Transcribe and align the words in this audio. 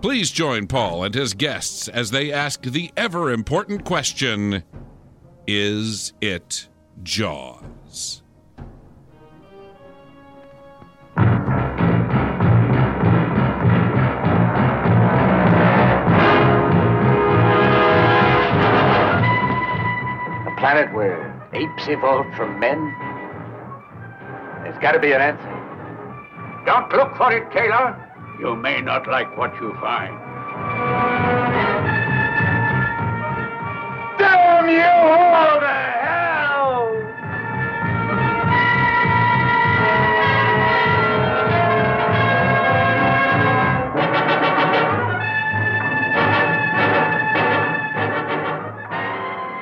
Please 0.00 0.30
join 0.30 0.66
Paul 0.66 1.04
and 1.04 1.14
his 1.14 1.34
guests 1.34 1.88
as 1.88 2.10
they 2.10 2.32
ask 2.32 2.62
the 2.62 2.90
ever 2.96 3.30
important 3.30 3.84
question 3.84 4.64
Is 5.46 6.12
it 6.20 6.68
Jaws? 7.02 8.22
A 11.16 11.22
planet 20.58 20.92
where 20.94 21.48
apes 21.52 21.88
evolved 21.88 22.34
from 22.34 22.58
men? 22.58 22.78
There's 24.62 24.78
got 24.78 24.92
to 24.92 24.98
be 24.98 25.12
an 25.12 25.20
answer. 25.20 26.64
Don't 26.64 26.90
look 26.92 27.16
for 27.16 27.32
it, 27.32 27.50
Taylor. 27.52 28.11
You 28.42 28.56
may 28.56 28.80
not 28.80 29.06
like 29.06 29.36
what 29.38 29.54
you 29.60 29.72
find. 29.80 30.18
Damn 34.18 34.68
you 34.68 34.82
all 34.82 35.60
to 35.60 35.66
hell! 36.02 36.90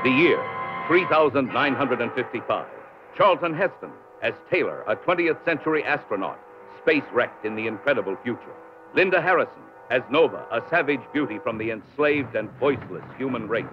The 0.04 0.10
year, 0.10 0.42
3955. 0.88 2.66
Charlton 3.14 3.52
Heston 3.52 3.90
as 4.22 4.32
Taylor, 4.50 4.84
a 4.86 4.96
20th 4.96 5.44
century 5.44 5.84
astronaut, 5.84 6.38
space 6.80 7.04
wrecked 7.12 7.44
in 7.44 7.56
the 7.56 7.66
incredible 7.66 8.16
future. 8.24 8.54
Linda 8.94 9.22
Harrison 9.22 9.52
as 9.90 10.02
Nova, 10.10 10.44
a 10.50 10.60
savage 10.68 11.00
beauty 11.12 11.38
from 11.42 11.58
the 11.58 11.70
enslaved 11.70 12.34
and 12.34 12.50
voiceless 12.58 13.04
human 13.16 13.48
race. 13.48 13.64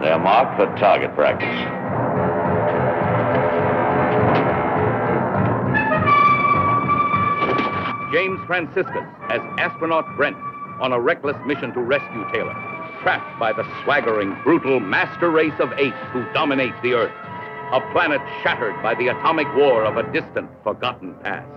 They're 0.00 0.18
marked 0.18 0.58
for 0.58 0.66
target 0.78 1.14
practice. 1.14 1.48
James 8.12 8.40
Franciscus 8.46 9.06
as 9.30 9.40
astronaut 9.58 10.04
Brent 10.16 10.36
on 10.80 10.92
a 10.92 11.00
reckless 11.00 11.36
mission 11.46 11.72
to 11.72 11.80
rescue 11.80 12.26
Taylor, 12.32 12.54
trapped 13.02 13.38
by 13.38 13.52
the 13.52 13.64
swaggering, 13.84 14.36
brutal 14.42 14.80
master 14.80 15.30
race 15.30 15.58
of 15.60 15.72
apes 15.74 15.96
who 16.12 16.24
dominate 16.32 16.74
the 16.82 16.94
Earth. 16.94 17.12
A 17.72 17.80
planet 17.92 18.20
shattered 18.42 18.74
by 18.82 18.94
the 18.94 19.08
atomic 19.08 19.46
war 19.54 19.84
of 19.84 19.96
a 19.96 20.12
distant, 20.12 20.50
forgotten 20.64 21.14
past. 21.22 21.48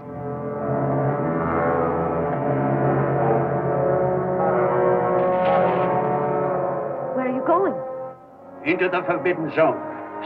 Into 8.73 8.89
the 8.89 9.03
Forbidden 9.03 9.53
Zone. 9.53 9.78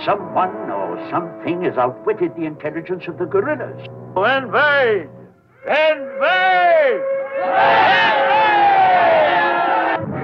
Someone 0.05 0.71
or 0.71 0.95
something 1.11 1.63
has 1.63 1.77
outwitted 1.77 2.33
the 2.37 2.45
intelligence 2.45 3.03
of 3.09 3.17
the 3.17 3.25
gorillas. 3.25 3.77
Invade! 4.15 5.09
Invade! 5.67 7.03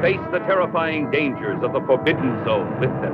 Face 0.01 0.23
the 0.31 0.39
terrifying 0.47 1.11
dangers 1.11 1.61
of 1.61 1.73
the 1.73 1.81
Forbidden 1.81 2.45
Zone 2.45 2.79
with 2.79 2.91
them. 3.01 3.13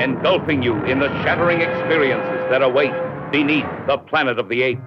Engulfing 0.00 0.64
you 0.64 0.74
in 0.84 0.98
the 0.98 1.10
shattering 1.22 1.60
experiences 1.60 2.50
that 2.50 2.60
await 2.60 2.90
beneath 3.30 3.70
the 3.86 3.98
planet 3.98 4.40
of 4.40 4.48
the 4.48 4.62
apes. 4.62 4.82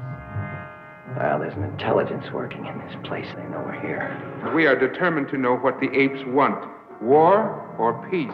Well, 1.16 1.40
there's 1.40 1.54
an 1.54 1.64
intelligence 1.64 2.26
working 2.34 2.66
in 2.66 2.80
this 2.80 2.98
place. 3.06 3.28
They 3.34 3.44
know 3.44 3.64
we're 3.66 3.80
here. 3.80 4.52
We 4.54 4.68
are 4.68 4.78
determined 4.78 5.30
to 5.30 5.38
know 5.38 5.56
what 5.56 5.80
the 5.80 5.90
apes 5.98 6.20
want 6.28 6.74
war 7.02 7.64
or 7.78 7.94
peace. 8.10 8.32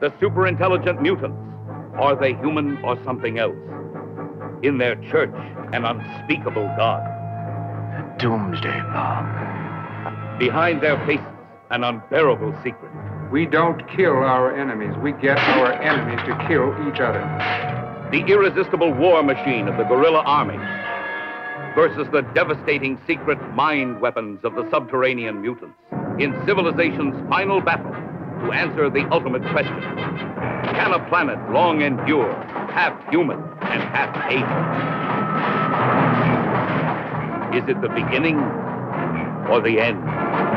The 0.00 0.10
superintelligent 0.20 1.00
mutants. 1.00 1.38
Are 1.94 2.16
they 2.18 2.34
human 2.34 2.78
or 2.84 3.02
something 3.04 3.38
else? 3.38 3.56
In 4.62 4.78
their 4.78 4.96
church, 5.10 5.34
an 5.72 5.84
unspeakable 5.84 6.72
God. 6.76 7.02
Doomsday 8.18 8.80
bomb. 8.92 10.38
Behind 10.38 10.82
their 10.82 10.98
faces, 11.06 11.26
an 11.70 11.84
unbearable 11.84 12.54
secret. 12.64 12.90
We 13.30 13.46
don't 13.46 13.80
kill 13.96 14.16
our 14.16 14.54
enemies. 14.54 14.94
We 15.02 15.12
get 15.12 15.38
our 15.38 15.72
enemies 15.72 16.20
to 16.26 16.46
kill 16.48 16.72
each 16.88 17.00
other. 17.00 17.22
The 18.10 18.24
irresistible 18.30 18.92
war 18.92 19.22
machine 19.22 19.68
of 19.68 19.76
the 19.78 19.84
guerrilla 19.84 20.20
army 20.20 20.58
versus 21.74 22.06
the 22.12 22.22
devastating 22.34 23.00
secret 23.06 23.38
mind 23.54 24.00
weapons 24.00 24.40
of 24.44 24.54
the 24.54 24.68
subterranean 24.70 25.40
mutants 25.40 25.76
in 26.18 26.34
civilization's 26.46 27.16
final 27.30 27.60
battle 27.60 27.94
to 28.42 28.52
answer 28.52 28.90
the 28.90 29.06
ultimate 29.10 29.42
question. 29.52 29.80
Can 30.74 30.92
a 30.92 31.08
planet 31.08 31.38
long 31.52 31.82
endure, 31.82 32.32
half 32.72 32.92
human 33.10 33.38
and 33.38 33.82
half 33.94 34.10
ape? 34.30 34.42
Is 37.62 37.68
it 37.68 37.80
the 37.80 37.88
beginning 37.88 38.38
or 39.50 39.60
the 39.60 39.78
end? 39.80 40.51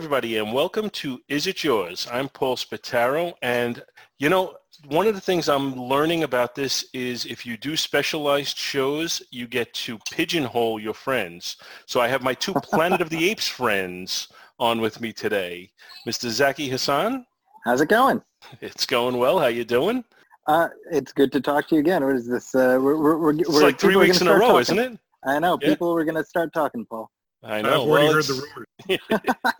Everybody, 0.00 0.38
and 0.38 0.54
welcome 0.54 0.88
to 0.90 1.20
Is 1.28 1.46
It 1.46 1.56
Jaws? 1.56 2.08
I'm 2.10 2.30
Paul 2.30 2.56
Spataro, 2.56 3.34
and 3.42 3.82
you 4.18 4.30
know, 4.30 4.54
one 4.88 5.06
of 5.06 5.14
the 5.14 5.20
things 5.20 5.46
I'm 5.46 5.74
learning 5.74 6.22
about 6.22 6.54
this 6.54 6.86
is 6.94 7.26
if 7.26 7.44
you 7.44 7.58
do 7.58 7.76
specialized 7.76 8.56
shows, 8.56 9.20
you 9.30 9.46
get 9.46 9.74
to 9.74 9.98
pigeonhole 10.10 10.80
your 10.80 10.94
friends. 10.94 11.58
So 11.84 12.00
I 12.00 12.08
have 12.08 12.22
my 12.22 12.32
two 12.32 12.54
Planet 12.54 13.02
of 13.02 13.10
the 13.10 13.28
Apes 13.28 13.46
friends 13.60 14.28
on 14.58 14.80
with 14.80 15.02
me 15.02 15.12
today. 15.12 15.70
Mr. 16.08 16.30
Zaki 16.30 16.70
Hasan, 16.70 17.26
How's 17.66 17.82
it 17.82 17.90
going? 17.90 18.22
it's 18.62 18.86
going 18.86 19.18
well. 19.18 19.38
How 19.38 19.48
you 19.48 19.66
doing? 19.66 20.02
Uh, 20.46 20.68
it's 20.90 21.12
good 21.12 21.30
to 21.32 21.42
talk 21.42 21.68
to 21.68 21.74
you 21.74 21.82
again. 21.82 22.02
What 22.06 22.16
is 22.16 22.26
this? 22.26 22.54
Uh, 22.54 22.78
we're, 22.80 22.96
we're, 22.96 23.18
we're, 23.18 23.32
It's 23.38 23.50
we're- 23.50 23.66
like 23.66 23.78
three 23.78 23.96
weeks 23.96 24.22
in 24.22 24.28
a 24.28 24.32
row, 24.32 24.40
talking. 24.46 24.60
isn't 24.60 24.78
it? 24.78 24.98
I 25.26 25.38
know. 25.38 25.58
Yeah. 25.60 25.68
People 25.68 25.94
are 25.94 26.04
going 26.06 26.14
to 26.16 26.24
start 26.24 26.54
talking, 26.54 26.86
Paul. 26.86 27.10
I 27.42 27.62
know. 27.62 27.68
I've 27.84 27.88
already 27.88 28.06
Well, 28.06 28.12
heard 28.14 28.24
the 28.24 29.06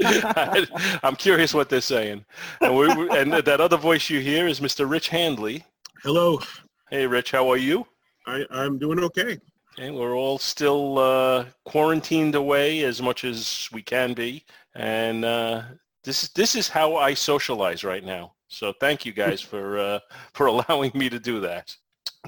rumors. 0.04 1.00
I'm 1.02 1.16
curious 1.16 1.54
what 1.54 1.68
they're 1.68 1.80
saying. 1.80 2.24
And, 2.60 2.76
we, 2.76 2.86
and 3.18 3.32
that 3.32 3.60
other 3.60 3.76
voice 3.76 4.10
you 4.10 4.20
hear 4.20 4.46
is 4.46 4.60
Mr. 4.60 4.88
Rich 4.88 5.08
Handley. 5.08 5.64
Hello, 6.02 6.40
Hey, 6.90 7.06
Rich, 7.06 7.30
how 7.30 7.48
are 7.50 7.56
you? 7.56 7.86
I, 8.26 8.44
I'm 8.50 8.78
doing 8.78 8.98
okay. 9.04 9.38
Okay, 9.78 9.90
we're 9.90 10.14
all 10.16 10.38
still 10.38 10.98
uh, 10.98 11.44
quarantined 11.64 12.34
away 12.34 12.82
as 12.82 13.00
much 13.00 13.24
as 13.24 13.68
we 13.72 13.80
can 13.82 14.12
be, 14.14 14.44
and 14.74 15.24
uh, 15.24 15.62
this 16.02 16.24
is 16.24 16.28
this 16.30 16.54
is 16.56 16.68
how 16.68 16.96
I 16.96 17.14
socialize 17.14 17.84
right 17.84 18.04
now. 18.04 18.32
So 18.48 18.72
thank 18.80 19.06
you 19.06 19.12
guys 19.12 19.40
for 19.40 19.78
uh, 19.78 20.00
for 20.34 20.46
allowing 20.52 20.90
me 20.94 21.08
to 21.08 21.20
do 21.20 21.38
that. 21.40 21.74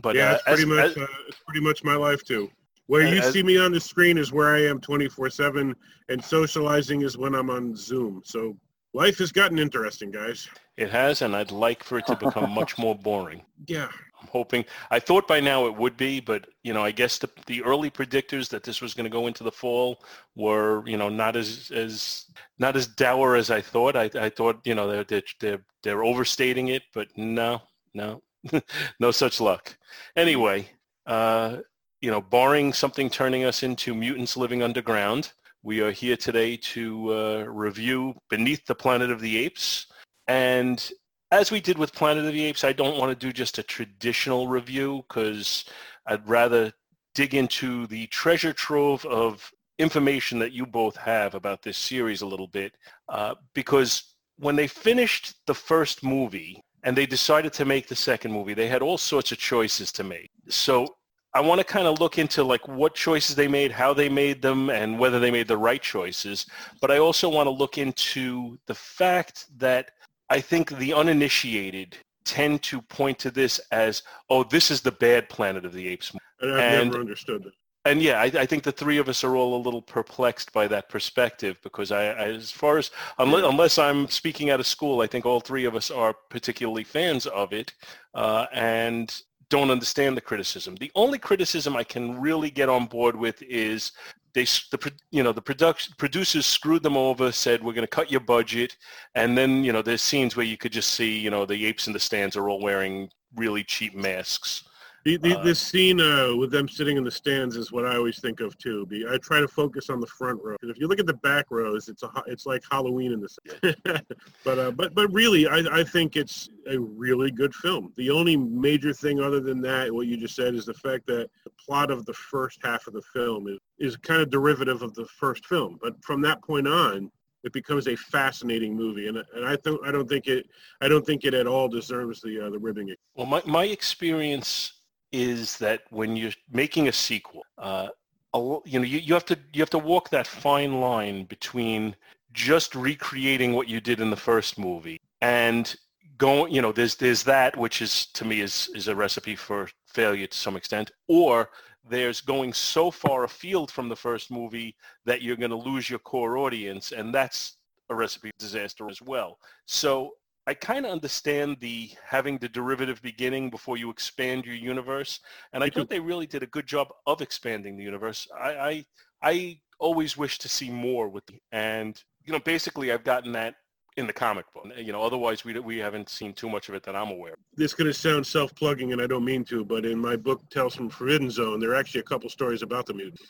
But 0.01 0.15
yeah, 0.15 0.31
uh, 0.31 0.35
it's 0.35 0.43
pretty 0.45 0.63
as- 0.63 0.69
much 0.69 0.85
as- 0.91 0.97
uh, 0.99 1.07
it's 1.29 1.39
pretty 1.47 1.61
much 1.61 1.83
my 1.83 1.97
life 1.97 2.23
too. 2.25 2.49
Where 2.87 3.07
you 3.07 3.21
As- 3.21 3.33
see 3.33 3.43
me 3.43 3.59
on 3.59 3.73
the 3.73 3.81
screen 3.81 4.19
is 4.19 4.33
where 4.33 4.55
I 4.55 4.63
am 4.67 4.81
24/7, 4.81 5.75
and 6.09 6.25
socializing 6.25 7.03
is 7.03 7.17
when 7.17 7.35
I'm 7.35 7.51
on 7.51 7.75
Zoom. 7.77 8.23
So 8.25 8.57
life 8.93 9.19
has 9.19 9.33
gotten 9.33 9.59
interesting, 9.59 10.11
guys. 10.11 10.49
it 10.77 10.91
has, 10.91 11.23
and 11.23 11.37
I'd 11.37 11.51
like 11.53 11.85
for 11.85 11.99
it 11.99 12.07
to 12.07 12.17
become 12.17 12.51
much 12.61 12.79
more 12.79 12.95
boring. 12.95 13.43
Yeah, 13.67 13.89
I'm 14.21 14.27
hoping. 14.29 14.65
I 14.91 14.99
thought 14.99 15.29
by 15.29 15.39
now 15.41 15.67
it 15.67 15.77
would 15.77 15.97
be, 15.97 16.19
but 16.21 16.47
you 16.63 16.73
know, 16.75 16.83
I 16.83 16.91
guess 16.91 17.19
the 17.19 17.29
the 17.47 17.63
early 17.63 17.91
predictors 17.91 18.49
that 18.51 18.63
this 18.65 18.81
was 18.81 18.95
going 18.95 19.05
to 19.05 19.11
go 19.11 19.27
into 19.27 19.45
the 19.45 19.53
fall 19.53 20.03
were, 20.35 20.83
you 20.87 20.97
know, 20.97 21.09
not 21.09 21.37
as 21.37 21.71
as 21.71 22.27
not 22.59 22.75
as 22.77 22.87
dour 22.87 23.37
as 23.37 23.51
I 23.51 23.61
thought. 23.61 23.97
I 23.97 24.11
I 24.15 24.29
thought, 24.29 24.61
you 24.65 24.75
know, 24.75 24.89
they're 24.89 25.05
they're 25.05 25.23
they're, 25.41 25.65
they're 25.83 26.05
overstating 26.05 26.69
it, 26.69 26.83
but 26.95 27.09
no, 27.17 27.63
no, 27.95 28.23
no 29.01 29.11
such 29.13 29.41
luck. 29.41 29.77
Anyway, 30.17 30.69
uh, 31.07 31.59
you 32.03 32.11
know, 32.11 32.21
barring 32.21 32.73
something 32.73 33.09
turning 33.09 33.45
us 33.45 33.63
into 33.63 33.95
mutants 33.95 34.37
living 34.37 34.63
underground, 34.63 35.33
we 35.63 35.81
are 35.81 35.93
here 35.93 36.17
today 36.17 36.57
to 36.57 37.15
uh, 37.15 37.45
review 37.47 38.13
Beneath 38.29 38.67
the 38.67 38.75
Planet 38.75 39.13
of 39.13 39.21
the 39.21 39.39
Apes. 39.39 39.87
And 40.27 40.91
as 41.31 41.53
we 41.53 41.61
did 41.61 41.79
with 41.79 41.95
Planet 41.95 42.25
of 42.25 42.33
the 42.33 42.45
Apes, 42.45 42.65
I 42.65 42.73
don't 42.73 42.99
want 42.99 43.11
to 43.11 43.27
do 43.27 43.33
just 43.33 43.59
a 43.59 43.63
traditional 43.63 44.49
review 44.49 45.05
because 45.09 45.65
I'd 46.05 46.29
rather 46.29 46.73
dig 47.15 47.37
into 47.37 47.87
the 47.87 48.09
treasure 48.09 48.53
trove 48.53 49.07
of 49.07 49.49
information 49.79 50.41
that 50.41 50.53
you 50.53 50.67
both 50.67 50.97
have 50.97 51.37
about 51.37 51.63
this 51.63 51.79
series 51.79 52.23
a 52.23 52.27
little 52.27 52.49
bit. 52.49 52.75
Uh, 53.09 53.37
because 53.55 54.17
when 54.39 54.57
they 54.57 54.67
finished 54.67 55.37
the 55.47 55.55
first 55.55 56.03
movie 56.03 56.61
and 56.83 56.97
they 56.97 57.07
decided 57.07 57.53
to 57.53 57.65
make 57.65 57.87
the 57.87 57.95
second 57.95 58.33
movie, 58.33 58.55
they 58.55 58.67
had 58.67 58.83
all 58.83 58.99
sorts 58.99 59.31
of 59.31 59.39
choices 59.39 59.93
to 59.93 60.03
make. 60.03 60.31
So 60.49 60.97
I 61.35 61.41
want 61.41 61.61
to 61.61 61.65
kind 61.65 61.87
of 61.87 61.99
look 62.01 62.19
into 62.19 62.45
like 62.45 62.67
what 62.69 62.95
choices 62.95 63.35
they 63.35 63.49
made, 63.49 63.73
how 63.73 63.95
they 63.95 64.09
made 64.09 64.43
them, 64.43 64.69
and 64.71 64.99
whether 64.99 65.19
they 65.19 65.31
made 65.31 65.49
the 65.49 65.57
right 65.57 65.81
choices. 65.81 66.47
But 66.81 66.91
I 66.91 66.99
also 66.99 67.29
want 67.29 67.47
to 67.47 67.51
look 67.51 67.79
into 67.79 68.59
the 68.67 68.75
fact 68.75 69.47
that 69.59 69.93
I 70.29 70.41
think 70.41 70.77
the 70.79 70.93
uninitiated 70.93 71.97
tend 72.25 72.63
to 72.65 72.81
point 72.83 73.19
to 73.21 73.31
this 73.31 73.59
as, 73.71 74.03
oh, 74.31 74.45
this 74.45 74.71
is 74.71 74.81
the 74.81 74.93
bad 74.93 75.29
Planet 75.29 75.65
of 75.65 75.73
the 75.73 75.89
Apes. 75.89 76.13
and 76.41 76.53
I've 76.53 76.59
And- 76.59 76.91
never 76.91 77.01
understood 77.01 77.45
that. 77.45 77.53
And 77.85 78.01
yeah, 78.01 78.21
I, 78.21 78.27
I 78.27 78.47
think 78.47 78.63
the 78.63 78.71
three 78.71 78.99
of 78.99 79.09
us 79.09 79.25
are 79.25 79.35
all 79.35 79.57
a 79.57 79.63
little 79.65 79.83
perplexed 79.83 80.53
by 80.53 80.69
that 80.69 80.89
perspective 80.89 81.59
because 81.65 81.91
I, 81.91 82.11
I 82.11 82.29
as 82.29 82.49
far 82.53 82.79
as 82.79 82.93
unless, 83.19 83.45
unless 83.45 83.77
I'm 83.77 84.07
speaking 84.07 84.51
out 84.51 84.61
of 84.61 84.69
school, 84.69 85.01
I 85.01 85.09
think 85.09 85.27
all 85.27 85.41
three 85.41 85.65
of 85.65 85.75
us 85.75 85.91
are 85.91 86.15
particularly 86.31 86.85
fans 86.85 87.27
of 87.27 87.53
it 87.53 87.75
uh, 88.15 88.47
and 88.53 89.13
don't 89.53 89.71
understand 89.71 90.17
the 90.17 90.21
criticism. 90.23 90.75
The 90.77 90.91
only 90.95 91.19
criticism 91.19 91.77
I 91.77 91.85
can 91.85 92.19
really 92.19 92.51
get 92.51 92.71
on 92.71 92.87
board 92.87 93.15
with 93.15 93.43
is 93.43 93.93
they 94.33 94.45
the 94.45 94.93
you 95.11 95.23
know 95.23 95.33
the 95.33 95.43
production 95.43 95.93
producers 95.99 96.47
screwed 96.47 96.83
them 96.83 96.97
over, 96.97 97.31
said 97.31 97.63
we're 97.63 97.75
going 97.75 97.87
to 97.87 97.97
cut 97.99 98.11
your 98.11 98.23
budget, 98.23 98.79
and 99.15 99.37
then 99.37 99.63
you 99.63 99.71
know 99.71 99.83
there's 99.83 100.01
scenes 100.01 100.37
where 100.37 100.47
you 100.47 100.57
could 100.57 100.73
just 100.73 100.95
see 100.95 101.19
you 101.19 101.29
know 101.29 101.45
the 101.45 101.67
apes 101.67 101.87
in 101.87 101.93
the 101.93 102.01
stands 102.01 102.35
are 102.35 102.49
all 102.49 102.63
wearing 102.63 103.11
really 103.37 103.63
cheap 103.63 103.95
masks. 103.95 104.65
The, 105.05 105.17
the, 105.17 105.39
Uh, 105.39 105.43
this 105.43 105.59
scene 105.61 106.01
uh, 106.01 106.35
with 106.37 106.51
them 106.53 106.69
sitting 106.69 106.97
in 106.97 107.03
the 107.03 107.11
stands 107.11 107.57
is 107.57 107.73
what 107.73 107.85
I 107.85 107.97
always 107.97 108.21
think 108.21 108.41
of 108.41 108.57
too. 108.59 108.87
Be, 108.87 109.05
I 109.09 109.19
try 109.19 109.41
to 109.41 109.49
focus 109.49 109.91
on 109.91 110.01
the 110.01 110.07
front 110.07 110.41
row 110.43 110.57
'Cause 110.61 110.71
if 110.71 110.79
you 110.79 110.87
look 110.87 111.01
at 111.01 111.07
the 111.07 111.15
back 111.15 111.47
rows, 111.51 111.89
it's 111.89 112.03
a 112.03 112.11
it's 112.27 112.47
like 112.47 112.63
Halloween 112.71 113.13
in 113.13 113.21
the 113.21 114.05
but 114.45 114.59
uh, 114.59 114.71
but 114.71 114.95
but 114.95 115.13
really, 115.13 115.47
I, 115.49 115.59
I 115.81 115.83
think 115.85 116.17
it's 116.17 116.49
a 116.69 116.79
really 116.79 117.31
good 117.31 117.55
film. 117.55 117.93
The 117.97 118.11
only 118.11 118.37
major 118.37 118.93
thing 118.93 119.19
other 119.21 119.41
than 119.41 119.61
that, 119.63 119.93
what 119.93 120.07
you 120.07 120.17
just 120.17 120.37
said, 120.37 120.55
is 120.55 120.67
the 120.67 120.75
fact 120.75 121.07
that 121.09 121.29
the 121.45 121.51
plot 121.51 121.91
of 121.91 122.05
the 122.07 122.15
first 122.15 122.61
half 122.63 122.87
of 122.87 122.93
the 122.93 123.03
film 123.03 123.49
is 123.49 123.59
is 123.79 123.97
kind 123.97 124.23
of 124.23 124.31
derivative 124.31 124.83
of 124.83 124.95
the 124.95 125.07
first 125.07 125.47
film. 125.47 125.79
But 125.83 126.03
from 126.05 126.21
that 126.23 126.43
point 126.43 126.69
on, 126.69 127.11
it 127.43 127.53
becomes 127.53 127.89
a 127.89 127.97
fascinating 127.97 128.77
movie, 128.77 129.09
and 129.09 129.17
and 129.35 129.45
I 129.45 129.57
don't 129.65 129.85
I 129.85 129.91
don't 129.91 130.09
think 130.09 130.29
it 130.29 130.47
I 130.81 130.87
don't 130.87 131.05
think 131.05 131.25
it 131.25 131.35
at 131.35 131.49
all 131.49 131.67
deserves 131.67 132.21
the 132.21 132.47
uh, 132.47 132.51
the 132.51 132.59
ribbing. 132.59 132.95
Well, 133.17 133.27
my, 133.27 133.43
my 133.47 133.65
experience 133.65 134.75
is 135.13 135.59
that 135.59 135.83
when 135.91 136.17
you're 136.17 136.33
making 136.51 136.89
a 136.89 136.93
sequel, 136.93 137.43
uh, 137.59 137.89
you 138.35 138.79
know, 138.79 138.85
you, 138.85 138.99
you 138.99 139.15
have 139.15 139.27
to 139.27 139.39
you 139.53 139.61
have 139.61 139.71
to 139.71 139.79
walk 139.79 140.11
that 140.11 140.27
fine 140.27 140.81
line 140.81 141.25
between 141.25 141.95
just 142.33 142.75
recreating 142.75 143.53
what 143.53 143.69
you 143.69 143.81
did 143.81 144.01
in 144.01 144.11
the 144.11 144.17
first 144.17 144.59
movie 144.59 144.99
and 145.21 145.77
going, 146.19 146.53
you 146.53 146.63
know, 146.63 146.73
there's 146.73 146.97
there's 146.97 147.23
that 147.25 147.57
which 147.57 147.83
is 147.83 148.07
to 148.07 148.25
me 148.25 148.41
is 148.41 148.71
is 148.75 148.89
a 148.89 148.97
recipe 148.97 149.37
for 149.37 149.69
failure 149.87 150.27
to 150.27 150.37
some 150.37 150.57
extent, 150.57 150.91
or 151.09 151.51
there's 151.89 152.21
going 152.21 152.53
so 152.53 152.91
far 152.91 153.25
afield 153.25 153.71
from 153.71 153.89
the 153.89 153.97
first 153.97 154.31
movie 154.31 154.75
that 155.05 155.23
you're 155.23 155.37
going 155.37 155.51
to 155.51 155.57
lose 155.57 155.91
your 155.91 155.99
core 155.99 156.39
audience, 156.39 156.93
and 156.93 157.15
that's 157.15 157.57
a 157.91 157.95
recipe 157.95 158.31
disaster 158.39 158.89
as 158.89 159.03
well. 159.03 159.39
So 159.67 160.13
I 160.47 160.55
kind 160.55 160.85
of 160.85 160.93
understand 160.93 161.59
the 161.61 161.91
having 162.05 162.39
the 162.39 162.49
derivative 162.49 163.01
beginning 163.01 163.51
before 163.51 163.77
you 163.77 163.91
expand 163.91 164.45
your 164.45 164.57
universe, 164.57 165.21
and 165.53 165.63
I 165.63 165.71
thought 165.71 165.89
they 165.89 166.01
really 166.01 166.27
did 166.27 166.43
a 166.43 166.47
good 166.47 166.67
job 166.67 166.89
of 167.07 167.21
expanding 167.21 167.77
the 167.77 167.85
universe. 167.85 168.27
I 168.37 168.51
I, 168.51 168.85
I 169.23 169.61
always 169.79 170.17
wish 170.17 170.39
to 170.41 170.49
see 170.49 170.71
more 170.71 171.09
with 171.09 171.25
the, 171.27 171.35
and 171.53 172.03
you 172.25 172.33
know 172.33 172.41
basically 172.41 172.91
I've 172.91 173.05
gotten 173.05 173.33
that 173.33 173.55
in 173.97 174.07
the 174.07 174.13
comic 174.13 174.47
book. 174.53 174.67
You 174.77 174.93
know, 174.93 175.03
otherwise 175.03 175.45
we 175.45 175.59
we 175.61 175.79
haven't 175.79 176.09
seen 176.09 176.33
too 176.33 176.49
much 176.49 176.69
of 176.69 176.75
it 176.75 176.83
that 176.85 176.97
I'm 176.97 177.11
aware. 177.11 177.35
of. 177.35 177.39
this 177.57 177.73
is 177.73 177.75
going 177.75 177.93
to 177.93 177.95
sound 177.95 178.27
self-plugging, 178.27 178.93
and 178.93 179.01
I 179.01 179.07
don't 179.07 179.25
mean 179.25 179.45
to, 179.45 179.65
but 179.65 179.85
in 179.85 179.99
my 179.99 180.17
book, 180.17 180.43
Tales 180.51 180.75
from 180.75 180.89
Forbidden 180.89 181.31
Zone, 181.31 181.61
there 181.61 181.71
are 181.71 181.77
actually 181.77 182.01
a 182.01 182.05
couple 182.05 182.29
stories 182.29 182.63
about 182.63 182.87
the 182.87 182.95
mutant. 182.95 183.21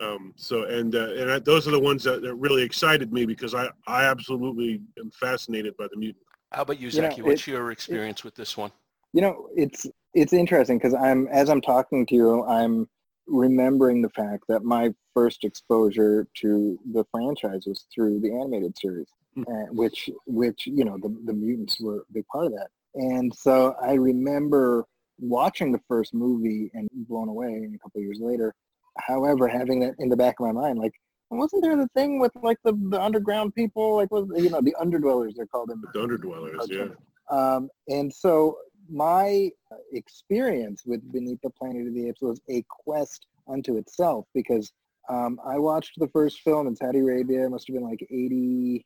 Um, 0.00 0.32
so, 0.36 0.64
and 0.64 0.94
uh, 0.94 1.12
and 1.14 1.30
I, 1.30 1.38
those 1.38 1.68
are 1.68 1.70
the 1.70 1.80
ones 1.80 2.02
that, 2.04 2.22
that 2.22 2.34
really 2.34 2.62
excited 2.62 3.12
me 3.12 3.26
because 3.26 3.54
I, 3.54 3.68
I 3.86 4.04
absolutely 4.04 4.80
am 4.98 5.10
fascinated 5.10 5.76
by 5.76 5.86
the 5.92 5.98
mutant. 5.98 6.24
How 6.52 6.62
about 6.62 6.78
you, 6.80 6.88
You 6.90 7.02
know, 7.02 7.08
Zaki? 7.08 7.22
What's 7.22 7.42
it- 7.42 7.50
your 7.50 7.70
experience 7.70 8.24
with 8.24 8.34
this 8.34 8.56
one? 8.56 8.70
You 9.12 9.20
know, 9.22 9.48
it's 9.56 9.86
it's 10.14 10.32
interesting 10.32 10.78
because 10.78 10.94
I'm 10.94 11.26
as 11.28 11.48
I'm 11.50 11.60
talking 11.60 12.06
to 12.06 12.14
you, 12.14 12.44
I'm 12.44 12.88
remembering 13.26 14.02
the 14.02 14.08
fact 14.10 14.44
that 14.48 14.64
my 14.64 14.94
first 15.14 15.44
exposure 15.44 16.26
to 16.40 16.78
the 16.92 17.04
franchise 17.10 17.64
was 17.66 17.86
through 17.94 18.20
the 18.20 18.32
animated 18.32 18.76
series, 18.78 19.08
Hmm. 19.34 19.42
uh, 19.48 19.66
which 19.72 20.08
which 20.26 20.66
you 20.66 20.84
know 20.84 20.96
the 20.98 21.08
the 21.24 21.32
mutants 21.32 21.80
were 21.80 21.98
a 22.08 22.12
big 22.12 22.26
part 22.28 22.46
of 22.46 22.52
that, 22.52 22.68
and 22.94 23.34
so 23.34 23.74
I 23.82 23.94
remember 23.94 24.86
watching 25.18 25.72
the 25.72 25.80
first 25.88 26.14
movie 26.14 26.70
and 26.74 26.88
blown 26.92 27.28
away. 27.28 27.52
And 27.52 27.74
a 27.74 27.78
couple 27.78 28.00
of 28.00 28.04
years 28.04 28.18
later, 28.20 28.54
however, 28.98 29.46
having 29.46 29.80
that 29.80 29.94
in 29.98 30.08
the 30.08 30.16
back 30.16 30.40
of 30.40 30.46
my 30.46 30.52
mind, 30.52 30.78
like. 30.78 30.92
Wasn't 31.32 31.62
there 31.62 31.76
the 31.76 31.88
thing 31.94 32.20
with 32.20 32.32
like 32.42 32.58
the, 32.64 32.74
the 32.90 33.00
underground 33.00 33.54
people, 33.54 33.96
like 33.96 34.10
was 34.10 34.28
you 34.36 34.50
know 34.50 34.60
the 34.60 34.76
underdwellers 34.80 35.32
they're 35.36 35.46
called 35.46 35.70
in 35.70 35.80
The 35.80 35.98
Underdwellers, 35.98 36.68
yeah. 36.68 36.88
um, 37.30 37.70
and 37.88 38.12
so 38.12 38.56
my 38.90 39.50
experience 39.92 40.82
with 40.84 41.00
Beneath 41.12 41.40
the 41.42 41.50
Planet 41.50 41.86
of 41.86 41.94
the 41.94 42.08
Apes 42.08 42.20
was 42.20 42.40
a 42.50 42.64
quest 42.68 43.26
unto 43.48 43.76
itself 43.76 44.26
because 44.34 44.72
um, 45.08 45.40
I 45.44 45.58
watched 45.58 45.92
the 45.96 46.08
first 46.08 46.40
film 46.40 46.66
in 46.66 46.76
Saudi 46.76 46.98
Arabia. 46.98 47.46
It 47.46 47.50
must 47.50 47.66
have 47.68 47.74
been 47.74 47.84
like 47.84 48.02
88, 48.02 48.84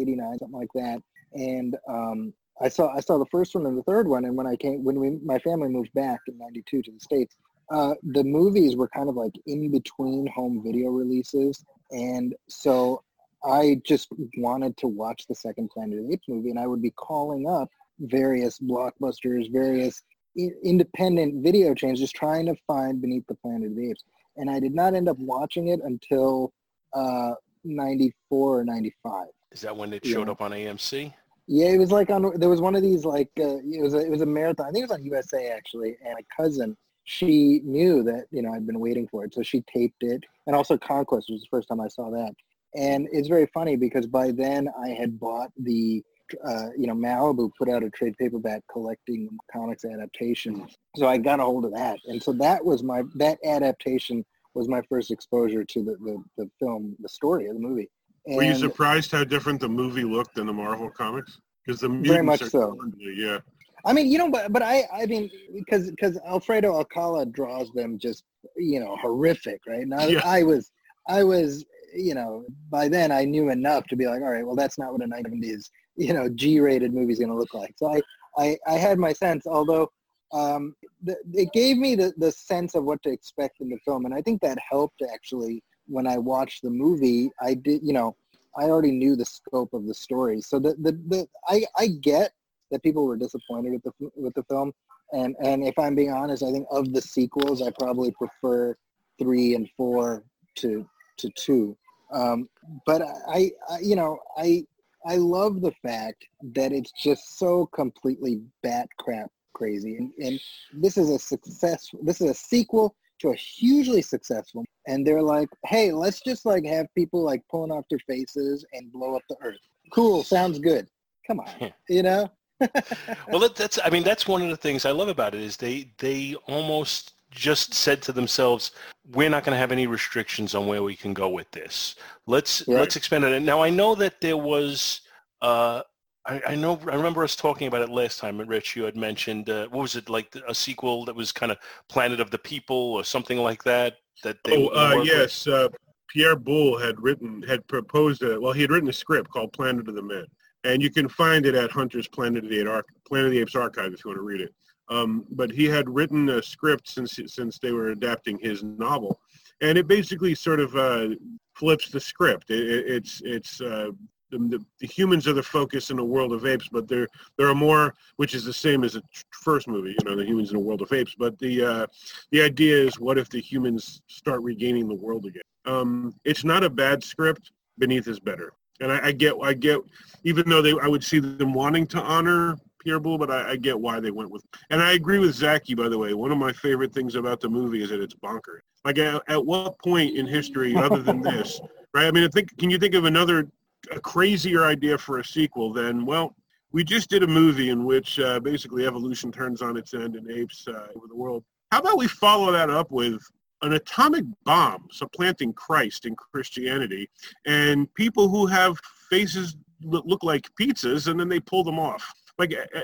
89, 0.00 0.38
something 0.38 0.58
like 0.58 0.68
that. 0.74 1.00
And 1.34 1.76
um, 1.88 2.32
I 2.60 2.68
saw 2.68 2.94
I 2.94 3.00
saw 3.00 3.18
the 3.18 3.26
first 3.26 3.54
one 3.54 3.66
and 3.66 3.76
the 3.76 3.82
third 3.82 4.08
one. 4.08 4.24
And 4.24 4.36
when 4.36 4.46
I 4.46 4.56
came, 4.56 4.84
when 4.84 4.98
we 4.98 5.18
my 5.24 5.38
family 5.40 5.68
moved 5.68 5.92
back 5.94 6.20
in 6.28 6.38
'92 6.38 6.82
to 6.82 6.92
the 6.92 7.00
states, 7.00 7.36
uh, 7.70 7.94
the 8.02 8.24
movies 8.24 8.76
were 8.76 8.88
kind 8.88 9.08
of 9.08 9.16
like 9.16 9.32
in 9.46 9.70
between 9.70 10.26
home 10.26 10.62
video 10.64 10.88
releases, 10.90 11.64
and 11.90 12.34
so 12.48 13.02
I 13.44 13.80
just 13.84 14.08
wanted 14.38 14.76
to 14.78 14.86
watch 14.88 15.26
the 15.28 15.34
second 15.34 15.70
Planet 15.70 15.98
of 15.98 16.06
the 16.06 16.14
Apes 16.14 16.28
movie, 16.28 16.50
and 16.50 16.58
I 16.58 16.66
would 16.66 16.82
be 16.82 16.90
calling 16.92 17.48
up 17.48 17.68
various 18.00 18.58
blockbusters, 18.58 19.52
various 19.52 20.02
i- 20.38 20.50
independent 20.62 21.42
video 21.44 21.74
chains, 21.74 22.00
just 22.00 22.14
trying 22.14 22.46
to 22.46 22.54
find 22.66 23.00
Beneath 23.00 23.26
the 23.28 23.34
Planet 23.36 23.70
of 23.70 23.76
the 23.76 23.90
Apes. 23.90 24.02
And 24.36 24.50
I 24.50 24.58
did 24.60 24.74
not 24.74 24.94
end 24.94 25.08
up 25.08 25.18
watching 25.18 25.68
it 25.68 25.80
until 25.84 26.52
uh, 26.92 27.34
94 27.64 28.60
or 28.60 28.64
95. 28.64 29.26
Is 29.52 29.60
that 29.60 29.76
when 29.76 29.92
it 29.92 30.04
Yeah. 30.04 30.14
showed 30.14 30.28
up 30.28 30.40
on 30.40 30.52
AMC? 30.52 31.12
Yeah, 31.46 31.68
it 31.68 31.78
was 31.78 31.92
like 31.92 32.10
on. 32.10 32.38
There 32.38 32.48
was 32.48 32.60
one 32.62 32.74
of 32.74 32.82
these 32.82 33.04
like 33.04 33.28
uh, 33.38 33.58
it 33.58 33.82
was 33.82 33.92
a, 33.94 33.98
it 33.98 34.10
was 34.10 34.22
a 34.22 34.26
marathon. 34.26 34.66
I 34.66 34.70
think 34.72 34.84
it 34.84 34.88
was 34.90 34.98
on 34.98 35.04
USA 35.04 35.48
actually, 35.48 35.96
and 36.04 36.14
my 36.14 36.24
cousin 36.34 36.74
she 37.04 37.60
knew 37.64 38.02
that 38.02 38.26
you 38.30 38.42
know 38.42 38.52
I'd 38.52 38.66
been 38.66 38.80
waiting 38.80 39.06
for 39.08 39.24
it, 39.24 39.34
so 39.34 39.42
she 39.42 39.62
taped 39.62 40.02
it. 40.02 40.24
And 40.46 40.56
also 40.56 40.76
Conquest 40.76 41.28
was 41.30 41.42
the 41.42 41.46
first 41.50 41.68
time 41.68 41.80
I 41.80 41.88
saw 41.88 42.10
that. 42.10 42.34
And 42.74 43.08
it's 43.12 43.28
very 43.28 43.46
funny 43.54 43.76
because 43.76 44.06
by 44.06 44.32
then 44.32 44.68
I 44.82 44.88
had 44.88 45.20
bought 45.20 45.50
the 45.56 46.02
uh, 46.44 46.68
you 46.76 46.86
know 46.86 46.94
Malibu 46.94 47.50
put 47.58 47.68
out 47.68 47.84
a 47.84 47.90
trade 47.90 48.14
paperback 48.18 48.62
collecting 48.72 49.28
comics 49.52 49.84
adaptations, 49.84 50.74
so 50.96 51.06
I 51.06 51.18
got 51.18 51.40
a 51.40 51.44
hold 51.44 51.66
of 51.66 51.72
that. 51.74 51.98
And 52.06 52.22
so 52.22 52.32
that 52.34 52.64
was 52.64 52.82
my 52.82 53.02
that 53.16 53.38
adaptation 53.44 54.24
was 54.54 54.68
my 54.68 54.82
first 54.88 55.10
exposure 55.10 55.64
to 55.64 55.84
the 55.84 55.96
the, 56.04 56.22
the 56.38 56.50
film, 56.58 56.96
the 57.00 57.08
story 57.08 57.46
of 57.46 57.54
the 57.54 57.60
movie. 57.60 57.88
Were 58.26 58.42
you 58.42 58.54
surprised 58.54 59.12
how 59.12 59.24
different 59.24 59.60
the 59.60 59.68
movie 59.68 60.04
looked 60.04 60.36
than 60.36 60.46
the 60.46 60.52
Marvel 60.52 60.90
comics? 60.90 61.38
Because 61.64 61.80
the 61.80 61.88
mutants 61.88 62.10
Very 62.10 62.22
much 62.22 62.42
are 62.42 62.48
so. 62.48 62.78
yeah. 62.98 63.38
I 63.84 63.92
mean, 63.92 64.10
you 64.10 64.18
know, 64.18 64.30
but 64.30 64.52
but 64.52 64.62
I 64.62 64.84
I 64.92 65.06
mean, 65.06 65.30
because 65.54 65.90
because 65.90 66.18
Alfredo 66.26 66.74
Alcala 66.74 67.26
draws 67.26 67.70
them 67.72 67.98
just 67.98 68.24
you 68.56 68.80
know 68.80 68.96
horrific, 68.96 69.60
right? 69.66 69.86
I, 69.96 70.06
Yeah. 70.06 70.20
I 70.24 70.42
was 70.42 70.70
I 71.08 71.22
was 71.22 71.64
you 71.94 72.14
know 72.14 72.44
by 72.70 72.88
then 72.88 73.12
I 73.12 73.24
knew 73.24 73.50
enough 73.50 73.84
to 73.88 73.96
be 73.96 74.06
like, 74.06 74.22
all 74.22 74.30
right, 74.30 74.46
well 74.46 74.56
that's 74.56 74.78
not 74.78 74.92
what 74.92 75.02
a 75.02 75.06
90s 75.06 75.70
you 75.96 76.12
know 76.12 76.28
G-rated 76.28 76.92
movie 76.92 77.12
is 77.12 77.18
going 77.18 77.30
to 77.30 77.36
look 77.36 77.54
like. 77.54 77.74
So 77.76 77.92
I 77.92 78.00
I 78.38 78.56
I 78.66 78.74
had 78.74 78.98
my 78.98 79.12
sense, 79.12 79.46
although 79.46 79.90
um, 80.32 80.74
the, 81.02 81.16
it 81.32 81.52
gave 81.52 81.76
me 81.76 81.94
the 81.94 82.12
the 82.16 82.32
sense 82.32 82.74
of 82.74 82.84
what 82.84 83.02
to 83.02 83.10
expect 83.10 83.60
in 83.60 83.68
the 83.68 83.78
film, 83.84 84.04
and 84.04 84.14
I 84.14 84.22
think 84.22 84.40
that 84.42 84.58
helped 84.68 85.02
actually 85.12 85.62
when 85.86 86.06
I 86.06 86.18
watched 86.18 86.62
the 86.62 86.70
movie. 86.70 87.30
I 87.40 87.54
did 87.54 87.82
you 87.82 87.92
know 87.92 88.16
I 88.58 88.64
already 88.64 88.92
knew 88.92 89.14
the 89.14 89.24
scope 89.24 89.72
of 89.74 89.86
the 89.86 89.94
story, 89.94 90.40
so 90.40 90.58
the 90.58 90.74
the, 90.80 90.92
the 91.08 91.26
I 91.48 91.64
I 91.78 91.88
get 92.00 92.32
that 92.74 92.82
people 92.82 93.06
were 93.06 93.16
disappointed 93.16 93.72
with 93.72 93.82
the 93.84 94.10
with 94.16 94.34
the 94.34 94.42
film. 94.44 94.72
And 95.12 95.36
and 95.40 95.64
if 95.64 95.78
I'm 95.78 95.94
being 95.94 96.12
honest, 96.12 96.42
I 96.42 96.50
think 96.52 96.66
of 96.70 96.92
the 96.92 97.00
sequels, 97.00 97.62
I 97.62 97.70
probably 97.78 98.12
prefer 98.12 98.76
three 99.18 99.54
and 99.54 99.68
four 99.76 100.24
to 100.56 100.86
to 101.18 101.30
two. 101.36 101.76
Um, 102.12 102.48
but 102.84 103.02
I, 103.02 103.52
I 103.70 103.78
you 103.80 103.96
know 103.96 104.18
I 104.36 104.66
I 105.06 105.16
love 105.16 105.60
the 105.60 105.72
fact 105.82 106.26
that 106.54 106.72
it's 106.72 106.92
just 106.92 107.38
so 107.38 107.66
completely 107.66 108.42
bat 108.62 108.88
crap 108.98 109.30
crazy. 109.54 109.96
And, 109.96 110.12
and 110.18 110.40
this 110.72 110.98
is 110.98 111.10
a 111.10 111.18
success. 111.18 111.88
This 112.02 112.20
is 112.20 112.30
a 112.30 112.34
sequel 112.34 112.96
to 113.20 113.28
a 113.28 113.36
hugely 113.36 114.02
successful. 114.02 114.64
And 114.88 115.06
they're 115.06 115.22
like, 115.22 115.48
hey, 115.66 115.92
let's 115.92 116.20
just 116.20 116.44
like 116.44 116.64
have 116.66 116.86
people 116.94 117.22
like 117.22 117.42
pulling 117.50 117.70
off 117.70 117.84
their 117.88 118.00
faces 118.00 118.64
and 118.72 118.92
blow 118.92 119.14
up 119.14 119.22
the 119.30 119.36
earth. 119.42 119.60
Cool, 119.92 120.24
sounds 120.24 120.58
good. 120.58 120.88
Come 121.26 121.40
on, 121.40 121.72
you 121.88 122.02
know. 122.02 122.30
Well, 122.60 123.40
that, 123.40 123.56
that's 123.56 123.78
I 123.84 123.90
mean 123.90 124.04
that's 124.04 124.28
one 124.28 124.42
of 124.42 124.48
the 124.48 124.56
things 124.56 124.84
I 124.84 124.90
love 124.90 125.08
about 125.08 125.34
it 125.34 125.40
is 125.40 125.56
they 125.56 125.90
they 125.98 126.34
almost 126.46 127.14
just 127.30 127.74
said 127.74 128.00
to 128.02 128.12
themselves, 128.12 128.70
we're 129.10 129.28
not 129.28 129.44
going 129.44 129.54
to 129.54 129.58
have 129.58 129.72
any 129.72 129.88
restrictions 129.88 130.54
on 130.54 130.66
where 130.66 130.84
we 130.84 130.94
can 130.94 131.12
go 131.12 131.28
with 131.28 131.50
this. 131.50 131.96
Let's 132.26 132.62
Right. 132.68 132.78
let's 132.78 132.96
expand 132.96 133.24
it. 133.24 133.40
Now 133.42 133.62
I 133.62 133.70
know 133.70 133.94
that 133.96 134.20
there 134.20 134.36
was. 134.36 135.00
Uh, 135.42 135.82
I, 136.26 136.40
I 136.48 136.54
know. 136.54 136.80
I 136.90 136.94
remember 136.94 137.22
us 137.22 137.36
talking 137.36 137.66
about 137.66 137.82
it 137.82 137.90
last 137.90 138.18
time. 138.18 138.38
Rich, 138.38 138.76
you 138.76 138.84
had 138.84 138.96
mentioned 138.96 139.50
uh, 139.50 139.66
what 139.66 139.82
was 139.82 139.96
it 139.96 140.08
like 140.08 140.34
a 140.48 140.54
sequel 140.54 141.04
that 141.04 141.14
was 141.14 141.32
kind 141.32 141.52
of 141.52 141.58
Planet 141.88 142.20
of 142.20 142.30
the 142.30 142.38
People 142.38 142.94
or 142.94 143.04
something 143.04 143.38
like 143.38 143.62
that. 143.64 143.96
That 144.22 144.38
they 144.44 144.56
Oh, 144.56 144.68
uh, 144.68 145.02
yes. 145.02 145.46
Uh, 145.46 145.68
Pierre 146.08 146.36
Boulle 146.36 146.78
had 146.78 147.00
written, 147.02 147.42
had 147.42 147.66
proposed 147.66 148.22
a, 148.22 148.40
well, 148.40 148.52
he 148.52 148.62
had 148.62 148.70
written 148.70 148.88
a 148.88 148.92
script 148.92 149.30
called 149.30 149.52
Planet 149.52 149.88
of 149.88 149.96
the 149.96 150.02
Men. 150.02 150.24
And 150.64 150.82
you 150.82 150.90
can 150.90 151.08
find 151.08 151.46
it 151.46 151.54
at 151.54 151.70
Hunter's 151.70 152.08
Planet 152.08 152.44
of 152.44 152.50
the, 152.50 152.60
Apes 152.60 152.88
Planet 153.06 153.26
of 153.26 153.32
the 153.32 153.40
Apes 153.40 153.54
archive 153.54 153.92
if 153.92 154.04
you 154.04 154.10
want 154.10 154.18
to 154.18 154.22
read 154.22 154.40
it. 154.40 154.54
Um, 154.88 155.24
but 155.30 155.50
he 155.50 155.64
had 155.64 155.88
written 155.88 156.28
a 156.28 156.42
script 156.42 156.88
since, 156.88 157.18
since 157.26 157.58
they 157.58 157.72
were 157.72 157.88
adapting 157.88 158.38
his 158.38 158.62
novel. 158.62 159.20
And 159.60 159.78
it 159.78 159.86
basically 159.86 160.34
sort 160.34 160.60
of 160.60 160.76
uh, 160.76 161.08
flips 161.54 161.90
the 161.90 162.00
script. 162.00 162.50
It, 162.50 162.68
it, 162.68 162.86
it's, 162.86 163.22
it's, 163.24 163.60
uh, 163.60 163.90
the, 164.30 164.64
the, 164.80 164.86
humans 164.86 165.28
are 165.28 165.32
the 165.32 165.42
focus 165.42 165.90
in 165.90 165.98
a 165.98 166.04
world 166.04 166.32
of 166.32 166.44
apes, 166.46 166.68
but 166.70 166.88
there 166.88 167.06
there 167.38 167.48
are 167.48 167.54
more, 167.54 167.94
which 168.16 168.34
is 168.34 168.44
the 168.44 168.52
same 168.52 168.84
as 168.84 168.94
the 168.94 169.02
first 169.30 169.68
movie, 169.68 169.90
you 169.90 170.04
know, 170.04 170.16
the 170.16 170.24
humans 170.24 170.50
in 170.50 170.56
a 170.56 170.60
world 170.60 170.82
of 170.82 170.92
apes. 170.92 171.14
But 171.16 171.38
the 171.38 171.64
uh, 171.64 171.86
the 172.32 172.42
idea 172.42 172.76
is, 172.76 172.98
what 172.98 173.18
if 173.18 173.28
the 173.28 173.40
humans 173.40 174.02
start 174.08 174.42
regaining 174.42 174.88
the 174.88 174.94
world 174.94 175.26
again? 175.26 175.42
Um, 175.66 176.14
it's 176.24 176.44
not 176.44 176.64
a 176.64 176.70
bad 176.70 177.02
script. 177.02 177.52
Beneath 177.78 178.06
is 178.06 178.20
better, 178.20 178.52
and 178.80 178.92
I, 178.92 179.08
I 179.08 179.12
get 179.12 179.34
I 179.42 179.54
get 179.54 179.80
even 180.24 180.48
though 180.48 180.62
they 180.62 180.72
I 180.82 180.88
would 180.88 181.04
see 181.04 181.18
them 181.18 181.52
wanting 181.52 181.86
to 181.88 182.00
honor 182.00 182.56
Pierre 182.84 183.00
Boulle, 183.00 183.18
but 183.18 183.30
I, 183.30 183.52
I 183.52 183.56
get 183.56 183.78
why 183.78 183.98
they 183.98 184.10
went 184.10 184.30
with. 184.30 184.44
And 184.70 184.82
I 184.82 184.92
agree 184.92 185.18
with 185.18 185.34
Zaki, 185.34 185.74
by 185.74 185.88
the 185.88 185.98
way. 185.98 186.12
One 186.14 186.30
of 186.30 186.38
my 186.38 186.52
favorite 186.52 186.92
things 186.92 187.14
about 187.14 187.40
the 187.40 187.48
movie 187.48 187.82
is 187.82 187.90
that 187.90 188.00
it's 188.00 188.14
bonkers. 188.14 188.60
Like 188.84 188.98
at, 188.98 189.22
at 189.28 189.44
what 189.44 189.78
point 189.78 190.16
in 190.16 190.26
history, 190.26 190.76
other 190.76 191.02
than 191.02 191.20
this, 191.22 191.60
right? 191.94 192.06
I 192.06 192.10
mean, 192.10 192.24
I 192.24 192.28
think 192.28 192.56
can 192.58 192.70
you 192.70 192.78
think 192.78 192.94
of 192.94 193.06
another 193.06 193.48
a 193.90 194.00
crazier 194.00 194.64
idea 194.64 194.96
for 194.98 195.18
a 195.18 195.24
sequel 195.24 195.72
than 195.72 196.04
well? 196.04 196.34
We 196.72 196.84
just 196.84 197.08
did 197.08 197.22
a 197.22 197.26
movie 197.26 197.70
in 197.70 197.84
which 197.84 198.18
uh, 198.18 198.40
basically 198.40 198.86
evolution 198.86 199.30
turns 199.30 199.62
on 199.62 199.76
its 199.76 199.94
end 199.94 200.16
and 200.16 200.28
apes 200.30 200.66
uh, 200.66 200.88
over 200.96 201.06
the 201.06 201.14
world. 201.14 201.44
How 201.70 201.78
about 201.78 201.98
we 201.98 202.08
follow 202.08 202.52
that 202.52 202.68
up 202.68 202.90
with 202.90 203.22
an 203.64 203.72
atomic 203.72 204.24
bomb 204.44 204.88
supplanting 204.90 205.52
Christ 205.52 206.06
in 206.06 206.14
Christianity, 206.16 207.08
and 207.46 207.92
people 207.94 208.28
who 208.28 208.46
have 208.46 208.78
faces 209.10 209.56
that 209.90 210.06
look 210.06 210.22
like 210.22 210.48
pizzas, 210.60 211.08
and 211.08 211.18
then 211.18 211.28
they 211.28 211.40
pull 211.40 211.64
them 211.64 211.78
off. 211.78 212.12
Like 212.38 212.54
uh, 212.54 212.80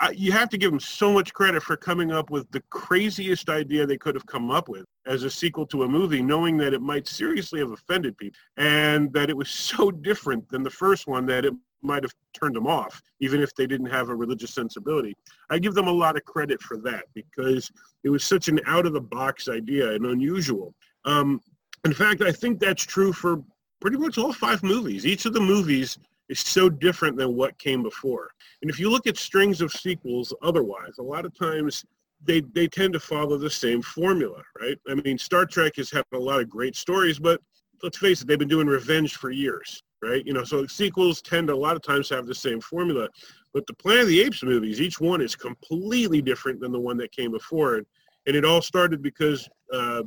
I, 0.00 0.10
you 0.10 0.32
have 0.32 0.48
to 0.50 0.58
give 0.58 0.70
them 0.70 0.80
so 0.80 1.12
much 1.12 1.32
credit 1.32 1.62
for 1.62 1.76
coming 1.76 2.10
up 2.10 2.30
with 2.30 2.50
the 2.50 2.62
craziest 2.70 3.48
idea 3.48 3.86
they 3.86 3.96
could 3.96 4.14
have 4.14 4.26
come 4.26 4.50
up 4.50 4.68
with 4.68 4.84
as 5.06 5.22
a 5.22 5.30
sequel 5.30 5.66
to 5.66 5.84
a 5.84 5.88
movie, 5.88 6.22
knowing 6.22 6.56
that 6.58 6.74
it 6.74 6.82
might 6.82 7.06
seriously 7.06 7.60
have 7.60 7.70
offended 7.70 8.16
people, 8.16 8.38
and 8.56 9.12
that 9.12 9.30
it 9.30 9.36
was 9.36 9.48
so 9.70 9.90
different 9.90 10.48
than 10.48 10.62
the 10.62 10.70
first 10.70 11.06
one 11.06 11.26
that 11.26 11.44
it 11.44 11.54
might 11.82 12.02
have 12.02 12.14
turned 12.32 12.56
them 12.56 12.66
off, 12.66 13.02
even 13.20 13.40
if 13.40 13.54
they 13.54 13.66
didn't 13.66 13.86
have 13.86 14.08
a 14.08 14.14
religious 14.14 14.54
sensibility. 14.54 15.14
I 15.50 15.58
give 15.58 15.74
them 15.74 15.88
a 15.88 15.92
lot 15.92 16.16
of 16.16 16.24
credit 16.24 16.60
for 16.62 16.78
that 16.78 17.04
because 17.14 17.70
it 18.04 18.10
was 18.10 18.24
such 18.24 18.48
an 18.48 18.60
out-of-the-box 18.66 19.48
idea 19.48 19.92
and 19.92 20.06
unusual. 20.06 20.74
Um, 21.04 21.40
in 21.84 21.92
fact, 21.92 22.22
I 22.22 22.32
think 22.32 22.60
that's 22.60 22.84
true 22.84 23.12
for 23.12 23.42
pretty 23.80 23.96
much 23.96 24.18
all 24.18 24.32
five 24.32 24.62
movies. 24.62 25.04
Each 25.04 25.26
of 25.26 25.32
the 25.32 25.40
movies 25.40 25.98
is 26.28 26.40
so 26.40 26.68
different 26.68 27.16
than 27.16 27.34
what 27.34 27.58
came 27.58 27.82
before. 27.82 28.30
And 28.62 28.70
if 28.70 28.78
you 28.78 28.88
look 28.88 29.06
at 29.06 29.16
strings 29.16 29.60
of 29.60 29.72
sequels 29.72 30.32
otherwise, 30.42 30.98
a 30.98 31.02
lot 31.02 31.26
of 31.26 31.36
times 31.36 31.84
they, 32.24 32.40
they 32.54 32.68
tend 32.68 32.92
to 32.92 33.00
follow 33.00 33.36
the 33.36 33.50
same 33.50 33.82
formula, 33.82 34.42
right? 34.60 34.78
I 34.88 34.94
mean, 34.94 35.18
Star 35.18 35.44
Trek 35.44 35.74
has 35.76 35.90
had 35.90 36.04
a 36.14 36.18
lot 36.18 36.40
of 36.40 36.48
great 36.48 36.76
stories, 36.76 37.18
but 37.18 37.40
let's 37.82 37.98
face 37.98 38.22
it, 38.22 38.28
they've 38.28 38.38
been 38.38 38.48
doing 38.48 38.68
revenge 38.68 39.16
for 39.16 39.30
years, 39.30 39.82
right? 40.02 40.26
You 40.26 40.32
know, 40.32 40.44
so 40.44 40.66
sequels 40.66 41.22
tend 41.22 41.48
to 41.48 41.54
a 41.54 41.56
lot 41.56 41.76
of 41.76 41.82
times 41.82 42.08
have 42.10 42.26
the 42.26 42.34
same 42.34 42.60
formula. 42.60 43.08
But 43.54 43.66
the 43.66 43.74
Planet 43.74 44.02
of 44.02 44.08
the 44.08 44.20
Apes 44.22 44.42
movies, 44.42 44.80
each 44.80 45.00
one 45.00 45.20
is 45.20 45.36
completely 45.36 46.22
different 46.22 46.60
than 46.60 46.72
the 46.72 46.80
one 46.80 46.96
that 46.98 47.12
came 47.12 47.32
before. 47.32 47.76
And, 47.76 47.86
and 48.26 48.36
it 48.36 48.44
all 48.44 48.62
started 48.62 49.02
because 49.02 49.48
uh, 49.72 50.02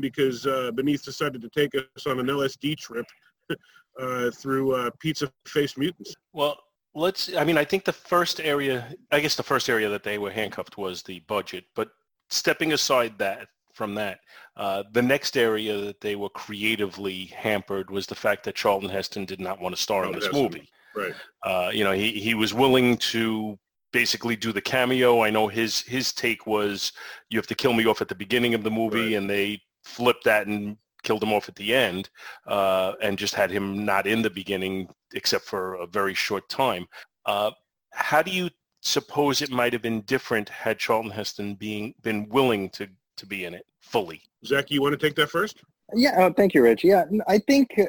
because 0.00 0.46
uh, 0.46 0.70
Beneath 0.72 1.04
decided 1.04 1.40
to 1.42 1.48
take 1.48 1.74
us 1.74 2.06
on 2.06 2.20
an 2.20 2.26
LSD 2.26 2.76
trip 2.76 3.06
uh, 4.00 4.30
through 4.30 4.74
uh, 4.74 4.90
pizza-faced 4.98 5.78
mutants. 5.78 6.14
Well, 6.32 6.58
let's. 6.94 7.34
I 7.34 7.44
mean, 7.44 7.56
I 7.56 7.64
think 7.64 7.84
the 7.84 7.92
first 7.92 8.40
area. 8.40 8.94
I 9.10 9.20
guess 9.20 9.36
the 9.36 9.42
first 9.42 9.68
area 9.68 9.88
that 9.88 10.02
they 10.02 10.18
were 10.18 10.30
handcuffed 10.30 10.76
was 10.76 11.02
the 11.02 11.20
budget. 11.20 11.64
But 11.74 11.90
stepping 12.28 12.72
aside 12.72 13.18
that 13.18 13.48
from 13.74 13.94
that, 13.94 14.20
uh, 14.56 14.82
the 14.92 15.02
next 15.02 15.36
area 15.36 15.76
that 15.80 16.00
they 16.00 16.16
were 16.16 16.28
creatively 16.30 17.26
hampered 17.26 17.90
was 17.90 18.06
the 18.06 18.14
fact 18.14 18.44
that 18.44 18.54
Charlton 18.54 18.88
Heston 18.90 19.24
did 19.24 19.40
not 19.40 19.60
want 19.60 19.74
to 19.74 19.80
star 19.80 20.04
in 20.04 20.12
this 20.12 20.24
Heston. 20.26 20.42
movie. 20.42 20.68
Right. 20.94 21.14
Uh, 21.44 21.70
you 21.72 21.84
know, 21.84 21.92
he, 21.92 22.12
he 22.12 22.34
was 22.34 22.52
willing 22.52 22.96
to 22.98 23.58
basically 23.92 24.36
do 24.36 24.52
the 24.52 24.60
cameo. 24.60 25.22
I 25.22 25.30
know 25.30 25.48
his 25.48 25.80
his 25.82 26.12
take 26.12 26.46
was 26.46 26.92
you 27.30 27.38
have 27.38 27.46
to 27.48 27.54
kill 27.54 27.72
me 27.72 27.86
off 27.86 28.00
at 28.00 28.08
the 28.08 28.14
beginning 28.14 28.54
of 28.54 28.62
the 28.62 28.70
movie, 28.70 28.98
Right. 29.10 29.12
and 29.14 29.28
they 29.30 29.60
flipped 29.84 30.24
that 30.24 30.46
and 30.46 30.76
killed 31.02 31.22
him 31.22 31.32
off 31.32 31.48
at 31.48 31.56
the 31.56 31.74
end, 31.74 32.10
uh, 32.46 32.92
and 33.02 33.16
just 33.18 33.34
had 33.34 33.50
him 33.50 33.84
not 33.84 34.06
in 34.06 34.20
the 34.22 34.30
beginning 34.30 34.88
except 35.14 35.44
for 35.44 35.74
a 35.76 35.86
very 35.86 36.12
short 36.14 36.48
time. 36.48 36.86
Uh, 37.24 37.50
how 37.92 38.20
do 38.22 38.30
you 38.30 38.50
suppose 38.82 39.42
it 39.42 39.50
might 39.50 39.72
have 39.72 39.82
been 39.82 40.00
different 40.02 40.48
had 40.48 40.78
Charlton 40.78 41.10
Heston 41.10 41.54
being 41.54 41.94
been 42.02 42.28
willing 42.30 42.68
to 42.70 42.88
to 43.20 43.26
be 43.26 43.44
in 43.44 43.54
it 43.54 43.66
fully? 43.80 44.20
Zach, 44.44 44.70
you 44.70 44.82
want 44.82 44.98
to 44.98 45.06
take 45.06 45.16
that 45.16 45.30
first? 45.30 45.62
Yeah, 45.94 46.14
oh, 46.18 46.32
thank 46.32 46.54
you, 46.54 46.62
Rich. 46.62 46.84
Yeah, 46.84 47.04
I 47.28 47.38
think 47.38 47.70
uh, 47.78 47.84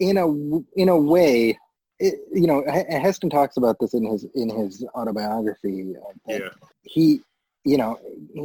in 0.00 0.16
a 0.18 0.26
in 0.80 0.88
a 0.88 0.96
way, 0.96 1.58
it, 1.98 2.14
you 2.32 2.46
know, 2.46 2.62
H- 2.68 2.86
Heston 2.88 3.30
talks 3.30 3.56
about 3.56 3.76
this 3.80 3.94
in 3.94 4.04
his 4.04 4.26
in 4.34 4.48
his 4.48 4.84
autobiography. 4.94 5.94
Uh, 5.96 6.12
Yeah. 6.32 6.48
he, 6.82 7.20
you 7.64 7.76
know, 7.76 7.98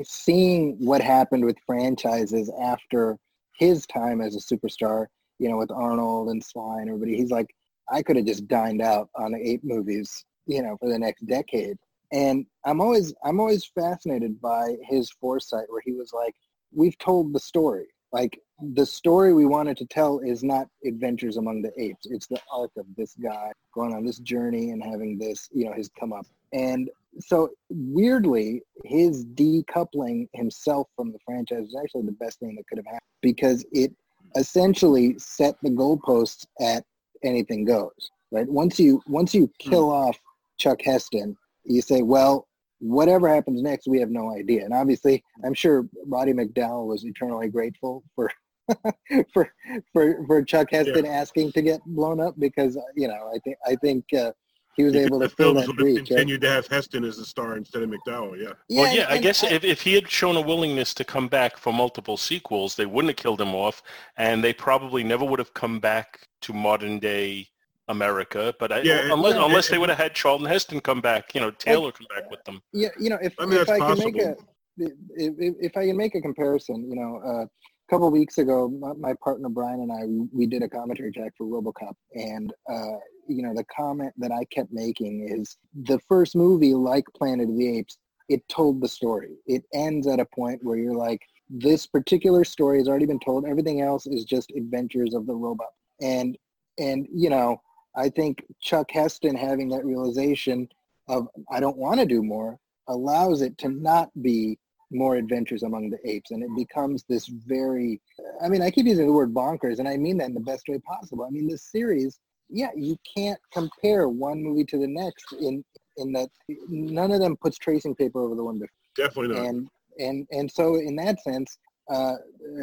seeing 0.04 0.78
what 0.80 1.02
happened 1.02 1.46
with 1.46 1.58
franchises 1.66 2.52
after 2.62 3.18
his 3.58 3.86
time 3.86 4.22
as 4.22 4.36
a 4.36 4.40
superstar, 4.40 5.08
you 5.40 5.50
know, 5.50 5.58
with 5.58 5.72
Arnold 5.72 6.30
and 6.30 6.44
Sly 6.44 6.80
and 6.82 6.90
everybody, 6.90 7.18
he's 7.18 7.32
like, 7.32 7.54
I 7.92 8.02
could 8.02 8.16
have 8.16 8.26
just 8.26 8.48
dined 8.48 8.82
out 8.82 9.10
on 9.16 9.36
eight 9.36 9.64
movies, 9.64 10.24
you 10.48 10.64
know, 10.64 10.78
for 10.80 10.90
the 10.90 10.98
next 10.98 11.26
decade. 11.28 11.78
And 12.12 12.46
I'm 12.66 12.82
always 12.82 13.14
I'm 13.24 13.40
always 13.40 13.66
fascinated 13.66 14.42
by 14.42 14.76
his 14.84 15.10
foresight, 15.12 15.66
where 15.70 15.82
he 15.84 15.94
was 15.94 16.12
like, 16.14 16.36
"We've 16.74 16.98
told 16.98 17.34
the 17.34 17.40
story. 17.40 17.88
Like 18.12 18.40
the 18.62 18.86
story 18.86 19.34
we 19.34 19.46
wanted 19.46 19.78
to 19.78 19.86
tell 19.86 20.20
is 20.20 20.44
not 20.44 20.68
Adventures 20.86 21.38
Among 21.38 21.62
the 21.62 21.72
Apes. 21.82 22.06
It's 22.06 22.28
the 22.28 22.40
arc 22.52 22.72
of 22.78 22.86
this 22.96 23.16
guy 23.16 23.52
going 23.74 23.94
on 23.94 24.06
this 24.06 24.20
journey 24.20 24.72
and 24.72 24.84
having 24.84 25.18
this, 25.18 25.50
you 25.52 25.66
know, 25.66 25.74
his 25.74 25.90
come 26.00 26.14
up. 26.14 26.26
And 26.54 26.90
so 27.20 27.50
weirdly, 27.70 28.62
his 28.86 29.26
decoupling 29.26 30.28
himself 30.34 30.88
from 30.96 31.12
the 31.12 31.20
franchise 31.26 31.68
is 31.68 31.78
actually 31.82 32.06
the 32.06 32.12
best 32.14 32.40
thing 32.40 32.56
that 32.56 32.68
could 32.68 32.78
have 32.78 32.86
happened 32.86 33.02
because 33.22 33.66
it 33.72 33.94
essentially 34.36 35.18
set 35.18 35.56
the 35.62 35.70
goalposts 35.70 36.46
at 36.60 36.84
anything 37.24 37.66
goes. 37.66 38.12
Right. 38.32 38.48
Once 38.48 38.80
you 38.80 39.02
once 39.08 39.34
you 39.34 39.52
kill 39.60 39.88
mm. 39.88 40.08
off 40.08 40.18
Chuck 40.58 40.82
Heston, 40.82 41.36
you 41.66 41.82
say, 41.82 42.02
well, 42.02 42.48
whatever 42.80 43.30
happens 43.30 43.62
next, 43.62 43.88
we 43.88 44.00
have 44.00 44.10
no 44.10 44.34
idea. 44.34 44.66
And 44.66 44.74
obviously, 44.74 45.24
I'm 45.46 45.54
sure 45.54 45.88
Roddy 46.08 46.34
McDowall 46.34 46.88
was 46.88 47.06
eternally 47.06 47.50
grateful 47.50 48.04
for 48.16 48.32
for 49.34 49.54
for 49.94 50.26
for 50.28 50.44
Chuck 50.44 50.70
Heston 50.72 51.06
yeah. 51.06 51.12
asking 51.12 51.52
to 51.54 51.62
get 51.62 51.82
blown 51.86 52.20
up 52.20 52.36
because 52.40 52.78
you 52.96 53.08
know 53.08 53.32
I 53.34 53.40
think 53.40 53.58
I 53.66 53.76
think 53.76 54.06
uh, 54.14 54.32
he 54.76 54.84
was 54.84 54.96
able 54.96 55.20
to 55.20 55.30
fill 55.30 55.54
that 55.56 55.68
breach. 55.76 56.08
Continued 56.08 56.44
right? 56.44 56.50
to 56.50 56.54
have 56.54 56.68
Heston 56.68 57.04
as 57.04 57.18
the 57.18 57.26
star 57.26 57.58
instead 57.58 57.84
of 57.84 57.90
McDowall. 57.90 58.38
Yeah. 58.38 58.54
yeah 58.70 58.82
well, 58.82 58.96
yeah. 58.96 59.06
I 59.10 59.18
guess 59.18 59.44
I, 59.44 59.50
if 59.50 59.64
if 59.64 59.82
he 59.82 59.94
had 59.94 60.10
shown 60.10 60.38
a 60.38 60.42
willingness 60.42 60.94
to 60.96 61.04
come 61.04 61.28
back 61.28 61.58
for 61.58 61.74
multiple 61.74 62.18
sequels, 62.18 62.76
they 62.76 62.86
wouldn't 62.86 63.10
have 63.10 63.22
killed 63.22 63.42
him 63.42 63.54
off, 63.54 63.84
and 64.18 64.44
they 64.44 64.54
probably 64.54 65.04
never 65.04 65.26
would 65.26 65.40
have 65.40 65.54
come 65.54 65.80
back 65.80 66.28
to 66.42 66.54
modern 66.54 67.00
day 67.00 67.48
America, 67.92 68.54
but 68.60 68.72
I, 68.72 68.82
yeah, 68.82 69.12
unless 69.12 69.36
yeah, 69.36 69.46
unless 69.46 69.68
they 69.70 69.78
would 69.78 69.90
have 69.90 69.98
had 69.98 70.14
Charlton 70.14 70.48
Heston 70.48 70.80
come 70.82 71.02
back, 71.02 71.36
you 71.36 71.42
know, 71.42 71.52
Taylor 71.52 71.92
come 71.92 72.08
back 72.14 72.30
with 72.32 72.44
them. 72.46 72.62
Yeah, 72.74 72.90
you 73.00 73.10
know, 73.10 73.20
if 73.22 73.34
I, 73.40 73.46
mean, 73.46 73.60
if 73.60 73.70
I 73.70 73.78
can 73.78 74.00
make 74.00 74.18
a 74.18 74.36
if, 74.78 75.56
if, 75.60 75.78
I 75.78 75.86
can 75.86 75.98
make 75.98 76.16
a 76.16 76.22
comparison, 76.22 76.90
you 76.90 76.96
know, 76.96 77.22
uh, 77.26 77.44
a 77.44 77.48
couple 77.90 78.10
weeks 78.10 78.38
ago, 78.38 78.70
my, 78.70 78.94
my, 78.94 79.14
partner 79.24 79.50
Brian 79.50 79.82
and 79.82 79.92
I 79.92 80.06
we, 80.06 80.28
we, 80.34 80.46
did 80.46 80.64
a 80.64 80.70
commentary 80.70 81.12
track 81.12 81.34
for 81.38 81.46
RoboCop, 81.46 81.94
and 82.16 82.54
uh, 82.70 82.98
you 83.28 83.44
know, 83.44 83.54
the 83.54 83.66
comment 83.76 84.14
that 84.18 84.32
I 84.32 84.46
kept 84.46 84.72
making 84.72 85.28
is 85.30 85.58
the 85.84 86.00
first 86.08 86.36
movie, 86.36 86.74
like 86.74 87.06
Planet 87.16 87.50
of 87.50 87.58
the 87.58 87.78
Apes, 87.78 87.98
it 88.30 88.48
told 88.48 88.82
the 88.82 88.88
story. 88.88 89.38
It 89.46 89.64
ends 89.74 90.08
at 90.08 90.20
a 90.20 90.26
point 90.26 90.64
where 90.64 90.78
you're 90.78 90.96
like, 90.96 91.22
this 91.50 91.86
particular 91.86 92.44
story 92.46 92.78
has 92.78 92.88
already 92.88 93.06
been 93.06 93.20
told. 93.20 93.46
Everything 93.46 93.82
else 93.82 94.08
is 94.08 94.24
just 94.24 94.52
adventures 94.52 95.14
of 95.14 95.28
the 95.28 95.36
robot, 95.36 95.72
and 96.00 96.38
and 96.78 97.08
you 97.14 97.30
know 97.30 97.62
I 97.96 98.10
think 98.10 98.44
Chuck 98.62 98.92
Heston 98.92 99.36
having 99.36 99.70
that 99.70 99.86
realization 99.86 100.70
of 101.08 101.28
I 101.52 101.60
don't 101.60 101.78
want 101.78 102.00
to 102.00 102.06
do 102.06 102.24
more 102.24 102.58
allows 102.88 103.42
it 103.42 103.58
to 103.60 103.70
not 103.70 104.10
be 104.22 104.58
more 104.92 105.16
adventures 105.16 105.64
among 105.64 105.90
the 105.90 105.98
apes. 106.10 106.32
And 106.32 106.44
it 106.44 106.50
becomes 106.56 107.04
this 107.08 107.28
very 107.28 108.02
i 108.42 108.50
mean 108.50 108.62
i 108.62 108.70
keep 108.70 108.86
using 108.86 109.08
the 109.08 109.14
word 109.14 109.34
bonkers 109.34 109.80
and 109.80 109.88
i 109.88 109.96
mean 109.98 110.18
that 110.18 110.28
in 110.28 110.34
the 110.34 110.40
best 110.40 110.68
way 110.68 110.80
possible. 110.80 111.26
I 111.26 111.30
mean 111.30 111.48
this 111.48 111.64
series 111.64 112.20
yeah 112.50 112.70
you 112.76 112.98
can't 113.18 113.40
compare 113.54 114.10
one 114.10 114.44
movie 114.44 114.66
to 114.66 114.78
the 114.78 114.88
next 114.88 115.34
in 115.40 115.64
in 115.98 116.12
that 116.14 116.30
none 116.70 117.12
of 117.12 117.20
them 117.20 117.38
puts 117.38 117.58
tracing 117.58 117.96
paper 117.96 118.22
over 118.22 118.36
the 118.36 118.44
one 118.44 118.60
before. 118.60 118.70
Definitely 118.96 119.36
not. 119.36 119.46
And 119.46 119.68
and 120.00 120.28
and 120.32 120.52
so 120.52 120.76
in 120.76 120.96
that 120.98 121.22
sense 121.22 121.58
uh, 121.90 122.16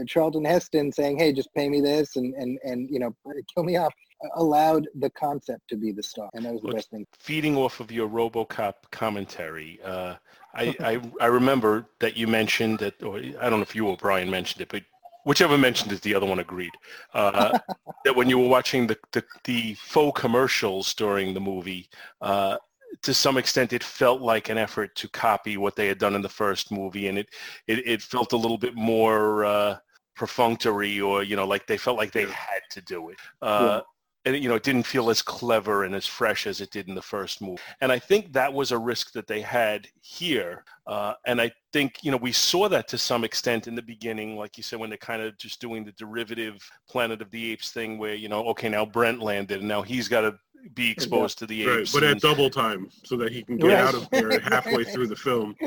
Charlton 0.06 0.44
Heston 0.44 0.90
saying, 0.90 1.18
"Hey, 1.18 1.32
just 1.32 1.52
pay 1.54 1.68
me 1.68 1.80
this 1.80 2.16
and 2.16 2.34
and 2.34 2.58
and 2.64 2.88
you 2.90 2.98
know 2.98 3.14
kill 3.54 3.64
me 3.64 3.76
off," 3.76 3.92
allowed 4.36 4.88
the 4.94 5.10
concept 5.10 5.68
to 5.68 5.76
be 5.76 5.92
the 5.92 6.02
star, 6.02 6.28
and 6.34 6.44
that 6.44 6.52
was 6.52 6.62
the 6.62 6.72
best 6.72 6.90
thing. 6.90 7.06
Feeding 7.18 7.56
off 7.56 7.80
of 7.80 7.90
your 7.90 8.08
RoboCop 8.08 8.74
commentary, 8.90 9.80
uh, 9.84 10.14
I, 10.54 10.74
I 10.80 11.00
I 11.20 11.26
remember 11.26 11.86
that 12.00 12.16
you 12.16 12.26
mentioned 12.26 12.78
that, 12.80 13.02
or 13.02 13.18
I 13.18 13.48
don't 13.48 13.58
know 13.58 13.62
if 13.62 13.74
you 13.74 13.86
or 13.86 13.96
Brian 13.96 14.30
mentioned 14.30 14.62
it, 14.62 14.68
but 14.68 14.82
whichever 15.24 15.58
mentioned 15.58 15.92
it, 15.92 16.00
the 16.02 16.14
other 16.14 16.26
one 16.26 16.38
agreed. 16.38 16.72
Uh, 17.14 17.58
that 18.04 18.16
when 18.16 18.30
you 18.30 18.38
were 18.38 18.48
watching 18.48 18.86
the, 18.86 18.96
the, 19.12 19.22
the 19.44 19.74
faux 19.74 20.18
commercials 20.18 20.94
during 20.94 21.34
the 21.34 21.40
movie, 21.40 21.88
uh, 22.22 22.56
to 23.02 23.14
some 23.14 23.36
extent 23.36 23.72
it 23.72 23.84
felt 23.84 24.20
like 24.20 24.48
an 24.48 24.58
effort 24.58 24.94
to 24.96 25.08
copy 25.08 25.56
what 25.56 25.76
they 25.76 25.86
had 25.86 25.98
done 25.98 26.14
in 26.14 26.22
the 26.22 26.28
first 26.28 26.72
movie 26.72 27.08
and 27.08 27.18
it 27.18 27.28
it, 27.66 27.86
it 27.86 28.02
felt 28.02 28.32
a 28.32 28.36
little 28.36 28.58
bit 28.58 28.74
more 28.74 29.44
uh, 29.44 29.76
perfunctory 30.16 31.00
or 31.00 31.22
you 31.22 31.36
know 31.36 31.46
like 31.46 31.66
they 31.66 31.76
felt 31.76 31.96
like 31.96 32.12
they 32.12 32.24
had 32.24 32.62
to 32.70 32.80
do 32.82 33.10
it 33.10 33.16
uh, 33.42 33.80
and 34.28 34.42
you 34.42 34.48
know 34.48 34.54
it 34.54 34.62
didn't 34.62 34.84
feel 34.84 35.10
as 35.10 35.22
clever 35.22 35.84
and 35.84 35.94
as 35.94 36.06
fresh 36.06 36.46
as 36.46 36.60
it 36.60 36.70
did 36.70 36.88
in 36.88 36.94
the 36.94 37.02
first 37.02 37.40
movie 37.40 37.60
and 37.80 37.90
i 37.90 37.98
think 37.98 38.32
that 38.32 38.52
was 38.52 38.72
a 38.72 38.78
risk 38.78 39.12
that 39.12 39.26
they 39.26 39.40
had 39.40 39.86
here 40.00 40.64
uh, 40.86 41.14
and 41.26 41.40
i 41.40 41.50
think 41.72 41.98
you 42.02 42.10
know 42.10 42.16
we 42.16 42.32
saw 42.32 42.68
that 42.68 42.88
to 42.88 42.98
some 42.98 43.24
extent 43.24 43.66
in 43.66 43.74
the 43.74 43.82
beginning 43.82 44.36
like 44.36 44.56
you 44.56 44.62
said 44.62 44.78
when 44.78 44.90
they're 44.90 44.98
kind 44.98 45.22
of 45.22 45.36
just 45.38 45.60
doing 45.60 45.84
the 45.84 45.92
derivative 45.92 46.58
planet 46.88 47.22
of 47.22 47.30
the 47.30 47.52
apes 47.52 47.70
thing 47.70 47.98
where 47.98 48.14
you 48.14 48.28
know 48.28 48.44
okay 48.46 48.68
now 48.68 48.84
brent 48.84 49.20
landed 49.20 49.60
and 49.60 49.68
now 49.68 49.82
he's 49.82 50.08
got 50.08 50.22
to 50.22 50.38
be 50.74 50.90
exposed 50.90 51.38
to 51.38 51.46
the 51.46 51.66
right, 51.66 51.78
apes. 51.80 51.92
But 51.92 52.02
at 52.02 52.20
double 52.20 52.50
time, 52.50 52.88
so 53.04 53.16
that 53.16 53.32
he 53.32 53.42
can 53.42 53.56
get 53.56 53.68
right. 53.68 53.76
out 53.76 53.94
of 53.94 54.10
there 54.10 54.38
halfway 54.40 54.84
through 54.84 55.08
the 55.08 55.16
film. 55.16 55.54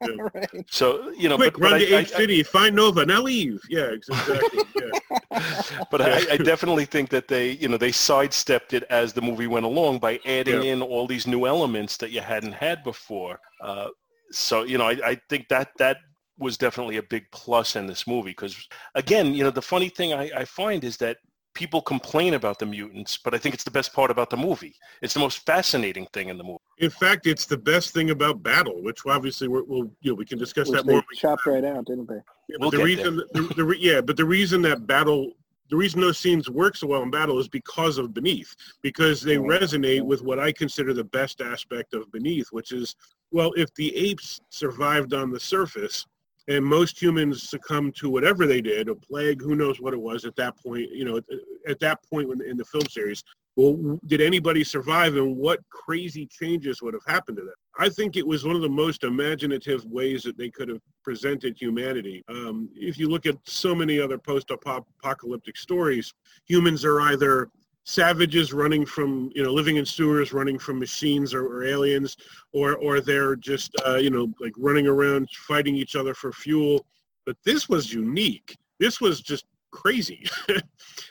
Yeah. 0.00 0.28
right. 0.34 0.64
So 0.70 1.10
you 1.10 1.28
know, 1.28 1.36
quick, 1.36 1.54
but, 1.54 1.62
run 1.62 1.72
but 1.72 1.78
to 1.78 1.94
I, 1.94 1.98
Ape 2.00 2.06
I, 2.06 2.16
City, 2.16 2.40
I, 2.40 2.42
find 2.44 2.76
Nova, 2.76 3.04
now 3.04 3.20
leave. 3.20 3.60
Yeah, 3.68 3.86
exactly. 3.86 4.38
Yeah. 4.76 5.18
but 5.90 6.00
I, 6.00 6.32
I, 6.32 6.36
definitely 6.38 6.86
think 6.86 7.10
that 7.10 7.28
they, 7.28 7.50
you 7.52 7.68
know, 7.68 7.76
they 7.76 7.92
sidestepped 7.92 8.72
it 8.72 8.84
as 8.84 9.12
the 9.12 9.20
movie 9.20 9.46
went 9.46 9.66
along 9.66 9.98
by 9.98 10.18
adding 10.24 10.62
yeah. 10.62 10.72
in 10.72 10.82
all 10.82 11.06
these 11.06 11.26
new 11.26 11.46
elements 11.46 11.98
that 11.98 12.10
you 12.10 12.22
hadn't 12.22 12.52
had 12.52 12.82
before. 12.82 13.38
Uh, 13.62 13.88
so 14.30 14.62
you 14.62 14.78
know, 14.78 14.86
I, 14.86 14.98
I 15.04 15.20
think 15.28 15.48
that 15.48 15.70
that 15.78 15.98
was 16.38 16.56
definitely 16.56 16.96
a 16.96 17.02
big 17.02 17.24
plus 17.30 17.76
in 17.76 17.86
this 17.86 18.06
movie 18.06 18.30
because 18.30 18.68
again 18.94 19.34
you 19.34 19.42
know 19.42 19.50
the 19.50 19.60
funny 19.60 19.88
thing 19.88 20.12
I, 20.12 20.30
I, 20.36 20.44
find 20.44 20.84
is 20.84 20.96
that 20.98 21.16
people 21.54 21.82
complain 21.82 22.34
about 22.34 22.58
the 22.58 22.66
mutants, 22.66 23.18
but 23.22 23.34
I 23.34 23.38
think 23.38 23.54
it's 23.54 23.64
the 23.64 23.70
best 23.70 23.92
part 23.92 24.12
about 24.12 24.30
the 24.30 24.36
movie. 24.36 24.74
It's 25.02 25.14
the 25.14 25.20
most 25.20 25.44
fascinating 25.44 26.06
thing 26.12 26.28
in 26.28 26.38
the 26.38 26.44
movie. 26.44 26.62
In 26.80 26.90
fact, 26.90 27.26
it's 27.26 27.44
the 27.44 27.58
best 27.58 27.92
thing 27.92 28.10
about 28.10 28.42
Battle, 28.42 28.82
which 28.82 29.00
obviously 29.06 29.48
we 29.48 29.62
will 29.62 29.90
you 30.00 30.12
know 30.12 30.14
we 30.14 30.24
can 30.24 30.38
discuss 30.38 30.68
which 30.68 30.82
that 30.82 30.86
more. 30.90 31.02
Chopped 31.14 31.46
right 31.46 31.64
out, 31.64 31.86
didn't 31.86 32.08
they? 32.08 32.20
Yeah, 32.48 32.56
but 32.60 32.60
we'll 32.60 32.70
the 32.70 32.84
reason, 32.84 33.16
the, 33.32 33.42
the, 33.56 33.76
yeah, 33.78 34.00
but 34.00 34.16
the 34.16 34.24
reason 34.24 34.62
that 34.62 34.86
Battle, 34.86 35.32
the 35.70 35.76
reason 35.76 36.00
those 36.00 36.18
scenes 36.18 36.48
work 36.48 36.76
so 36.76 36.86
well 36.86 37.02
in 37.02 37.10
Battle 37.10 37.38
is 37.38 37.48
because 37.48 37.98
of 37.98 38.14
Beneath, 38.14 38.54
because 38.82 39.20
they 39.20 39.36
resonate 39.36 40.02
with 40.02 40.22
what 40.22 40.38
I 40.38 40.52
consider 40.52 40.94
the 40.94 41.04
best 41.04 41.40
aspect 41.40 41.94
of 41.94 42.10
Beneath, 42.12 42.48
which 42.52 42.72
is 42.72 42.94
well, 43.32 43.52
if 43.56 43.74
the 43.74 43.94
apes 43.96 44.40
survived 44.50 45.14
on 45.14 45.30
the 45.30 45.40
surface 45.40 46.06
and 46.48 46.64
most 46.64 47.00
humans 47.00 47.48
succumbed 47.48 47.94
to 47.96 48.08
whatever 48.08 48.46
they 48.46 48.62
did, 48.62 48.88
a 48.88 48.94
plague, 48.94 49.42
who 49.42 49.54
knows 49.54 49.80
what 49.80 49.92
it 49.92 50.00
was 50.00 50.24
at 50.24 50.34
that 50.36 50.56
point, 50.56 50.90
you 50.90 51.04
know, 51.04 51.20
at 51.68 51.78
that 51.80 52.02
point 52.08 52.30
in 52.42 52.56
the 52.56 52.64
film 52.64 52.86
series. 52.88 53.22
Well, 53.58 53.98
did 54.06 54.20
anybody 54.20 54.62
survive 54.62 55.16
and 55.16 55.36
what 55.36 55.58
crazy 55.68 56.28
changes 56.28 56.80
would 56.80 56.94
have 56.94 57.02
happened 57.08 57.38
to 57.38 57.42
them? 57.42 57.54
I 57.76 57.88
think 57.88 58.16
it 58.16 58.24
was 58.24 58.44
one 58.44 58.54
of 58.54 58.62
the 58.62 58.68
most 58.68 59.02
imaginative 59.02 59.84
ways 59.86 60.22
that 60.22 60.38
they 60.38 60.48
could 60.48 60.68
have 60.68 60.80
presented 61.02 61.56
humanity. 61.60 62.22
Um, 62.28 62.68
if 62.76 63.00
you 63.00 63.08
look 63.08 63.26
at 63.26 63.36
so 63.46 63.74
many 63.74 64.00
other 64.00 64.16
post-apocalyptic 64.16 65.56
stories, 65.56 66.14
humans 66.46 66.84
are 66.84 67.00
either 67.00 67.48
savages 67.82 68.52
running 68.52 68.86
from 68.86 69.28
you 69.34 69.42
know 69.42 69.50
living 69.50 69.76
in 69.76 69.86
sewers 69.86 70.34
running 70.34 70.58
from 70.58 70.78
machines 70.78 71.32
or, 71.32 71.46
or 71.46 71.64
aliens 71.64 72.18
or 72.52 72.76
or 72.76 73.00
they're 73.00 73.34
just 73.34 73.74
uh, 73.86 73.94
you 73.94 74.10
know 74.10 74.30
like 74.40 74.52
running 74.58 74.86
around 74.86 75.26
fighting 75.30 75.74
each 75.74 75.96
other 75.96 76.12
for 76.12 76.30
fuel 76.30 76.84
but 77.24 77.34
this 77.46 77.66
was 77.66 77.90
unique 77.90 78.54
this 78.78 79.00
was 79.00 79.22
just 79.22 79.46
crazy. 79.70 80.26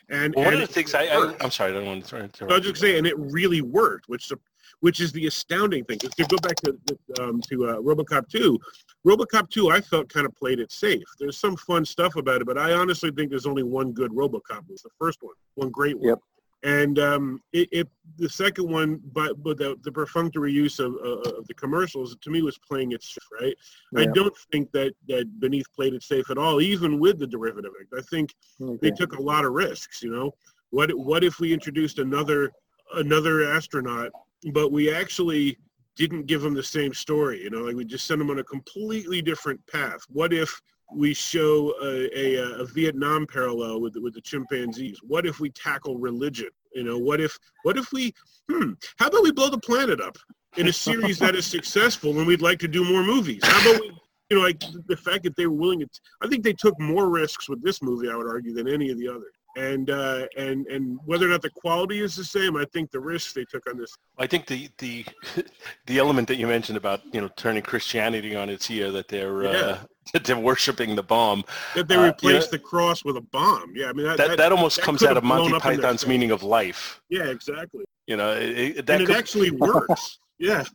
And 0.09 0.33
well, 0.35 0.45
one 0.45 0.53
and 0.53 0.63
of 0.63 0.69
the 0.69 0.73
things 0.73 0.95
I, 0.95 1.03
I 1.03 1.35
am 1.41 1.51
sorry 1.51 1.71
i 1.71 1.73
don't 1.73 1.85
want 1.85 2.05
to 2.05 2.15
interrupt. 2.15 2.51
I 2.51 2.57
was 2.57 2.65
just 2.65 2.79
saying 2.79 2.99
and 2.99 3.07
it 3.07 3.17
really 3.17 3.61
worked 3.61 4.07
which 4.07 4.31
which 4.79 5.01
is 5.01 5.11
the 5.11 5.27
astounding 5.27 5.83
thing. 5.83 5.97
To 5.99 6.25
go 6.29 6.37
back 6.37 6.55
to 6.57 6.77
um, 7.21 7.41
to 7.49 7.67
uh, 7.67 7.75
robocop 7.81 8.29
2 8.29 8.57
robocop 9.05 9.49
2 9.49 9.69
i 9.69 9.81
felt 9.81 10.07
kind 10.07 10.25
of 10.25 10.33
played 10.35 10.59
it 10.59 10.71
safe. 10.71 11.03
There's 11.19 11.39
some 11.39 11.57
fun 11.57 11.83
stuff 11.83 12.15
about 12.15 12.39
it 12.41 12.47
but 12.47 12.57
i 12.57 12.71
honestly 12.71 13.11
think 13.11 13.29
there's 13.29 13.45
only 13.45 13.63
one 13.63 13.91
good 13.91 14.11
robocop. 14.11 14.59
It 14.59 14.71
was 14.71 14.81
the 14.81 14.91
first 14.97 15.19
one 15.21 15.35
one 15.55 15.71
great 15.71 15.97
one. 15.99 16.09
Yep 16.09 16.19
and 16.63 16.97
um, 16.97 17.41
it, 17.53 17.69
it, 17.71 17.87
the 18.17 18.29
second 18.29 18.69
one, 18.69 18.99
but 19.13 19.41
but 19.43 19.57
the, 19.57 19.77
the 19.83 19.91
perfunctory 19.91 20.51
use 20.51 20.79
of, 20.79 20.93
uh, 20.95 21.37
of 21.37 21.47
the 21.47 21.53
commercials 21.53 22.15
to 22.21 22.29
me 22.31 22.41
was 22.41 22.57
playing 22.57 22.93
it 22.93 23.03
safe, 23.03 23.17
right? 23.39 23.55
Yeah. 23.93 24.01
I 24.01 24.05
don't 24.07 24.35
think 24.51 24.71
that 24.71 24.93
that 25.07 25.39
Beneath 25.39 25.71
played 25.75 25.93
it 25.93 26.03
safe 26.03 26.29
at 26.31 26.37
all, 26.37 26.59
even 26.59 26.99
with 26.99 27.19
the 27.19 27.27
derivative. 27.27 27.71
act. 27.79 27.93
I 27.97 28.01
think 28.09 28.33
okay. 28.61 28.77
they 28.81 28.91
took 28.91 29.13
a 29.13 29.21
lot 29.21 29.45
of 29.45 29.53
risks. 29.53 30.01
You 30.01 30.11
know, 30.11 30.31
what 30.71 30.91
what 30.97 31.23
if 31.23 31.39
we 31.39 31.53
introduced 31.53 31.99
another 31.99 32.51
another 32.95 33.43
astronaut, 33.43 34.11
but 34.51 34.71
we 34.71 34.91
actually 34.91 35.57
didn't 35.95 36.25
give 36.25 36.41
them 36.41 36.55
the 36.55 36.63
same 36.63 36.93
story? 36.93 37.43
You 37.43 37.51
know, 37.51 37.61
like 37.61 37.75
we 37.75 37.85
just 37.85 38.07
sent 38.07 38.17
them 38.17 38.31
on 38.31 38.39
a 38.39 38.43
completely 38.43 39.21
different 39.21 39.65
path. 39.67 39.99
What 40.09 40.33
if 40.33 40.59
we 40.93 41.13
show 41.13 41.73
a, 41.81 42.17
a, 42.17 42.61
a, 42.61 42.65
Vietnam 42.65 43.27
parallel 43.27 43.81
with 43.81 43.95
with 43.97 44.13
the 44.13 44.21
chimpanzees? 44.21 44.99
What 45.03 45.25
if 45.25 45.39
we 45.39 45.49
tackle 45.49 45.97
religion? 45.97 46.49
You 46.73 46.83
know, 46.83 46.97
what 46.97 47.19
if 47.19 47.37
what 47.63 47.77
if 47.77 47.91
we 47.91 48.13
hmm, 48.49 48.73
how 48.97 49.07
about 49.07 49.23
we 49.23 49.31
blow 49.31 49.49
the 49.49 49.59
planet 49.59 49.99
up? 49.99 50.17
in 50.57 50.67
a 50.67 50.73
series 50.73 51.19
that 51.19 51.35
is 51.35 51.45
successful, 51.45 52.17
and 52.17 52.27
we'd 52.27 52.41
like 52.41 52.59
to 52.59 52.67
do 52.67 52.83
more 52.83 53.03
movies. 53.03 53.41
How 53.43 53.61
about 53.61 53.81
we, 53.81 53.91
you 54.29 54.37
know, 54.37 54.43
like 54.43 54.61
the 54.87 54.97
fact 54.97 55.23
that 55.23 55.35
they 55.35 55.45
were 55.45 55.55
willing 55.55 55.79
to? 55.79 55.87
I 56.21 56.27
think 56.27 56.43
they 56.43 56.53
took 56.53 56.79
more 56.79 57.09
risks 57.09 57.47
with 57.47 57.63
this 57.63 57.81
movie, 57.81 58.09
I 58.09 58.15
would 58.15 58.27
argue, 58.27 58.53
than 58.53 58.67
any 58.67 58.89
of 58.89 58.97
the 58.97 59.07
others. 59.07 59.33
And 59.57 59.89
uh, 59.89 60.27
and 60.37 60.67
and 60.67 60.99
whether 61.05 61.25
or 61.25 61.29
not 61.29 61.41
the 61.41 61.49
quality 61.49 61.99
is 62.01 62.15
the 62.15 62.23
same, 62.23 62.55
I 62.55 62.65
think 62.65 62.91
the 62.91 62.99
risks 62.99 63.33
they 63.33 63.43
took 63.43 63.67
on 63.67 63.75
this. 63.77 63.91
I 64.19 64.27
think 64.27 64.45
the 64.45 64.69
the 64.77 65.03
the 65.87 65.97
element 65.97 66.27
that 66.27 66.35
you 66.35 66.45
mentioned 66.45 66.77
about 66.77 67.01
you 67.11 67.19
know 67.21 67.29
turning 67.37 67.63
Christianity 67.63 68.35
on 68.35 68.49
its 68.49 68.69
ear 68.69 68.91
that 68.91 69.07
they're 69.07 69.43
Yeah. 69.43 69.49
uh, 69.49 69.77
that 70.13 70.23
they're 70.25 70.37
worshiping 70.37 70.95
the 70.95 71.01
bomb 71.03 71.43
That 71.75 71.87
they 71.87 71.95
Uh, 71.95 72.03
replaced 72.05 72.51
know- 72.51 72.57
the 72.57 72.63
cross 72.63 73.03
with 73.03 73.17
a 73.17 73.21
bomb. 73.21 73.73
Yeah, 73.75 73.89
I 73.89 73.93
mean 73.93 74.05
that 74.05 74.17
that 74.17 74.37
that 74.37 74.51
almost 74.51 74.75
that 74.75 74.83
comes 74.85 75.01
out 75.03 75.17
of 75.17 75.23
Monty 75.23 75.49
blown 75.49 75.55
up 75.55 75.65
in 75.65 75.71
their 75.71 75.81
Python's 75.81 76.05
meaning 76.05 76.29
of 76.29 76.43
life. 76.43 77.01
Yeah, 77.09 77.25
exactly. 77.25 77.83
You 78.05 78.17
know, 78.17 78.33
it, 78.33 78.77
it- 78.77 78.85
that 78.85 78.99
and 78.99 79.07
could, 79.07 79.15
it 79.15 79.19
actually 79.19 79.51
works. 79.69 80.19
yeah. 80.37 80.65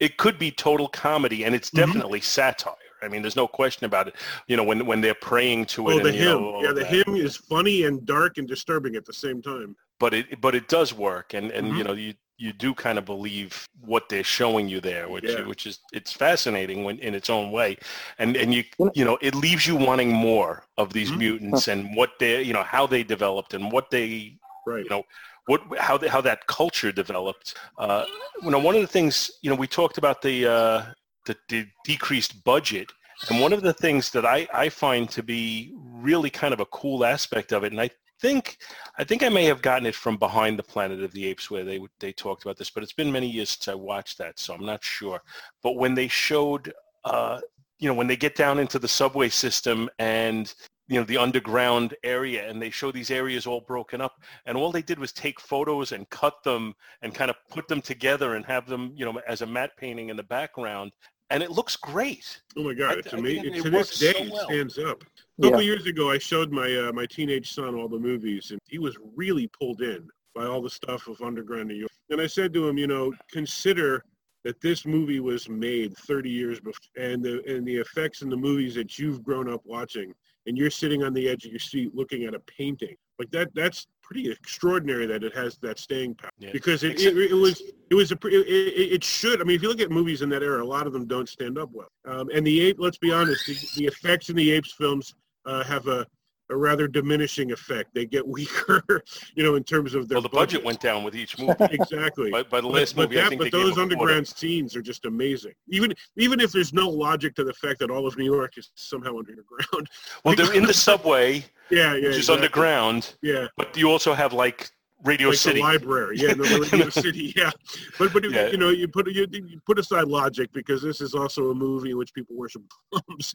it 0.00 0.16
could 0.16 0.36
be 0.36 0.50
total 0.50 0.88
comedy, 0.88 1.44
and 1.44 1.54
it's 1.54 1.70
Mhm. 1.70 1.76
definitely 1.86 2.20
satire. 2.20 2.74
I 3.02 3.08
mean, 3.08 3.22
there's 3.22 3.36
no 3.36 3.48
question 3.48 3.84
about 3.84 4.08
it. 4.08 4.14
You 4.46 4.56
know, 4.56 4.64
when 4.64 4.86
when 4.86 5.00
they're 5.00 5.14
praying 5.14 5.66
to 5.66 5.88
it, 5.88 5.94
Oh, 5.94 5.96
and, 5.98 6.06
the 6.06 6.12
you 6.12 6.18
hymn. 6.24 6.38
know, 6.38 6.62
yeah, 6.62 6.72
the 6.72 6.80
that. 6.80 7.06
hymn 7.06 7.16
is 7.16 7.36
funny 7.36 7.84
and 7.84 8.04
dark 8.06 8.38
and 8.38 8.46
disturbing 8.48 8.96
at 8.96 9.04
the 9.04 9.12
same 9.12 9.42
time. 9.42 9.76
but 10.00 10.14
it 10.14 10.40
but 10.40 10.54
it 10.54 10.68
does 10.68 10.92
work, 10.94 11.34
and 11.34 11.50
and 11.50 11.66
Mhm. 11.68 11.78
you 11.78 11.84
know 11.84 11.92
you 11.92 12.14
you 12.38 12.52
do 12.52 12.74
kind 12.74 12.98
of 12.98 13.04
believe 13.04 13.68
what 13.80 14.08
they're 14.08 14.24
showing 14.24 14.68
you 14.68 14.80
there, 14.80 15.08
which 15.08 15.36
Yeah. 15.36 15.46
which 15.46 15.66
is 15.66 15.78
it's 15.92 16.12
fascinating 16.12 16.82
when 16.84 16.98
in 16.98 17.14
its 17.14 17.30
own 17.30 17.52
way, 17.52 17.76
and 18.18 18.36
and 18.36 18.52
you 18.54 18.64
you 18.94 19.04
know 19.04 19.18
it 19.20 19.34
leaves 19.34 19.66
you 19.66 19.76
wanting 19.76 20.10
more 20.12 20.64
of 20.76 20.92
these 20.92 21.12
Mhm. 21.12 21.18
mutants 21.18 21.68
and 21.68 21.94
what 21.96 22.10
they 22.18 22.42
you 22.42 22.52
know 22.52 22.64
how 22.64 22.86
they 22.86 23.02
developed 23.04 23.54
and 23.54 23.70
what 23.72 23.90
they 23.90 24.38
Right. 24.66 24.84
you 24.84 24.90
know 24.90 25.04
what 25.46 25.60
how 25.78 25.96
they, 25.98 26.08
how 26.08 26.20
that 26.20 26.46
culture 26.46 26.92
developed. 26.92 27.56
Uh, 27.78 28.04
you 28.42 28.50
know, 28.50 28.58
one 28.58 28.74
of 28.74 28.80
the 28.80 28.86
things 28.86 29.30
you 29.42 29.50
know 29.50 29.56
we 29.56 29.66
talked 29.66 29.98
about 29.98 30.22
the 30.22 30.46
uh, 30.46 30.84
the, 31.26 31.36
the 31.48 31.66
decreased 31.84 32.44
budget, 32.44 32.90
and 33.28 33.40
one 33.40 33.52
of 33.52 33.62
the 33.62 33.72
things 33.72 34.10
that 34.10 34.26
I 34.26 34.48
I 34.52 34.68
find 34.68 35.08
to 35.10 35.22
be 35.22 35.72
really 35.76 36.30
kind 36.30 36.54
of 36.54 36.60
a 36.60 36.66
cool 36.66 37.04
aspect 37.04 37.52
of 37.52 37.64
it, 37.64 37.72
and 37.72 37.80
I 37.80 37.90
think 38.22 38.58
I 38.98 39.04
think 39.04 39.22
I 39.22 39.28
may 39.28 39.44
have 39.44 39.60
gotten 39.62 39.86
it 39.86 39.94
from 39.94 40.16
Behind 40.16 40.58
the 40.58 40.62
Planet 40.62 41.02
of 41.02 41.12
the 41.12 41.26
Apes 41.26 41.50
where 41.50 41.64
they 41.64 41.80
they 42.00 42.12
talked 42.12 42.44
about 42.44 42.56
this, 42.56 42.70
but 42.70 42.82
it's 42.82 42.92
been 42.92 43.12
many 43.12 43.28
years 43.28 43.50
since 43.50 43.68
I 43.68 43.74
watched 43.74 44.16
that, 44.18 44.38
so 44.38 44.54
I'm 44.54 44.64
not 44.64 44.82
sure. 44.82 45.20
But 45.62 45.76
when 45.76 45.94
they 45.94 46.08
showed, 46.08 46.72
uh, 47.04 47.40
you 47.78 47.88
know, 47.88 47.94
when 47.94 48.06
they 48.06 48.16
get 48.16 48.36
down 48.36 48.58
into 48.58 48.78
the 48.78 48.88
subway 48.88 49.28
system 49.28 49.90
and 49.98 50.54
you 50.92 51.00
know 51.00 51.06
the 51.06 51.16
underground 51.16 51.94
area 52.04 52.46
and 52.48 52.60
they 52.60 52.68
show 52.68 52.92
these 52.92 53.10
areas 53.10 53.46
all 53.46 53.62
broken 53.62 54.00
up 54.02 54.20
and 54.44 54.58
all 54.58 54.70
they 54.70 54.82
did 54.82 54.98
was 54.98 55.10
take 55.10 55.40
photos 55.40 55.92
and 55.92 56.08
cut 56.10 56.42
them 56.44 56.74
and 57.00 57.14
kind 57.14 57.30
of 57.30 57.36
put 57.50 57.66
them 57.66 57.80
together 57.80 58.34
and 58.34 58.44
have 58.44 58.66
them 58.68 58.92
you 58.94 59.04
know 59.06 59.18
as 59.26 59.40
a 59.40 59.46
matte 59.46 59.74
painting 59.78 60.10
in 60.10 60.16
the 60.16 60.22
background 60.22 60.92
and 61.30 61.42
it 61.42 61.50
looks 61.50 61.76
great 61.76 62.42
Oh 62.58 62.64
my 62.64 62.74
God, 62.74 62.96
I- 62.96 62.98
it's 62.98 63.14
I 63.14 63.18
amazing. 63.18 63.44
think 63.44 63.56
it 63.56 63.62
To 63.62 63.70
works 63.72 63.98
this 63.98 64.10
so 64.12 64.18
day, 64.20 64.26
it 64.26 64.32
well. 64.32 64.44
stands 64.44 64.76
up. 64.78 65.02
A 65.02 65.06
Yeah. 65.38 65.48
couple 65.48 65.62
years 65.62 65.86
ago, 65.86 66.10
I 66.10 66.18
showed 66.18 66.52
my 66.52 66.68
uh, 66.76 66.92
my 66.92 67.06
teenage 67.06 67.50
son 67.50 67.74
all 67.74 67.88
the 67.88 67.98
movies, 67.98 68.50
and 68.50 68.60
he 68.68 68.78
was 68.78 68.94
really 69.16 69.46
pulled 69.58 69.80
in 69.80 70.06
by 70.34 70.44
all 70.44 70.60
the 70.60 70.68
stuff 70.68 71.08
of 71.08 71.22
Underground 71.22 71.68
New 71.68 71.74
York. 71.76 71.90
And 72.10 72.20
I 72.20 72.26
said 72.26 72.52
to 72.52 72.68
him, 72.68 72.76
you 72.76 72.86
know, 72.86 73.14
consider 73.30 74.04
that 74.44 74.60
this 74.60 74.84
movie 74.84 75.20
was 75.20 75.48
made 75.48 75.96
30 75.96 76.28
years 76.28 76.60
before, 76.60 76.90
and 76.98 77.24
the 77.24 77.42
and 77.50 77.66
the 77.66 77.76
effects 77.76 78.20
in 78.20 78.28
the 78.28 78.36
movies 78.36 78.74
that 78.74 78.98
you've 78.98 79.22
grown 79.24 79.48
up 79.50 79.62
watching, 79.64 80.12
and 80.46 80.56
you're 80.58 80.70
sitting 80.70 81.02
on 81.02 81.12
the 81.12 81.28
edge 81.28 81.44
of 81.44 81.50
your 81.52 81.60
seat 81.60 81.94
looking 81.94 82.24
at 82.24 82.34
a 82.34 82.40
painting 82.40 82.96
like 83.18 83.30
that. 83.30 83.54
That's 83.54 83.86
pretty 84.02 84.30
extraordinary 84.30 85.06
that 85.06 85.22
it 85.22 85.34
has 85.34 85.56
that 85.62 85.78
staying 85.78 86.14
power 86.16 86.30
Yeah. 86.38 86.50
because 86.52 86.82
it, 86.82 87.00
it, 87.00 87.16
it 87.16 87.34
was 87.34 87.62
it 87.90 87.94
was 87.94 88.10
a 88.12 88.18
it, 88.26 88.92
it, 88.94 89.04
should 89.04 89.40
i 89.40 89.44
mean 89.44 89.54
if 89.56 89.62
you 89.62 89.68
look 89.68 89.80
at 89.80 89.90
movies 89.90 90.20
in 90.22 90.28
that 90.30 90.42
era 90.42 90.62
a 90.62 90.66
lot 90.66 90.86
of 90.86 90.92
them 90.92 91.06
don't 91.06 91.28
stand 91.28 91.56
up 91.56 91.70
well 91.72 91.88
um, 92.06 92.28
and 92.34 92.46
the 92.46 92.60
ape 92.60 92.76
let's 92.78 92.98
be 92.98 93.12
honest 93.12 93.46
the, 93.46 93.56
the 93.76 93.86
effects 93.86 94.28
in 94.28 94.36
the 94.36 94.50
apes 94.50 94.72
films 94.72 95.14
uh, 95.46 95.62
have 95.64 95.86
a, 95.86 96.06
a 96.52 96.56
rather 96.56 96.86
diminishing 96.86 97.50
effect. 97.52 97.94
They 97.94 98.06
get 98.06 98.26
weaker 98.26 98.82
you 99.34 99.42
know 99.42 99.56
in 99.56 99.64
terms 99.64 99.94
of 99.94 100.08
their 100.08 100.16
well 100.16 100.22
the 100.22 100.28
budget 100.28 100.62
budgets. 100.62 100.64
went 100.64 100.80
down 100.80 101.02
with 101.02 101.16
each 101.16 101.38
movie. 101.38 101.54
Exactly. 101.60 102.30
By, 102.30 102.42
by 102.44 102.60
the 102.60 102.68
but, 102.68 102.74
last 102.74 102.94
but 102.94 103.02
movie 103.10 103.18
i 103.18 103.22
that- 103.22 103.28
think 103.30 103.42
but 103.42 103.50
those 103.52 103.78
underground 103.78 104.26
scenes 104.28 104.76
are 104.76 104.82
just 104.82 105.04
amazing. 105.06 105.54
Even 105.68 105.92
even 106.16 106.38
if 106.40 106.52
there's 106.52 106.72
no 106.72 106.88
logic 106.88 107.34
to 107.36 107.44
the 107.44 107.54
fact 107.54 107.78
that 107.80 107.90
all 107.90 108.06
of 108.06 108.16
new 108.16 108.24
york 108.24 108.56
is 108.58 108.70
somehow 108.74 109.18
underground. 109.18 109.88
Well 110.24 110.36
they're 110.36 110.54
in 110.54 110.64
the 110.64 110.74
subway 110.88 111.44
yeah 111.70 111.94
yeah 111.94 112.08
which 112.08 112.18
is 112.18 112.30
underground 112.30 113.14
yeah. 113.22 113.46
but 113.56 113.76
you 113.76 113.90
also 113.90 114.12
have 114.14 114.32
like 114.32 114.70
radio 115.04 115.28
like 115.28 115.36
city 115.38 115.60
the 115.60 115.66
library. 115.66 116.16
Yeah, 116.18 116.32
no, 116.32 116.44
radio 116.72 116.88
city. 116.90 117.32
Yeah, 117.36 117.50
but 117.98 118.12
but 118.12 118.24
Yeah. 118.30 118.48
you 118.48 118.56
know, 118.56 118.70
you 118.70 118.88
put 118.88 119.10
you, 119.10 119.26
you 119.30 119.60
put 119.66 119.78
aside 119.78 120.06
logic 120.08 120.52
because 120.52 120.82
this 120.82 121.00
is 121.00 121.14
also 121.14 121.50
a 121.50 121.54
movie 121.54 121.90
in 121.90 121.96
which 121.98 122.14
people 122.14 122.36
worship 122.36 122.62
bums. 122.90 123.34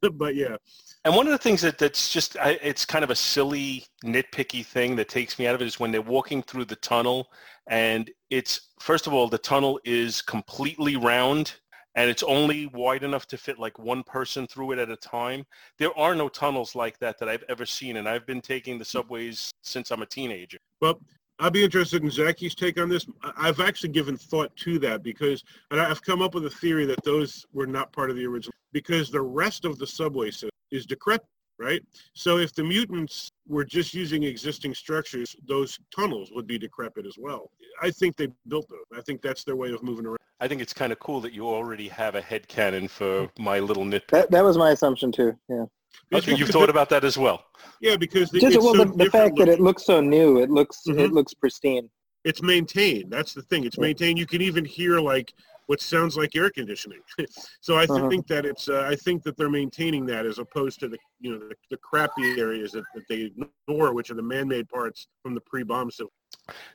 but, 0.00 0.18
but 0.18 0.34
yeah, 0.34 0.56
And 1.04 1.14
one 1.14 1.26
of 1.26 1.32
the 1.32 1.38
things 1.38 1.60
that 1.62 1.78
that's 1.78 2.12
just 2.12 2.36
I, 2.38 2.58
it's 2.62 2.84
kind 2.84 3.04
of 3.04 3.10
a 3.10 3.16
silly 3.16 3.84
nitpicky 4.04 4.64
thing 4.64 4.96
that 4.96 5.08
takes 5.08 5.38
me 5.38 5.46
out 5.46 5.54
of 5.54 5.62
it 5.62 5.66
is 5.66 5.80
when 5.80 5.90
they're 5.92 6.02
walking 6.02 6.42
through 6.42 6.66
the 6.66 6.76
tunnel 6.76 7.28
and 7.68 8.10
it's 8.30 8.68
first 8.78 9.06
of 9.06 9.12
all 9.12 9.28
the 9.28 9.38
tunnel 9.38 9.80
is 9.84 10.22
completely 10.22 10.96
round 10.96 11.54
and 11.96 12.08
it's 12.08 12.22
only 12.22 12.66
wide 12.68 13.02
enough 13.02 13.26
to 13.26 13.36
fit 13.36 13.58
like 13.58 13.78
one 13.78 14.02
person 14.04 14.46
through 14.46 14.72
it 14.72 14.78
at 14.78 14.90
a 14.90 14.96
time. 14.96 15.44
There 15.78 15.96
are 15.98 16.14
no 16.14 16.28
tunnels 16.28 16.74
like 16.74 16.98
that 17.00 17.18
that 17.18 17.28
I've 17.28 17.44
ever 17.48 17.66
seen 17.66 17.96
and 17.96 18.08
I've 18.08 18.26
been 18.26 18.42
taking 18.42 18.78
the 18.78 18.84
hmm. 18.84 18.98
subways 18.98 19.50
since 19.62 19.90
I'm 19.90 20.02
a 20.02 20.06
teenager. 20.06 20.58
well. 20.80 21.00
I'd 21.38 21.52
be 21.52 21.64
interested 21.64 22.02
in 22.02 22.10
Zaki's 22.10 22.54
take 22.54 22.80
on 22.80 22.88
this. 22.88 23.06
I've 23.36 23.60
actually 23.60 23.90
given 23.90 24.16
thought 24.16 24.56
to 24.56 24.78
that 24.78 25.02
because 25.02 25.44
and 25.70 25.78
I've 25.78 26.00
come 26.00 26.22
up 26.22 26.34
with 26.34 26.46
a 26.46 26.50
theory 26.50 26.86
that 26.86 27.04
those 27.04 27.44
were 27.52 27.66
not 27.66 27.92
part 27.92 28.08
of 28.08 28.16
the 28.16 28.24
original 28.24 28.54
because 28.72 29.10
the 29.10 29.20
rest 29.20 29.66
of 29.66 29.78
the 29.78 29.86
subway 29.86 30.30
system 30.30 30.48
is 30.70 30.86
decrepit, 30.86 31.28
right? 31.58 31.82
So 32.14 32.38
if 32.38 32.54
the 32.54 32.62
mutants 32.64 33.30
were 33.48 33.64
just 33.64 33.94
using 33.94 34.22
existing 34.24 34.74
structures, 34.74 35.34
those 35.48 35.78
tunnels 35.94 36.30
would 36.34 36.46
be 36.46 36.58
decrepit 36.58 37.06
as 37.06 37.14
well. 37.18 37.50
I 37.82 37.90
think 37.90 38.16
they 38.16 38.28
built 38.48 38.68
those. 38.68 38.98
I 38.98 39.02
think 39.02 39.22
that's 39.22 39.44
their 39.44 39.56
way 39.56 39.70
of 39.72 39.82
moving 39.82 40.06
around. 40.06 40.18
I 40.40 40.48
think 40.48 40.60
it's 40.60 40.72
kind 40.74 40.92
of 40.92 40.98
cool 40.98 41.20
that 41.22 41.32
you 41.32 41.46
already 41.46 41.88
have 41.88 42.14
a 42.14 42.20
head 42.20 42.46
canon 42.48 42.88
for 42.88 43.30
my 43.38 43.58
little 43.58 43.84
nitpick. 43.84 44.08
That 44.08 44.30
that 44.30 44.44
was 44.44 44.58
my 44.58 44.70
assumption 44.70 45.10
too. 45.12 45.32
Yeah. 45.48 45.64
Okay, 46.12 46.34
you've 46.34 46.50
thought 46.50 46.68
about 46.68 46.90
that 46.90 47.04
as 47.04 47.16
well. 47.16 47.44
Yeah, 47.80 47.96
because 47.96 48.32
it- 48.34 48.40
Just 48.40 48.56
it's 48.56 48.64
well, 48.64 48.74
so 48.74 48.84
the, 48.84 48.90
the 48.92 49.04
different 49.04 49.12
fact 49.12 49.36
that 49.38 49.48
it 49.48 49.60
looks 49.60 49.86
so 49.86 50.00
new, 50.00 50.38
it 50.38 50.50
looks 50.50 50.82
it 50.86 50.96
Mhm. 50.96 51.12
looks 51.12 51.32
pristine. 51.34 51.88
it's 52.24 52.42
maintained. 52.42 53.08
That's 53.10 53.32
the 53.34 53.42
thing. 53.42 53.64
It's 53.64 53.78
maintained. 53.78 54.18
You 54.18 54.26
can 54.26 54.42
even 54.42 54.64
hear 54.64 54.98
like 55.00 55.32
what 55.66 55.80
sounds 55.80 56.16
like 56.16 56.34
air 56.36 56.50
conditioning. 56.50 57.00
so 57.60 57.76
I 57.76 57.86
th- 57.86 57.90
Uh-huh. 57.90 58.08
think 58.08 58.26
that 58.28 58.44
it's. 58.46 58.68
Uh, 58.68 58.86
I 58.88 58.96
think 58.96 59.22
that 59.24 59.36
they're 59.36 59.50
maintaining 59.50 60.06
that 60.06 60.26
as 60.26 60.38
opposed 60.38 60.80
to 60.80 60.88
the 60.88 60.98
you 61.20 61.32
know 61.32 61.38
the, 61.38 61.54
the 61.70 61.76
crappy 61.78 62.38
areas 62.40 62.72
that, 62.72 62.84
that 62.94 63.04
they 63.08 63.32
ignore, 63.68 63.92
which 63.92 64.10
are 64.10 64.14
the 64.14 64.22
man-made 64.22 64.68
parts 64.68 65.08
from 65.22 65.34
the 65.34 65.40
pre-bomb. 65.40 65.90
So 65.90 66.10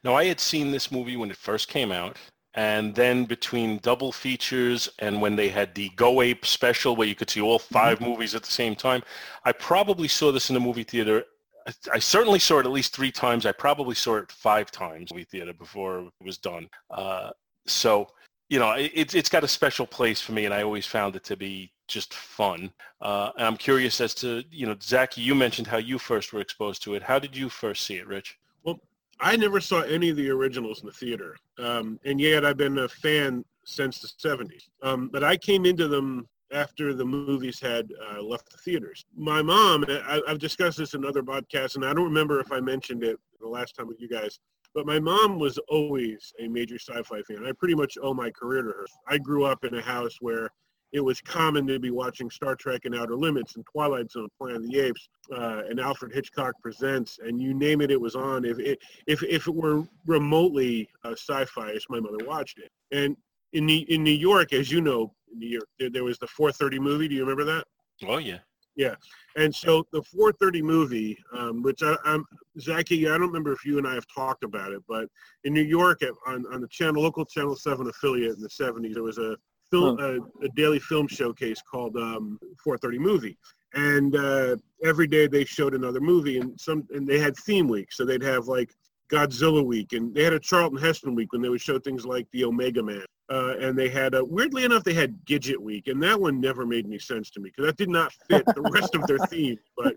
Now, 0.04 0.16
I 0.16 0.26
had 0.26 0.40
seen 0.40 0.72
this 0.72 0.92
movie 0.92 1.16
when 1.18 1.30
it 1.32 1.38
first 1.38 1.68
came 1.70 1.92
out, 1.92 2.18
and 2.56 2.94
then 2.96 3.26
between 3.26 3.78
double 3.80 4.12
features 4.12 4.90
and 5.00 5.22
when 5.22 5.36
they 5.36 5.48
had 5.50 5.74
the 5.76 5.90
Go 5.96 6.22
Ape 6.22 6.46
special 6.46 6.96
where 6.96 7.08
you 7.08 7.16
could 7.16 7.30
see 7.30 7.40
all 7.42 7.60
5 7.60 8.02
movies 8.02 8.36
at 8.36 8.44
the 8.44 8.52
same 8.52 8.76
time, 8.76 9.02
I 9.46 9.54
probably 9.54 10.08
saw 10.10 10.32
this 10.34 10.50
in 10.50 10.56
a 10.58 10.60
movie 10.60 10.84
theater. 10.84 11.24
I, 11.68 11.72
I 11.94 12.00
certainly 12.00 12.40
saw 12.40 12.60
it 12.60 12.66
at 12.66 12.72
least 12.72 12.94
three 12.96 13.12
times. 13.12 13.46
I 13.46 13.54
probably 13.54 13.96
saw 13.96 14.18
it 14.18 14.32
five 14.32 14.70
times 14.72 15.12
in 15.12 15.16
the 15.16 15.20
movie 15.20 15.28
theater 15.32 15.54
before 15.54 16.00
it 16.20 16.26
was 16.26 16.38
done. 16.38 16.68
Uh, 16.90 17.30
so, 17.68 18.08
you 18.52 18.60
know, 18.60 18.72
it, 18.74 18.92
it's- 18.94 19.16
it's 19.16 19.30
got 19.30 19.46
a 19.46 19.48
special 19.48 19.88
place 19.88 20.20
for 20.20 20.34
me, 20.34 20.44
and 20.44 20.54
I 20.54 20.62
always 20.62 20.86
found 20.86 21.16
it 21.16 21.24
to 21.24 21.38
be 21.38 21.72
just 21.88 22.14
fun. 22.14 22.70
Uh, 23.00 23.32
and 23.38 23.48
I'm 23.48 23.56
curious 23.56 24.02
as 24.02 24.14
to, 24.16 24.44
you 24.52 24.66
know, 24.66 24.76
Zach, 24.82 25.18
you 25.18 25.34
mentioned 25.34 25.68
how 25.68 25.78
you 25.78 25.98
first 25.98 26.34
were 26.34 26.42
exposed 26.42 26.84
to 26.84 26.94
it. 26.96 27.02
How 27.02 27.18
did 27.18 27.36
you 27.36 27.48
first 27.48 27.86
see 27.86 27.96
it, 27.96 28.06
Rich? 28.08 28.38
Well, 28.64 28.78
I 29.22 29.38
never 29.38 29.62
saw 29.62 29.82
any 29.84 30.10
of 30.10 30.18
the 30.18 30.30
originals 30.30 30.82
in 30.82 30.88
the 30.88 30.92
theater, 30.92 31.38
um, 31.60 31.98
and 32.04 32.20
yet 32.20 32.46
I've 32.46 32.58
been 32.58 32.78
a 32.80 32.90
fan 32.90 33.46
since 33.64 34.02
the 34.02 34.10
'70s. 34.10 34.68
Um, 34.84 35.08
but 35.08 35.24
I 35.24 35.38
came 35.38 35.66
into 35.66 35.88
them 35.88 36.28
after 36.52 36.94
the 36.94 37.06
movies 37.06 37.58
had 37.62 37.90
uh, 38.12 38.22
left 38.22 38.52
the 38.52 38.58
theaters. 38.58 39.06
My 39.16 39.42
mom, 39.42 39.86
I, 39.88 40.22
I've 40.28 40.40
discussed 40.40 40.78
this 40.78 40.94
in 40.94 41.06
other 41.06 41.24
podcasts, 41.24 41.76
and 41.76 41.86
I 41.86 41.94
don't 41.94 42.04
remember 42.04 42.42
if 42.42 42.52
I 42.52 42.60
mentioned 42.60 43.04
it 43.06 43.18
the 43.40 43.48
last 43.48 43.76
time 43.78 43.88
with 43.88 44.02
you 44.02 44.10
guys. 44.10 44.40
But 44.74 44.86
my 44.86 45.00
mom 45.00 45.40
was 45.40 45.58
always 45.70 46.34
a 46.40 46.48
major 46.48 46.80
sci-fi 46.80 47.22
fan. 47.24 47.46
I 47.46 47.52
pretty 47.52 47.76
much 47.76 47.98
owe 48.02 48.14
my 48.14 48.30
career 48.30 48.62
to 48.64 48.70
her. 48.70 48.86
I 49.08 49.18
grew 49.18 49.44
up 49.44 49.64
in 49.66 49.76
a 49.76 49.82
house 49.82 50.18
where 50.22 50.50
it 50.94 51.00
was 51.00 51.22
common 51.22 51.66
to 51.68 51.80
be 51.80 51.90
watching 51.90 52.30
Star 52.30 52.56
Trek 52.56 52.82
and 52.86 52.94
Outer 52.96 53.16
Limits 53.16 53.56
and 53.56 53.66
Twilight 53.66 54.12
Zone, 54.12 54.28
Planet 54.38 54.58
of 54.58 54.70
the 54.70 54.80
Apes, 54.80 55.08
uh, 55.34 55.64
and 55.70 55.80
Alfred 55.80 56.14
Hitchcock 56.14 56.54
Presents, 56.62 57.20
and 57.26 57.42
you 57.42 57.54
name 57.54 57.82
it, 57.82 57.92
it 57.92 58.00
was 58.00 58.16
on. 58.16 58.44
If 58.44 58.60
it 58.60 58.80
if 59.08 59.24
if 59.24 59.48
it 59.48 59.56
were 59.56 59.84
remotely 60.06 60.90
uh, 61.06 61.12
sci-fi, 61.12 61.78
my 61.90 62.00
mother 62.00 62.26
watched 62.26 62.60
it. 62.60 62.72
And 62.92 63.16
in 63.54 63.66
the 63.66 63.80
in 63.94 64.04
New 64.04 64.12
York, 64.12 64.54
as 64.54 64.70
you 64.70 64.82
know, 64.82 65.14
in 65.32 65.40
New 65.40 65.48
York, 65.48 65.68
there, 65.80 65.90
there 65.90 66.04
was 66.04 66.20
the 66.20 66.28
4:30 66.28 66.80
movie. 66.80 67.08
Do 67.08 67.16
you 67.16 67.22
remember 67.22 67.46
that? 67.46 67.66
Oh, 68.08 68.18
yeah. 68.18 68.40
Yeah, 68.82 68.96
and 69.36 69.54
so 69.54 69.86
the 69.92 70.02
4:30 70.02 70.64
movie, 70.64 71.16
um, 71.38 71.62
which 71.62 71.84
I, 71.84 71.96
I'm 72.04 72.26
Zaki, 72.60 73.08
I 73.08 73.12
don't 73.12 73.28
remember 73.28 73.52
if 73.52 73.64
you 73.64 73.78
and 73.78 73.88
I 73.88 73.94
have 73.94 74.08
talked 74.08 74.44
about 74.44 74.72
it, 74.72 74.82
but 74.90 75.08
in 75.44 75.54
New 75.54 75.62
York, 75.62 76.02
at, 76.02 76.14
on 76.26 76.46
on 76.52 76.62
the 76.62 76.68
channel, 76.68 77.04
local 77.04 77.24
Channel 77.24 77.56
Seven 77.56 77.88
affiliate 77.88 78.38
in 78.38 78.42
the 78.42 78.50
70s, 78.50 78.96
there 78.96 79.04
was 79.04 79.20
a 79.20 79.38
film, 79.70 80.00
a, 80.00 80.16
a 80.44 80.50
daily 80.56 80.80
film 80.80 81.08
showcase 81.08 81.62
called 81.62 81.96
um, 81.96 82.40
4:30 82.66 82.98
Movie, 82.98 83.38
and 83.76 84.16
uh, 84.16 84.56
every 84.84 85.06
day 85.06 85.28
they 85.28 85.46
showed 85.46 85.76
another 85.76 86.02
movie, 86.02 86.40
and 86.40 86.60
some 86.60 86.88
and 86.90 87.08
they 87.08 87.20
had 87.20 87.38
theme 87.38 87.68
week, 87.68 87.92
so 87.92 88.04
they'd 88.04 88.24
have 88.24 88.48
like 88.48 88.74
Godzilla 89.12 89.64
week, 89.64 89.94
and 89.94 90.12
they 90.16 90.24
had 90.24 90.34
a 90.34 90.40
Charlton 90.40 90.80
Heston 90.80 91.14
week 91.14 91.34
when 91.34 91.44
they 91.44 91.50
would 91.50 91.62
show 91.62 91.78
things 91.78 92.04
like 92.04 92.26
the 92.32 92.46
Omega 92.46 92.82
Man. 92.82 93.06
Uh, 93.32 93.56
and 93.62 93.80
they 93.80 93.88
had, 93.88 94.14
a, 94.14 94.26
weirdly 94.26 94.66
enough, 94.66 94.84
they 94.84 94.94
had 94.94 95.16
Gidget 95.26 95.58
Week, 95.58 95.88
and 95.88 96.04
that 96.04 96.20
one 96.20 96.42
never 96.42 96.66
made 96.66 96.86
any 96.86 97.00
sense 97.00 97.30
to 97.32 97.40
me 97.40 97.50
because 97.50 97.66
that 97.66 97.78
did 97.78 97.88
not 97.88 98.12
fit 98.30 98.46
the 98.46 98.62
rest 98.62 98.94
of 98.94 99.08
their 99.08 99.20
theme. 99.30 99.58
But 99.78 99.96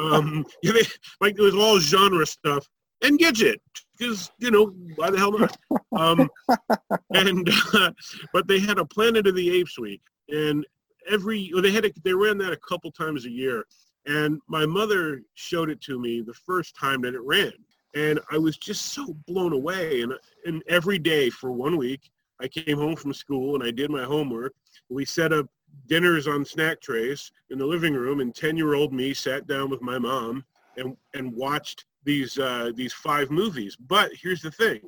um, 0.00 0.46
yeah, 0.62 0.72
they, 0.72 0.82
like 1.20 1.36
it 1.36 1.42
was 1.42 1.56
all 1.56 1.80
genre 1.80 2.24
stuff 2.24 2.68
and 3.02 3.18
Gidget, 3.18 3.56
because 3.96 4.30
you 4.38 4.50
know 4.50 4.66
why 4.96 5.10
the 5.10 5.18
hell 5.18 5.36
not? 5.36 5.56
Um, 5.96 6.28
and 7.14 7.48
uh, 7.74 7.92
but 8.32 8.46
they 8.46 8.60
had 8.60 8.78
a 8.78 8.84
Planet 8.84 9.26
of 9.26 9.34
the 9.34 9.58
Apes 9.58 9.78
week, 9.78 10.02
and 10.28 10.66
every 11.08 11.50
well, 11.52 11.62
they 11.62 11.72
had 11.72 11.86
a, 11.86 11.90
they 12.04 12.12
ran 12.12 12.38
that 12.38 12.52
a 12.52 12.58
couple 12.58 12.90
times 12.92 13.26
a 13.26 13.30
year, 13.30 13.64
and 14.06 14.40
my 14.48 14.66
mother 14.66 15.22
showed 15.34 15.70
it 15.70 15.80
to 15.82 15.98
me 15.98 16.20
the 16.20 16.34
first 16.34 16.76
time 16.76 17.02
that 17.02 17.14
it 17.14 17.22
ran, 17.22 17.52
and 17.94 18.20
I 18.30 18.38
was 18.38 18.56
just 18.56 18.86
so 18.86 19.16
blown 19.26 19.52
away. 19.52 20.02
And 20.02 20.12
and 20.44 20.62
every 20.68 20.98
day 20.98 21.30
for 21.30 21.52
one 21.52 21.76
week, 21.76 22.10
I 22.40 22.48
came 22.48 22.78
home 22.78 22.96
from 22.96 23.12
school 23.12 23.54
and 23.54 23.62
I 23.64 23.70
did 23.70 23.90
my 23.90 24.04
homework. 24.04 24.54
We 24.88 25.04
set 25.04 25.32
up 25.32 25.46
dinners 25.86 26.26
on 26.26 26.44
snack 26.44 26.80
trays 26.80 27.30
in 27.50 27.58
the 27.58 27.66
living 27.66 27.94
room, 27.94 28.20
and 28.20 28.34
ten-year-old 28.34 28.92
me 28.92 29.14
sat 29.14 29.46
down 29.46 29.70
with 29.70 29.82
my 29.82 29.98
mom 29.98 30.44
and 30.76 30.96
and 31.14 31.32
watched 31.32 31.84
these 32.04 32.38
uh, 32.38 32.72
these 32.74 32.92
five 32.92 33.30
movies. 33.30 33.76
But 33.76 34.10
here's 34.20 34.42
the 34.42 34.50
thing: 34.50 34.80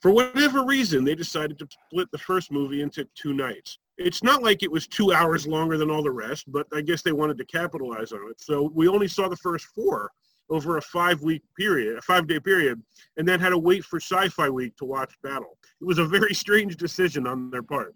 for 0.00 0.10
whatever 0.10 0.64
reason, 0.64 1.04
they 1.04 1.14
decided 1.14 1.58
to 1.58 1.68
split 1.88 2.10
the 2.12 2.18
first 2.18 2.52
movie 2.52 2.82
into 2.82 3.06
two 3.14 3.32
nights. 3.32 3.78
It's 3.98 4.22
not 4.22 4.42
like 4.42 4.62
it 4.62 4.70
was 4.70 4.86
two 4.86 5.12
hours 5.12 5.46
longer 5.46 5.78
than 5.78 5.90
all 5.90 6.02
the 6.02 6.10
rest, 6.10 6.52
but 6.52 6.66
I 6.72 6.82
guess 6.82 7.02
they 7.02 7.12
wanted 7.12 7.38
to 7.38 7.46
capitalize 7.46 8.12
on 8.12 8.30
it. 8.30 8.40
So 8.40 8.70
we 8.74 8.88
only 8.88 9.08
saw 9.08 9.28
the 9.28 9.36
first 9.36 9.64
four 9.66 10.10
over 10.50 10.76
a 10.76 10.82
five-week 10.82 11.42
period, 11.58 11.96
a 11.98 12.02
five-day 12.02 12.40
period, 12.40 12.82
and 13.16 13.26
then 13.26 13.40
had 13.40 13.50
to 13.50 13.58
wait 13.58 13.84
for 13.84 13.98
Sci-Fi 13.98 14.48
Week 14.48 14.76
to 14.76 14.84
watch 14.84 15.14
Battle. 15.22 15.58
It 15.80 15.84
was 15.84 15.98
a 15.98 16.04
very 16.04 16.34
strange 16.34 16.76
decision 16.76 17.26
on 17.26 17.50
their 17.50 17.62
part. 17.62 17.94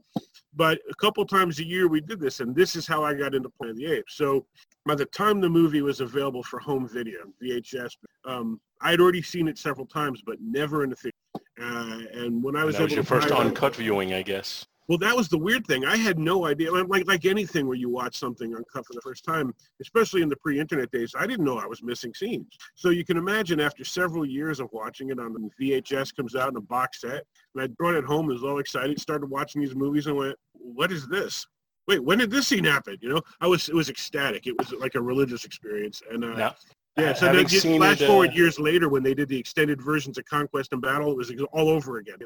But 0.54 0.78
a 0.90 0.94
couple 0.96 1.24
times 1.24 1.58
a 1.58 1.64
year 1.64 1.88
we 1.88 2.00
did 2.00 2.20
this, 2.20 2.40
and 2.40 2.54
this 2.54 2.74
is 2.74 2.86
how 2.86 3.04
I 3.04 3.14
got 3.14 3.34
into 3.34 3.50
Planet 3.50 3.76
of 3.76 3.78
the 3.78 3.92
Apes. 3.92 4.16
So 4.16 4.46
by 4.86 4.94
the 4.94 5.06
time 5.06 5.40
the 5.40 5.48
movie 5.48 5.82
was 5.82 6.00
available 6.00 6.42
for 6.42 6.58
home 6.58 6.88
video, 6.88 7.20
VHS, 7.42 7.92
um, 8.24 8.60
I 8.80 8.90
had 8.90 9.00
already 9.00 9.22
seen 9.22 9.46
it 9.46 9.58
several 9.58 9.86
times, 9.86 10.22
but 10.24 10.36
never 10.40 10.82
in 10.82 10.90
the 10.90 10.96
theater. 10.96 11.16
Uh, 11.60 12.00
and 12.14 12.42
when 12.42 12.56
I 12.56 12.64
was 12.64 12.76
that 12.76 12.84
was 12.84 12.92
your 12.92 13.02
to 13.02 13.08
first 13.08 13.30
uncut 13.30 13.76
viewing, 13.76 14.14
I 14.14 14.22
guess. 14.22 14.66
Well, 14.90 14.98
that 14.98 15.16
was 15.16 15.28
the 15.28 15.38
weird 15.38 15.64
thing. 15.68 15.84
I 15.84 15.96
had 15.96 16.18
no 16.18 16.46
idea. 16.46 16.72
Like 16.72 17.06
like 17.06 17.24
anything 17.24 17.68
where 17.68 17.76
you 17.76 17.88
watch 17.88 18.18
something 18.18 18.56
uncut 18.56 18.84
for 18.84 18.92
the 18.92 19.00
first 19.00 19.24
time, 19.24 19.54
especially 19.80 20.20
in 20.20 20.28
the 20.28 20.34
pre-internet 20.38 20.90
days, 20.90 21.14
I 21.16 21.28
didn't 21.28 21.44
know 21.44 21.58
I 21.58 21.66
was 21.66 21.80
missing 21.80 22.12
scenes. 22.12 22.48
So 22.74 22.90
you 22.90 23.04
can 23.04 23.16
imagine 23.16 23.60
after 23.60 23.84
several 23.84 24.26
years 24.26 24.58
of 24.58 24.68
watching 24.72 25.10
it 25.10 25.20
on 25.20 25.32
the 25.32 25.48
VHS 25.64 26.16
comes 26.16 26.34
out 26.34 26.50
in 26.50 26.56
a 26.56 26.60
box 26.60 27.02
set, 27.02 27.22
and 27.54 27.62
I 27.62 27.68
brought 27.68 27.94
it 27.94 28.04
home, 28.04 28.26
was 28.26 28.42
all 28.42 28.58
excited, 28.58 29.00
started 29.00 29.30
watching 29.30 29.60
these 29.60 29.76
movies, 29.76 30.08
and 30.08 30.16
went, 30.16 30.36
"What 30.54 30.90
is 30.90 31.06
this? 31.06 31.46
Wait, 31.86 32.02
when 32.02 32.18
did 32.18 32.32
this 32.32 32.48
scene 32.48 32.64
happen?" 32.64 32.96
You 33.00 33.10
know, 33.10 33.22
I 33.40 33.46
was 33.46 33.68
it 33.68 33.76
was 33.76 33.90
ecstatic. 33.90 34.48
It 34.48 34.58
was 34.58 34.72
like 34.72 34.96
a 34.96 35.00
religious 35.00 35.44
experience, 35.44 36.02
and 36.10 36.24
uh, 36.24 36.34
Now, 36.34 36.54
yeah. 36.96 37.12
So 37.12 37.26
then 37.32 37.46
just 37.46 37.64
flash 37.64 38.00
it, 38.00 38.06
uh, 38.06 38.08
forward 38.08 38.34
years 38.34 38.58
later 38.58 38.88
when 38.88 39.04
they 39.04 39.14
did 39.14 39.28
the 39.28 39.38
extended 39.38 39.80
versions 39.80 40.18
of 40.18 40.24
Conquest 40.24 40.72
and 40.72 40.82
Battle, 40.82 41.12
it 41.12 41.16
was 41.16 41.32
all 41.52 41.68
over 41.68 41.98
again. 41.98 42.16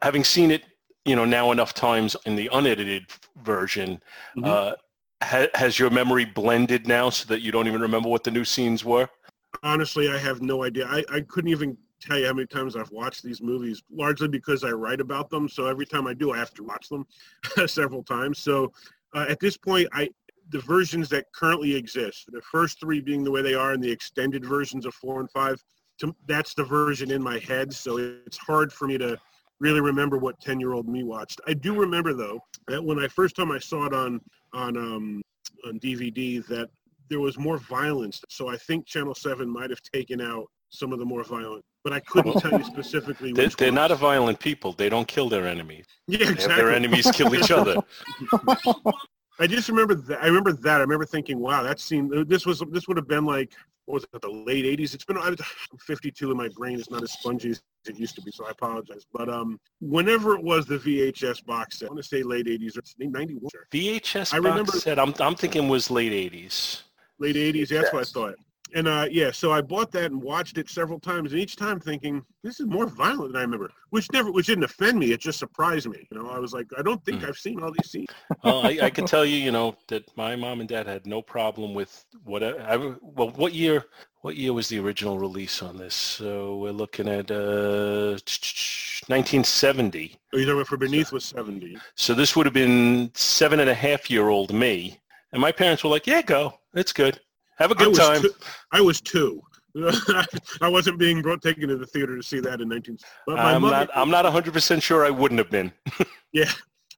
having 0.00 0.24
seen 0.24 0.50
it, 0.50 0.64
you 1.04 1.16
know, 1.16 1.24
now 1.24 1.50
enough 1.50 1.74
times 1.74 2.16
in 2.26 2.36
the 2.36 2.48
unedited 2.52 3.06
version, 3.42 4.02
Mhm. 4.36 4.44
uh, 4.46 4.74
ha- 5.22 5.48
has 5.54 5.78
your 5.78 5.90
memory 5.90 6.24
blended 6.24 6.86
now 6.86 7.10
so 7.10 7.26
that 7.26 7.40
you 7.40 7.50
don't 7.52 7.66
even 7.66 7.80
remember 7.80 8.08
what 8.08 8.24
the 8.24 8.30
new 8.30 8.44
scenes 8.44 8.84
were? 8.84 9.08
honestly, 9.62 10.08
I 10.08 10.16
have 10.16 10.40
no 10.40 10.64
idea. 10.64 10.86
I, 10.86 11.04
I 11.12 11.20
couldn't 11.22 11.50
even 11.50 11.76
tell 12.00 12.18
you 12.18 12.26
how 12.26 12.32
many 12.32 12.46
times 12.46 12.76
I've 12.76 12.90
watched 12.92 13.22
these 13.22 13.42
movies, 13.42 13.82
largely 13.90 14.28
because 14.28 14.64
I 14.64 14.70
write 14.70 15.00
about 15.00 15.28
them. 15.28 15.48
So 15.48 15.66
every 15.66 15.84
time 15.84 16.06
I 16.06 16.14
do, 16.14 16.32
I 16.32 16.38
have 16.38 16.54
to 16.54 16.62
watch 16.64 16.88
them 16.88 17.04
several 17.66 18.02
times. 18.02 18.38
So 18.38 18.72
uh, 19.14 19.26
at 19.28 19.40
this 19.40 19.56
point, 19.56 19.88
I 19.92 20.08
the 20.50 20.60
versions 20.60 21.08
that 21.10 21.26
currently 21.32 21.74
exist, 21.74 22.28
the 22.32 22.40
first 22.42 22.80
three 22.80 23.00
being 23.00 23.22
the 23.22 23.30
way 23.30 23.42
they 23.42 23.54
are, 23.54 23.72
and 23.72 23.82
the 23.82 23.90
extended 23.90 24.44
versions 24.44 24.86
of 24.86 24.94
four 24.94 25.20
and 25.20 25.30
five, 25.30 25.62
to, 25.98 26.14
that's 26.26 26.54
the 26.54 26.64
version 26.64 27.10
in 27.10 27.22
my 27.22 27.38
head. 27.38 27.72
So 27.72 27.98
it's 27.98 28.38
hard 28.38 28.72
for 28.72 28.88
me 28.88 28.98
to 28.98 29.18
really 29.60 29.80
remember 29.80 30.18
what 30.18 30.40
10 30.40 30.58
year 30.60 30.72
old 30.72 30.88
me 30.88 31.02
watched. 31.04 31.40
I 31.46 31.54
do 31.54 31.78
remember 31.78 32.14
though 32.14 32.40
that 32.68 32.82
when 32.82 32.98
I 32.98 33.08
first 33.08 33.36
time 33.36 33.52
I 33.52 33.58
saw 33.58 33.86
it 33.86 33.94
on 33.94 34.20
on 34.52 34.76
um, 34.76 35.22
on 35.66 35.78
DVD 35.78 36.44
that 36.48 36.68
there 37.08 37.20
was 37.20 37.38
more 37.38 37.58
violence. 37.58 38.20
So 38.28 38.48
I 38.48 38.56
think 38.56 38.86
Channel 38.86 39.14
7 39.14 39.48
might 39.48 39.70
have 39.70 39.80
taken 39.92 40.20
out 40.20 40.46
some 40.70 40.92
of 40.92 41.00
the 41.00 41.04
more 41.04 41.24
violent, 41.24 41.64
but 41.82 41.92
I 41.92 41.98
couldn't 42.00 42.38
tell 42.40 42.52
you 42.56 42.64
specifically 42.64 43.32
They're, 43.32 43.46
which 43.46 43.56
they're 43.56 43.68
ones. 43.68 43.74
not 43.74 43.90
a 43.90 43.96
violent 43.96 44.38
people. 44.38 44.72
They 44.72 44.88
don't 44.88 45.08
kill 45.08 45.28
their 45.28 45.46
enemies. 45.46 45.86
Yeah, 46.06 46.18
They 46.18 46.24
have 46.26 46.34
exactly. 46.34 46.62
their 46.62 46.72
enemies 46.72 47.10
kill 47.12 47.34
each 47.34 47.50
other. 47.50 47.76
I 49.40 49.46
just 49.46 49.68
remember 49.68 49.94
that. 49.94 50.22
I 50.22 50.26
remember 50.26 50.52
that. 50.52 50.76
I 50.76 50.80
remember 50.80 51.06
thinking, 51.06 51.38
wow, 51.40 51.62
that 51.62 51.80
scene. 51.80 52.26
This 52.28 52.44
was. 52.44 52.62
This 52.70 52.86
would 52.86 52.98
have 52.98 53.08
been 53.08 53.24
like, 53.24 53.52
what 53.90 53.94
was 53.94 54.04
it, 54.14 54.22
the 54.22 54.28
late 54.30 54.64
'80s? 54.64 54.94
It's 54.94 55.04
been. 55.04 55.18
I'm 55.18 55.36
52, 55.80 56.28
and 56.30 56.38
my 56.38 56.48
brain 56.56 56.78
is 56.78 56.90
not 56.90 57.02
as 57.02 57.12
spongy 57.12 57.50
as 57.50 57.62
it 57.86 57.96
used 57.98 58.14
to 58.16 58.22
be, 58.22 58.30
so 58.30 58.46
I 58.46 58.50
apologize. 58.50 59.04
But 59.12 59.28
um, 59.28 59.58
whenever 59.80 60.34
it 60.36 60.42
was 60.42 60.66
the 60.66 60.78
VHS 60.78 61.44
box 61.44 61.78
set, 61.80 61.86
I 61.86 61.92
want 61.92 62.02
to 62.02 62.08
say 62.08 62.22
late 62.22 62.46
'80s 62.46 62.78
or 62.78 62.82
91. 62.98 63.50
VHS 63.72 64.32
I 64.34 64.38
box 64.38 64.44
remember- 64.44 64.72
set, 64.72 64.98
I'm, 64.98 65.12
I'm 65.18 65.34
thinking 65.34 65.68
was 65.68 65.90
late 65.90 66.12
80s. 66.12 66.82
late 67.18 67.36
'80s. 67.36 67.68
That's 67.68 67.92
what 67.92 68.02
I 68.02 68.04
thought. 68.04 68.34
And 68.74 68.86
uh, 68.88 69.06
yeah, 69.10 69.30
so 69.30 69.52
I 69.52 69.60
bought 69.60 69.90
that 69.92 70.10
and 70.10 70.22
watched 70.22 70.58
it 70.58 70.68
several 70.70 70.98
times, 71.00 71.32
and 71.32 71.40
each 71.40 71.56
time 71.56 71.80
thinking 71.80 72.24
this 72.42 72.60
is 72.60 72.66
more 72.66 72.86
violent 72.86 73.32
than 73.32 73.36
I 73.40 73.42
remember, 73.42 73.70
which 73.90 74.06
never, 74.12 74.30
which 74.32 74.46
didn't 74.46 74.64
offend 74.64 74.98
me. 74.98 75.12
It 75.12 75.20
just 75.20 75.38
surprised 75.38 75.88
me. 75.88 76.06
You 76.10 76.22
know, 76.22 76.30
I 76.30 76.38
was 76.38 76.52
like, 76.52 76.66
I 76.78 76.82
don't 76.82 77.04
think 77.04 77.20
Hmm. 77.22 77.26
I've 77.26 77.36
seen 77.36 77.62
all 77.62 77.72
these 77.72 77.90
scenes. 77.90 78.08
Well, 78.44 78.64
I, 78.64 78.78
I 78.82 78.90
can 78.90 79.04
tell 79.04 79.24
you, 79.24 79.36
you 79.36 79.50
know, 79.50 79.76
that 79.88 80.04
my 80.16 80.34
mom 80.36 80.60
and 80.60 80.68
dad 80.68 80.86
had 80.86 81.06
no 81.06 81.20
problem 81.20 81.74
with 81.74 82.04
whatever. 82.24 82.60
I, 82.62 82.76
well, 82.76 83.30
what 83.30 83.52
year? 83.52 83.84
What 84.22 84.36
year 84.36 84.52
was 84.52 84.68
the 84.68 84.78
original 84.78 85.18
release 85.18 85.62
on 85.62 85.76
this? 85.78 85.94
So 85.94 86.56
we're 86.58 86.72
looking 86.72 87.08
at 87.08 87.30
uh, 87.30 88.18
1970. 89.08 90.16
Oh, 90.32 90.38
you 90.38 90.50
about 90.52 90.66
for 90.66 90.76
beneath 90.76 91.10
was 91.12 91.24
70. 91.24 91.76
So 91.94 92.14
this 92.14 92.36
would 92.36 92.46
have 92.46 92.52
been 92.52 93.10
seven 93.14 93.60
and 93.60 93.70
a 93.70 93.74
half 93.74 94.10
year 94.10 94.28
old 94.28 94.52
me, 94.52 95.00
and 95.32 95.40
my 95.40 95.52
parents 95.52 95.82
were 95.82 95.90
like, 95.90 96.06
"Yeah, 96.06 96.22
go. 96.22 96.54
It's 96.74 96.92
good. 96.92 97.20
Have 97.60 97.70
a 97.70 97.74
good 97.74 97.88
was 97.88 97.98
time." 97.98 98.22
Two, 98.22 98.32
I 98.72 98.80
was 98.80 99.00
two. 99.00 99.42
I 100.60 100.68
wasn't 100.68 100.98
being 100.98 101.22
brought 101.22 101.42
taken 101.42 101.68
to 101.68 101.76
the 101.76 101.86
theater 101.86 102.16
to 102.16 102.22
see 102.22 102.40
that 102.40 102.60
in 102.60 102.68
19. 102.68 102.98
But 103.26 103.36
my 103.36 103.54
I'm 103.54 103.62
mother, 103.62 103.76
not. 103.76 103.90
I'm 103.94 104.10
not 104.10 104.24
100 104.24 104.52
percent 104.52 104.82
sure 104.82 105.04
I 105.06 105.10
wouldn't 105.10 105.38
have 105.38 105.50
been. 105.50 105.72
Yeah, 106.32 106.48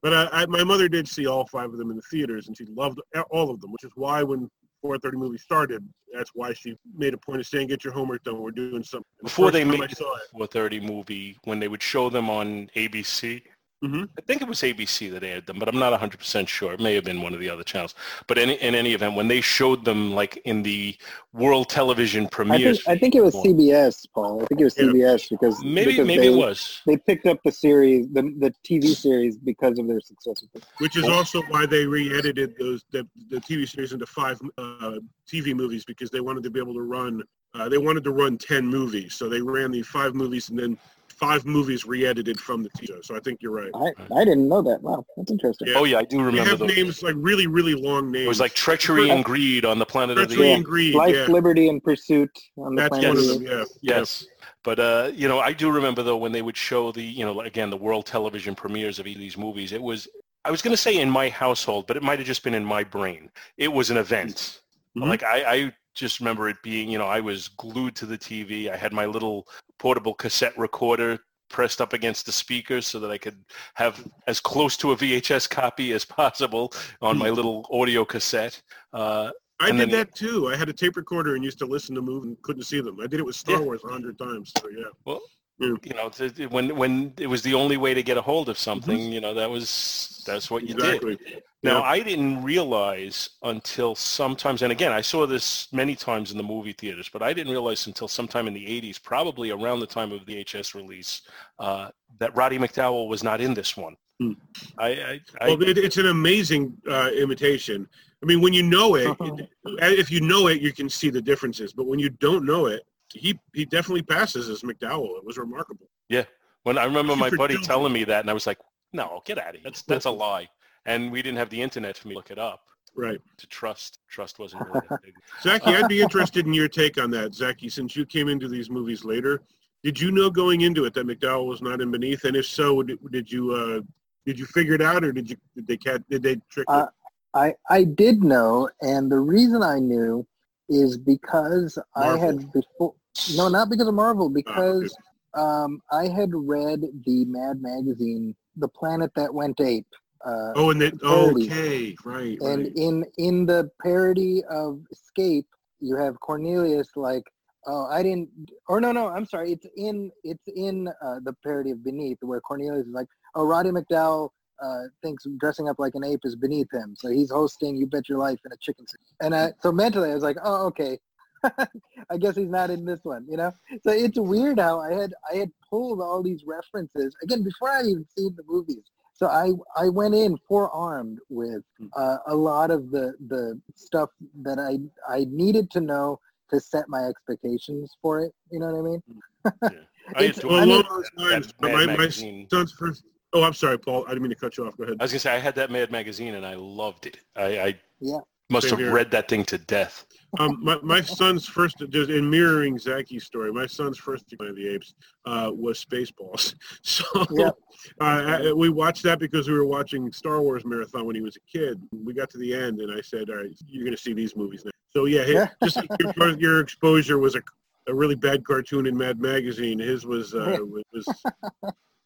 but 0.03 0.13
I, 0.13 0.43
I, 0.43 0.47
my 0.47 0.63
mother 0.63 0.91
did 0.91 1.09
see 1.09 1.27
all 1.27 1.47
five 1.47 1.71
of 1.73 1.79
them 1.79 1.91
in 1.91 1.97
the 1.97 2.03
theaters, 2.03 2.49
and 2.49 2.57
she 2.57 2.67
loved 2.67 3.01
all 3.31 3.51
of 3.51 3.63
them, 3.63 3.73
which 3.73 3.83
is 3.83 3.91
why 3.95 4.23
when 4.23 4.51
4:30 4.85 5.15
movie 5.15 5.39
started, 5.39 5.89
that's 6.13 6.33
why 6.35 6.53
she 6.53 6.77
made 6.95 7.15
a 7.15 7.17
point 7.17 7.41
of 7.41 7.47
saying, 7.47 7.69
"Get 7.69 7.83
your 7.83 7.95
homework 7.95 8.23
done. 8.25 8.43
We're 8.43 8.51
doing 8.51 8.83
something." 8.83 9.07
And 9.21 9.27
Before 9.27 9.47
first 9.47 9.55
they 9.55 9.65
made 9.65 9.81
I 9.81 9.85
it, 9.85 9.97
430 9.97 10.81
movie 10.81 11.39
when 11.45 11.61
they 11.61 11.69
would 11.69 11.83
show 11.83 12.11
them 12.11 12.29
on 12.29 12.69
ABC. 12.77 13.43
Mhm. 13.83 14.09
I 14.17 14.21
think 14.21 14.43
it 14.43 14.49
was 14.49 14.61
ABC 14.61 15.11
that 15.11 15.25
aired 15.25 15.47
them, 15.47 15.59
but 15.59 15.69
I'm 15.69 15.79
not 15.79 15.93
100% 15.93 16.49
sure. 16.49 16.73
It 16.73 16.81
may 16.81 16.95
have 16.95 17.05
been 17.05 17.21
one 17.21 17.35
of 17.35 17.41
the 17.41 17.51
other 17.51 17.65
channels. 17.65 17.95
But 18.29 18.39
in, 18.39 18.51
in 18.51 18.77
any 18.77 18.93
event, 18.93 19.17
when 19.17 19.27
they 19.27 19.41
showed 19.41 19.85
them 19.85 20.13
like 20.13 20.41
in 20.45 20.63
the 20.63 20.97
world 21.33 21.69
television 21.69 22.29
I 22.33 22.59
think 22.59 22.79
I 22.87 22.97
think 22.97 23.15
it 23.15 23.23
was 23.23 23.35
CBS, 23.35 24.07
Paul. 24.15 24.43
I 24.43 24.47
think 24.47 24.61
it 24.61 24.65
was 24.65 24.75
CBS 24.75 25.29
because 25.31 25.63
maybe 25.65 25.93
because 25.93 26.07
maybe 26.07 26.29
they, 26.29 26.33
it 26.33 26.37
was. 26.37 26.81
they 26.87 26.97
picked 26.97 27.27
up 27.27 27.39
the 27.45 27.51
series, 27.51 28.07
the 28.13 28.23
the 28.39 28.55
TV 28.69 28.95
series 28.95 29.37
because 29.37 29.79
of 29.79 29.89
their 29.89 30.01
success 30.01 30.45
which 30.79 30.97
is 30.97 31.09
also 31.09 31.43
why 31.43 31.67
they 31.67 31.87
re-edited 31.87 32.57
those 32.59 32.85
the, 32.91 33.07
the 33.29 33.41
TV 33.41 33.69
series 33.69 33.93
into 33.93 34.07
five 34.07 34.41
uh, 34.59 34.99
TV 35.31 35.55
movies 35.55 35.85
because 35.85 36.11
they 36.11 36.21
wanted 36.21 36.43
to 36.43 36.51
be 36.51 36.61
able 36.61 36.75
to 36.75 36.83
run. 36.83 37.23
Uh, 37.55 37.69
they 37.69 37.79
wanted 37.79 38.03
to 38.03 38.11
run 38.11 38.39
10 38.39 38.67
movies, 38.67 39.15
so 39.15 39.29
they 39.29 39.41
ran 39.41 39.71
the 39.71 39.83
five 39.83 40.15
movies 40.15 40.49
and 40.49 40.59
then 40.59 40.79
five 41.23 41.47
movies 41.47 41.87
re-edited 41.87 42.39
from 42.41 42.63
the 42.65 42.71
TV. 42.71 43.03
So 43.05 43.15
I 43.17 43.21
think 43.21 43.41
you're 43.43 43.53
right. 43.53 43.71
I 43.75 43.89
I 44.21 44.25
didn't 44.25 44.49
know 44.49 44.61
that. 44.63 44.83
Wow, 44.83 45.07
that's 45.17 45.31
interesting. 45.31 45.69
Yeah. 45.69 45.75
Oh 45.77 45.85
yeah, 45.85 45.99
I 45.99 46.05
do 46.05 46.17
They 46.19 46.23
remember 46.25 46.51
have 46.51 46.59
those. 46.59 46.77
names 46.77 47.03
like 47.03 47.15
really, 47.17 47.47
really 47.47 47.75
long 47.75 48.11
names. 48.11 48.25
It 48.25 48.29
was 48.29 48.41
like 48.41 48.55
treachery 48.55 49.09
and 49.11 49.25
greed 49.25 49.65
on 49.65 49.79
the 49.79 49.87
planet 49.87 50.19
of 50.19 50.29
the 50.29 50.35
Treachery 50.35 50.53
and 50.53 50.65
Greed. 50.65 50.95
Life, 50.95 51.15
yeah. 51.15 51.27
Liberty, 51.27 51.69
and 51.69 51.83
Pursuit 51.83 52.31
on 52.59 52.75
the 52.75 52.83
That's 52.83 52.99
planet. 52.99 53.09
one 53.15 53.19
of 53.19 53.31
of 53.31 53.39
the- 53.41 53.45
Yeah. 53.81 53.97
Yes. 53.97 54.27
But 54.65 54.79
uh, 54.81 55.11
you 55.15 55.29
know, 55.29 55.39
I 55.39 55.53
do 55.53 55.71
remember 55.71 56.03
though 56.03 56.17
when 56.17 56.33
they 56.33 56.43
would 56.43 56.57
show 56.57 56.91
the, 56.93 57.03
you 57.03 57.25
know, 57.25 57.41
again 57.43 57.71
the 57.71 57.77
world 57.77 58.05
television 58.07 58.55
premieres 58.55 58.99
of 58.99 59.05
these 59.05 59.37
movies. 59.39 59.73
It 59.73 59.83
was, 59.83 60.09
I 60.45 60.51
was 60.51 60.61
going 60.63 60.73
to 60.73 60.77
say 60.77 60.99
in 60.99 61.09
my 61.11 61.29
household, 61.29 61.87
but 61.87 61.97
it 61.97 62.03
might 62.03 62.19
have 62.19 62.27
just 62.27 62.43
been 62.43 62.55
in 62.55 62.65
my 62.65 62.83
brain. 62.83 63.31
It 63.57 63.73
was 63.73 63.91
an 63.91 63.97
event. 63.97 64.61
Mhm. 64.99 65.07
Like 65.09 65.23
I, 65.23 65.39
I 65.55 65.73
just 65.95 66.21
remember 66.21 66.49
it 66.49 66.57
being, 66.63 66.89
you 66.89 66.99
know, 66.99 67.07
I 67.07 67.21
was 67.21 67.49
glued 67.49 67.95
to 67.97 68.07
the 68.07 68.19
TV. 68.19 68.71
I 68.71 68.77
had 68.77 68.93
my 68.93 69.07
little 69.07 69.47
portable 69.79 70.15
cassette 70.15 70.57
recorder 70.59 71.19
pressed 71.51 71.81
up 71.83 71.93
against 71.93 72.25
the 72.25 72.33
speakers 72.33 72.87
so 72.87 72.99
that 72.99 73.11
I 73.11 73.19
could 73.19 73.37
have 73.75 74.03
as 74.27 74.41
close 74.41 74.77
to 74.79 74.93
a 74.93 74.97
VHS 74.97 75.49
copy 75.51 75.93
as 75.93 76.05
possible 76.05 76.73
on 77.03 77.19
my 77.19 77.29
little 77.29 77.67
audio 77.71 78.05
cassette. 78.07 78.61
Uh, 78.93 79.31
I 79.61 79.71
did 79.71 79.81
then- 79.81 79.91
that 79.91 80.15
too. 80.15 80.49
I 80.49 80.57
had 80.57 80.69
a 80.71 80.73
tape 80.73 80.97
recorder 80.97 81.35
and 81.35 81.45
used 81.45 81.59
to 81.59 81.67
listen 81.67 81.95
to 81.95 82.03
movies 82.03 82.29
and 82.29 82.43
couldn't 82.43 82.65
see 82.65 82.81
them. 82.81 82.99
I 83.01 83.07
did 83.07 83.21
it 83.21 83.27
with 83.27 83.37
Star 83.37 83.57
Yeah. 83.59 83.63
Wars 83.67 83.83
a 83.85 83.89
hundred 83.89 84.19
times. 84.19 84.51
So 84.59 84.69
yeah. 84.71 84.85
well. 85.05 85.21
You 85.63 85.95
know, 85.95 86.11
when 86.49 86.77
when 86.77 87.15
it 87.19 87.27
was 87.29 87.43
the 87.43 87.55
only 87.55 87.77
way 87.77 87.95
to 87.95 88.03
get 88.03 88.17
a 88.17 88.23
hold 88.23 88.49
of 88.49 88.59
something, 88.59 89.13
you 89.13 89.21
know, 89.21 89.35
that 89.35 89.49
was 89.51 90.23
that's 90.27 90.51
what 90.51 90.67
you 90.69 90.75
did. 90.75 91.19
Now, 91.65 91.79
Yeah. 91.79 91.83
I 91.83 92.01
didn't 92.01 92.43
realize 92.43 93.31
until 93.45 93.95
sometimes, 93.95 94.63
and 94.63 94.73
again, 94.73 94.91
I 94.91 95.01
saw 95.01 95.27
this 95.27 95.69
many 95.73 95.95
times 95.95 96.33
in 96.33 96.37
the 96.37 96.43
movie 96.43 96.73
theaters, 96.73 97.09
but 97.13 97.23
I 97.23 97.33
didn't 97.33 97.53
realize 97.53 97.87
until 97.87 98.09
sometime 98.09 98.49
in 98.49 98.55
the 98.55 98.67
80s, 98.67 99.01
probably 99.01 99.51
around 99.51 99.79
the 99.79 99.87
time 99.87 100.11
of 100.11 100.27
the 100.27 100.35
VHS 100.45 100.75
release, 100.75 101.23
uh, 101.61 101.91
that 102.19 102.35
Roddy 102.37 102.59
McDowall 102.59 103.07
was 103.09 103.23
not 103.23 103.41
in 103.41 103.55
this 103.55 103.77
one. 103.77 103.97
Hmm. 104.19 104.33
I, 104.79 104.89
I, 104.89 105.21
I 105.41 105.49
Well, 105.51 105.63
it, 105.63 105.79
it's 105.79 105.99
an 105.99 106.07
amazing 106.09 106.77
uh, 106.89 107.11
imitation. 107.17 107.89
I 108.23 108.27
mean, 108.27 108.41
when 108.41 108.53
you 108.53 108.65
know 108.65 108.97
it- 108.97 109.17
if 109.65 110.11
you 110.11 110.21
know 110.21 110.49
it, 110.49 110.61
you 110.61 110.73
can 110.73 110.89
see 110.89 111.11
the 111.11 111.23
differences. 111.23 111.73
But 111.73 111.87
when 111.87 112.01
you 112.01 112.09
don't 112.11 112.45
know 112.45 112.67
it, 112.67 112.83
he 113.13 113.39
he 113.55 113.65
definitely 113.65 114.03
passes 114.03 114.49
as 114.49 114.63
McDowall. 114.63 115.17
It 115.19 115.25
was 115.25 115.39
remarkable. 115.39 115.89
Yeah, 116.09 116.25
when 116.65 116.79
I 116.79 116.85
remember 116.85 117.17
my 117.17 117.31
buddy 117.31 117.57
telling 117.59 117.93
me 117.93 118.05
that, 118.05 118.21
and 118.21 118.31
I 118.31 118.33
was 118.33 118.47
like, 118.47 118.59
no, 118.93 119.23
get 119.25 119.39
out 119.39 119.51
of 119.51 119.55
here. 119.57 119.61
That's, 119.65 119.83
that's 119.83 120.05
a 120.05 120.11
lie. 120.11 120.49
And 120.87 121.11
we 121.11 121.23
didn't 121.23 121.39
have 121.39 121.51
the 121.51 121.61
internet 121.61 121.97
for 121.97 122.09
me 122.09 122.15
to 122.15 122.19
look 122.19 122.31
it 122.31 122.39
up 122.39 122.63
Right. 122.95 123.21
to 123.39 123.47
trust. 123.47 124.01
Trust 124.09 124.39
wasn't 124.39 124.67
really 124.67 124.87
that 124.91 125.03
big. 125.03 125.15
Zaki, 125.43 125.75
I'd 125.75 125.89
be 125.89 126.03
interested 126.07 126.47
in 126.47 126.53
your 126.53 126.69
take 126.69 127.01
on 127.01 127.11
that. 127.13 127.35
Zaki, 127.35 127.69
since 127.69 127.97
you 127.97 128.05
came 128.05 128.29
into 128.29 128.49
these 128.49 128.69
movies 128.69 129.05
later, 129.05 129.43
did 129.83 129.99
you 129.99 130.11
know 130.11 130.31
going 130.31 130.61
into 130.61 130.85
it 130.85 130.95
that 130.95 131.07
McDowall 131.07 131.47
was 131.47 131.63
not 131.63 131.81
in 131.81 131.91
Beneath? 131.91 132.25
And 132.25 132.37
if 132.37 132.47
so, 132.47 132.83
did, 132.83 132.99
did 133.11 133.31
you 133.33 133.53
uh, 133.53 133.81
did 134.27 134.39
you 134.39 134.47
figure 134.47 134.75
it 134.75 134.83
out, 134.83 135.05
or 135.05 135.13
did 135.13 135.29
you 135.31 135.37
did 135.57 135.67
they 135.67 135.77
cat 135.77 136.03
did 136.09 136.23
they 136.23 136.37
trick 136.51 136.67
you? 136.69 136.75
Uh, 136.75 136.87
I 137.35 137.55
I 137.71 137.85
did 137.85 138.23
know, 138.23 138.69
and 138.83 139.11
the 139.11 139.19
reason 139.19 139.63
I 139.63 139.79
knew 139.79 140.27
is 140.69 140.97
because 140.97 141.79
I 141.97 142.17
had 142.17 142.53
before. 142.53 142.95
No, 143.37 143.49
not 143.49 143.71
because 143.71 143.89
of 143.89 143.95
Marvel. 143.95 144.29
Because 144.29 144.95
um, 145.35 145.81
I 145.91 146.09
had 146.09 146.31
read 146.33 146.83
the 147.05 147.25
Mad 147.27 147.63
magazine, 147.63 148.35
"The 148.57 148.69
Planet 148.69 149.11
That 149.17 149.33
Went 149.33 149.61
Ape." 149.61 149.87
Uh, 150.25 150.53
oh, 150.55 150.71
and 150.71 150.81
then 150.81 150.99
parody. 150.99 151.47
okay, 151.47 151.97
right, 152.05 152.39
and 152.41 152.65
right. 152.65 152.73
in 152.77 153.05
in 153.19 153.47
the 153.47 153.69
parody 153.83 154.43
of 154.49 154.81
Escape, 154.93 155.47
you 155.81 155.97
have 155.97 156.21
Cornelius 156.21 156.89
like, 156.95 157.25
oh, 157.67 157.87
I 157.87 158.05
didn't, 158.05 158.29
or 158.69 158.81
no, 158.81 158.93
no, 158.93 159.09
I'm 159.09 159.27
sorry, 159.27 159.53
it's 159.53 159.67
in 159.77 160.13
it's 160.23 160.47
in 160.47 160.89
uh, 160.89 161.19
the 161.25 161.35
parody 161.43 161.73
of 161.73 161.83
Beneath 161.83 162.19
where 162.21 162.41
Cornelius 162.41 162.87
is 162.87 162.93
like, 162.93 163.09
oh, 163.35 163.45
Roddy 163.45 163.71
McDowall 163.71 164.29
uh, 164.63 164.83
thinks 165.03 165.25
dressing 165.41 165.69
up 165.69 165.77
like 165.81 165.97
an 165.97 166.05
ape 166.05 166.21
is 166.23 166.37
beneath 166.37 166.73
him, 166.73 166.95
so 166.97 167.11
he's 167.11 167.33
hosting 167.33 167.77
You 167.77 167.89
Bet 167.89 168.09
Your 168.09 168.19
Life 168.19 168.39
in 168.45 168.53
a 168.53 168.57
chicken 168.61 168.87
suit, 168.87 169.01
and 169.21 169.35
I, 169.35 169.53
so 169.61 169.73
mentally 169.73 170.11
I 170.11 170.15
was 170.15 170.23
like, 170.23 170.37
oh, 170.45 170.67
okay. 170.67 171.01
I 172.11 172.17
guess 172.19 172.37
he's 172.37 172.49
not 172.49 172.71
in 172.71 172.85
this 172.85 173.01
one, 173.03 173.27
you 173.29 173.37
know. 173.37 173.53
So 173.83 173.91
it's 173.93 174.19
weird 174.19 174.59
how 174.59 174.81
I 174.81 174.93
had 174.93 175.15
I 175.33 175.37
had 175.37 175.51
pulled 175.69 176.01
all 176.01 176.23
these 176.23 176.45
references 176.47 177.15
again 177.23 177.43
before 177.43 177.71
I 177.71 177.83
even 177.83 178.07
seen 178.17 178.35
the 178.37 178.45
movies. 178.47 178.85
So 179.15 179.27
I 179.27 179.53
I 179.77 179.89
went 179.89 180.15
in 180.15 180.37
forearmed 180.49 181.19
with 181.29 181.63
uh, 181.97 182.19
a 182.27 182.35
lot 182.35 182.71
of 182.71 182.91
the 182.91 183.15
the 183.29 183.61
stuff 183.75 184.11
that 184.43 184.59
I 184.59 184.79
I 185.13 185.27
needed 185.31 185.71
to 185.73 185.81
know 185.81 186.19
to 186.51 186.61
set 186.61 186.89
my 186.89 187.05
expectations 187.05 187.97
for 188.03 188.21
it. 188.21 188.33
You 188.51 188.61
know 188.61 188.67
what 188.67 188.79
I 188.79 188.83
mean? 188.83 189.03
I 190.17 190.33
Well, 190.45 190.57
I 190.57 190.65
mean- 190.65 190.71
along 190.71 190.85
those 190.89 191.11
lines, 191.17 191.55
my, 191.61 191.87
my 191.87 192.09
son's 192.09 192.73
first. 192.73 193.05
Oh, 193.35 193.43
I'm 193.43 193.55
sorry, 193.55 193.79
Paul. 193.79 194.05
I 194.07 194.11
didn't 194.11 194.23
mean 194.25 194.31
to 194.31 194.37
cut 194.37 194.59
you 194.59 194.67
off. 194.67 194.77
Go 194.77 194.85
ahead. 194.85 194.97
I 195.01 195.05
was 195.05 195.13
gonna 195.13 195.21
say 195.21 195.33
I 195.35 195.39
had 195.39 195.55
that 195.55 195.71
Mad 195.71 195.91
magazine 195.91 196.35
and 196.35 196.45
I 196.45 196.55
loved 196.55 197.07
it. 197.07 197.19
I, 197.35 197.45
I 197.61 197.81
Yeah. 198.01 198.19
Must 198.51 198.69
have 198.71 198.81
read 198.81 199.11
that 199.13 199.29
thing 199.29 199.45
to 199.45 199.59
death. 199.59 200.05
Um, 200.39 200.59
my, 200.63 200.79
my 200.83 201.01
son's 201.03 201.47
first, 201.47 201.77
just 201.91 202.11
in 202.11 202.29
mirroring 202.29 202.79
Zaki's 202.79 203.25
story, 203.25 203.53
my 203.53 203.67
son's 203.67 203.99
first 203.99 204.27
Planet 204.29 204.51
of 204.51 204.57
the 204.57 204.75
Apes 204.75 204.95
uh, 205.27 205.51
was 205.55 205.85
Spaceballs. 205.85 206.55
So 206.83 207.05
Yep. 207.31 207.55
uh, 208.01 208.05
I, 208.05 208.53
we 208.53 208.69
watched 208.71 209.03
that 209.05 209.19
because 209.19 209.47
we 209.49 209.55
were 209.55 209.67
watching 209.67 210.11
Star 210.13 210.41
Wars 210.41 210.65
marathon 210.65 211.05
when 211.07 211.15
he 211.15 211.21
was 211.21 211.37
a 211.37 211.59
kid. 211.59 211.81
We 211.93 212.15
got 212.15 212.31
to 212.31 212.39
the 212.39 212.55
end, 212.55 212.81
and 212.81 212.91
I 212.93 213.01
said, 213.03 213.29
"All 213.31 213.37
right, 213.37 213.51
you're 213.67 213.85
going 213.85 213.97
to 213.97 214.03
see 214.03 214.15
these 214.15 214.35
movies 214.37 214.65
now." 214.65 214.71
So 214.91 215.05
yeah, 215.05 215.25
hey, 215.25 215.35
Yeah. 215.35 215.49
just 215.63 215.81
your, 216.17 216.39
your 216.39 216.61
exposure 216.61 217.19
was 217.19 217.35
a, 217.35 217.43
a 217.89 217.95
really 217.95 218.15
bad 218.15 218.45
cartoon 218.45 218.87
in 218.87 218.97
Mad 218.97 219.21
Magazine. 219.21 219.79
His 219.79 220.07
was 220.07 220.35
uh, 220.35 220.59
was 220.93 221.25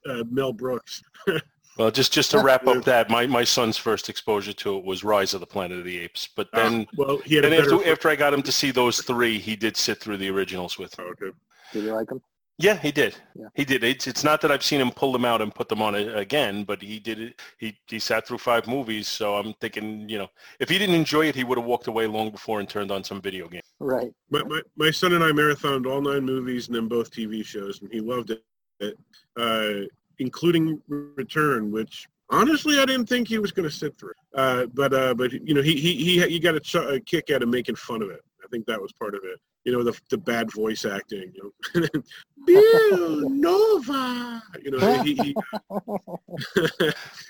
uh, 0.08 0.24
Mel 0.30 0.52
Brooks. 0.52 1.02
Well, 1.76 1.90
just 1.90 2.12
just 2.12 2.30
to 2.30 2.42
wrap 2.42 2.66
up 2.66 2.84
that, 2.84 3.10
my, 3.10 3.26
my 3.26 3.44
son's 3.44 3.76
first 3.76 4.08
exposure 4.08 4.52
to 4.54 4.78
it 4.78 4.84
was 4.84 5.04
Rise 5.04 5.34
of 5.34 5.40
the 5.40 5.46
Planet 5.46 5.78
of 5.78 5.84
the 5.84 5.98
Apes. 5.98 6.28
But 6.34 6.48
then, 6.52 6.86
well, 6.96 7.18
he 7.18 7.34
had 7.34 7.44
then 7.44 7.50
better. 7.50 7.74
after, 7.74 7.90
after 7.90 8.08
I 8.08 8.16
got 8.16 8.32
him 8.32 8.42
to 8.42 8.52
see 8.52 8.70
those 8.70 9.02
three, 9.02 9.38
he 9.38 9.56
did 9.56 9.76
sit 9.76 10.00
through 10.00 10.16
the 10.16 10.30
originals 10.30 10.78
with. 10.78 10.94
Oh, 10.98 11.04
okay. 11.04 11.36
Did 11.72 11.84
you 11.84 11.92
like 11.92 12.08
them? 12.08 12.22
Yeah, 12.58 12.78
he 12.78 12.90
did. 12.90 13.14
Yeah. 13.34 13.48
He 13.54 13.66
did. 13.66 13.84
It's 13.84 14.06
it's 14.06 14.24
not 14.24 14.40
that 14.40 14.50
I've 14.50 14.62
seen 14.62 14.80
him 14.80 14.90
pull 14.90 15.12
them 15.12 15.26
out 15.26 15.42
and 15.42 15.54
put 15.54 15.68
them 15.68 15.82
on 15.82 15.94
a, 15.94 16.14
again, 16.14 16.64
but 16.64 16.80
he 16.80 16.98
did 16.98 17.20
it. 17.20 17.40
He 17.58 17.76
he 17.86 17.98
sat 17.98 18.26
through 18.26 18.38
five 18.38 18.66
movies, 18.66 19.08
so 19.08 19.34
I'm 19.34 19.52
thinking, 19.54 20.08
you 20.08 20.16
know, 20.16 20.28
if 20.58 20.70
he 20.70 20.78
didn't 20.78 20.94
enjoy 20.94 21.26
it, 21.26 21.34
he 21.34 21.44
would 21.44 21.58
have 21.58 21.66
walked 21.66 21.88
away 21.88 22.06
long 22.06 22.30
before 22.30 22.60
and 22.60 22.68
turned 22.68 22.90
on 22.90 23.04
some 23.04 23.20
video 23.20 23.46
game. 23.48 23.60
Right. 23.78 24.10
My, 24.30 24.42
my, 24.44 24.62
my 24.76 24.90
son 24.90 25.12
and 25.12 25.22
I 25.22 25.32
marathoned 25.32 25.86
all 25.86 26.00
nine 26.00 26.24
movies 26.24 26.68
and 26.68 26.76
then 26.76 26.88
both 26.88 27.10
TV 27.10 27.44
shows, 27.44 27.82
and 27.82 27.92
he 27.92 28.00
loved 28.00 28.30
it, 28.30 28.96
uh, 29.36 29.86
including 30.18 30.80
Return, 30.88 31.70
which 31.70 32.06
honestly 32.30 32.78
I 32.78 32.84
didn't 32.86 33.06
think 33.06 33.28
he 33.28 33.38
was 33.38 33.52
going 33.52 33.68
to 33.68 33.74
sit 33.74 33.98
through. 33.98 34.12
Uh, 34.34 34.66
but 34.66 34.92
uh, 34.92 35.14
but 35.14 35.32
you 35.32 35.54
know 35.54 35.62
he 35.62 35.74
he 35.76 35.94
he, 35.94 36.20
he 36.28 36.38
got 36.38 36.54
a, 36.54 36.60
ch- 36.60 36.74
a 36.76 37.00
kick 37.00 37.30
out 37.30 37.42
of 37.42 37.48
making 37.48 37.76
fun 37.76 38.02
of 38.02 38.10
it. 38.10 38.20
I 38.44 38.48
think 38.48 38.66
that 38.66 38.80
was 38.80 38.92
part 38.92 39.14
of 39.14 39.20
it. 39.24 39.38
You 39.64 39.72
know 39.72 39.82
the 39.82 39.98
the 40.10 40.18
bad 40.18 40.52
voice 40.52 40.84
acting. 40.84 41.32
You 41.34 41.52
know, 41.74 41.88
Bill 42.46 43.28
Nova. 43.30 44.42
You 44.62 44.70
know 44.72 45.02
he 45.02 45.14
he, 45.14 45.34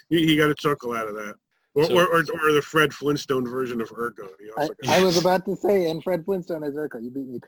he, 0.08 0.26
he 0.26 0.36
got 0.36 0.50
a 0.50 0.54
chuckle 0.54 0.92
out 0.94 1.08
of 1.08 1.14
that. 1.14 1.34
Or, 1.74 1.84
So- 1.84 1.94
or, 1.94 2.06
or, 2.06 2.20
or 2.20 2.52
the 2.52 2.62
Fred 2.62 2.92
Flintstone 2.94 3.46
version 3.46 3.80
of 3.82 3.90
Urko. 3.90 4.28
He 4.40 4.50
I, 4.88 4.98
I 5.00 5.04
was 5.04 5.16
about 5.20 5.44
to 5.46 5.54
say, 5.56 5.90
and 5.90 6.02
Fred 6.02 6.24
Flintstone 6.24 6.64
as 6.64 6.74
Urkel. 6.74 7.02
You 7.02 7.10
beat 7.10 7.26
me. 7.28 7.40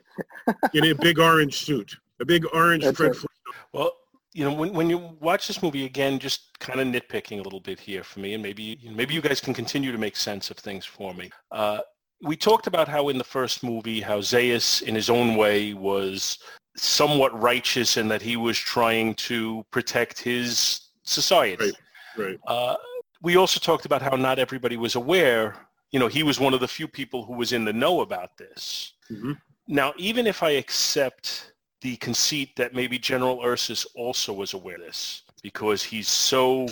in 0.73 0.85
a 0.85 0.93
big 0.93 1.17
orange 1.19 1.65
suit, 1.65 1.95
a 2.19 2.25
big 2.25 2.45
orange 2.53 2.83
That's 2.83 2.97
Fred 2.97 3.07
right. 3.07 3.15
Flintstone. 3.15 3.53
Well, 3.73 3.91
you 4.33 4.45
know, 4.45 4.53
when, 4.53 4.73
when 4.73 4.89
you 4.89 4.97
watch 5.19 5.47
this 5.47 5.63
movie 5.63 5.85
again, 5.85 6.19
just 6.19 6.57
kind 6.59 6.79
of 6.79 6.87
nitpicking 6.87 7.39
a 7.39 7.41
little 7.41 7.59
bit 7.59 7.79
here 7.79 8.03
for 8.03 8.19
me, 8.19 8.33
and 8.33 8.43
maybe 8.43 8.79
maybe 8.91 9.13
you 9.13 9.21
guys 9.21 9.41
can 9.41 9.53
continue 9.53 9.91
to 9.91 9.97
make 9.97 10.15
sense 10.15 10.51
of 10.51 10.57
things 10.57 10.85
for 10.85 11.13
me. 11.13 11.29
Uh, 11.51 11.79
we 12.21 12.35
talked 12.35 12.67
about 12.67 12.87
how 12.87 13.09
in 13.09 13.17
the 13.17 13.23
first 13.23 13.63
movie, 13.63 14.01
how 14.01 14.19
Zaius, 14.19 14.81
in 14.81 14.93
his 14.93 15.09
own 15.09 15.35
way, 15.35 15.73
was 15.73 16.37
somewhat 16.75 17.37
righteous 17.39 17.97
and 17.97 18.09
that 18.11 18.21
he 18.21 18.37
was 18.37 18.57
trying 18.57 19.15
to 19.15 19.65
protect 19.71 20.19
his 20.19 20.89
society. 21.03 21.71
Right. 22.17 22.25
Right. 22.25 22.39
Uh, 22.47 22.75
we 23.21 23.35
also 23.37 23.59
talked 23.59 23.85
about 23.85 24.01
how 24.01 24.15
not 24.15 24.39
everybody 24.39 24.77
was 24.77 24.95
aware. 24.95 25.55
You 25.91 25.99
know, 25.99 26.07
he 26.07 26.23
was 26.23 26.39
one 26.39 26.53
of 26.53 26.59
the 26.59 26.67
few 26.67 26.87
people 26.87 27.25
who 27.25 27.33
was 27.33 27.51
in 27.53 27.65
the 27.65 27.73
know 27.73 28.01
about 28.01 28.37
this. 28.37 28.93
Mhm. 29.11 29.37
Now, 29.67 29.93
even 29.97 30.27
if 30.27 30.43
I 30.43 30.51
accept 30.51 31.53
the 31.81 31.95
conceit 31.97 32.55
that 32.55 32.73
maybe 32.73 32.99
General 32.99 33.41
Ursus 33.43 33.85
also 33.95 34.33
was 34.33 34.53
aware 34.53 34.75
of 34.75 34.81
this 34.81 35.23
because 35.41 35.83
he's 35.83 36.09
so 36.09 36.67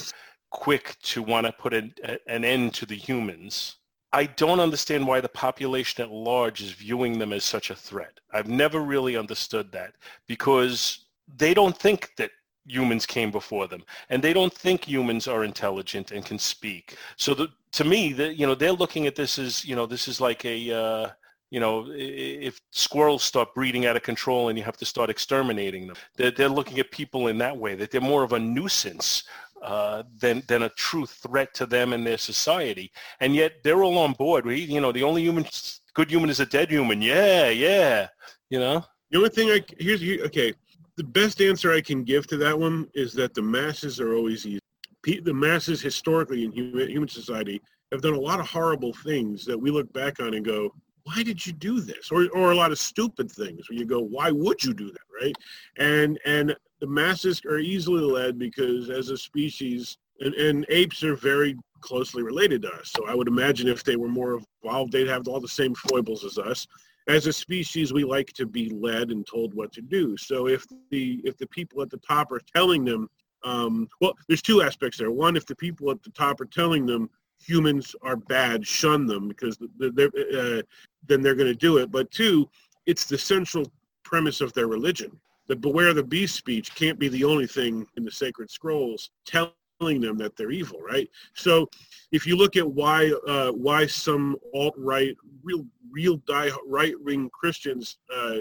quick 0.50 0.96
to 1.04 1.22
want 1.22 1.46
to 1.46 1.52
put 1.54 1.74
an, 1.74 1.94
an 2.28 2.44
end 2.44 2.74
to 2.76 2.86
the 2.86 2.96
humans, 2.96 3.78
I 4.14 4.26
don't 4.26 4.60
understand 4.60 5.06
why 5.06 5.22
the 5.22 5.30
population 5.30 6.04
at 6.04 6.12
large 6.12 6.62
is 6.62 6.72
viewing 6.72 7.20
them 7.20 7.34
as 7.34 7.44
such 7.44 7.70
a 7.70 7.76
threat. 7.76 8.20
I've 8.34 8.48
never 8.48 8.82
really 8.82 9.18
understood 9.18 9.72
that 9.74 9.94
because 10.28 11.06
they 11.38 11.54
don't 11.54 11.78
think 11.78 12.12
that 12.18 12.32
humans 12.66 13.06
came 13.06 13.32
before 13.32 13.68
them 13.68 13.84
and 14.10 14.24
they 14.24 14.34
don't 14.34 14.54
think 14.54 14.86
humans 14.86 15.28
are 15.28 15.44
intelligent 15.44 16.12
and 16.12 16.26
can 16.26 16.40
speak. 16.40 16.98
So 17.18 17.34
the, 17.34 17.48
to 17.74 17.84
me, 17.84 18.14
the, 18.14 18.34
you 18.34 18.48
know, 18.48 18.56
they're 18.56 18.72
looking 18.72 19.08
at 19.08 19.16
this 19.16 19.38
as, 19.40 19.66
you 19.66 19.76
know, 19.76 19.86
this 19.86 20.08
is 20.08 20.22
like 20.22 20.46
a, 20.46 20.72
uh, 20.72 21.10
you 21.50 21.60
know, 21.60 21.88
if 21.90 22.60
squirrels 22.72 23.24
start 23.24 23.54
breeding 23.56 23.86
out 23.86 23.96
of 23.96 24.04
control 24.04 24.50
and 24.50 24.58
you 24.58 24.64
have 24.64 24.78
to 24.78 24.86
start 24.86 25.10
exterminating 25.10 25.88
them, 25.88 25.96
they're, 26.18 26.32
they're 26.32 26.50
looking 26.50 26.80
at 26.80 26.92
people 26.92 27.28
in 27.28 27.38
that 27.38 27.56
way, 27.56 27.76
that 27.76 27.92
they're 27.92 28.02
more 28.02 28.24
of 28.24 28.34
a 28.34 28.40
nuisance 28.40 29.24
uh, 29.62 30.04
than, 30.20 30.44
than 30.48 30.64
a 30.64 30.70
true 30.70 31.06
threat 31.06 31.54
to 31.54 31.66
them 31.66 31.94
and 31.94 32.06
their 32.06 32.18
society. 32.18 32.92
And 33.22 33.34
yet 33.34 33.64
they're 33.64 33.84
all 33.84 33.98
on 33.98 34.14
board. 34.14 34.46
We, 34.46 34.60
you 34.60 34.82
know, 34.82 34.92
the 34.92 35.04
only 35.04 35.24
human, 35.24 35.46
good 35.94 36.12
human 36.12 36.30
is 36.30 36.40
a 36.40 36.46
dead 36.46 36.70
human. 36.70 37.02
Yeah, 37.02 37.50
yeah. 37.50 38.08
You 38.50 38.60
know? 38.60 38.86
The 39.12 39.18
only 39.18 39.30
thing 39.30 39.50
I 39.50 39.64
here's 39.80 40.02
here, 40.02 40.24
okay. 40.26 40.54
The 40.98 41.04
best 41.04 41.42
answer 41.42 41.72
I 41.72 41.82
can 41.82 42.04
give 42.04 42.28
to 42.28 42.38
that 42.38 42.58
one 42.58 42.88
is 42.94 43.14
that 43.14 43.34
the 43.34 43.42
masses 43.42 44.00
are 44.00 44.16
always 44.16 44.46
easy. 44.46 44.60
The 45.04 45.34
masses 45.34 45.80
historically 45.80 46.44
in 46.44 46.52
human, 46.52 46.90
human 46.90 47.08
society 47.08 47.62
have 47.92 48.02
done 48.02 48.16
a 48.16 48.20
lot 48.20 48.40
of 48.40 48.50
horrible 48.50 48.94
things 48.94 49.46
that 49.46 49.58
we 49.58 49.72
look 49.72 49.92
back 49.94 50.20
on 50.20 50.34
and 50.34 50.44
go, 50.44 50.74
why 51.08 51.24
did 51.24 51.46
you 51.46 51.54
do 51.54 51.80
this? 51.80 52.12
Or, 52.12 52.28
or 52.34 52.52
a 52.52 52.56
lot 52.56 52.72
of 52.72 52.80
stupid 52.80 53.32
things 53.32 53.70
where 53.70 53.80
you 53.80 53.86
go, 53.86 54.02
why 54.02 54.30
would 54.30 54.62
you 54.62 54.74
do 54.74 54.92
that, 54.92 55.08
right? 55.22 55.36
And 55.78 56.20
and 56.26 56.56
the 56.82 56.88
masses 56.88 57.42
are 57.46 57.60
easily 57.60 58.02
led 58.02 58.38
because 58.38 58.90
as 58.90 59.10
a 59.10 59.18
species, 59.18 59.98
and, 60.20 60.34
and 60.36 60.66
apes 60.70 61.04
are 61.04 61.16
very 61.16 61.56
closely 61.80 62.24
related 62.24 62.64
to 62.64 62.72
us. 62.74 62.92
So 62.96 63.08
I 63.08 63.16
would 63.16 63.28
imagine 63.28 63.68
if 63.68 63.84
they 63.84 63.96
were 63.96 64.10
more 64.10 64.42
evolved, 64.64 64.92
they'd 64.92 65.08
have 65.08 65.28
all 65.28 65.40
the 65.40 65.48
same 65.48 65.74
foibles 65.76 66.26
as 66.26 66.38
us. 66.38 66.68
As 67.08 67.26
a 67.26 67.34
species, 67.34 67.94
we 67.94 68.04
like 68.04 68.34
to 68.34 68.46
be 68.46 68.70
led 68.70 69.12
and 69.12 69.26
told 69.26 69.54
what 69.54 69.72
to 69.74 69.82
do. 69.82 70.18
So 70.18 70.48
if 70.48 70.66
the 70.92 71.22
if 71.24 71.38
the 71.38 71.48
people 71.48 71.82
at 71.82 71.90
the 71.90 71.98
top 71.98 72.32
are 72.34 72.42
telling 72.54 72.84
them, 72.84 73.10
um, 73.46 73.88
well, 74.02 74.14
there's 74.28 74.42
two 74.42 74.62
aspects 74.62 74.98
there. 74.98 75.12
One, 75.12 75.38
if 75.38 75.46
the 75.46 75.56
people 75.56 75.90
at 75.90 76.04
the 76.04 76.12
top 76.12 76.42
are 76.42 76.46
telling 76.46 76.86
them 76.86 77.10
humans 77.40 77.96
are 78.02 78.16
bad, 78.16 78.66
shun 78.66 79.06
them 79.06 79.28
because 79.28 79.58
they're, 79.78 80.12
uh, 80.36 80.62
then 81.08 81.22
they're 81.22 81.36
going 81.36 81.52
to 81.52 81.56
do 81.56 81.78
it. 81.78 81.92
But 81.92 82.12
two, 82.12 82.50
it's 82.86 83.06
the 83.06 83.18
central 83.18 83.72
premise 84.04 84.42
of 84.42 84.54
their 84.54 84.68
religion. 84.68 85.20
The 85.48 85.56
beware 85.56 85.94
the 85.94 86.04
beast 86.04 86.36
speech 86.36 86.76
can't 86.76 87.00
be 87.00 87.08
the 87.08 87.24
only 87.24 87.48
thing 87.48 87.88
in 87.96 88.04
the 88.04 88.12
sacred 88.12 88.52
scrolls 88.52 89.12
telling 89.26 90.02
them 90.02 90.18
that 90.18 90.36
they're 90.36 90.52
evil, 90.52 90.80
right? 90.82 91.10
So 91.34 91.70
if 92.12 92.26
you 92.28 92.36
look 92.36 92.56
at 92.58 92.70
why 92.70 93.12
uh, 93.28 93.52
why 93.52 93.86
some 93.86 94.36
alt 94.54 94.74
right, 94.78 95.16
real 95.44 95.66
real 95.92 96.18
die 96.28 96.52
right 96.66 96.96
wing 97.02 97.30
Christians 97.30 97.98
uh, 98.14 98.38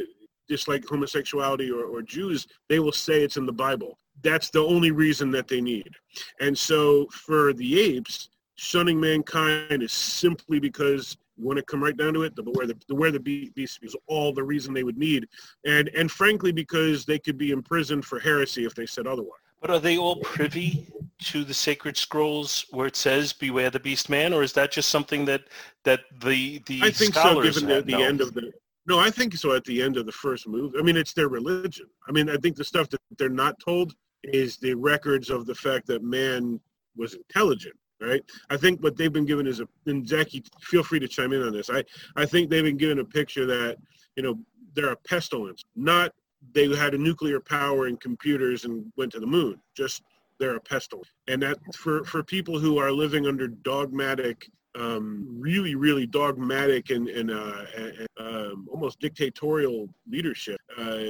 dislike 0.49 0.85
homosexuality 0.85 1.71
or, 1.71 1.85
or 1.85 2.03
Jews, 2.03 2.47
they 2.69 2.79
will 2.79 2.93
say 2.93 3.23
it's 3.23 3.37
in 3.37 3.47
the 3.47 3.53
Bible. 3.53 3.99
That's 4.23 4.51
the 4.51 4.65
only 4.65 4.91
reason 4.91 5.31
that 5.33 5.47
they 5.47 5.61
need. 5.61 5.91
And 6.41 6.57
so 6.57 7.07
for 7.11 7.53
the 7.53 7.81
apes, 7.81 8.31
shunning 8.57 8.99
mankind 8.99 9.83
is 9.83 9.93
simply 9.93 10.59
because 10.59 11.17
you 11.37 11.47
want 11.47 11.59
to 11.59 11.65
come 11.65 11.83
right 11.83 11.97
down 11.97 12.15
to 12.15 12.23
it, 12.23 12.35
the 12.35 12.43
where 12.43 12.67
the, 12.67 12.77
the 12.89 12.95
where 12.95 13.13
the 13.13 13.21
beast 13.21 13.79
is 13.83 13.95
all 14.07 14.33
the 14.33 14.43
reason 14.43 14.73
they 14.73 14.85
would 14.85 14.97
need, 14.97 15.29
and 15.65 15.89
and 15.91 16.11
frankly 16.11 16.51
because 16.51 17.05
they 17.05 17.19
could 17.19 17.39
be 17.39 17.51
imprisoned 17.51 18.05
for 18.05 18.19
heresy 18.19 18.65
if 18.65 18.75
they 18.75 18.87
said 18.87 19.07
otherwise. 19.07 19.41
But 19.61 19.71
are 19.71 19.81
they 19.81 19.99
all 19.99 20.17
privy 20.17 20.89
to 21.25 21.45
the 21.45 21.55
sacred 21.55 21.97
scrolls 21.97 22.67
where 22.71 22.87
it 22.87 22.97
says 22.97 23.33
"Beware 23.33 23.71
the 23.71 23.81
beast 23.81 24.09
man," 24.09 24.33
or 24.33 24.43
is 24.43 24.53
that 24.55 24.73
just 24.73 24.89
something 24.89 25.27
that 25.27 25.45
that 25.85 26.01
the 26.23 26.63
the 26.67 26.81
I 26.83 26.91
think 26.91 27.15
so, 27.15 27.43
given 27.43 27.67
the, 27.67 27.83
the 27.83 28.03
end 28.03 28.21
of 28.21 28.35
the. 28.35 28.53
No, 28.87 28.99
I 28.99 29.11
think 29.11 29.35
so. 29.35 29.53
At 29.53 29.65
the 29.65 29.83
end 29.83 29.97
of 29.97 30.07
the 30.07 30.13
first 30.13 30.47
move, 30.49 30.75
I 30.79 30.83
mean, 30.83 30.97
it's 30.97 31.13
their 31.13 31.29
religion. 31.29 31.87
I 32.09 32.13
mean, 32.13 32.31
I 32.31 32.37
think 32.37 32.57
the 32.57 32.65
stuff 32.65 32.89
that 32.91 33.01
they're 33.19 33.29
not 33.29 33.59
told 33.61 33.95
is 34.23 34.57
the 34.57 34.75
records 34.75 35.29
of 35.29 35.45
the 35.45 35.55
fact 35.55 35.87
that 35.89 36.03
man 36.03 36.61
was 36.97 37.15
intelligent 37.15 37.75
right? 38.01 38.23
I 38.51 38.57
think 38.57 38.83
what 38.83 38.97
they've 38.97 39.13
been 39.13 39.27
given 39.27 39.47
is 39.47 39.61
a, 39.61 39.69
and 39.87 40.07
Zaki, 40.07 40.45
feel 40.61 40.83
free 40.83 41.01
to 41.01 41.09
chime 41.09 41.33
in 41.33 41.43
on 41.43 41.53
this. 41.53 41.71
I, 41.71 41.85
I 42.15 42.27
think 42.27 42.51
they've 42.51 42.65
been 42.65 42.77
given 42.77 42.99
a 42.99 43.05
picture 43.05 43.47
that, 43.47 43.79
you 44.17 44.23
know, 44.23 44.39
they're 44.75 44.93
a 44.93 44.97
pestilence, 44.97 45.65
not 45.75 46.13
they 46.53 46.75
had 46.75 46.95
a 46.95 46.99
nuclear 46.99 47.41
power 47.41 47.87
and 47.87 48.01
computers 48.01 48.65
and 48.65 48.93
went 48.97 49.13
to 49.13 49.21
the 49.21 49.27
moon. 49.27 49.61
Just 49.75 50.03
they're 50.39 50.57
a 50.57 50.61
pestilence. 50.61 51.09
And 51.29 51.43
that 51.43 51.59
for, 51.75 52.05
for 52.05 52.23
people 52.23 52.59
who 52.59 52.79
are 52.79 52.93
living 52.93 53.27
under 53.27 53.49
dogmatic 53.49 54.49
um, 54.77 55.27
really, 55.39 55.75
really 55.75 56.07
dogmatic 56.07 56.91
and, 56.91 57.09
and, 57.09 57.31
uh, 57.31 57.65
and 57.77 58.07
um, 58.19 58.69
almost 58.71 59.01
dictatorial 59.01 59.89
leadership 60.09 60.61
uh, 60.79 61.05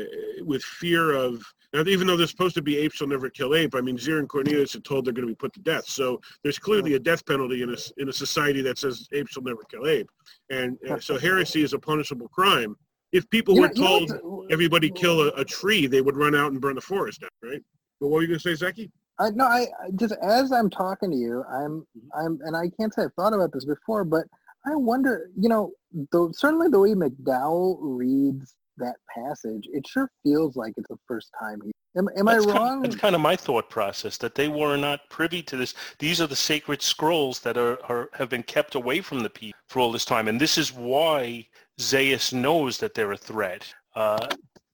with 0.45 0.63
fear 0.63 1.13
of, 1.13 1.43
now, 1.73 1.83
even 1.83 2.07
though 2.07 2.17
they're 2.17 2.27
supposed 2.27 2.55
to 2.55 2.63
be 2.63 2.79
apes 2.79 3.01
will 3.01 3.09
never 3.09 3.29
kill 3.29 3.55
ape, 3.55 3.75
I 3.75 3.81
mean, 3.81 3.99
Zira 3.99 4.21
and 4.21 4.29
Cornelius 4.29 4.75
are 4.77 4.81
told 4.81 5.05
they're 5.05 5.13
going 5.13 5.27
to 5.27 5.33
be 5.33 5.37
put 5.37 5.53
to 5.55 5.61
death. 5.61 5.87
So 5.87 6.21
there's 6.43 6.59
clearly 6.59 6.95
a 6.95 6.99
death 6.99 7.27
penalty 7.27 7.63
in 7.63 7.71
a, 7.71 7.77
in 7.99 8.09
a 8.09 8.13
society 8.13 8.63
that 8.63 8.79
says 8.79 9.09
apes 9.13 9.37
will 9.37 9.45
never 9.45 9.63
kill 9.71 9.87
ape. 9.87 10.09
And 10.49 10.79
uh, 10.89 11.01
so 11.01 11.19
heresy 11.19 11.63
is 11.63 11.73
a 11.73 11.79
punishable 11.79 12.29
crime. 12.29 12.77
If 13.13 13.29
people 13.31 13.59
were 13.59 13.69
told 13.69 14.13
everybody 14.51 14.91
kill 14.91 15.23
a, 15.23 15.29
a, 15.29 15.45
tree, 15.45 15.87
they 15.87 16.01
would 16.01 16.17
run 16.17 16.35
out 16.35 16.53
and 16.53 16.61
burn 16.61 16.75
the 16.75 16.81
forest 16.81 17.21
down, 17.21 17.31
right? 17.43 17.63
But 18.01 18.09
what 18.09 18.17
were 18.17 18.23
you 18.23 18.29
going 18.29 18.41
to 18.41 18.49
say, 18.49 18.55
Zaki? 18.55 18.91
I 19.19 19.31
no, 19.31 19.45
I 19.45 19.67
just 19.97 20.15
as 20.23 20.53
I'm 20.53 20.71
talking 20.71 21.11
to 21.11 21.17
you, 21.17 21.45
I'm 21.51 21.87
I'm 22.15 22.39
and 22.45 22.57
I 22.57 22.71
can't 22.79 22.93
say 22.93 23.05
I've 23.05 23.15
thought 23.15 23.33
about 23.33 23.53
this 23.53 23.65
before, 23.65 24.05
but 24.05 24.25
I 24.67 24.75
wonder, 24.75 25.31
you 25.39 25.49
know, 25.49 25.73
though 26.13 26.31
certainly 26.33 26.69
the 26.69 26.81
way 26.81 26.91
McDowall 26.91 27.79
reads 27.81 28.55
that 28.79 28.97
passage, 29.15 29.69
it 29.73 29.87
sure 29.87 30.11
feels 30.23 30.57
like 30.57 30.75
it's 30.77 30.89
the 30.89 30.99
first 31.09 31.31
time 31.41 31.61
he 31.65 31.73
Am, 31.97 32.09
am 32.17 32.29
I 32.29 32.37
wrong? 32.37 32.47
Kind 32.47 32.77
of, 32.77 32.83
that's 32.83 32.97
kind 32.97 33.15
of 33.15 33.21
my 33.23 33.37
thought 33.37 33.71
process 33.71 34.19
that 34.19 34.35
they 34.35 34.49
were 34.49 34.77
not 34.77 35.09
privy 35.09 35.43
to 35.45 35.57
this. 35.57 35.75
These 35.99 36.21
are 36.21 36.27
the 36.27 36.37
sacred 36.37 36.83
scrolls 36.83 37.41
that 37.41 37.57
are, 37.57 37.83
are 37.91 38.11
have 38.13 38.29
been 38.29 38.43
kept 38.43 38.75
away 38.75 39.01
from 39.01 39.21
the 39.21 39.31
people 39.31 39.59
for 39.69 39.81
all 39.81 39.93
this 39.93 40.05
time, 40.05 40.29
and 40.29 40.39
this 40.39 40.59
is 40.59 40.73
why 40.73 41.47
Zaius 41.81 42.35
knows 42.35 42.79
that 42.79 42.95
they're 42.95 43.13
a 43.13 43.17
threat. 43.17 43.73
Uh, 43.95 44.29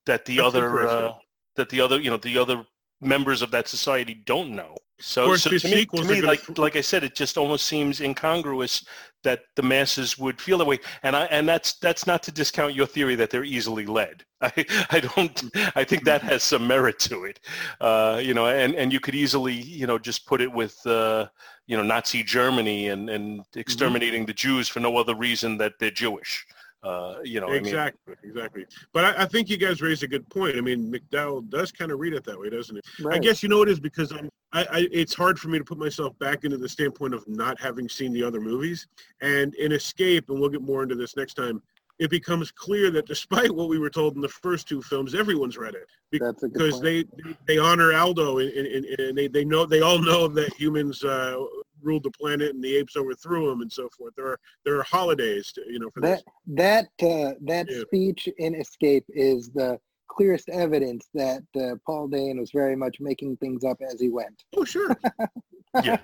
that 0.07 0.25
the 0.25 0.37
that's 0.37 0.49
other 0.49 0.89
uh, 0.89 1.13
that 1.55 1.69
the 1.69 1.81
other 1.81 2.01
you 2.01 2.11
know 2.11 2.17
the 2.17 2.37
other 2.37 2.65
members 3.03 3.43
of 3.43 3.51
that 3.51 3.69
society 3.69 4.15
don't 4.15 4.55
know. 4.55 4.77
So, 4.99 5.35
so 5.35 5.51
to 5.51 5.69
me, 5.69 5.85
to 5.85 6.05
me 6.05 6.21
like 6.21 6.59
like 6.59 6.77
I 6.77 6.81
said, 6.81 7.03
it 7.03 7.17
just 7.17 7.37
almost 7.37 7.67
seems 7.67 8.01
incongruous 8.01 8.85
that 9.25 9.41
the 9.57 9.63
masses 9.63 10.17
would 10.17 10.41
feel 10.41 10.59
that 10.59 10.65
way. 10.65 10.79
And 11.03 11.17
I 11.17 11.25
and 11.25 11.49
that's 11.49 11.75
that's 11.75 12.07
not 12.07 12.23
to 12.25 12.33
discount 12.33 12.75
your 12.75 12.87
theory 12.87 13.17
that 13.17 13.31
they're 13.31 13.43
easily 13.43 13.85
led. 13.85 14.25
I, 14.41 14.65
I 14.91 15.01
don't 15.01 15.43
I 15.75 15.83
think 15.83 16.05
that 16.05 16.23
has 16.23 16.45
some 16.45 16.69
merit 16.69 17.01
to 17.01 17.25
it. 17.25 17.41
Uh, 17.81 18.21
you 18.23 18.33
know, 18.33 18.47
and, 18.47 18.77
and 18.77 18.93
you 18.93 19.01
could 19.01 19.17
easily, 19.17 19.55
you 19.55 19.89
know, 19.89 19.99
just 19.99 20.25
put 20.25 20.41
it 20.41 20.53
with 20.53 20.85
uh, 20.87 21.27
you 21.67 21.77
know, 21.77 21.83
Nazi 21.83 22.23
Germany 22.23 22.89
and, 22.89 23.11
and 23.11 23.41
mm-hmm. 23.41 23.59
exterminating 23.59 24.23
mm-hmm. 24.23 24.27
the 24.27 24.35
Jews 24.35 24.69
for 24.69 24.81
no 24.81 24.97
other 24.97 25.15
reason 25.15 25.59
that 25.59 25.75
they're 25.79 25.91
Jewish. 25.91 26.47
Uh, 26.83 27.15
you 27.23 27.41
know, 27.41 27.53
exactly, 27.53 28.01
I 28.09 28.11
mean, 28.11 28.19
exactly. 28.25 28.67
But 28.93 29.05
I, 29.05 29.23
I, 29.23 29.27
think 29.27 29.49
you 29.49 29.57
guys 29.57 29.81
raised 29.81 30.03
a 30.03 30.09
good 30.09 30.29
point. 30.29 30.57
I 30.57 30.61
mean, 30.61 30.93
McDowall 30.93 31.49
does 31.49 31.71
kind 31.71 31.93
of 31.93 32.01
read 32.01 32.13
it 32.13 32.25
that 32.25 32.39
way, 32.39 32.51
doesn't 32.51 32.77
it? 32.77 32.85
Right. 33.01 33.15
I 33.15 33.19
guess 33.19 33.41
you 33.41 33.49
know 33.49 33.63
it 33.63 33.69
is 33.69 33.79
because 33.79 34.11
I'm. 34.11 34.29
I, 34.53 34.63
I, 34.65 34.89
it's 34.91 35.15
hard 35.15 35.39
for 35.39 35.47
me 35.49 35.59
to 35.59 35.65
put 35.65 35.79
myself 35.79 36.19
back 36.19 36.45
into 36.45 36.59
the 36.59 36.69
standpoint 36.69 37.15
of 37.15 37.27
not 37.29 37.61
having 37.61 37.89
seen 37.89 38.13
the 38.13 38.25
other 38.25 38.41
movies, 38.41 38.89
and 39.21 39.55
in 39.55 39.71
Escape, 39.71 40.29
and 40.29 40.41
we'll 40.41 40.51
get 40.51 40.61
more 40.61 40.83
into 40.83 40.97
this 40.97 41.17
next 41.17 41.35
time. 41.35 41.63
It 42.01 42.11
becomes 42.11 42.51
clear 42.51 42.91
that 42.91 43.07
despite 43.07 43.55
what 43.55 43.69
we 43.69 43.79
were 43.79 43.91
told 43.91 44.17
in 44.17 44.21
the 44.21 44.29
first 44.29 44.67
two 44.67 44.83
films, 44.83 45.15
everyone's 45.15 45.57
read 45.57 45.75
it 45.75 45.87
because 46.11 46.81
they, 46.81 47.05
they 47.47 47.59
honor 47.59 47.93
Aldo 47.95 48.39
and, 48.39 48.51
and, 48.51 48.85
and, 48.85 49.17
they, 49.17 49.29
they 49.29 49.45
know 49.45 49.67
they 49.67 49.83
all 49.83 49.99
know 49.99 50.27
that 50.27 50.53
humans 50.55 51.05
uh, 51.05 51.37
ruled 51.83 52.05
the 52.05 52.11
planet 52.11 52.55
and 52.55 52.63
the 52.63 52.77
apes 52.77 52.97
overthrew 52.97 53.51
them 53.51 53.61
and 53.61 53.73
so 53.73 53.89
forth. 53.97 54.15
There 54.17 54.29
are 54.29 54.41
there 54.65 54.79
are 54.79 54.83
holidays, 54.85 55.53
to, 55.53 55.63
you 55.69 55.79
know, 55.79 55.91
for 55.91 56.01
that. 56.01 56.23
This. 56.47 56.89
That 57.01 57.07
uh, 57.07 57.35
that 57.43 57.67
yeah. 57.71 57.83
speech 57.83 58.29
in 58.39 58.55
Escape 58.55 59.05
is 59.09 59.51
the 59.51 59.79
clearest 60.09 60.49
evidence 60.51 61.09
that 61.15 61.43
uh, 61.57 61.77
Paul 61.87 62.09
Dehn 62.09 62.39
was 62.39 62.51
very 62.53 62.77
much 62.77 62.99
making 63.01 63.37
things 63.39 63.65
up 63.65 63.79
as 63.91 64.01
he 64.01 64.11
went. 64.11 64.45
Oh, 64.57 64.65
sure. 64.65 64.95
yeah. 65.83 65.99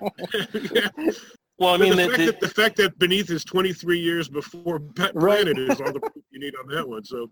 yeah. 0.71 0.89
Well, 1.59 1.73
I 1.73 1.77
mean, 1.77 1.97
the, 1.97 2.07
the, 2.07 2.07
fact 2.07 2.17
the, 2.17 2.25
that, 2.25 2.39
the, 2.39 2.47
fact 2.47 2.77
that 2.77 2.99
Beneath 2.99 3.29
is 3.29 3.43
23 3.43 3.99
years 3.99 4.29
before 4.29 4.79
Pet 4.95 5.11
right. 5.13 5.43
Planet 5.43 5.59
is 5.59 5.81
all 5.81 5.91
the 5.91 5.99
proof 5.99 6.23
you 6.31 6.39
need 6.39 6.53
on 6.55 6.69
that 6.69 6.87
one. 6.87 7.03
So, 7.03 7.29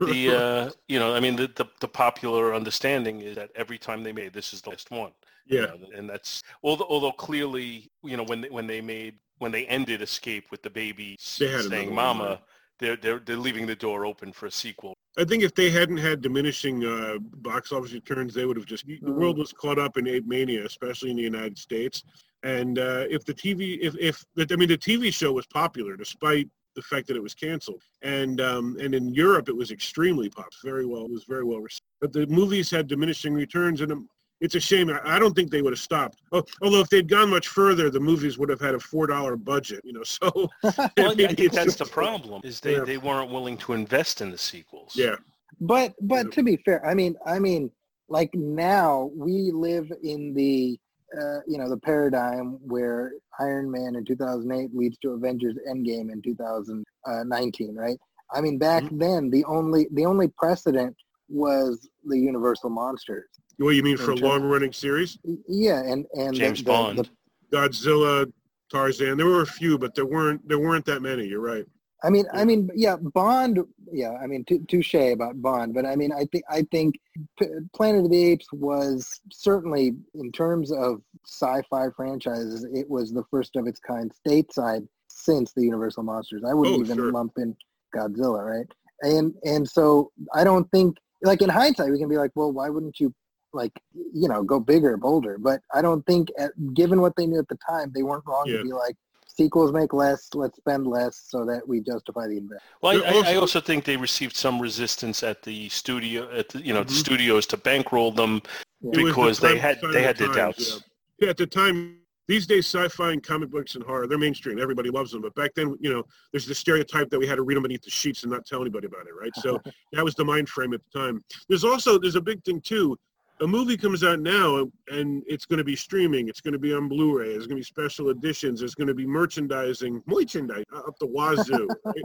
the 0.00 0.36
uh, 0.36 0.70
you 0.88 0.98
know, 0.98 1.14
I 1.14 1.20
mean, 1.20 1.36
the, 1.36 1.50
the, 1.56 1.64
the 1.80 1.88
popular 1.88 2.54
understanding 2.54 3.22
is 3.22 3.36
that 3.36 3.50
every 3.56 3.78
time 3.78 4.02
they 4.02 4.12
made 4.12 4.34
this 4.34 4.52
is 4.52 4.60
the 4.60 4.70
last 4.70 4.90
one. 4.90 5.12
Yeah, 5.46 5.60
you 5.60 5.66
know, 5.66 5.86
and 5.94 6.10
that's 6.10 6.42
although, 6.62 6.86
although 6.88 7.12
clearly, 7.12 7.90
you 8.02 8.16
know, 8.16 8.24
when 8.24 8.40
they, 8.40 8.48
when 8.48 8.66
they 8.66 8.80
made 8.80 9.14
when 9.38 9.52
they 9.52 9.66
ended 9.66 10.02
Escape 10.02 10.50
with 10.50 10.62
the 10.62 10.70
baby 10.70 11.16
saying 11.18 11.94
"Mama," 11.94 12.40
they're 12.78 12.96
they're 12.96 13.20
they're 13.20 13.36
leaving 13.36 13.66
the 13.66 13.76
door 13.76 14.04
open 14.04 14.32
for 14.32 14.46
a 14.46 14.50
sequel. 14.50 14.94
I 15.18 15.24
think 15.24 15.42
if 15.42 15.54
they 15.54 15.70
hadn't 15.70 15.96
had 15.96 16.20
diminishing 16.20 16.84
uh, 16.84 17.18
box 17.18 17.72
office 17.72 17.92
returns, 17.92 18.34
they 18.34 18.44
would 18.44 18.56
have 18.56 18.66
just 18.66 18.86
the 18.86 18.98
world 19.02 19.36
mm-hmm. 19.36 19.40
was 19.40 19.52
caught 19.52 19.78
up 19.78 19.96
in 19.96 20.06
ape 20.06 20.26
mania, 20.26 20.64
especially 20.64 21.10
in 21.10 21.16
the 21.16 21.22
United 21.22 21.58
States. 21.58 22.02
And 22.42 22.78
uh, 22.78 23.04
if 23.08 23.24
the 23.24 23.34
TV, 23.34 23.78
if 23.80 23.96
if 23.98 24.24
I 24.38 24.56
mean 24.56 24.68
the 24.68 24.78
TV 24.78 25.12
show 25.12 25.32
was 25.32 25.46
popular 25.46 25.96
despite 25.96 26.48
the 26.74 26.82
fact 26.82 27.06
that 27.08 27.16
it 27.16 27.22
was 27.22 27.34
canceled, 27.34 27.82
and 28.02 28.40
um, 28.40 28.76
and 28.78 28.94
in 28.94 29.14
Europe 29.14 29.48
it 29.48 29.56
was 29.56 29.70
extremely 29.70 30.28
popular, 30.28 30.50
very 30.62 30.86
well, 30.86 31.04
it 31.04 31.10
was 31.10 31.24
very 31.24 31.44
well 31.44 31.60
received. 31.60 31.82
But 32.00 32.12
the 32.12 32.26
movies 32.26 32.70
had 32.70 32.86
diminishing 32.86 33.32
returns, 33.32 33.80
and 33.80 33.92
um, 33.92 34.08
it's 34.40 34.54
a 34.54 34.60
shame. 34.60 34.90
I 35.04 35.18
don't 35.18 35.34
think 35.34 35.50
they 35.50 35.62
would 35.62 35.72
have 35.72 35.80
stopped. 35.80 36.20
Oh, 36.32 36.42
although 36.62 36.80
if 36.80 36.88
they'd 36.88 37.08
gone 37.08 37.30
much 37.30 37.48
further, 37.48 37.90
the 37.90 38.00
movies 38.00 38.38
would 38.38 38.48
have 38.48 38.60
had 38.60 38.74
a 38.74 38.80
four 38.80 39.06
dollar 39.06 39.36
budget. 39.36 39.80
You 39.84 39.94
know, 39.94 40.02
so 40.04 40.30
well, 40.62 40.74
I 40.98 41.14
think 41.14 41.52
that's 41.52 41.76
the 41.76 41.86
problem 41.86 42.42
is 42.44 42.60
they, 42.60 42.76
yeah. 42.76 42.84
they 42.84 42.98
weren't 42.98 43.30
willing 43.30 43.56
to 43.58 43.72
invest 43.72 44.20
in 44.20 44.30
the 44.30 44.38
sequels. 44.38 44.92
Yeah, 44.94 45.16
but 45.60 45.94
but 46.00 46.26
yeah. 46.26 46.30
to 46.32 46.42
be 46.42 46.56
fair, 46.56 46.86
I 46.86 46.94
mean 46.94 47.16
I 47.26 47.38
mean 47.38 47.70
like 48.08 48.34
now 48.34 49.10
we 49.14 49.50
live 49.52 49.90
in 50.02 50.34
the 50.34 50.78
uh, 51.16 51.40
you 51.46 51.58
know 51.58 51.68
the 51.68 51.78
paradigm 51.78 52.58
where 52.60 53.12
Iron 53.40 53.70
Man 53.70 53.96
in 53.96 54.04
2008 54.04 54.74
leads 54.74 54.98
to 54.98 55.10
Avengers 55.10 55.56
Endgame 55.68 56.12
in 56.12 56.20
2019, 56.22 57.74
right? 57.74 57.98
I 58.34 58.40
mean 58.40 58.58
back 58.58 58.82
mm-hmm. 58.84 58.98
then 58.98 59.30
the 59.30 59.44
only 59.44 59.88
the 59.92 60.04
only 60.04 60.28
precedent 60.28 60.94
was 61.28 61.88
the 62.04 62.18
Universal 62.18 62.70
monsters 62.70 63.26
what 63.64 63.74
you 63.74 63.82
mean 63.82 63.96
for 63.96 64.10
a 64.12 64.16
long 64.16 64.42
running 64.42 64.72
series? 64.72 65.18
Yeah, 65.48 65.80
and 65.82 66.06
and 66.14 66.34
James 66.34 66.58
the, 66.58 66.64
the, 66.64 66.70
Bond, 66.70 66.98
the, 66.98 67.56
Godzilla, 67.56 68.30
Tarzan. 68.70 69.16
There 69.16 69.26
were 69.26 69.42
a 69.42 69.46
few, 69.46 69.78
but 69.78 69.94
there 69.94 70.06
weren't 70.06 70.46
there 70.48 70.58
weren't 70.58 70.84
that 70.86 71.00
many. 71.00 71.26
You're 71.26 71.40
right. 71.40 71.64
I 72.04 72.10
mean, 72.10 72.26
I 72.32 72.44
mean, 72.44 72.68
yeah, 72.74 72.96
Bond. 72.96 73.60
Yeah, 73.90 74.12
I 74.22 74.26
mean, 74.26 74.44
t- 74.44 74.60
touche 74.68 74.94
about 74.94 75.40
Bond, 75.40 75.72
but 75.72 75.86
I 75.86 75.96
mean, 75.96 76.12
I 76.12 76.26
think 76.30 76.44
I 76.50 76.62
think 76.70 76.96
P- 77.38 77.46
Planet 77.74 78.04
of 78.04 78.10
the 78.10 78.22
Apes 78.32 78.46
was 78.52 79.20
certainly, 79.32 79.94
in 80.14 80.30
terms 80.32 80.70
of 80.70 81.00
sci-fi 81.24 81.86
franchises, 81.96 82.66
it 82.74 82.88
was 82.90 83.12
the 83.12 83.24
first 83.30 83.56
of 83.56 83.66
its 83.66 83.80
kind 83.80 84.12
stateside 84.26 84.86
since 85.08 85.52
the 85.54 85.62
Universal 85.62 86.02
monsters. 86.02 86.42
I 86.46 86.52
wouldn't 86.52 86.76
Oh, 86.76 86.84
even 86.84 86.96
sure. 86.98 87.12
lump 87.12 87.32
in 87.38 87.56
Godzilla, 87.94 88.44
right? 88.44 88.66
And 89.00 89.34
and 89.44 89.66
so 89.68 90.12
I 90.34 90.44
don't 90.44 90.70
think, 90.70 90.98
like 91.22 91.40
in 91.40 91.48
hindsight, 91.48 91.90
we 91.90 91.98
can 91.98 92.08
be 92.08 92.18
like, 92.18 92.32
well, 92.34 92.52
why 92.52 92.68
wouldn't 92.68 93.00
you, 93.00 93.14
like, 93.56 93.72
you 93.94 94.28
know, 94.28 94.42
go 94.42 94.60
bigger, 94.60 94.96
bolder? 94.96 95.38
But 95.38 95.60
I 95.74 95.82
don't 95.82 96.04
think, 96.06 96.28
at, 96.38 96.52
given 96.74 97.00
what 97.00 97.16
they 97.16 97.26
knew 97.26 97.38
at 97.40 97.48
the 97.48 97.58
time, 97.68 97.90
they 97.94 98.02
weren't 98.02 98.24
wrong 98.26 98.44
Yeah. 98.46 98.58
to 98.58 98.62
be 98.64 98.72
like, 98.72 98.96
sequels 99.26 99.72
make 99.72 99.92
less, 99.92 100.28
let's 100.34 100.56
spend 100.56 100.86
less 100.86 101.26
so 101.28 101.44
that 101.44 101.66
we 101.66 101.80
justify 101.80 102.26
the 102.26 102.38
investment. 102.38 102.62
Well, 102.82 103.02
I, 103.04 103.06
I, 103.06 103.10
I 103.10 103.14
also- 103.16 103.40
also 103.40 103.60
think 103.60 103.84
they 103.84 103.96
received 103.96 104.36
some 104.36 104.60
resistance 104.60 105.22
at 105.22 105.42
the 105.42 105.68
studio, 105.68 106.30
at 106.30 106.48
the, 106.50 106.60
you 106.62 106.72
know, 106.72 106.84
the 106.84 106.92
Mhm. 106.92 106.98
studios 107.04 107.46
to 107.46 107.56
bankroll 107.56 108.12
them 108.12 108.40
Yeah. 108.82 108.90
It 108.92 108.96
was 108.96 108.96
the 108.96 109.04
because 109.04 109.40
they 109.40 109.58
had 109.58 109.80
they 109.92 110.02
had 110.02 110.16
the 110.16 110.26
their 110.26 110.34
times, 110.34 110.56
doubts. 110.68 110.82
Yeah, 111.18 111.30
at 111.30 111.36
the 111.38 111.46
time, 111.46 111.98
these 112.28 112.46
days, 112.46 112.66
sci-fi 112.66 113.12
and 113.12 113.22
comic 113.22 113.50
books 113.50 113.74
and 113.74 113.84
horror, 113.84 114.06
they're 114.06 114.18
mainstream. 114.18 114.58
Everybody 114.58 114.90
loves 114.90 115.12
them. 115.12 115.22
But 115.22 115.34
back 115.34 115.52
then, 115.54 115.76
you 115.80 115.90
know, 115.92 116.04
there's 116.32 116.44
the 116.46 116.54
stereotype 116.54 117.08
that 117.10 117.18
we 117.18 117.26
had 117.26 117.36
to 117.36 117.42
read 117.42 117.54
them 117.56 117.62
beneath 117.62 117.82
the 117.82 117.90
sheets 117.90 118.22
and 118.24 118.32
not 118.32 118.44
tell 118.46 118.60
anybody 118.60 118.86
about 118.86 119.06
it, 119.06 119.14
right? 119.18 119.34
So 119.36 119.60
that 119.92 120.04
was 120.04 120.14
the 120.14 120.24
mind 120.24 120.48
frame 120.48 120.74
at 120.74 120.80
the 120.84 120.98
time. 120.98 121.24
There's 121.48 121.64
also, 121.64 121.98
there's 121.98 122.16
a 122.16 122.20
big 122.20 122.42
thing 122.44 122.60
too. 122.60 122.98
A 123.40 123.46
movie 123.46 123.76
comes 123.76 124.02
out 124.02 124.20
now 124.20 124.66
and 124.88 125.22
it's 125.26 125.44
going 125.44 125.58
to 125.58 125.64
be 125.64 125.76
streaming. 125.76 126.28
It's 126.28 126.40
going 126.40 126.52
to 126.52 126.58
be 126.58 126.72
on 126.72 126.88
Blu-ray. 126.88 127.32
There's 127.32 127.46
going 127.46 127.56
to 127.56 127.60
be 127.60 127.62
special 127.62 128.08
editions. 128.08 128.60
There's 128.60 128.74
going 128.74 128.88
to 128.88 128.94
be 128.94 129.06
merchandising, 129.06 130.02
merchandise 130.06 130.64
uh, 130.74 130.78
up 130.78 130.98
the 130.98 131.06
wazoo. 131.06 131.68
right? 131.84 132.02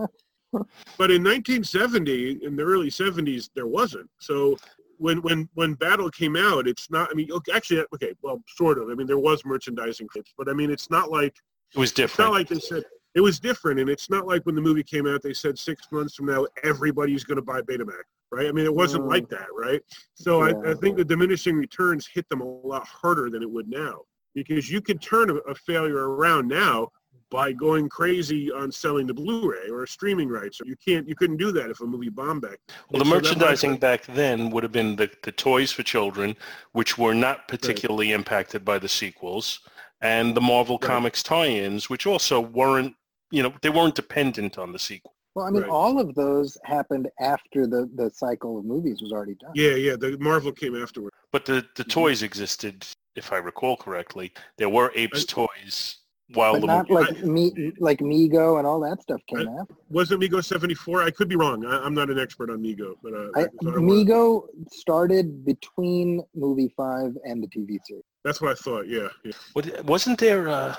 But 0.98 1.10
in 1.12 1.24
1970, 1.24 2.44
in 2.44 2.56
the 2.58 2.64
early 2.64 2.90
70s, 2.90 3.50
there 3.56 3.68
wasn't. 3.68 4.10
So 4.20 4.58
when 4.98 5.22
when 5.22 5.50
when 5.56 5.74
Battle 5.74 6.10
came 6.12 6.36
out, 6.36 6.68
it's 6.68 6.90
not. 6.92 7.10
I 7.10 7.14
mean, 7.16 7.32
okay, 7.32 7.52
actually, 7.54 7.84
okay, 7.96 8.14
well, 8.22 8.42
sort 8.48 8.78
of. 8.78 8.90
I 8.90 8.94
mean, 8.94 9.08
there 9.08 9.18
was 9.18 9.44
merchandising 9.46 10.10
kits, 10.14 10.34
but 10.38 10.48
I 10.50 10.54
mean, 10.54 10.70
it's 10.70 10.90
not 10.92 11.10
like 11.10 11.36
It 11.74 11.80
was 11.80 11.92
different 11.92 12.12
it's 12.12 12.20
not 12.20 12.26
different. 12.26 12.52
like 12.52 12.62
they 12.62 12.76
said 12.82 12.84
it 13.16 13.22
was 13.22 13.40
different, 13.40 13.80
and 13.80 13.90
it's 13.90 14.10
not 14.10 14.28
like 14.28 14.46
when 14.46 14.56
the 14.56 14.62
movie 14.62 14.84
came 14.84 15.08
out, 15.08 15.22
they 15.24 15.34
said 15.34 15.58
six 15.58 15.88
months 15.92 16.16
from 16.16 16.28
now 16.28 16.46
everybody's 16.64 17.24
going 17.24 17.38
to 17.38 17.42
buy 17.42 17.62
Betamax, 17.62 18.04
right? 18.32 18.48
I 18.48 18.52
mean, 18.52 18.66
it 18.66 18.74
wasn't 18.74 19.04
Mm. 19.06 19.10
like 19.10 19.30
that, 19.30 19.48
right? 19.58 19.82
So 20.14 20.42
I, 20.42 20.72
I 20.72 20.74
think 20.76 20.98
the 20.98 21.06
diminishing 21.06 21.56
returns 21.56 22.08
hit 22.14 22.28
them 22.30 22.42
a 22.42 22.46
lot 22.46 22.88
harder 22.88 23.30
than 23.30 23.42
it 23.44 23.50
would 23.50 23.68
now, 23.70 24.02
because 24.36 24.70
you 24.70 24.82
can 24.82 24.98
turn 24.98 25.30
a, 25.30 25.36
a 25.36 25.56
failure 25.56 26.10
around 26.10 26.48
now 26.48 26.90
by 27.30 27.54
going 27.54 27.88
crazy 27.88 28.52
on 28.52 28.70
selling 28.70 29.08
the 29.08 29.14
Blu-ray 29.14 29.70
or 29.70 29.86
streaming 29.88 30.28
rights. 30.28 30.60
You 30.66 30.76
can't, 30.86 31.08
you 31.08 31.16
couldn't 31.16 31.38
do 31.38 31.54
that 31.54 31.70
if 31.70 31.80
a 31.80 31.86
movie 31.86 32.10
bombed 32.10 32.42
back. 32.42 32.58
then. 32.68 32.76
Well, 32.90 33.00
the 33.04 33.06
so 33.06 33.10
that 33.12 33.16
might- 33.16 33.24
merchandising 33.24 33.78
back 33.78 34.06
then 34.08 34.50
would 34.52 34.64
have 34.64 34.74
been 34.74 34.98
the, 34.98 35.10
the 35.24 35.32
toys 35.32 35.72
for 35.72 35.84
children, 35.84 36.36
which 36.74 36.98
were 36.98 37.14
not 37.14 37.48
particularly 37.48 38.12
impacted 38.12 38.66
by 38.66 38.80
the 38.80 38.90
sequels, 38.90 39.62
and 40.02 40.36
the 40.36 40.42
Marvel 40.42 40.78
Right. 40.82 40.88
Comics 40.90 41.24
tie-ins, 41.24 41.90
which 41.90 42.06
also 42.06 42.42
weren't, 42.42 42.96
you 43.30 43.44
know, 43.44 43.54
they 43.62 43.70
weren't 43.70 43.96
dependent 43.96 44.58
on 44.58 44.74
the 44.74 44.80
sequel. 44.80 45.14
Well, 45.36 45.46
I 45.46 45.50
mean, 45.52 45.62
Right. 45.62 45.72
all 45.72 46.00
of 46.00 46.14
those 46.16 46.58
happened 46.66 47.10
after 47.20 47.66
the, 47.66 47.90
the 47.96 48.10
cycle 48.12 48.58
of 48.58 48.66
movies 48.66 49.02
was 49.02 49.12
already 49.14 49.36
done. 49.36 49.52
Yeah, 49.56 49.76
yeah. 49.76 49.96
The 49.96 50.18
Marvel 50.20 50.52
came 50.52 50.76
afterward. 50.76 51.14
But 51.32 51.46
the, 51.46 51.66
the 51.76 51.86
Mhm. 51.86 51.90
toys 51.90 52.22
existed, 52.22 52.86
if 53.16 53.32
I 53.32 53.38
recall 53.38 53.78
correctly. 53.78 54.34
There 54.58 54.70
were 54.70 54.92
Apes 54.96 55.26
I- 55.30 55.46
toys 55.48 55.98
while 56.34 56.54
But 56.54 56.62
the 56.62 56.68
not 56.68 56.90
movie. 56.90 57.04
like 57.14 57.24
me, 57.24 57.72
like 57.80 58.00
Mego 58.00 58.58
and 58.58 58.68
all 58.68 58.80
that 58.82 59.02
stuff 59.02 59.22
came 59.28 59.48
I- 59.48 59.62
after. 59.62 59.76
Wasn't 59.90 60.22
Mego 60.22 60.44
74? 60.44 61.02
I 61.04 61.12
could 61.12 61.30
be 61.30 61.38
wrong. 61.38 61.66
I, 61.66 61.78
I'm 61.80 61.94
not 61.94 62.10
an 62.10 62.20
expert 62.20 62.50
on 62.50 62.62
Mego, 62.62 62.96
but 63.02 63.14
uh, 63.14 63.30
I, 63.36 63.42
that's 63.44 63.56
what 63.62 63.76
I 63.78 64.66
started 64.72 65.46
between 65.46 66.22
movie 66.36 66.74
five 66.76 67.18
and 67.26 67.42
the 67.42 67.48
TV 67.48 67.78
series. 67.86 68.04
that's 68.26 68.42
what 68.42 68.52
I 68.52 68.56
thought. 68.56 68.88
Yeah, 68.88 69.08
yeah. 69.24 69.32
What, 69.54 69.86
wasn't 69.86 70.20
there? 70.20 70.50
Uh, 70.50 70.76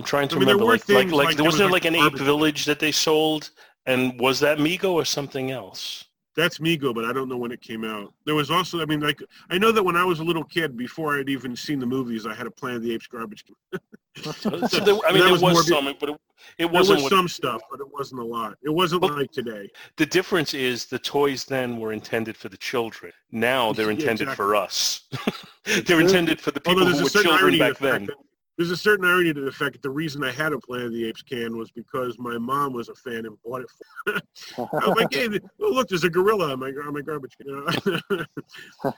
I'm 0.00 0.06
trying 0.06 0.28
to 0.28 0.36
I 0.36 0.38
mean, 0.38 0.48
remember. 0.48 0.64
Like, 0.64 0.88
like, 0.88 1.06
like, 1.06 1.12
like 1.12 1.26
there 1.28 1.36
there 1.36 1.44
was, 1.44 1.54
wasn't 1.54 1.58
there 1.58 1.70
like, 1.72 1.84
an 1.84 1.94
ape 1.94 2.18
village 2.18 2.64
that 2.64 2.78
they 2.78 2.90
sold, 2.90 3.50
and 3.84 4.18
was 4.18 4.40
that 4.40 4.56
Mego 4.58 4.92
or 4.94 5.04
something 5.04 5.50
else? 5.50 6.06
That's 6.36 6.58
Mego, 6.58 6.94
but 6.94 7.04
I 7.04 7.12
don't 7.12 7.28
know 7.28 7.36
when 7.36 7.52
it 7.52 7.60
came 7.60 7.84
out. 7.84 8.14
There 8.24 8.34
was 8.36 8.50
also, 8.50 8.80
I 8.80 8.86
mean, 8.86 9.00
like 9.00 9.20
I 9.50 9.58
know 9.58 9.72
that 9.72 9.82
when 9.82 9.96
I 9.96 10.04
was 10.04 10.20
a 10.20 10.24
little 10.24 10.44
kid, 10.44 10.74
before 10.74 11.18
I'd 11.18 11.28
even 11.28 11.54
seen 11.54 11.78
the 11.80 11.86
movies, 11.86 12.24
I 12.24 12.32
had 12.34 12.46
a 12.46 12.50
Planet 12.50 12.78
of 12.78 12.82
the 12.84 12.94
Apes 12.94 13.06
garbage 13.08 13.44
can. 13.44 13.54
So 14.22 14.50
there, 14.80 14.98
I 15.06 15.12
mean, 15.12 15.22
there 15.22 15.30
was 15.32 15.40
was, 15.40 15.68
some, 15.68 15.84
but 16.00 16.08
it, 16.08 16.20
it 16.58 16.70
wasn't. 16.70 17.00
was 17.02 17.10
some 17.10 17.28
stuff, 17.28 17.60
but 17.70 17.78
it 17.78 17.86
wasn't 17.92 18.20
a 18.20 18.24
lot. 18.24 18.56
It 18.62 18.68
wasn't 18.70 19.02
Well- 19.02 19.16
like 19.16 19.30
today. 19.30 19.70
the 19.98 20.06
difference 20.06 20.52
is 20.52 20.86
the 20.86 20.98
toys 20.98 21.44
then 21.44 21.78
were 21.78 21.92
intended 21.92 22.36
for 22.36 22.48
the 22.48 22.56
children. 22.56 23.12
Now 23.30 23.72
they're 23.72 23.86
Yeah, 23.92 23.98
intended 24.00 24.22
exactly. 24.28 24.36
for 24.46 24.56
us. 24.56 25.02
they're 25.86 26.00
intended 26.00 26.40
for 26.40 26.50
the 26.50 26.60
people 26.60 26.82
Although 26.82 26.96
who 26.98 27.04
were 27.04 27.10
children 27.10 27.58
back 27.58 27.78
then. 27.78 28.06
that 28.06 28.16
there's 28.56 28.70
a 28.70 28.76
certain 28.76 29.06
irony 29.06 29.32
to 29.32 29.40
the 29.40 29.52
fact 29.52 29.72
that 29.72 29.82
the 29.82 29.90
reason 29.90 30.22
I 30.22 30.30
had 30.30 30.52
a 30.52 30.58
Planet 30.58 30.86
of 30.86 30.92
the 30.92 31.06
Apes 31.08 31.22
can 31.22 31.56
was 31.56 31.70
because 31.70 32.18
my 32.18 32.36
mom 32.38 32.72
was 32.72 32.88
a 32.88 32.94
fan 32.94 33.26
and 33.26 33.36
bought 33.42 33.62
it 33.62 33.68
for 34.04 34.12
me. 34.12 34.20
I 34.58 34.88
was 34.88 34.96
like, 34.96 35.12
hey, 35.14 35.28
oh, 35.60 35.70
look, 35.70 35.88
there's 35.88 36.04
a 36.04 36.10
gorilla 36.10 36.52
on 36.52 36.60
my, 36.60 36.68
on 36.68 36.92
my 36.92 37.00
garbage 37.00 37.36
can. 37.38 38.26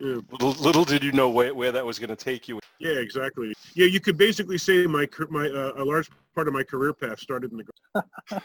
Yeah. 0.00 0.16
Little, 0.32 0.52
little 0.52 0.84
did 0.84 1.04
you 1.04 1.12
know 1.12 1.28
where, 1.28 1.54
where 1.54 1.72
that 1.72 1.84
was 1.84 1.98
going 1.98 2.08
to 2.08 2.16
take 2.16 2.48
you. 2.48 2.58
Yeah, 2.78 2.92
exactly. 2.92 3.52
Yeah, 3.74 3.86
you 3.86 4.00
could 4.00 4.16
basically 4.16 4.56
say 4.56 4.86
my 4.86 5.06
my 5.28 5.46
uh, 5.46 5.72
a 5.76 5.84
large 5.84 6.08
part 6.34 6.48
of 6.48 6.54
my 6.54 6.62
career 6.62 6.94
path 6.94 7.20
started 7.20 7.52
in 7.52 7.58
the. 7.58 8.42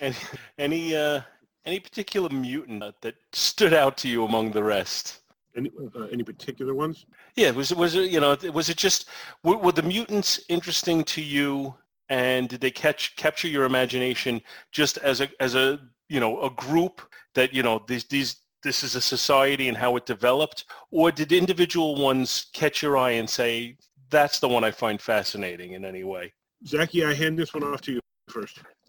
Any 0.00 0.16
any, 0.58 0.96
uh, 0.96 1.20
any 1.66 1.80
particular 1.80 2.30
mutant 2.30 2.82
that 3.02 3.14
stood 3.32 3.74
out 3.74 3.98
to 3.98 4.08
you 4.08 4.24
among 4.24 4.52
the 4.52 4.64
rest? 4.64 5.20
Any 5.56 5.70
uh, 5.96 6.04
any 6.12 6.22
particular 6.22 6.74
ones? 6.74 7.06
Yeah, 7.36 7.50
was 7.50 7.72
it 7.72 7.78
was 7.78 7.94
it 7.94 8.10
you 8.10 8.20
know 8.20 8.36
was 8.52 8.68
it 8.68 8.76
just 8.76 9.08
were, 9.42 9.56
were 9.56 9.72
the 9.72 9.82
mutants 9.82 10.40
interesting 10.48 11.04
to 11.04 11.22
you, 11.22 11.74
and 12.08 12.48
did 12.48 12.60
they 12.60 12.70
catch 12.70 13.16
capture 13.16 13.48
your 13.48 13.64
imagination 13.64 14.40
just 14.72 14.98
as 14.98 15.20
a 15.20 15.28
as 15.40 15.54
a 15.54 15.80
you 16.08 16.20
know 16.20 16.42
a 16.42 16.50
group 16.50 17.02
that 17.34 17.52
you 17.52 17.62
know 17.62 17.82
these 17.88 18.04
these 18.04 18.36
this 18.62 18.82
is 18.82 18.94
a 18.94 19.00
society 19.00 19.68
and 19.68 19.76
how 19.76 19.96
it 19.96 20.04
developed, 20.04 20.64
or 20.90 21.10
did 21.10 21.32
individual 21.32 21.96
ones 21.96 22.46
catch 22.52 22.82
your 22.82 22.96
eye 22.96 23.12
and 23.12 23.28
say 23.28 23.76
that's 24.10 24.40
the 24.40 24.48
one 24.48 24.64
I 24.64 24.70
find 24.70 25.00
fascinating 25.00 25.72
in 25.72 25.84
any 25.84 26.04
way? 26.04 26.32
Zaki, 26.66 27.04
I 27.04 27.14
hand 27.14 27.38
this 27.38 27.54
one 27.54 27.62
off 27.62 27.80
to 27.82 27.92
you 27.92 28.00
first. 28.28 28.58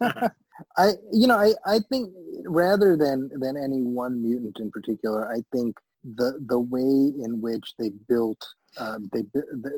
I, 0.76 0.90
you 1.12 1.26
know, 1.26 1.36
I, 1.36 1.52
I 1.66 1.78
think 1.88 2.12
rather 2.44 2.96
than 2.96 3.30
than 3.38 3.56
any 3.56 3.82
one 3.82 4.22
mutant 4.22 4.58
in 4.60 4.70
particular, 4.70 5.32
I 5.32 5.42
think 5.52 5.76
the 6.04 6.38
the 6.46 6.58
way 6.58 6.80
in 6.80 7.40
which 7.40 7.74
they 7.78 7.90
built 8.08 8.44
um, 8.78 9.10
they 9.12 9.22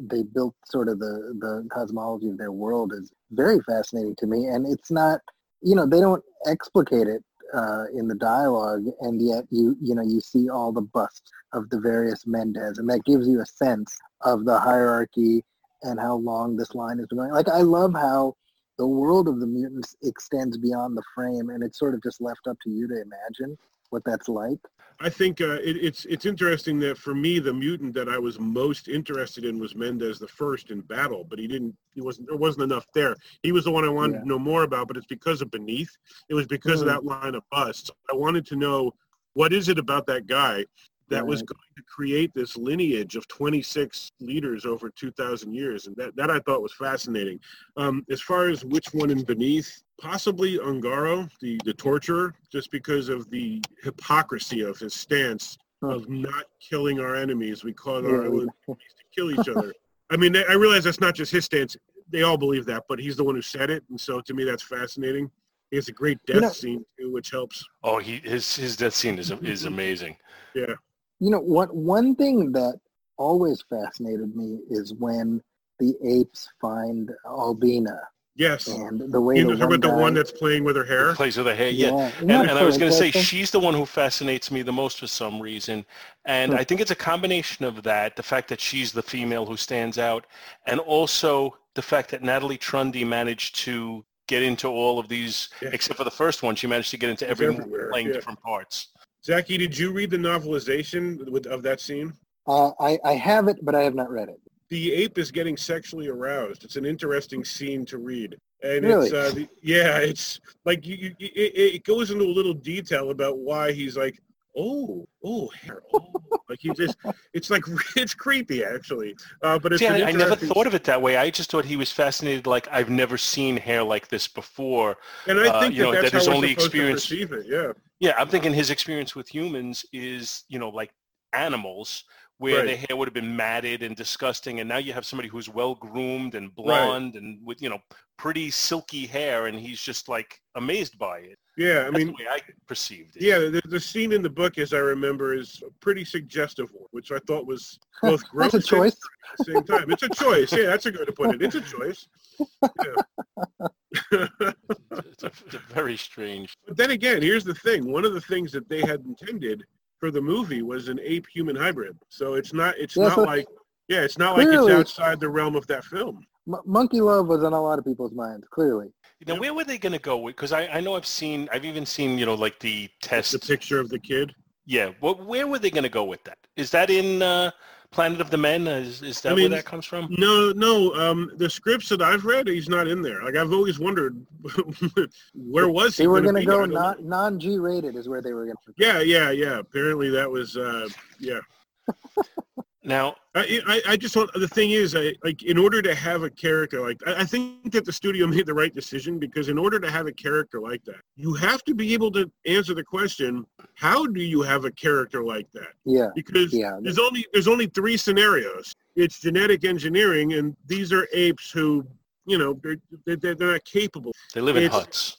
they 0.03 0.23
built 0.23 0.55
sort 0.67 0.89
of 0.89 0.99
the 0.99 1.35
the 1.41 1.69
cosmology 1.73 2.29
of 2.29 2.39
their 2.39 2.53
world 2.53 2.93
is 2.93 3.11
very 3.31 3.61
fascinating 3.67 4.15
to 4.17 4.27
me, 4.27 4.47
and 4.47 4.67
it's 4.67 4.91
not, 4.91 5.21
you 5.63 5.75
know, 5.75 5.87
they 5.87 6.01
don't 6.01 6.23
explicate 6.47 7.09
it 7.09 7.25
uh, 7.55 7.85
in 7.95 8.09
the 8.09 8.15
dialogue, 8.15 8.85
and 9.01 9.21
yet 9.21 9.45
you 9.51 9.77
you 9.81 9.95
know 9.95 10.03
you 10.03 10.21
see 10.21 10.49
all 10.49 10.73
the 10.73 10.83
busts 10.83 11.31
of 11.53 11.71
the 11.71 11.81
various 11.81 12.27
Mendez, 12.27 12.79
and 12.79 12.89
that 12.91 13.05
gives 13.05 13.27
you 13.27 13.41
a 13.41 13.47
sense 13.47 13.97
of 14.21 14.45
the 14.45 14.59
hierarchy 14.59 15.43
and 15.83 15.99
how 15.99 16.15
long 16.17 16.57
this 16.57 16.75
line 16.75 16.99
has 16.99 17.07
been 17.09 17.19
going. 17.19 17.33
Like 17.33 17.49
I 17.49 17.63
love 17.63 17.95
how 17.95 18.35
the 18.79 18.87
world 18.87 19.29
of 19.29 19.41
the 19.41 19.47
mutants 19.47 19.97
extends 20.03 20.59
beyond 20.59 20.97
the 20.97 21.03
frame, 21.15 21.51
and 21.51 21.63
it's 21.63 21.79
sort 21.79 21.95
of 21.95 22.03
just 22.03 22.21
left 22.21 22.47
up 22.47 22.59
to 22.65 22.71
you 22.71 22.87
to 22.89 22.95
imagine 22.95 23.57
what 23.93 24.03
that's 24.05 24.29
like. 24.29 24.59
I 25.01 25.09
think 25.09 25.41
uh, 25.41 25.55
it, 25.63 25.77
it's 25.77 26.05
it's 26.05 26.27
interesting 26.27 26.79
that 26.81 26.97
for 26.97 27.15
me, 27.15 27.39
the 27.39 27.53
mutant 27.53 27.93
that 27.95 28.09
I 28.09 28.19
was 28.19 28.39
most 28.39 28.89
interested 28.89 29.45
in 29.45 29.59
was 29.59 29.75
Mendez 29.75 30.19
the 30.19 30.29
first 30.29 30.71
in 30.71 30.81
battle, 30.81 31.25
but 31.29 31.39
he 31.39 31.47
didn't. 31.49 31.75
He 31.95 32.01
wasn't. 32.01 32.29
There 32.29 32.37
wasn't 32.37 32.65
enough 32.65 32.87
there. 32.95 33.17
He 33.43 33.53
was 33.53 33.65
the 33.65 33.71
one 33.73 33.85
I 33.85 33.89
wanted 33.89 34.15
Yeah. 34.15 34.21
to 34.21 34.29
know 34.29 34.39
more 34.39 34.63
about, 34.63 34.89
but 34.89 34.97
it's 34.97 35.07
because 35.07 35.43
of 35.43 35.51
Beneath. 35.51 35.91
It 36.29 36.35
was 36.35 36.47
because 36.47 36.79
Mm. 36.79 36.83
of 36.83 36.87
that 36.89 37.05
line 37.05 37.35
of 37.35 37.43
busts. 37.51 37.91
I 38.11 38.15
wanted 38.15 38.47
to 38.47 38.57
know 38.57 38.95
what 39.35 39.53
is 39.53 39.69
it 39.69 39.79
about 39.79 40.07
that 40.07 40.27
guy 40.27 40.67
that 41.13 41.27
was 41.27 41.43
going 41.43 41.59
to 41.77 41.83
create 41.85 42.33
this 42.35 42.57
lineage 42.57 43.17
of 43.17 43.29
26 43.29 44.13
leaders 44.21 44.65
over 44.65 44.91
2,000 44.91 45.53
years, 45.55 45.87
and 45.87 45.95
that 45.97 46.17
that 46.17 46.31
I 46.31 46.39
thought 46.41 46.63
was 46.63 46.73
fascinating. 46.73 47.39
Um, 47.77 48.05
as 48.11 48.21
far 48.21 48.49
as 48.49 48.65
which 48.65 48.87
one 48.93 49.11
in 49.11 49.23
Beneath, 49.25 49.83
possibly 50.01 50.59
Ongaro, 50.59 51.29
the 51.41 51.61
the 51.65 51.75
torturer, 51.75 52.35
just 52.51 52.71
because 52.71 53.09
of 53.09 53.29
the 53.31 53.63
hypocrisy 53.83 54.63
of 54.63 54.79
his 54.79 54.95
stance 54.95 55.57
of 55.83 56.09
not 56.09 56.45
killing 56.61 57.01
our 57.01 57.15
enemies. 57.17 57.65
We 57.65 57.73
call 57.73 58.07
our 58.07 58.25
enemies 58.27 58.49
to 58.69 58.77
kill 59.15 59.31
each 59.33 59.49
other. 59.49 59.73
I 60.11 60.17
mean, 60.17 60.37
I 60.37 60.55
realize 60.55 60.85
that's 60.85 61.01
not 61.01 61.15
just 61.15 61.33
his 61.33 61.45
stance. 61.45 61.77
They 62.11 62.23
all 62.23 62.37
believe 62.37 62.67
that, 62.67 62.85
but 62.89 62.99
he's 62.99 63.17
the 63.17 63.25
one 63.25 63.35
who 63.35 63.43
said 63.43 63.69
it, 63.71 63.83
and 63.91 64.01
so 64.01 64.21
to 64.21 64.35
me, 64.35 64.45
that's 64.45 64.63
fascinating. 64.63 65.31
He 65.71 65.77
has 65.77 65.89
a 65.89 65.93
great 65.93 66.19
death 66.27 66.35
You 66.37 66.41
know- 66.43 66.49
scene 66.51 66.85
too, 66.99 67.11
which 67.13 67.31
helps. 67.31 67.65
Oh, 67.83 67.99
he 67.99 68.19
his 68.19 68.57
his 68.57 68.77
death 68.77 68.95
scene 68.95 69.19
is 69.19 69.31
is 69.43 69.65
amazing. 69.65 70.17
Yeah, 70.55 70.75
You 71.23 71.31
know, 71.31 71.41
what 71.41 71.75
one 71.75 72.17
thing 72.17 72.51
that 72.53 72.81
always 73.17 73.63
fascinated 73.71 74.35
me 74.35 74.59
is 74.71 74.93
when 74.95 75.41
the 75.79 75.95
apes 76.05 76.49
find 76.61 77.11
Albina 77.27 77.99
Yes. 78.35 78.67
And 78.67 79.13
the 79.13 79.21
way 79.21 79.37
You 79.37 79.45
know, 79.45 79.51
talking 79.51 79.67
one 79.69 79.75
about 79.75 79.89
the 79.97 80.03
one 80.03 80.15
that's 80.15 80.33
playing 80.33 80.65
with 80.65 80.75
her 80.77 80.85
hair? 80.85 81.15
Plays 81.15 81.37
with 81.37 81.47
her 81.47 81.55
hair, 81.55 81.69
yeah. 81.69 81.91
Yeah. 81.91 82.11
And, 82.21 82.31
and 82.31 82.59
I 82.59 82.65
was 82.65 82.79
going 82.79 82.91
to 82.91 82.97
say 82.97 83.11
she's 83.11 83.51
the 83.51 83.61
one 83.61 83.75
who 83.75 83.85
fascinates 83.85 84.51
me 84.51 84.63
the 84.63 84.73
most 84.73 85.01
for 85.01 85.07
some 85.07 85.41
reason. 85.41 85.85
And 86.25 86.53
Hmm. 86.53 86.59
I 86.59 86.65
think 86.65 86.81
it's 86.81 86.91
a 86.91 86.97
combination 86.97 87.65
of 87.67 87.83
that, 87.83 88.17
the 88.17 88.23
fact 88.23 88.49
that 88.49 88.61
she's 88.61 88.91
the 88.93 89.03
female 89.03 89.45
who 89.45 89.57
stands 89.57 89.99
out, 89.99 90.27
and 90.67 90.81
also 90.81 91.57
the 91.75 91.83
fact 91.83 92.11
that 92.13 92.23
Natalie 92.23 92.59
Trundy 92.59 93.07
managed 93.07 93.57
to 93.67 94.03
get 94.29 94.43
into 94.43 94.67
all 94.69 94.99
of 94.99 95.09
these, 95.09 95.51
Yeah. 95.61 95.69
except 95.73 95.99
for 95.99 96.05
the 96.05 96.11
first 96.11 96.43
one, 96.43 96.55
she 96.57 96.67
managed 96.67 96.91
to 96.93 96.97
get 96.97 97.11
into 97.11 97.29
It's 97.31 97.39
every 97.41 97.55
playing 97.91 98.07
yeah. 98.07 98.13
different 98.15 98.41
parts. 98.41 98.89
Zaki, 99.25 99.57
did 99.57 99.77
you 99.77 99.93
read 99.93 100.11
the 100.11 100.17
novelization 100.17 101.29
with, 101.31 101.47
of 101.47 101.63
that 101.63 101.81
scene? 101.81 102.13
Uh, 102.47 102.73
I, 102.81 102.99
I 103.05 103.15
have 103.15 103.49
it, 103.49 103.65
but 103.65 103.75
I 103.75 103.83
have 103.83 103.95
not 103.95 104.11
read 104.11 104.29
it. 104.29 104.41
The 104.69 104.93
ape 104.93 105.19
is 105.19 105.31
getting 105.31 105.57
sexually 105.57 106.09
aroused. 106.09 106.65
It's 106.65 106.77
an 106.77 106.85
interesting 106.85 107.45
scene 107.45 107.85
to 107.87 107.99
read. 107.99 108.37
And 108.63 108.85
Really? 108.85 109.07
it's, 109.07 109.15
uh, 109.15 109.31
the, 109.35 109.49
yeah, 109.63 109.99
it's 109.99 110.41
like 110.65 110.87
you, 110.87 110.97
you, 110.97 111.15
it, 111.21 111.75
it 111.75 111.85
goes 111.85 112.11
into 112.11 112.25
a 112.25 112.27
little 112.27 112.55
detail 112.55 113.11
about 113.11 113.39
why 113.39 113.73
he's 113.73 113.97
like, 113.97 114.21
oh, 114.57 115.07
oh, 115.25 115.49
hair, 115.49 115.83
oh. 115.95 116.13
like 116.49 116.59
he 116.61 116.71
just, 116.71 116.97
it's 117.33 117.51
like, 117.51 117.63
it's 117.97 118.15
creepy 118.15 118.65
actually. 118.65 119.17
Uh, 119.43 119.59
but 119.59 119.73
it's 119.73 119.81
See, 119.81 119.89
I, 119.89 120.09
I 120.09 120.13
never 120.13 120.37
thought 120.37 120.67
of 120.67 120.75
it 120.75 120.85
that 120.85 121.01
way. 121.01 121.17
I 121.17 121.31
just 121.31 121.51
thought 121.51 121.65
he 121.65 121.77
was 121.77 121.91
fascinated, 121.93 122.47
like, 122.47 122.69
I've 122.71 122.91
never 122.91 123.17
seen 123.19 123.57
hair 123.57 123.83
like 123.83 124.09
this 124.09 124.29
before. 124.29 124.97
And 125.27 125.41
I 125.41 125.49
uh, 125.49 125.61
think 125.61 125.75
you 125.75 125.83
that 125.83 125.87
know, 125.87 125.93
that's 125.93 126.13
that 126.13 126.19
his 126.19 126.29
only 126.29 126.51
experience. 126.51 127.11
It, 127.11 127.31
yeah. 127.47 127.73
Yeah, 128.01 128.15
I'm 128.19 128.29
thinking 128.29 128.53
his 128.53 128.71
experience 128.71 129.15
with 129.15 129.29
humans 129.29 129.87
is, 129.93 130.45
you 130.49 130.59
know, 130.59 130.71
like 130.71 130.93
animals, 131.33 132.05
where 132.39 132.59
Right. 132.59 132.67
their 132.67 132.77
hair 132.77 132.97
would 132.97 133.07
have 133.07 133.15
been 133.15 133.37
matted 133.37 133.85
and 133.85 133.95
disgusting, 133.95 134.59
and 134.59 134.69
now 134.69 134.79
you 134.79 134.93
have 134.93 135.07
somebody 135.07 135.29
who's 135.29 135.49
well 135.49 135.77
groomed 135.77 136.35
and 136.35 136.53
blonde 136.53 137.15
and 137.15 137.39
with, 137.47 137.63
you 137.63 137.69
know, 137.69 137.79
pretty 138.19 138.51
silky 138.51 139.07
hair, 139.07 139.47
and 139.47 139.59
he's 139.59 139.81
just 139.81 140.09
like 140.09 140.41
amazed 140.57 140.99
by 140.99 141.19
it. 141.19 141.39
Yeah. 141.59 141.81
I 141.81 141.85
That's 141.85 141.97
mean, 141.97 142.07
the 142.09 142.13
way 142.15 142.27
I 142.31 142.41
perceived 142.67 143.17
it. 143.17 143.23
Yeah, 143.23 143.39
the, 143.39 143.61
the 143.69 143.79
scene 143.81 144.13
in 144.13 144.23
the 144.23 144.31
book, 144.31 144.59
as 144.59 144.73
I 144.73 144.79
remember, 144.79 145.35
is 145.35 145.63
a 145.67 145.71
pretty 145.81 146.05
suggestive 146.05 146.69
one, 146.73 146.87
which 146.93 147.13
I 147.13 147.19
thought 147.27 147.47
was 147.47 147.79
both 148.03 148.27
gross 148.31 148.53
That's 148.53 148.71
a 148.73 148.75
and 148.77 148.85
choice. 148.85 148.93
at 148.93 149.39
the 149.47 149.53
same 149.53 149.65
time. 149.65 149.91
It's 149.93 150.03
a 150.03 150.09
choice. 150.09 150.53
Yeah, 150.53 150.67
that's 150.67 150.87
a 150.87 150.91
good 150.91 151.01
way 151.01 151.07
to 151.07 151.13
put 151.13 151.35
it. 151.35 151.43
It's 151.43 151.55
a 151.55 151.61
choice. 151.61 152.09
Yeah. 152.41 153.69
It's, 154.13 155.23
a, 155.23 155.27
it's 155.27 155.55
a 155.55 155.59
very 155.75 155.97
strange. 155.97 156.57
but 156.67 156.77
then 156.77 156.91
again, 156.93 157.23
here's 157.23 157.45
the 157.45 157.55
thing. 157.55 157.91
One 157.93 158.05
of 158.05 158.15
the 158.15 158.21
things 158.21 158.53
that 158.53 158.69
they 158.69 158.81
had 158.81 159.01
intended 159.05 159.65
for 159.99 160.11
the 160.11 160.21
movie 160.21 160.63
was 160.63 160.89
an 160.89 160.99
ape-human 161.03 161.57
hybrid. 161.57 161.97
So 162.09 162.35
it's 162.35 162.53
not. 162.53 162.77
It's 162.79 162.97
Yeah, 162.97 163.05
not 163.09 163.15
so- 163.17 163.23
like. 163.23 163.47
Yeah, 163.89 164.03
it's 164.03 164.17
not 164.17 164.39
like 164.39 164.47
it's 164.49 164.69
outside 164.71 165.21
the 165.21 165.29
realm 165.29 165.55
of 165.55 165.67
that 165.67 165.85
film. 165.85 166.25
M- 166.49 166.61
Monkey 166.65 167.01
Love 167.03 167.27
was 167.27 167.45
on 167.45 167.53
a 167.53 167.61
lot 167.61 167.79
of 167.79 167.85
people's 167.85 168.13
minds, 168.15 168.47
clearly. 168.51 168.89
Now, 169.27 169.39
where 169.39 169.55
were 169.55 169.65
they 169.65 169.79
going 169.79 169.93
to 169.93 169.99
go 169.99 170.17
with? 170.17 170.37
Because 170.37 170.53
I, 170.53 170.67
I 170.67 170.81
know 170.81 170.97
I've 170.97 171.07
seen, 171.07 171.49
I've 171.53 171.65
even 171.65 171.87
seen, 171.87 172.19
you 172.19 172.27
know, 172.27 172.35
like 172.35 172.59
the 172.59 172.89
test. 173.01 173.33
The 173.33 173.39
picture 173.39 173.79
of 173.79 173.89
the 173.89 173.99
kid. 173.99 174.35
Yeah. 174.67 174.91
Well, 175.01 175.15
where 175.15 175.47
were 175.47 175.59
they 175.59 175.71
going 175.71 175.83
to 175.83 175.89
go 175.89 176.05
with 176.05 176.23
that? 176.25 176.39
Is 176.57 176.71
that 176.71 176.91
in 176.91 177.23
uh, 177.23 177.51
Planet 177.91 178.21
of 178.21 178.31
the 178.31 178.37
Men? 178.37 178.67
Is, 178.67 179.03
is 179.03 179.21
that 179.23 179.33
I 179.33 179.35
mean, 179.35 179.51
where 179.51 179.59
that 179.59 179.67
comes 179.67 179.87
from? 179.87 180.09
No, 180.11 180.53
no. 180.53 180.95
Um, 180.95 181.31
the 181.37 181.49
scripts 181.49 181.89
that 181.91 182.03
I've 182.03 182.25
read, 182.25 182.49
he's 182.49 182.69
not 182.69 182.89
in 182.89 183.03
there. 183.03 183.23
Like 183.23 183.37
I've 183.37 183.53
always 183.53 183.79
wondered, 183.79 184.25
where 185.35 185.69
was 185.69 185.97
he? 185.97 186.05
They 186.05 186.09
were 186.09 186.21
gonna 186.21 186.45
going 186.45 186.71
to 186.71 186.77
be? 186.77 186.77
I 186.77 186.95
go 186.95 187.01
non 187.01 187.09
non 187.09 187.41
G 187.41 187.59
rated 187.59 187.97
is 187.97 188.09
where 188.09 188.23
they 188.23 188.33
were 188.33 188.45
going 188.45 188.57
to. 188.67 188.75
Yeah, 188.77 189.01
yeah, 189.01 189.31
yeah. 189.31 189.59
Apparently 189.59 190.11
that 190.11 190.31
was, 190.31 190.57
uh, 190.57 190.89
yeah. 191.19 191.41
Now, 192.85 193.15
I, 193.35 193.61
I, 193.69 193.83
I 193.93 193.97
just 193.97 194.17
want, 194.17 194.33
the 194.35 194.49
thing 194.49 194.73
is, 194.73 194.97
I, 194.97 195.15
like, 195.23 195.43
in 195.45 195.57
order 195.57 195.81
to 195.83 195.95
have 195.95 196.25
a 196.25 196.31
character 196.31 196.81
like, 196.81 197.01
I, 197.07 197.21
I 197.21 197.25
think 197.25 197.71
that 197.73 197.85
the 197.85 197.93
studio 197.93 198.27
made 198.37 198.45
the 198.47 198.55
right 198.55 198.75
decision 198.75 199.19
because 199.21 199.49
in 199.49 199.57
order 199.57 199.79
to 199.79 199.89
have 199.91 200.07
a 200.09 200.13
character 200.13 200.61
like 200.61 200.85
that, 200.85 201.01
you 201.17 201.33
have 201.35 201.63
to 201.65 201.75
be 201.75 201.95
able 201.95 202.11
to 202.13 202.31
answer 202.47 202.75
the 202.75 202.83
question, 202.83 203.47
how 203.75 204.05
do 204.07 204.21
you 204.21 204.43
have 204.43 204.65
a 204.65 204.71
character 204.73 205.23
like 205.23 205.47
that? 205.53 205.69
Yeah, 205.85 206.09
Because 206.17 206.53
yeah. 206.53 206.79
there's 206.83 206.99
only 206.99 207.25
there's 207.33 207.49
only 207.49 207.67
three 207.67 207.97
scenarios. 207.97 208.75
It's 208.97 209.21
genetic 209.21 209.65
engineering, 209.65 210.33
and 210.35 210.57
these 210.67 210.93
are 210.93 211.07
apes 211.15 211.51
who, 211.51 211.87
you 212.27 212.37
know, 212.39 212.59
they're 212.63 212.77
they're, 213.07 213.35
they're 213.35 213.53
not 213.53 213.65
capable. 213.65 214.13
they 214.35 214.41
live 214.41 214.57
in 214.57 214.65
It's- 214.65 214.79
huts. 214.81 215.19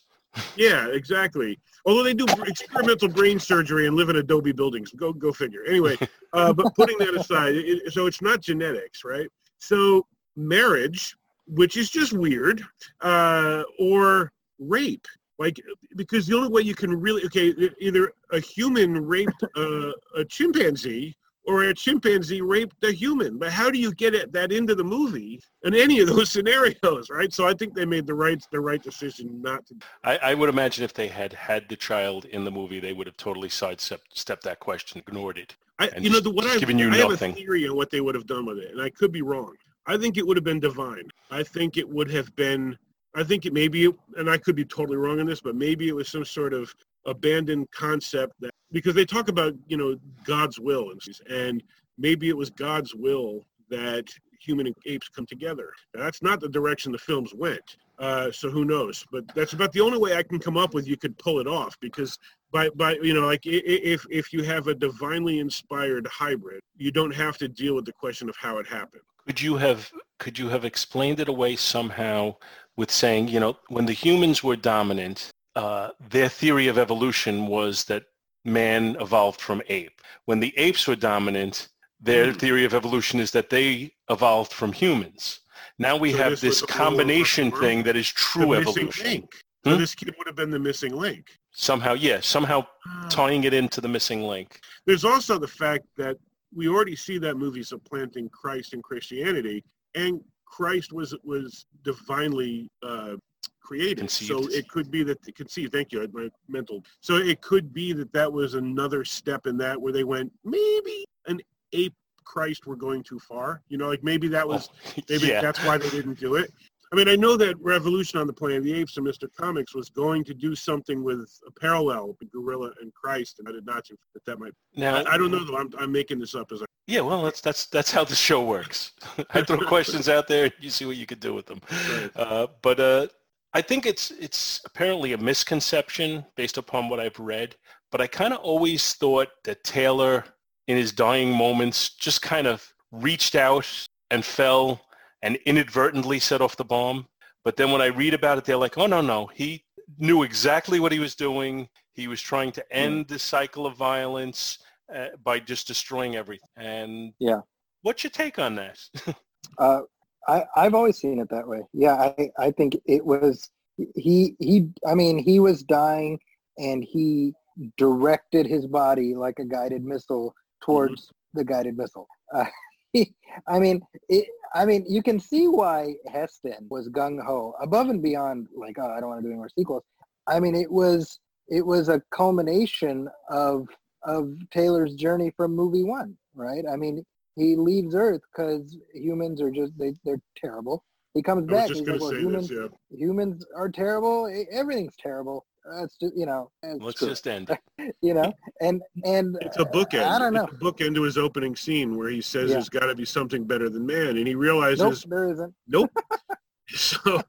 Yeah, 0.55 0.87
exactly. 0.87 1.59
Although 1.85 2.03
they 2.03 2.13
do 2.13 2.25
experimental 2.45 3.07
brain 3.07 3.39
surgery 3.39 3.87
and 3.87 3.95
live 3.95 4.09
in 4.09 4.15
Adobe 4.15 4.51
buildings. 4.51 4.91
Go 4.91 5.13
go 5.13 5.31
figure. 5.31 5.63
Anyway, 5.67 5.97
uh, 6.33 6.53
but 6.53 6.73
putting 6.75 6.97
that 6.99 7.13
aside, 7.15 7.55
it, 7.55 7.93
so 7.93 8.05
it's 8.05 8.21
not 8.21 8.41
genetics, 8.41 9.03
right? 9.03 9.27
So 9.59 10.05
marriage, 10.35 11.15
which 11.47 11.77
is 11.77 11.89
just 11.89 12.13
weird, 12.13 12.63
uh, 13.01 13.63
or 13.79 14.31
rape. 14.59 15.07
Like, 15.39 15.59
because 15.95 16.27
the 16.27 16.35
only 16.35 16.49
way 16.49 16.61
you 16.61 16.75
can 16.75 16.99
really, 16.99 17.25
okay, 17.25 17.53
either 17.79 18.13
a 18.31 18.39
human 18.39 19.05
raped 19.05 19.43
uh, 19.57 19.91
a 20.15 20.23
chimpanzee 20.29 21.15
or 21.45 21.63
a 21.63 21.73
chimpanzee 21.73 22.41
raped 22.41 22.83
a 22.83 22.91
human. 22.91 23.37
But 23.37 23.51
how 23.51 23.69
do 23.69 23.77
you 23.77 23.93
get 23.93 24.15
it, 24.15 24.31
that 24.33 24.51
into 24.51 24.75
the 24.75 24.83
movie 24.83 25.41
in 25.63 25.75
any 25.75 25.99
of 25.99 26.07
those 26.07 26.29
scenarios, 26.35 27.09
right? 27.09 27.33
So 27.33 27.47
I 27.47 27.53
think 27.53 27.73
they 27.73 27.85
made 27.85 28.07
the 28.07 28.13
right 28.13 28.41
the 28.51 28.59
right 28.59 28.81
decision 28.81 29.41
not 29.41 29.65
to 29.67 29.75
I, 30.03 30.17
I 30.17 30.33
would 30.33 30.49
imagine 30.49 30.83
if 30.83 30.93
they 30.93 31.07
had 31.07 31.33
had 31.33 31.67
the 31.69 31.75
child 31.75 32.25
in 32.25 32.45
the 32.45 32.51
movie, 32.51 32.79
they 32.79 32.93
would 32.93 33.07
have 33.07 33.17
totally 33.17 33.49
sidestepped 33.49 34.43
that 34.43 34.59
question, 34.59 34.99
ignored 35.05 35.37
it. 35.37 35.55
I, 35.79 35.89
you 35.99 36.09
know, 36.09 36.19
the, 36.19 36.29
what 36.29 36.45
I've, 36.45 36.59
giving 36.59 36.77
you 36.77 36.91
I 36.91 36.97
have 36.97 37.09
nothing. 37.09 37.31
a 37.31 37.35
theory 37.35 37.67
on 37.67 37.75
what 37.75 37.89
they 37.89 37.99
would 37.99 38.15
have 38.15 38.27
done 38.27 38.45
with 38.45 38.59
it, 38.59 38.71
and 38.71 38.81
I 38.81 38.89
could 38.89 39.11
be 39.11 39.21
wrong. 39.21 39.53
I 39.85 39.97
think 39.97 40.17
it 40.17 40.25
would 40.25 40.37
have 40.37 40.43
been 40.43 40.59
divine. 40.59 41.09
I 41.31 41.43
think 41.43 41.77
it 41.77 41.87
would 41.87 42.09
have 42.11 42.33
been. 42.35 42.77
I 43.15 43.23
think 43.23 43.45
it 43.45 43.53
maybe, 43.53 43.91
and 44.17 44.29
I 44.29 44.37
could 44.37 44.55
be 44.55 44.65
totally 44.65 44.97
wrong 44.97 45.19
on 45.19 45.25
this, 45.25 45.41
but 45.41 45.55
maybe 45.55 45.87
it 45.87 45.95
was 45.95 46.07
some 46.09 46.25
sort 46.25 46.53
of 46.53 46.73
abandoned 47.05 47.69
concept 47.71 48.33
that 48.39 48.51
because 48.71 48.95
they 48.95 49.05
talk 49.05 49.29
about 49.29 49.53
you 49.67 49.77
know 49.77 49.95
God's 50.23 50.59
will 50.59 50.91
and 50.91 51.01
and 51.29 51.63
maybe 51.97 52.29
it 52.29 52.37
was 52.37 52.49
God's 52.49 52.95
will 52.95 53.45
that 53.69 54.05
human 54.39 54.67
and 54.67 54.75
apes 54.85 55.07
come 55.09 55.25
together. 55.25 55.71
That's 55.93 56.21
not 56.21 56.39
the 56.39 56.49
direction 56.49 56.91
the 56.91 56.97
films 56.97 57.33
went. 57.33 57.77
Uh, 57.99 58.31
so 58.31 58.49
who 58.49 58.65
knows? 58.65 59.05
But 59.11 59.23
that's 59.35 59.53
about 59.53 59.71
the 59.71 59.81
only 59.81 59.97
way 59.97 60.15
I 60.15 60.23
can 60.23 60.39
come 60.39 60.57
up 60.57 60.73
with 60.73 60.87
you 60.87 60.97
could 60.97 61.17
pull 61.17 61.39
it 61.39 61.47
off 61.47 61.79
because 61.79 62.17
by 62.51 62.69
by 62.69 62.95
you 63.01 63.13
know 63.13 63.25
like 63.25 63.41
if 63.45 64.05
if 64.09 64.33
you 64.33 64.43
have 64.43 64.67
a 64.67 64.75
divinely 64.75 65.39
inspired 65.39 66.07
hybrid, 66.07 66.61
you 66.77 66.91
don't 66.91 67.13
have 67.13 67.37
to 67.37 67.47
deal 67.47 67.75
with 67.75 67.85
the 67.85 67.93
question 67.93 68.29
of 68.29 68.35
how 68.35 68.57
it 68.57 68.67
happened. 68.67 69.03
Could 69.25 69.41
you 69.41 69.55
have 69.57 69.91
could 70.19 70.37
you 70.37 70.49
have 70.49 70.65
explained 70.65 71.19
it 71.19 71.29
away 71.29 71.55
somehow 71.55 72.35
with 72.75 72.91
saying, 72.91 73.27
you 73.27 73.39
know, 73.39 73.57
when 73.69 73.85
the 73.85 73.93
humans 73.93 74.43
were 74.43 74.55
dominant, 74.55 75.29
uh, 75.55 75.89
their 76.09 76.29
theory 76.29 76.67
of 76.67 76.77
evolution 76.77 77.47
was 77.47 77.83
that 77.85 78.03
man 78.45 78.95
evolved 78.99 79.39
from 79.39 79.61
ape. 79.69 80.01
When 80.25 80.39
the 80.39 80.57
apes 80.57 80.87
were 80.87 80.95
dominant, 80.95 81.69
their 81.99 82.31
Hmm. 82.31 82.37
theory 82.37 82.65
of 82.65 82.73
evolution 82.73 83.19
is 83.19 83.31
that 83.31 83.49
they 83.49 83.93
evolved 84.09 84.51
from 84.51 84.73
humans. 84.73 85.39
Now 85.79 85.95
we 85.95 86.11
So 86.11 86.17
have 86.17 86.29
this 86.31 86.41
this 86.41 86.61
was 86.61 86.69
a 86.69 86.73
rule 86.73 86.87
of 86.87 86.87
combination 86.87 87.51
thing 87.51 87.83
that 87.83 87.95
is 87.95 88.07
The 88.11 88.15
true 88.19 88.49
missing 88.49 88.61
evolution. 88.61 89.05
link. 89.05 89.43
So 89.63 89.71
Hmm? 89.71 89.77
this 89.77 89.95
kid 89.95 90.13
would 90.17 90.27
have 90.27 90.35
been 90.35 90.49
the 90.51 90.59
missing 90.59 90.93
link. 90.93 91.27
Somehow, 91.51 91.93
yeah, 91.93 92.19
somehow 92.19 92.65
tying 93.09 93.45
it 93.45 93.53
into 93.53 93.79
the 93.79 93.87
missing 93.87 94.23
link. 94.23 94.59
There's 94.85 95.05
also 95.05 95.37
the 95.39 95.47
fact 95.47 95.85
that 95.97 96.17
we 96.53 96.67
already 96.67 96.95
see 96.95 97.17
that 97.19 97.37
movie 97.37 97.63
supplanting 97.63 98.27
Christ 98.29 98.73
and 98.73 98.83
Christianity, 98.83 99.63
and 99.95 100.19
Christ 100.45 100.91
was 100.93 101.15
was 101.23 101.65
divinely 101.83 102.69
uh, 102.83 103.15
created. 103.63 103.99
Conceived. 103.99 104.29
So 104.29 104.47
it 104.49 104.67
could 104.67 104.91
be 104.91 105.03
that 105.03 105.17
conceived. 105.35 105.71
Thank 105.71 105.91
you, 105.91 105.99
I 105.99 106.01
had 106.01 106.13
my 106.13 106.29
mental. 106.47 106.83
So 107.01 107.15
it 107.15 107.41
could 107.41 107.73
be 107.73 107.93
that 107.93 108.11
that 108.13 108.31
was 108.31 108.53
another 108.53 109.03
step 109.05 109.47
in 109.47 109.57
that 109.57 109.79
where 109.79 109.93
they 109.93 110.03
went 110.03 110.31
maybe 110.43 111.05
an 111.27 111.39
ape 111.73 111.95
Christ 112.23 112.65
were 112.67 112.75
going 112.75 113.03
too 113.03 113.19
far. 113.19 113.61
You 113.69 113.77
know, 113.77 113.87
like 113.87 114.03
maybe 114.03 114.27
that 114.29 114.47
was 114.47 114.69
Oh, 114.69 114.91
maybe 115.09 115.27
yeah. 115.27 115.41
that's 115.41 115.63
why 115.65 115.77
they 115.77 115.89
didn't 115.89 116.19
do 116.19 116.35
it. 116.35 116.51
I 116.91 116.95
mean, 116.95 117.09
I 117.09 117.15
know 117.15 117.35
that 117.37 117.59
Revolution 117.59 118.19
on 118.19 118.27
the 118.27 118.33
Planet 118.33 118.59
of 118.59 118.63
the 118.65 118.73
Apes 118.75 118.97
and 118.97 119.07
Mr. 119.07 119.27
Comics 119.35 119.73
was 119.73 119.89
going 119.89 120.23
to 120.25 120.33
do 120.35 120.53
something 120.53 121.03
with 121.03 121.27
a 121.47 121.51
parallel 121.59 122.15
with 122.19 122.31
Gorilla 122.31 122.71
and 122.81 122.93
Christ, 122.93 123.39
and 123.39 123.49
I 123.49 123.51
did 123.51 123.65
not 123.65 123.87
think 123.87 123.99
that 124.13 124.23
that 124.25 124.37
might. 124.37 124.51
Now, 124.75 124.97
I, 124.97 125.13
I 125.13 125.17
don't 125.17 125.31
know 125.31 125.43
though. 125.43 125.57
I'm, 125.57 125.71
I'm 125.79 125.91
making 125.91 126.19
this 126.19 126.35
up 126.35 126.51
as 126.51 126.61
I. 126.61 126.65
Yeah, 126.85 127.01
well, 127.01 127.23
that's 127.23 127.41
that's 127.41 127.65
that's 127.65 127.91
how 127.91 128.03
the 128.03 128.13
show 128.13 128.43
works. 128.45 128.91
I 129.31 129.41
throw 129.41 129.57
questions 129.67 130.07
out 130.07 130.27
there, 130.27 130.45
and 130.45 130.53
you 130.59 130.69
see 130.69 130.85
what 130.85 130.97
you 130.97 131.07
can 131.07 131.17
do 131.17 131.33
with 131.33 131.47
them. 131.47 131.61
Right. 131.71 132.11
Uh, 132.15 132.47
but 132.61 132.79
uh, 132.79 133.07
I 133.53 133.61
think 133.61 133.85
it's 133.85 134.11
it's 134.11 134.61
apparently 134.65 135.13
a 135.13 135.17
misconception 135.17 136.25
based 136.35 136.57
upon 136.57 136.89
what 136.89 136.99
I've 136.99 137.19
read. 137.19 137.55
But 137.91 138.01
I 138.01 138.07
kind 138.07 138.33
of 138.33 138.39
always 138.39 138.93
thought 138.93 139.29
that 139.43 139.63
Taylor, 139.63 140.25
in 140.67 140.77
his 140.77 140.91
dying 140.91 141.31
moments, 141.31 141.89
just 141.95 142.21
kind 142.21 142.47
of 142.47 142.67
reached 142.91 143.35
out 143.35 143.67
and 144.09 144.25
fell 144.25 144.81
and 145.21 145.37
inadvertently 145.45 146.19
set 146.19 146.41
off 146.41 146.57
the 146.57 146.65
bomb. 146.65 147.07
But 147.43 147.55
then 147.55 147.71
when 147.71 147.81
I 147.81 147.87
read 147.87 148.13
about 148.13 148.37
it, 148.37 148.45
they're 148.45 148.57
like, 148.57 148.77
oh 148.77 148.87
no 148.87 149.01
no, 149.01 149.27
he 149.27 149.63
knew 149.99 150.23
exactly 150.23 150.79
what 150.79 150.91
he 150.91 150.99
was 150.99 151.13
doing. 151.15 151.67
He 151.93 152.07
was 152.07 152.21
trying 152.21 152.51
to 152.53 152.73
end 152.75 153.07
the 153.07 153.19
cycle 153.19 153.67
of 153.67 153.77
violence 153.77 154.57
uh, 154.93 155.09
by 155.23 155.39
just 155.39 155.67
destroying 155.67 156.15
everything. 156.15 156.49
And 156.57 157.13
Yeah. 157.19 157.41
what's 157.83 158.03
your 158.03 158.11
take 158.11 158.39
on 158.39 158.55
that? 158.55 158.79
Uh, 159.59 159.81
I, 160.27 160.43
I've 160.55 160.73
always 160.73 160.97
seen 160.97 161.19
it 161.19 161.29
that 161.29 161.47
way. 161.47 161.61
Yeah, 161.73 161.95
I, 161.95 162.29
I 162.37 162.51
think 162.51 162.77
it 162.85 163.05
was 163.05 163.49
he 163.95 164.35
he 164.39 164.69
I 164.87 164.95
mean 164.95 165.17
he 165.17 165.39
was 165.39 165.63
dying 165.63 166.19
and 166.57 166.83
he 166.83 167.33
directed 167.77 168.45
his 168.45 168.67
body 168.67 169.15
like 169.15 169.39
a 169.39 169.45
guided 169.45 169.83
missile 169.83 170.33
towards 170.63 171.01
mm-hmm. 171.01 171.39
the 171.39 171.45
guided 171.45 171.77
missile. 171.77 172.07
Uh, 172.33 172.45
he, 172.93 173.13
I 173.47 173.59
mean, 173.59 173.81
it, 174.09 174.25
I 174.55 174.65
mean, 174.65 174.85
you 174.89 175.03
can 175.03 175.19
see 175.19 175.47
why 175.47 175.93
Heston 176.11 176.65
was 176.67 176.89
gung 176.89 177.23
ho 177.23 177.53
above 177.61 177.89
and 177.89 178.01
beyond. 178.01 178.47
Like, 178.55 178.77
oh, 178.79 178.89
I 178.89 178.99
don't 178.99 179.09
want 179.09 179.19
to 179.19 179.23
do 179.23 179.29
any 179.29 179.37
more 179.37 179.49
sequels. 179.49 179.83
I 180.27 180.39
mean, 180.39 180.55
it 180.55 180.71
was 180.71 181.19
it 181.47 181.63
was 181.63 181.89
a 181.89 182.01
culmination 182.11 183.07
of 183.29 183.67
of 184.03 184.35
Taylor's 184.51 184.95
journey 184.95 185.31
from 185.35 185.55
movie 185.55 185.83
one, 185.83 186.17
right? 186.33 186.63
I 186.71 186.75
mean, 186.75 187.05
he 187.35 187.55
leaves 187.55 187.95
Earth 187.95 188.21
because 188.31 188.77
humans 188.93 189.41
are 189.41 189.51
just 189.51 189.77
they 189.77 189.93
they're 190.03 190.21
terrible. 190.37 190.83
He 191.13 191.21
comes 191.21 191.45
back. 191.45 191.69
He's 191.69 191.81
like, 191.81 191.99
well, 191.99 192.13
humans, 192.13 192.47
this, 192.47 192.57
yeah. 192.57 192.97
humans 192.97 193.45
are 193.55 193.69
terrible. 193.69 194.31
Everything's 194.51 194.95
terrible. 194.97 195.45
That's 195.79 195.95
just 195.97 196.15
you 196.15 196.25
know. 196.25 196.51
Let's 196.63 196.99
true. 196.99 197.09
just 197.09 197.27
end. 197.27 197.55
you 198.01 198.13
know, 198.13 198.33
and 198.61 198.81
and 199.05 199.37
it's 199.41 199.57
a 199.57 199.65
bookend. 199.65 200.05
I 200.05 200.19
don't 200.19 200.33
know. 200.33 200.45
It's 200.45 200.53
a 200.53 200.57
bookend 200.57 200.95
to 200.95 201.03
his 201.03 201.17
opening 201.17 201.55
scene 201.55 201.97
where 201.97 202.09
he 202.09 202.21
says 202.21 202.49
yeah. 202.49 202.55
there's 202.55 202.69
got 202.69 202.87
to 202.87 202.95
be 202.95 203.05
something 203.05 203.45
better 203.45 203.69
than 203.69 203.85
man, 203.85 204.17
and 204.17 204.27
he 204.27 204.35
realizes 204.35 204.79
nope, 204.79 204.97
there 205.07 205.31
isn't. 205.31 205.53
Nope. 205.67 205.91
so, 206.69 207.21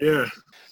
yeah. 0.00 0.26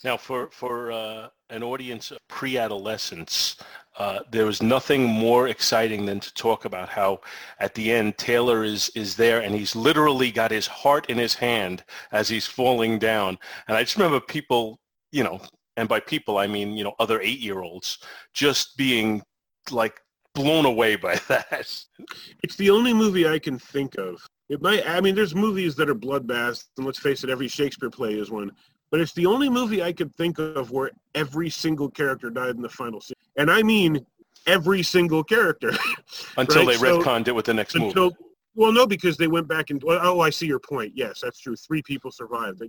Now, 0.05 0.16
for 0.16 0.51
for 0.51 0.93
uh, 0.93 1.29
an 1.51 1.62
audience 1.62 2.11
of 2.11 2.18
pre-adolescents, 2.29 3.57
uh, 3.99 4.21
there 4.31 4.47
was 4.47 4.62
nothing 4.62 5.05
more 5.05 5.49
exciting 5.49 6.07
than 6.07 6.21
to 6.21 6.33
talk 6.35 6.64
about 6.64 6.89
how 6.89 7.21
at 7.59 7.75
the 7.75 7.93
end 7.93 8.16
Taylor 8.18 8.64
is 8.64 8.91
is 8.95 9.16
there 9.16 9.41
and 9.41 9.55
he's 9.55 9.77
literally 9.77 10.31
got 10.31 10.51
his 10.51 10.66
heart 10.66 11.11
in 11.11 11.18
his 11.18 11.35
hand 11.35 11.85
as 12.12 12.29
he's 12.29 12.47
falling 12.47 12.99
down. 12.99 13.39
And 13.68 13.77
I 13.77 13.83
just 13.83 13.97
remember 13.97 14.21
people, 14.21 14.79
you 15.12 15.25
know, 15.25 15.41
and 15.77 15.89
by 15.89 16.01
people 16.01 16.39
I 16.39 16.47
mean 16.47 16.77
you 16.77 16.85
know 16.85 16.95
other 16.99 17.21
eight-year-olds 17.21 17.99
just 18.33 18.77
being 18.77 19.23
like 19.71 20.01
blown 20.35 20.64
away 20.64 20.97
by 20.97 21.16
that. 21.29 21.85
It's 22.43 22.57
the 22.57 22.71
only 22.71 22.95
movie 22.95 23.29
I 23.29 23.39
can 23.39 23.59
think 23.59 23.97
of. 23.99 24.25
It 24.49 24.61
might. 24.61 24.87
I 24.87 25.01
mean, 25.01 25.14
there's 25.14 25.35
movies 25.35 25.77
that 25.77 25.89
are 25.89 25.95
bloodbaths, 25.95 26.64
and 26.77 26.85
let's 26.85 26.99
face 26.99 27.23
it, 27.23 27.31
every 27.31 27.47
Shakespeare 27.47 27.89
play 27.89 28.14
is 28.14 28.33
one. 28.33 28.51
But 28.91 29.01
it's 29.01 29.12
the 29.12 29.26
only 29.26 29.49
movie 29.49 29.82
I 29.82 29.93
could 29.93 30.14
think 30.16 30.38
of 30.38 30.70
where 30.70 30.91
every 31.14 31.49
single 31.49 31.88
character 31.91 32.28
died 32.30 32.57
in 32.57 32.62
the 32.62 32.68
final 32.68 33.01
scene, 33.01 33.14
and 33.36 33.51
I 33.51 33.62
mean 33.62 34.05
every 34.47 34.82
single 34.82 35.22
character. 35.22 35.70
Until 36.36 36.66
right? 36.66 36.68
they 36.68 36.76
so, 36.76 37.01
retconned 37.01 37.28
it 37.28 37.34
with 37.34 37.45
the 37.45 37.55
next 37.55 37.74
until, 37.74 38.05
movie. 38.05 38.16
Well, 38.57 38.72
no, 38.72 38.86
because 38.86 39.16
they 39.16 39.28
went 39.28 39.47
back 39.47 39.70
and 39.70 39.82
oh, 39.86 40.20
I 40.20 40.30
see 40.30 40.47
your 40.47 40.59
point. 40.59 40.93
Yes, 40.95 41.20
that's 41.22 41.38
true. 41.38 41.55
Three 41.55 41.82
people 41.82 42.11
survived. 42.11 42.62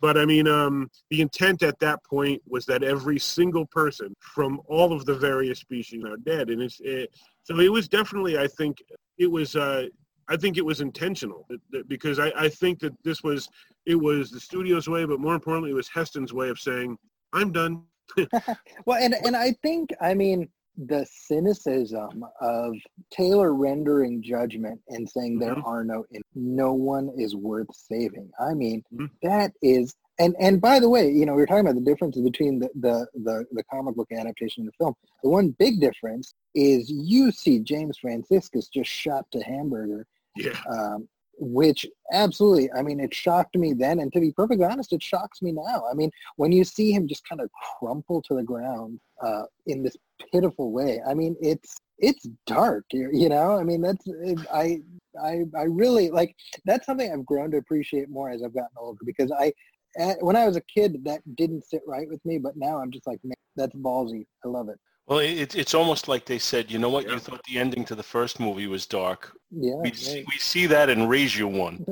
But 0.00 0.18
I 0.18 0.24
mean, 0.24 0.48
um, 0.48 0.90
the 1.10 1.20
intent 1.20 1.62
at 1.62 1.78
that 1.78 2.02
point 2.04 2.42
was 2.48 2.66
that 2.66 2.82
every 2.82 3.18
single 3.18 3.66
person 3.66 4.14
from 4.18 4.60
all 4.66 4.92
of 4.92 5.04
the 5.04 5.14
various 5.14 5.60
species 5.60 6.04
are 6.04 6.16
dead, 6.16 6.50
and 6.50 6.60
it's 6.60 6.80
it, 6.80 7.10
so 7.44 7.60
it 7.60 7.70
was 7.70 7.88
definitely. 7.88 8.36
I 8.36 8.48
think 8.48 8.82
it 9.18 9.30
was. 9.30 9.54
Uh, 9.54 9.86
I 10.28 10.36
think 10.36 10.56
it 10.56 10.64
was 10.64 10.80
intentional 10.80 11.46
because 11.88 12.18
I, 12.18 12.32
I 12.36 12.48
think 12.48 12.78
that 12.80 12.92
this 13.02 13.22
was 13.22 13.48
it 13.86 13.96
was 13.96 14.30
the 14.30 14.40
studio's 14.40 14.88
way, 14.88 15.04
but 15.04 15.20
more 15.20 15.34
importantly, 15.34 15.70
it 15.70 15.74
was 15.74 15.88
Heston's 15.88 16.32
way 16.32 16.48
of 16.48 16.58
saying, 16.58 16.96
"I'm 17.32 17.52
done." 17.52 17.82
well, 18.86 19.02
and 19.02 19.14
and 19.24 19.36
I 19.36 19.52
think 19.62 19.90
I 20.00 20.14
mean 20.14 20.48
the 20.76 21.06
cynicism 21.10 22.24
of 22.40 22.74
Taylor 23.10 23.54
rendering 23.54 24.22
judgment 24.22 24.80
and 24.88 25.08
saying 25.08 25.38
mm-hmm. 25.38 25.54
there 25.54 25.66
are 25.66 25.84
no 25.84 26.04
no 26.34 26.72
one 26.72 27.10
is 27.16 27.36
worth 27.36 27.74
saving. 27.74 28.30
I 28.40 28.54
mean, 28.54 28.82
mm-hmm. 28.92 29.06
that 29.22 29.52
is 29.62 29.94
and 30.18 30.36
and 30.38 30.60
by 30.60 30.78
the 30.78 30.88
way, 30.88 31.10
you 31.10 31.26
know, 31.26 31.34
we 31.34 31.42
are 31.42 31.46
talking 31.46 31.66
about 31.66 31.74
the 31.74 31.90
differences 31.90 32.22
between 32.22 32.58
the, 32.58 32.68
the 32.74 33.06
the 33.14 33.44
the 33.52 33.64
comic 33.64 33.96
book 33.96 34.08
adaptation 34.12 34.62
and 34.62 34.68
the 34.68 34.76
film. 34.78 34.94
The 35.22 35.30
one 35.30 35.54
big 35.58 35.80
difference 35.80 36.34
is 36.54 36.90
you 36.90 37.32
see 37.32 37.60
James 37.60 37.98
Franciscus 37.98 38.68
just 38.68 38.90
shot 38.90 39.24
to 39.32 39.40
hamburger. 39.40 40.06
Yeah. 40.36 40.58
Um, 40.70 41.08
which 41.38 41.86
absolutely, 42.12 42.70
I 42.72 42.82
mean, 42.82 43.00
it 43.00 43.14
shocked 43.14 43.56
me 43.56 43.72
then, 43.72 44.00
and 44.00 44.12
to 44.12 44.20
be 44.20 44.32
perfectly 44.32 44.64
honest, 44.64 44.92
it 44.92 45.02
shocks 45.02 45.42
me 45.42 45.52
now. 45.52 45.84
I 45.90 45.94
mean, 45.94 46.10
when 46.36 46.52
you 46.52 46.64
see 46.64 46.92
him 46.92 47.08
just 47.08 47.28
kind 47.28 47.40
of 47.40 47.50
crumple 47.78 48.22
to 48.22 48.34
the 48.34 48.42
ground 48.42 49.00
uh, 49.22 49.44
in 49.66 49.82
this 49.82 49.96
pitiful 50.32 50.72
way, 50.72 51.00
I 51.06 51.14
mean, 51.14 51.36
it's 51.40 51.76
it's 51.98 52.26
dark, 52.46 52.84
you 52.92 53.28
know. 53.28 53.56
I 53.56 53.62
mean, 53.62 53.80
that's 53.80 54.06
I 54.52 54.80
I 55.22 55.42
I 55.56 55.62
really 55.64 56.10
like 56.10 56.34
that's 56.64 56.86
something 56.86 57.10
I've 57.12 57.26
grown 57.26 57.50
to 57.52 57.58
appreciate 57.58 58.08
more 58.08 58.30
as 58.30 58.42
I've 58.42 58.54
gotten 58.54 58.76
older 58.76 59.00
because 59.04 59.32
I 59.32 59.52
when 60.20 60.36
I 60.36 60.46
was 60.46 60.56
a 60.56 60.62
kid 60.62 61.04
that 61.04 61.20
didn't 61.36 61.64
sit 61.64 61.82
right 61.86 62.08
with 62.08 62.24
me, 62.24 62.38
but 62.38 62.56
now 62.56 62.78
I'm 62.78 62.90
just 62.90 63.06
like, 63.06 63.20
man, 63.24 63.34
that's 63.56 63.74
ballsy. 63.74 64.26
I 64.44 64.48
love 64.48 64.68
it. 64.68 64.78
Well, 65.06 65.18
it, 65.18 65.54
it's 65.54 65.74
almost 65.74 66.08
like 66.08 66.24
they 66.24 66.38
said, 66.38 66.70
you 66.70 66.78
know 66.78 66.88
what? 66.88 67.06
Yeah. 67.06 67.14
You 67.14 67.18
thought 67.18 67.42
the 67.44 67.58
ending 67.58 67.84
to 67.86 67.94
the 67.94 68.02
first 68.02 68.38
movie 68.38 68.66
was 68.66 68.86
dark. 68.86 69.36
Yeah. 69.50 69.80
We, 69.82 69.92
see, 69.92 70.24
we 70.28 70.38
see 70.38 70.66
that 70.66 70.88
and 70.88 71.08
raise 71.10 71.36
you 71.36 71.48
one. 71.48 71.84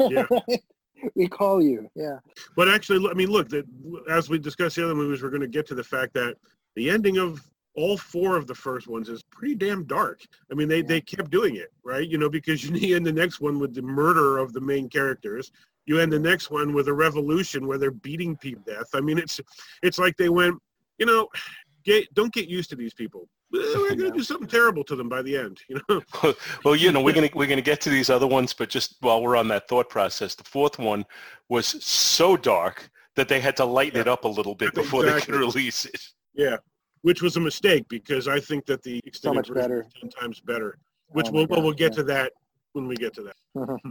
yeah. 0.00 0.26
we 1.14 1.28
call 1.28 1.62
you. 1.62 1.88
Yeah. 1.94 2.18
But 2.56 2.68
actually, 2.68 3.08
I 3.10 3.14
mean, 3.14 3.30
look, 3.30 3.48
that 3.50 3.64
as 4.10 4.28
we 4.28 4.38
discussed 4.38 4.76
the 4.76 4.84
other 4.84 4.94
movies, 4.94 5.22
we're 5.22 5.30
going 5.30 5.40
to 5.40 5.48
get 5.48 5.66
to 5.68 5.74
the 5.74 5.84
fact 5.84 6.12
that 6.14 6.36
the 6.76 6.90
ending 6.90 7.16
of 7.18 7.40
all 7.74 7.96
four 7.96 8.36
of 8.36 8.46
the 8.46 8.54
first 8.54 8.88
ones 8.88 9.08
is 9.08 9.22
pretty 9.30 9.54
damn 9.54 9.84
dark. 9.84 10.20
I 10.50 10.54
mean, 10.54 10.68
they, 10.68 10.78
yeah. 10.78 10.86
they 10.86 11.00
kept 11.00 11.30
doing 11.30 11.56
it, 11.56 11.72
right? 11.84 12.06
You 12.06 12.18
know, 12.18 12.28
because 12.28 12.64
you 12.68 12.96
end 12.96 13.06
the 13.06 13.12
next 13.12 13.40
one 13.40 13.58
with 13.58 13.74
the 13.74 13.82
murder 13.82 14.38
of 14.38 14.52
the 14.52 14.60
main 14.60 14.88
characters. 14.88 15.52
You 15.86 16.00
end 16.00 16.12
the 16.12 16.18
next 16.18 16.50
one 16.50 16.74
with 16.74 16.88
a 16.88 16.92
revolution 16.92 17.66
where 17.66 17.78
they're 17.78 17.90
beating 17.90 18.36
people 18.36 18.62
to 18.64 18.74
death. 18.74 18.90
I 18.92 19.00
mean, 19.00 19.16
it's 19.16 19.40
it's 19.82 19.98
like 19.98 20.18
they 20.18 20.28
went, 20.28 20.60
you 20.98 21.06
know, 21.06 21.28
get, 21.84 22.12
don't 22.14 22.32
get 22.32 22.48
used 22.48 22.70
to 22.70 22.76
these 22.76 22.94
people. 22.94 23.28
We're 23.52 23.94
going 23.94 24.10
to 24.10 24.18
do 24.18 24.22
something 24.22 24.46
terrible 24.46 24.84
to 24.84 24.96
them 24.96 25.08
by 25.08 25.22
the 25.22 25.36
end, 25.36 25.60
you 25.68 25.80
know. 25.88 26.02
well, 26.64 26.76
you 26.76 26.92
know, 26.92 27.00
we're 27.00 27.14
going 27.14 27.28
to 27.30 27.34
we're 27.34 27.46
going 27.46 27.56
to 27.56 27.62
get 27.62 27.80
to 27.80 27.88
these 27.88 28.10
other 28.10 28.26
ones, 28.26 28.52
but 28.52 28.68
just 28.68 28.96
while 29.00 29.22
we're 29.22 29.36
on 29.36 29.48
that 29.48 29.68
thought 29.68 29.88
process, 29.88 30.34
the 30.34 30.44
fourth 30.44 30.78
one 30.78 31.06
was 31.48 31.82
so 31.82 32.36
dark 32.36 32.90
that 33.16 33.26
they 33.26 33.40
had 33.40 33.56
to 33.56 33.64
lighten 33.64 33.96
yeah. 33.96 34.02
it 34.02 34.08
up 34.08 34.24
a 34.24 34.28
little 34.28 34.54
bit 34.54 34.74
before 34.74 35.02
exactly. 35.02 35.32
they 35.32 35.38
could 35.38 35.46
release 35.46 35.86
it. 35.86 36.00
Yeah, 36.34 36.58
which 37.00 37.22
was 37.22 37.38
a 37.38 37.40
mistake 37.40 37.86
because 37.88 38.28
I 38.28 38.38
think 38.38 38.66
that 38.66 38.82
the 38.82 39.00
extended 39.06 39.46
so 39.46 39.54
version 39.54 39.72
is 39.72 39.86
ten 39.98 40.10
times 40.10 40.40
better. 40.40 40.76
Which 41.06 41.28
oh 41.28 41.32
we'll 41.32 41.46
God, 41.46 41.64
we'll 41.64 41.72
get 41.72 41.92
yeah. 41.92 41.96
to 41.96 42.02
that 42.02 42.32
when 42.72 42.86
we 42.86 42.96
get 42.96 43.14
to 43.14 43.22
that. 43.22 43.36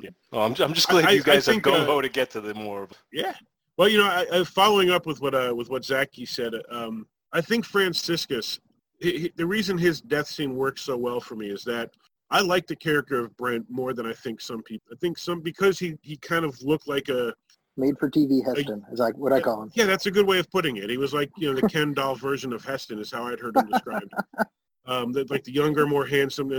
yeah. 0.04 0.12
well, 0.32 0.44
I'm 0.44 0.56
I'm 0.62 0.74
just 0.74 0.88
glad 0.88 1.06
I, 1.06 1.12
you 1.12 1.24
guys 1.24 1.50
I 1.50 1.54
think, 1.54 1.66
are 1.66 1.72
going 1.72 1.90
uh, 1.90 2.02
to 2.04 2.10
get 2.10 2.30
to 2.32 2.42
the 2.42 2.54
more. 2.54 2.88
Yeah. 3.12 3.34
Well, 3.78 3.90
you 3.90 4.00
know, 4.00 4.06
I, 4.06 4.26
I, 4.32 4.44
following 4.44 4.90
up 4.90 5.06
with 5.06 5.22
what 5.22 5.36
uh, 5.36 5.54
with 5.56 5.70
what 5.70 5.84
Zaki 5.84 6.26
said, 6.26 6.54
um, 6.70 7.08
I 7.38 7.42
think 7.42 7.66
Franciscus, 7.66 8.60
he, 9.00 9.20
he, 9.20 9.34
the 9.36 9.46
reason 9.46 9.78
his 9.78 10.02
death 10.02 10.28
scene 10.28 10.56
works 10.56 10.82
so 10.82 10.98
well 10.98 11.20
for 11.20 11.36
me 11.36 11.52
is 11.52 11.64
that 11.66 11.92
I 12.32 12.42
like 12.42 12.66
the 12.66 12.76
character 12.76 13.20
of 13.24 13.38
Brent 13.38 13.64
more 13.70 13.94
than 13.94 14.08
I 14.08 14.14
think 14.14 14.42
some 14.42 14.64
people. 14.64 14.88
I 14.92 14.96
think 15.00 15.20
some 15.20 15.42
because 15.42 15.78
he 15.78 15.96
he 16.02 16.18
kind 16.18 16.44
of 16.44 16.60
looked 16.64 16.88
like 16.88 17.10
a 17.10 17.34
made 17.78 17.98
for 18.00 18.10
TV 18.10 18.44
Heston 18.44 18.84
is 18.92 19.00
like 19.00 19.16
what 19.16 19.34
I 19.34 19.40
call 19.40 19.62
him. 19.62 19.72
Yeah, 19.76 19.86
that's 19.86 20.08
a 20.08 20.12
good 20.12 20.26
way 20.26 20.40
of 20.40 20.50
putting 20.50 20.78
it. 20.78 20.90
He 20.90 20.98
was 20.98 21.14
like 21.14 21.30
you 21.38 21.48
know 21.54 21.62
the 21.62 21.70
Ken 21.70 21.94
doll 21.94 22.16
version 22.16 22.52
of 22.54 22.66
Heston 22.66 22.98
is 22.98 23.12
how 23.12 23.28
I'd 23.28 23.40
heard 23.40 23.56
him 23.56 23.68
described. 23.68 24.12
um, 24.88 25.14
the, 25.14 25.26
like 25.30 25.44
the 25.44 25.54
younger, 25.54 25.86
more 25.86 26.08
handsome. 26.08 26.52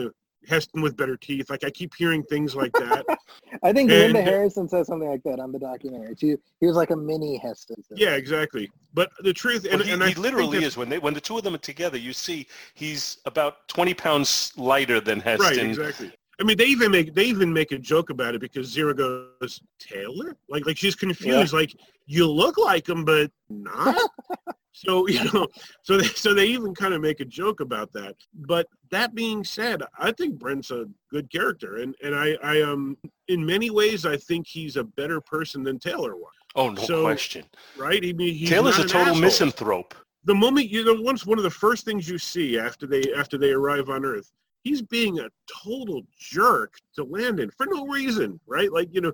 Heston 0.47 0.83
with 0.83 0.97
better 0.97 1.17
teeth. 1.17 1.51
Like 1.51 1.65
I 1.65 1.71
keep 1.71 1.95
hearing 1.95 2.23
things 2.25 2.55
like 2.55 2.73
that. 2.73 3.05
I 3.63 3.73
think 3.73 3.91
and, 3.91 4.13
Linda 4.13 4.23
Harrison 4.23 4.69
says 4.69 4.87
something 4.87 5.09
like 5.09 5.23
that 5.25 5.41
on 5.41 5.53
the 5.53 5.59
documentary. 5.59 6.15
She, 6.19 6.37
he 6.61 6.67
was 6.67 6.77
like 6.77 6.91
a 6.91 6.97
mini 6.97 7.39
Heston. 7.39 7.83
So. 7.83 7.95
Yeah, 7.97 8.15
exactly. 8.15 8.71
But 8.95 9.11
the 9.21 9.33
truth, 9.33 9.65
and, 9.65 9.81
well, 9.81 9.85
he, 9.85 9.93
and 9.93 10.03
he 10.03 10.15
literally 10.15 10.65
is 10.65 10.77
when 10.77 10.89
they 10.89 10.99
when 10.99 11.15
the 11.15 11.21
two 11.21 11.37
of 11.39 11.45
them 11.45 11.55
are 11.55 11.59
together. 11.59 11.99
You 11.99 12.13
see, 12.13 12.47
he's 12.75 13.19
about 13.27 13.69
twenty 13.69 13.95
pounds 13.95 14.53
lighter 14.57 15.01
than 15.01 15.21
Heston. 15.21 15.47
Right, 15.47 15.67
exactly. 15.67 16.13
I 16.41 16.45
mean, 16.45 16.57
they 16.57 16.67
even 16.67 16.93
make 16.93 17.15
they 17.15 17.25
even 17.25 17.53
make 17.53 17.73
a 17.73 17.79
joke 17.79 18.11
about 18.11 18.35
it 18.35 18.41
because 18.41 18.75
Zira 18.75 18.97
goes 18.97 19.61
Taylor, 19.79 20.37
like 20.49 20.67
like 20.67 20.77
she's 20.77 20.95
confused, 20.95 21.53
yeah. 21.53 21.59
like 21.59 21.75
you 22.07 22.31
look 22.31 22.59
like 22.59 22.89
him, 22.89 23.05
but 23.05 23.31
not. 23.49 23.99
so 24.79 25.09
you 25.09 25.25
know, 25.33 25.47
so 25.83 25.97
they 25.97 26.07
so 26.09 26.35
they 26.35 26.47
even 26.47 26.75
kind 26.75 26.95
of 26.95 27.01
make 27.01 27.21
a 27.21 27.25
joke 27.25 27.61
about 27.61 27.93
that. 27.93 28.15
But 28.35 28.67
that 28.91 29.15
being 29.15 29.45
said, 29.45 29.83
I 29.99 30.13
think 30.13 30.39
Brent's 30.39 30.71
a 30.71 30.87
good 31.11 31.31
character, 31.31 31.77
and 31.77 31.95
and 32.03 32.15
I 32.15 32.37
I 32.43 32.63
um 32.63 32.97
in 33.29 33.45
many 33.45 33.71
ways 33.71 34.07
I 34.07 34.17
think 34.17 34.47
he's 34.47 34.77
a 34.77 34.85
better 34.85 35.21
person 35.21 35.63
than 35.63 35.79
Taylor 35.79 36.17
was. 36.17 36.33
Oh 36.55 36.71
no 36.71 36.83
so, 36.83 37.03
question. 37.03 37.45
Right? 37.77 38.03
He, 38.03 38.15
he's 38.33 38.49
Taylor's 38.49 38.79
a 38.79 38.83
total 38.83 39.01
asshole. 39.01 39.21
misanthrope. 39.21 39.95
The 40.25 40.35
moment 40.35 40.69
you 40.69 40.85
know, 40.85 41.01
once 41.01 41.25
one 41.25 41.39
of 41.39 41.45
the 41.45 41.51
first 41.51 41.85
things 41.85 42.09
you 42.09 42.19
see 42.19 42.59
after 42.59 42.87
they 42.87 43.03
after 43.17 43.39
they 43.39 43.51
arrive 43.51 43.89
on 43.89 44.05
Earth 44.05 44.31
he's 44.69 44.83
being 44.83 45.19
a 45.19 45.29
total 45.65 46.03
jerk 46.19 46.75
to 46.95 47.05
Landon 47.05 47.51
for 47.51 47.67
no 47.67 47.87
reason, 47.87 48.39
right? 48.47 48.71
Like 48.71 48.89
you 48.93 49.01
know, 49.01 49.13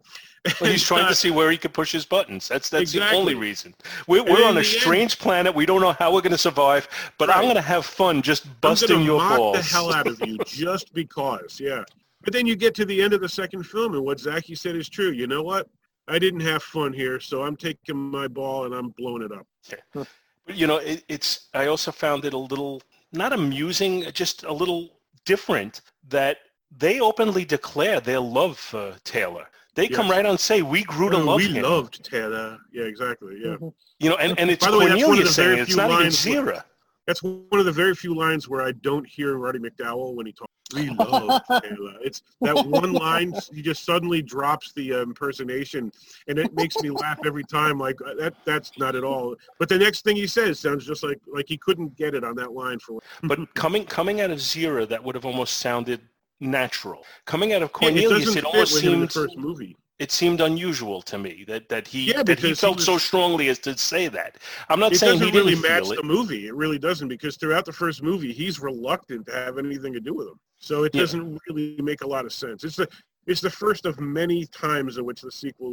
well, 0.61 0.71
he's 0.71 0.83
trying 0.83 1.05
uh, 1.05 1.09
to 1.09 1.15
see 1.15 1.31
where 1.31 1.51
he 1.51 1.57
could 1.57 1.73
push 1.73 1.93
his 1.93 2.05
buttons. 2.05 2.49
That's 2.49 2.69
that's 2.69 2.95
exactly. 2.95 3.11
the 3.11 3.21
only 3.21 3.35
reason. 3.35 3.75
We're, 4.09 4.25
we're 4.25 4.45
on 4.45 4.59
a 4.59 4.65
strange 4.65 5.13
end, 5.13 5.19
planet. 5.21 5.55
We 5.55 5.67
don't 5.67 5.81
know 5.81 5.93
how 5.93 6.13
we're 6.13 6.23
going 6.23 6.33
to 6.33 6.39
survive, 6.39 6.89
but 7.19 7.29
right. 7.29 7.39
I'm 7.39 7.45
going 7.45 7.55
to 7.57 7.63
have 7.63 7.87
fun 7.87 8.21
just 8.21 8.61
busting 8.61 9.03
your 9.03 9.19
mock 9.19 9.39
balls. 9.39 9.57
the 9.57 9.63
hell 9.63 9.93
out 9.93 10.07
of 10.07 10.21
you 10.27 10.39
just 10.47 10.93
because, 10.93 11.61
yeah. 11.61 11.85
But 12.23 12.33
then 12.33 12.47
you 12.47 12.57
get 12.57 12.75
to 12.77 12.85
the 12.85 13.01
end 13.01 13.13
of 13.13 13.21
the 13.21 13.29
second 13.29 13.65
film, 13.65 13.95
and 13.95 14.05
what 14.05 14.19
Zaki 14.19 14.55
said 14.55 14.77
is 14.77 14.89
true. 14.89 15.13
You 15.13 15.27
know 15.27 15.43
what? 15.43 15.69
I 16.09 16.19
didn't 16.19 16.41
have 16.41 16.63
fun 16.63 16.93
here, 16.93 17.21
so 17.21 17.43
I'm 17.43 17.57
taking 17.57 17.97
my 17.97 18.29
ball 18.29 18.67
and 18.67 18.75
I'm 18.75 18.89
blowing 18.91 19.23
it 19.23 19.33
up. 19.33 19.47
But, 19.95 20.09
you 20.49 20.67
know, 20.67 20.77
it, 20.77 21.05
it's. 21.09 21.49
I 21.55 21.67
also 21.67 21.93
found 21.93 22.25
it 22.25 22.35
a 22.35 22.39
little 22.39 22.83
not 23.13 23.33
amusing, 23.33 24.05
just 24.13 24.43
a 24.45 24.53
little 24.53 24.91
different 25.25 25.81
that 26.09 26.39
they 26.77 27.01
openly 27.01 27.45
declare 27.45 28.01
their 28.01 28.21
love 28.21 28.59
for 28.59 28.95
Taylor. 29.05 29.47
They 29.75 29.89
come 29.89 30.09
right 30.09 30.25
on 30.25 30.33
and 30.33 30.41
say, 30.41 30.63
"We 30.63 30.85
grew 30.85 31.11
to 31.11 31.19
love 31.19 31.39
we 31.39 31.49
him." 31.49 31.63
loved 31.65 32.05
Taylor. 32.05 32.59
Yeah, 32.73 32.85
exactly. 32.85 33.41
Yeah. 33.43 33.57
Mhm. 33.57 33.75
You 33.99 34.11
know, 34.11 34.17
and, 34.17 34.39
and 34.39 34.51
it's 34.51 34.65
By 34.65 34.71
the 34.71 34.79
way, 34.79 34.87
that's 34.89 35.03
one 35.03 35.03
of 35.03 35.07
Cornelius 35.09 35.37
the 35.37 35.43
very 35.43 35.57
saying 35.57 35.59
it. 35.59 35.69
It's 35.69 35.77
not 35.77 35.91
even 35.91 36.03
lines 36.03 36.27
where- 36.27 36.43
Zira. 36.45 36.65
That's 37.07 37.23
one 37.23 37.45
of 37.53 37.65
the 37.67 37.73
very 37.73 37.95
few 37.95 38.15
lines 38.15 38.49
where 38.49 38.63
I 38.63 38.73
don't 38.73 39.07
hear 39.07 39.37
Roddy 39.37 39.59
McDowall 39.59 40.15
when 40.15 40.27
he 40.27 40.33
talks. 40.33 40.51
We 40.75 40.89
love 40.99 41.43
Taylor. 41.63 41.95
It's 42.03 42.23
that 42.41 42.67
one 42.67 42.93
line. 42.95 43.35
He 43.53 43.61
just 43.61 43.85
suddenly 43.85 44.23
drops 44.23 44.73
the 44.73 44.95
uh, 44.95 45.03
impersonation, 45.03 45.93
and 46.27 46.39
it 46.39 46.55
makes 46.55 46.77
me 46.79 46.91
laugh 46.91 47.19
every 47.27 47.45
time. 47.45 47.79
Like 47.79 48.01
uh, 48.01 48.15
that. 48.15 48.35
That's 48.45 48.73
not 48.79 48.97
at 48.97 49.05
all. 49.05 49.37
But 49.59 49.69
the 49.69 49.79
next 49.79 50.03
thing 50.03 50.17
he 50.17 50.27
says 50.27 50.59
sounds 50.59 50.87
just 50.87 51.05
like 51.05 51.21
like 51.33 51.47
he 51.49 51.59
couldn't 51.59 51.97
get 51.97 52.15
it 52.15 52.25
on 52.25 52.35
that 52.37 52.53
line 52.53 52.79
for. 52.79 53.01
But 53.23 53.55
coming 53.55 53.85
coming 53.85 54.21
out 54.23 54.31
of 54.31 54.39
Zira, 54.39 54.89
that 54.89 55.05
would 55.05 55.15
have 55.15 55.27
almost 55.27 55.59
sounded 55.59 56.01
natural. 56.41 57.05
Coming 57.27 57.53
out 57.53 57.63
of 57.63 57.71
Yeah, 57.81 57.89
it 57.89 57.93
Cornelius, 57.93 58.25
doesn't 58.25 58.39
it, 58.39 58.45
almost 58.45 58.75
with 58.75 58.85
in 58.85 59.01
the 59.01 59.11
seemed 59.11 59.13
first 59.13 59.39
movie. 59.39 59.77
It 59.99 60.11
seemed 60.11 60.41
unusual 60.41 61.01
to 61.03 61.19
me 61.19 61.45
that 61.47 61.69
that 61.69 61.87
he 61.87 62.07
Yeah, 62.11 62.23
that 62.25 62.39
he 62.39 62.49
because 62.49 62.61
he 62.61 62.67
felt 62.67 62.77
was- 62.77 62.85
so 62.85 62.99
strongly 62.99 63.49
as 63.49 63.59
to 63.61 63.77
say 63.79 64.09
that. 64.09 64.39
I'm 64.69 64.81
not 64.81 64.93
It 64.93 64.99
saying 64.99 65.15
doesn't 65.21 65.27
he 65.27 65.33
didn't 65.33 65.47
really 65.47 65.61
match 65.63 65.89
the 65.97 66.03
movie. 66.03 66.47
It 66.49 66.55
really 66.55 66.79
doesn't 66.79 67.09
because 67.09 67.37
throughout 67.37 67.65
the 67.65 67.73
first 67.73 68.03
movie, 68.03 68.33
he's 68.33 68.59
reluctant 68.61 69.27
to 69.27 69.33
have 69.33 69.57
anything 69.59 69.93
to 69.93 70.01
do 70.01 70.15
with 70.15 70.27
him. 70.29 70.39
So 70.59 70.85
it 70.85 70.95
Yeah. 70.95 71.03
doesn't 71.03 71.39
really 71.49 71.77
make 71.81 72.03
a 72.03 72.07
lot 72.07 72.25
of 72.25 72.33
sense. 72.33 72.65
It's 72.65 72.77
the 72.77 72.89
it's 73.27 73.41
the 73.41 73.51
first 73.51 73.87
of 73.87 74.01
many 74.01 74.45
times 74.47 74.99
in 74.99 75.05
which 75.05 75.21
the 75.23 75.33
sequel 75.33 75.73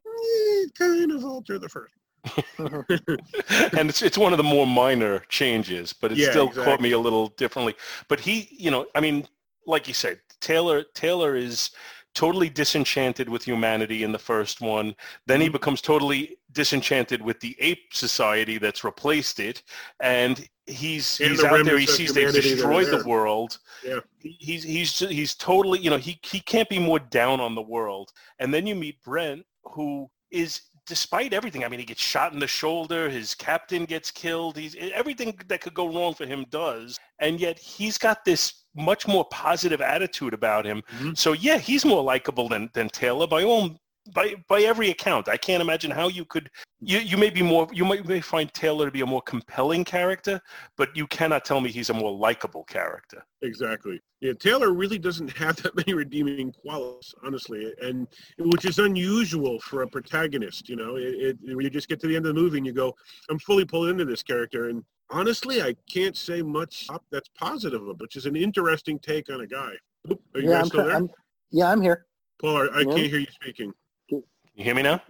kind 0.78 1.12
of 1.12 1.26
alter 1.26 1.58
the 1.60 1.68
first. 1.68 1.94
and 3.78 3.90
it's 3.90 4.02
it's 4.02 4.18
one 4.18 4.32
of 4.34 4.38
the 4.38 4.44
more 4.44 4.68
minor 4.68 5.20
changes, 5.30 5.94
but 5.94 6.12
it 6.12 6.18
Yeah, 6.20 6.30
still 6.30 6.50
caught 6.50 6.80
me 6.82 6.92
a 6.92 7.00
little 7.00 7.28
differently. 7.30 7.76
But 8.08 8.20
he, 8.20 8.48
you 8.52 8.70
know, 8.72 8.86
I 8.96 9.00
mean, 9.02 9.28
like 9.66 9.88
you 9.88 9.94
said, 9.94 10.20
Taylor 10.40 10.84
Taylor 10.94 11.36
is 11.36 11.72
totally 12.14 12.50
disenchanted 12.50 13.30
with 13.30 13.44
humanity 13.44 14.04
in 14.04 14.12
the 14.12 14.20
first 14.20 14.62
one. 14.62 14.96
Then 15.28 15.42
he 15.42 15.50
Mhm. 15.50 15.54
becomes 15.54 15.82
totally 15.82 16.38
disenchanted 16.52 17.22
with 17.22 17.40
the 17.40 17.56
ape 17.60 17.94
society 17.94 18.58
that's 18.58 18.84
replaced 18.84 19.40
it, 19.40 19.64
and 20.00 20.48
he's 20.66 21.20
And 21.20 21.32
he's 21.32 21.42
the 21.42 21.48
out 21.48 21.66
there. 21.66 21.78
He 21.78 21.88
sees 21.88 22.14
they've 22.14 22.28
humanity 22.28 22.56
that 22.56 22.66
are 22.66 22.72
destroyed 22.72 23.02
the 23.04 23.08
world. 23.08 23.60
Yeah. 23.84 24.00
He's 24.20 24.64
he's 24.64 25.00
he's 25.00 25.36
totally 25.36 25.80
you 25.80 25.90
know 25.90 25.98
he 25.98 26.20
he 26.24 26.40
can't 26.42 26.70
be 26.70 26.80
more 26.80 27.00
down 27.00 27.40
on 27.40 27.56
the 27.56 27.62
world. 27.62 28.12
And 28.40 28.54
then 28.54 28.68
you 28.68 28.76
meet 28.76 29.02
Brent, 29.04 29.46
who 29.64 30.10
is 30.32 30.62
despite 30.88 31.32
everything. 31.32 31.64
I 31.64 31.70
mean, 31.70 31.80
he 31.80 31.86
gets 31.86 32.02
shot 32.02 32.34
in 32.34 32.40
the 32.40 32.48
shoulder. 32.48 33.10
His 33.10 33.36
captain 33.36 33.86
gets 33.86 34.12
killed. 34.12 34.58
He's 34.58 34.76
everything 34.94 35.40
that 35.48 35.62
could 35.62 35.74
go 35.74 35.88
wrong 35.88 36.14
for 36.14 36.26
him 36.26 36.46
does, 36.50 37.00
and 37.20 37.40
yet 37.40 37.60
he's 37.60 37.98
got 37.98 38.26
this 38.26 38.61
much 38.76 39.08
more 39.08 39.26
positive 39.26 39.82
attitude 39.82 40.34
about 40.34 40.66
him. 40.66 40.82
Mhm. 41.00 41.18
So 41.18 41.34
yeah, 41.34 41.58
he's 41.58 41.86
more 41.86 42.04
likable 42.04 42.50
than 42.50 42.70
than 42.74 42.90
Taylor 42.90 43.28
by 43.28 43.44
all 43.44 43.80
by 44.14 44.36
by 44.48 44.62
every 44.62 44.90
account. 44.90 45.28
I 45.28 45.38
can't 45.38 45.62
imagine 45.62 45.92
how 45.92 46.08
you 46.08 46.26
could 46.26 46.50
you 46.80 47.00
you 47.00 47.18
may 47.18 47.30
be 47.30 47.44
more 47.44 47.68
you 47.72 47.86
might 47.86 48.08
may 48.08 48.22
find 48.22 48.52
Taylor 48.54 48.86
to 48.86 48.92
be 48.92 49.02
a 49.02 49.06
more 49.06 49.22
compelling 49.22 49.84
character, 49.84 50.42
but 50.76 50.96
you 50.96 51.06
cannot 51.08 51.46
tell 51.46 51.62
me 51.62 51.70
he's 51.70 51.90
a 51.90 51.94
more 51.94 52.12
likable 52.12 52.64
character. 52.64 53.24
Exactly. 53.44 54.02
Yeah, 54.20 54.34
Taylor 54.34 54.74
really 54.74 54.98
doesn't 54.98 55.30
have 55.38 55.58
that 55.58 55.76
many 55.76 55.94
redeeming 55.94 56.52
qualities, 56.52 57.14
honestly, 57.24 57.74
and 57.82 58.08
which 58.38 58.66
is 58.66 58.80
unusual 58.80 59.60
for 59.60 59.84
a 59.84 59.88
protagonist. 59.88 60.68
You 60.70 60.78
know, 60.78 60.96
it, 60.96 61.38
it, 61.44 61.56
when 61.56 61.62
you 61.62 61.70
just 61.70 61.88
get 61.88 62.00
to 62.02 62.08
the 62.08 62.16
end 62.16 62.26
of 62.26 62.34
the 62.34 62.42
movie 62.42 62.58
and 62.58 62.66
you 62.66 62.74
go, 62.74 62.96
"I'm 63.30 63.40
fully 63.40 63.66
pulled 63.66 63.90
into 63.90 64.06
this 64.06 64.24
character," 64.24 64.70
and 64.70 64.84
honestly, 65.12 65.62
I 65.62 65.76
can't 65.92 66.18
say 66.18 66.42
much 66.42 66.88
that's 67.12 67.30
positive 67.38 67.82
of, 67.84 67.90
it, 67.90 68.00
which 68.00 68.16
is 68.16 68.26
an 68.26 68.36
interesting 68.36 69.00
take 69.00 69.32
on 69.32 69.42
a 69.42 69.48
guy. 69.48 69.72
Oop, 70.10 70.22
are 70.34 70.40
you 70.42 70.50
yeah, 70.50 70.56
guys 70.56 70.62
I'm, 70.62 70.66
still 70.68 70.86
there? 70.86 70.96
I'm, 70.96 71.10
yeah, 71.52 71.72
I'm 71.72 71.82
here. 71.82 72.06
Paul, 72.40 72.58
I, 72.58 72.80
I 72.80 72.82
Yeah. 72.82 72.96
can't 72.96 73.08
hear 73.08 73.20
you 73.20 73.28
speaking. 73.32 73.74
Can 74.10 74.24
You 74.56 74.64
hear 74.64 74.76
me 74.76 74.82
now? 74.82 75.02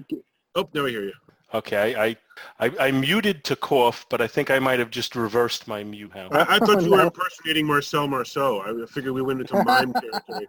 Oh, 0.56 0.68
now 0.74 0.86
I 0.86 0.90
hear 0.90 1.04
you. 1.04 1.14
Okay, 1.54 1.96
I, 1.96 2.06
I, 2.06 2.18
I, 2.60 2.88
I 2.88 2.92
muted 2.92 3.44
to 3.46 3.56
cough, 3.56 4.06
but 4.10 4.22
I 4.22 4.28
think 4.28 4.50
I 4.50 4.60
might 4.60 4.80
have 4.80 4.90
just 4.90 5.16
reversed 5.16 5.68
my 5.68 5.84
mute 5.84 6.14
now. 6.16 6.30
I, 6.32 6.56
I 6.56 6.60
thought 6.60 6.82
you 6.84 6.92
were 6.92 7.02
impersonating 7.02 7.68
Marcel 7.68 8.08
Marceau. 8.08 8.62
I 8.62 8.86
figured 8.88 9.14
we 9.14 9.22
went 9.22 9.42
into 9.42 9.56
mime 9.64 9.94
territory. 9.94 10.48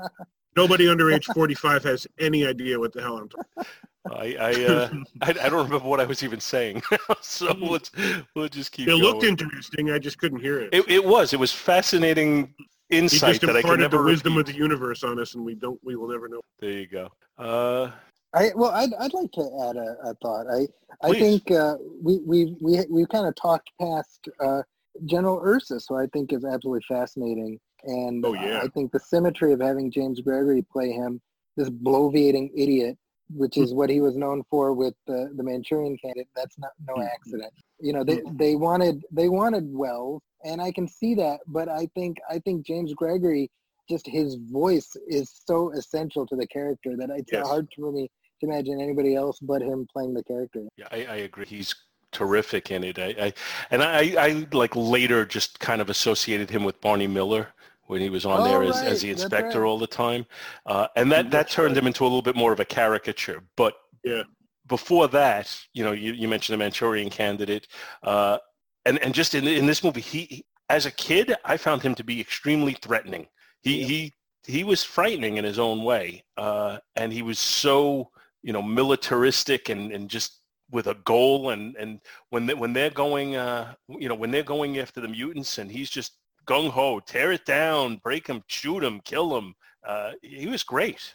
Nobody 0.57 0.89
under 0.89 1.11
age 1.11 1.27
45 1.27 1.83
has 1.85 2.07
any 2.21 2.47
idea 2.47 2.79
what 2.79 2.93
the 2.93 3.01
hell 3.01 3.19
I'm 3.19 3.29
talking 3.29 3.65
I, 4.11 4.37
I, 4.41 4.65
uh, 4.65 4.91
I, 5.23 5.31
I 5.31 5.33
don't 5.49 5.65
remember 5.65 5.87
what 5.89 6.01
I 6.01 6.05
was 6.05 6.23
even 6.23 6.41
saying. 6.41 6.83
so 7.21 7.53
let's, 7.61 7.91
we'll 8.35 8.49
just 8.49 8.73
keep 8.73 8.89
It 8.89 8.91
going. 8.93 9.03
looked 9.03 9.25
interesting. 9.25 9.91
I 9.93 9.99
just 9.99 10.19
couldn't 10.19 10.41
hear 10.41 10.61
it. 10.61 10.71
It, 10.73 10.89
it 10.89 11.05
was. 11.05 11.33
It 11.33 11.39
was 11.41 11.53
fascinating 11.53 12.53
He 12.89 12.99
insight 12.99 13.41
just 13.41 13.41
that 13.43 13.51
I 13.51 13.53
could 13.63 13.81
imparted 13.81 13.81
never 13.83 13.99
the 13.99 14.03
wisdom 14.05 14.37
repeat. 14.37 14.51
of 14.51 14.55
the 14.57 14.59
universe 14.61 15.05
on 15.05 15.21
us, 15.21 15.35
and 15.35 15.45
we 15.45 15.55
don't. 15.55 15.79
We 15.85 15.95
will 15.97 16.09
never 16.09 16.29
know. 16.29 16.41
There 16.59 16.71
you 16.71 16.87
go. 16.89 17.09
Uh, 17.39 17.91
I 18.35 18.51
well, 18.57 18.71
I'd, 18.73 18.93
I'd 18.99 19.13
like 19.15 19.31
to 19.33 19.43
add 19.69 19.77
a, 19.77 19.97
a 20.11 20.15
thought. 20.23 20.47
I 20.51 20.67
I 21.03 21.11
Please. 21.11 21.21
think 21.21 21.51
uh, 21.53 21.77
we 22.03 22.19
we 22.27 22.57
we 22.61 22.81
we 22.91 23.07
kind 23.07 23.27
of 23.27 23.35
talked 23.37 23.71
past 23.81 24.29
uh, 24.41 24.63
General 25.07 25.41
Ursus, 25.45 25.87
who 25.89 25.97
I 25.97 26.07
think 26.13 26.33
is 26.33 26.45
absolutely 26.45 26.83
fascinating, 26.89 27.61
and 27.85 28.25
Oh, 28.27 28.35
yeah. 28.35 28.61
I 28.63 28.69
think 28.69 28.91
the 28.91 29.01
symmetry 29.01 29.53
of 29.53 29.61
having 29.61 29.91
James 29.91 30.21
Gregory 30.21 30.63
play 30.73 30.91
him, 30.93 31.21
this 31.57 31.71
bloviating 31.71 32.51
idiot, 32.57 32.97
which 33.35 33.57
is 33.57 33.75
what 33.75 33.91
he 33.91 34.01
was 34.01 34.17
known 34.17 34.43
for 34.51 34.73
with 34.73 34.95
the 35.07 35.31
the 35.37 35.43
Manchurian 35.43 35.97
Candidate. 35.99 36.29
That's 36.37 36.59
not 36.59 36.73
no 36.87 36.95
Hmm. 36.95 37.03
accident. 37.03 37.53
You 37.81 37.93
know, 37.93 38.05
they 38.05 38.23
they 38.33 38.55
wanted 38.55 39.05
they 39.11 39.29
wanted 39.29 39.65
Welles, 39.73 40.23
and 40.45 40.61
I 40.61 40.73
can 40.73 40.87
see 40.89 41.15
that, 41.17 41.41
but 41.47 41.69
I 41.69 41.87
think 41.95 42.19
I 42.29 42.39
think 42.41 42.67
James 42.67 42.95
Gregory. 42.95 43.51
Just 43.91 44.07
his 44.07 44.37
voice 44.37 44.91
is 45.09 45.43
so 45.45 45.73
essential 45.73 46.25
to 46.29 46.37
the 46.37 46.47
character 46.47 46.97
that 46.97 47.11
it's 47.11 47.33
Yes. 47.33 47.47
hard 47.47 47.67
for 47.77 47.91
me 47.91 48.09
to 48.41 48.47
imagine 48.47 48.81
anybody 48.81 49.17
else 49.17 49.41
but 49.41 49.61
him 49.61 49.89
playing 49.93 50.15
the 50.15 50.23
character. 50.23 50.63
Yeah, 50.77 50.87
I, 50.93 51.05
I 51.05 51.17
agree. 51.17 51.47
He's 51.47 51.75
terrific 52.13 52.71
in 52.71 52.85
it. 52.85 52.99
I, 52.99 53.15
I 53.19 53.33
and 53.73 53.83
I, 53.83 54.15
I 54.19 54.47
like 54.53 54.77
later 54.77 55.27
just 55.27 55.59
kind 55.59 55.81
of 55.81 55.91
associated 55.91 56.49
him 56.51 56.63
with 56.63 56.81
Barney 56.81 57.09
Miller 57.09 57.49
when 57.87 58.01
he 58.01 58.11
was 58.11 58.25
on 58.25 58.41
Oh, 58.41 58.45
there 58.45 58.63
as, 58.63 58.77
right. 58.77 58.89
as 58.89 59.03
the 59.03 59.11
inspector 59.11 59.61
right. 59.61 59.67
all 59.67 59.79
the 59.79 59.87
time, 59.87 60.27
uh, 60.67 60.89
and 60.97 61.11
that 61.13 61.25
that 61.25 61.31
That's 61.31 61.55
turned 61.55 61.75
right. 61.75 61.83
him 61.83 61.87
into 61.87 62.05
a 62.05 62.07
little 62.07 62.23
bit 62.23 62.37
more 62.37 62.53
of 62.53 62.61
a 62.61 62.65
caricature. 62.65 63.43
But 63.57 63.75
Yeah. 64.05 64.23
before 64.69 65.09
that, 65.09 65.55
you 65.75 65.85
know, 65.85 65.93
you, 65.93 66.13
you 66.13 66.29
mentioned 66.29 66.55
the 66.55 66.59
Manchurian 66.65 67.11
Candidate, 67.11 67.69
uh, 68.03 68.39
and 68.85 68.99
and 68.99 69.15
just 69.15 69.35
in 69.35 69.47
in 69.47 69.67
this 69.67 69.83
movie, 69.85 70.01
he 70.01 70.21
he- 70.25 70.47
as 70.69 70.87
a 70.87 70.91
kid, 70.91 71.35
I 71.45 71.57
found 71.59 71.83
him 71.83 71.95
to 71.97 72.05
be 72.05 72.21
extremely 72.21 72.73
threatening. 72.75 73.29
He 73.63 73.81
Yeah. 73.81 73.87
he 73.87 74.13
he 74.47 74.65
was 74.65 74.83
frightening 74.83 75.37
in 75.37 75.45
his 75.45 75.59
own 75.59 75.85
way, 75.85 76.25
uh, 76.37 76.79
and 76.97 77.13
he 77.13 77.23
was 77.23 77.39
so 77.39 78.11
you 78.43 78.53
know 78.53 78.63
militaristic 78.63 79.69
and 79.69 79.93
and 79.93 80.09
just 80.09 80.41
with 80.71 80.87
a 80.87 80.95
goal 81.05 81.51
and 81.51 81.77
and 81.77 82.01
when 82.31 82.47
they, 82.47 82.55
when 82.55 82.73
they're 82.73 82.91
going 82.91 83.37
uh 83.37 83.75
you 83.89 84.09
know 84.09 84.15
when 84.15 84.31
they're 84.31 84.43
going 84.43 84.79
after 84.79 85.01
the 85.03 85.09
mutants 85.09 85.59
and 85.59 85.71
he's 85.71 85.91
just 85.91 86.13
gung 86.47 86.71
ho 86.71 87.01
tear 87.01 87.33
it 87.33 87.45
down 87.45 87.97
break 87.97 88.27
him 88.27 88.43
shoot 88.47 88.83
him 88.83 89.01
kill 89.05 89.37
him 89.37 89.55
uh 89.87 90.13
he 90.23 90.47
was 90.47 90.63
great 90.63 91.15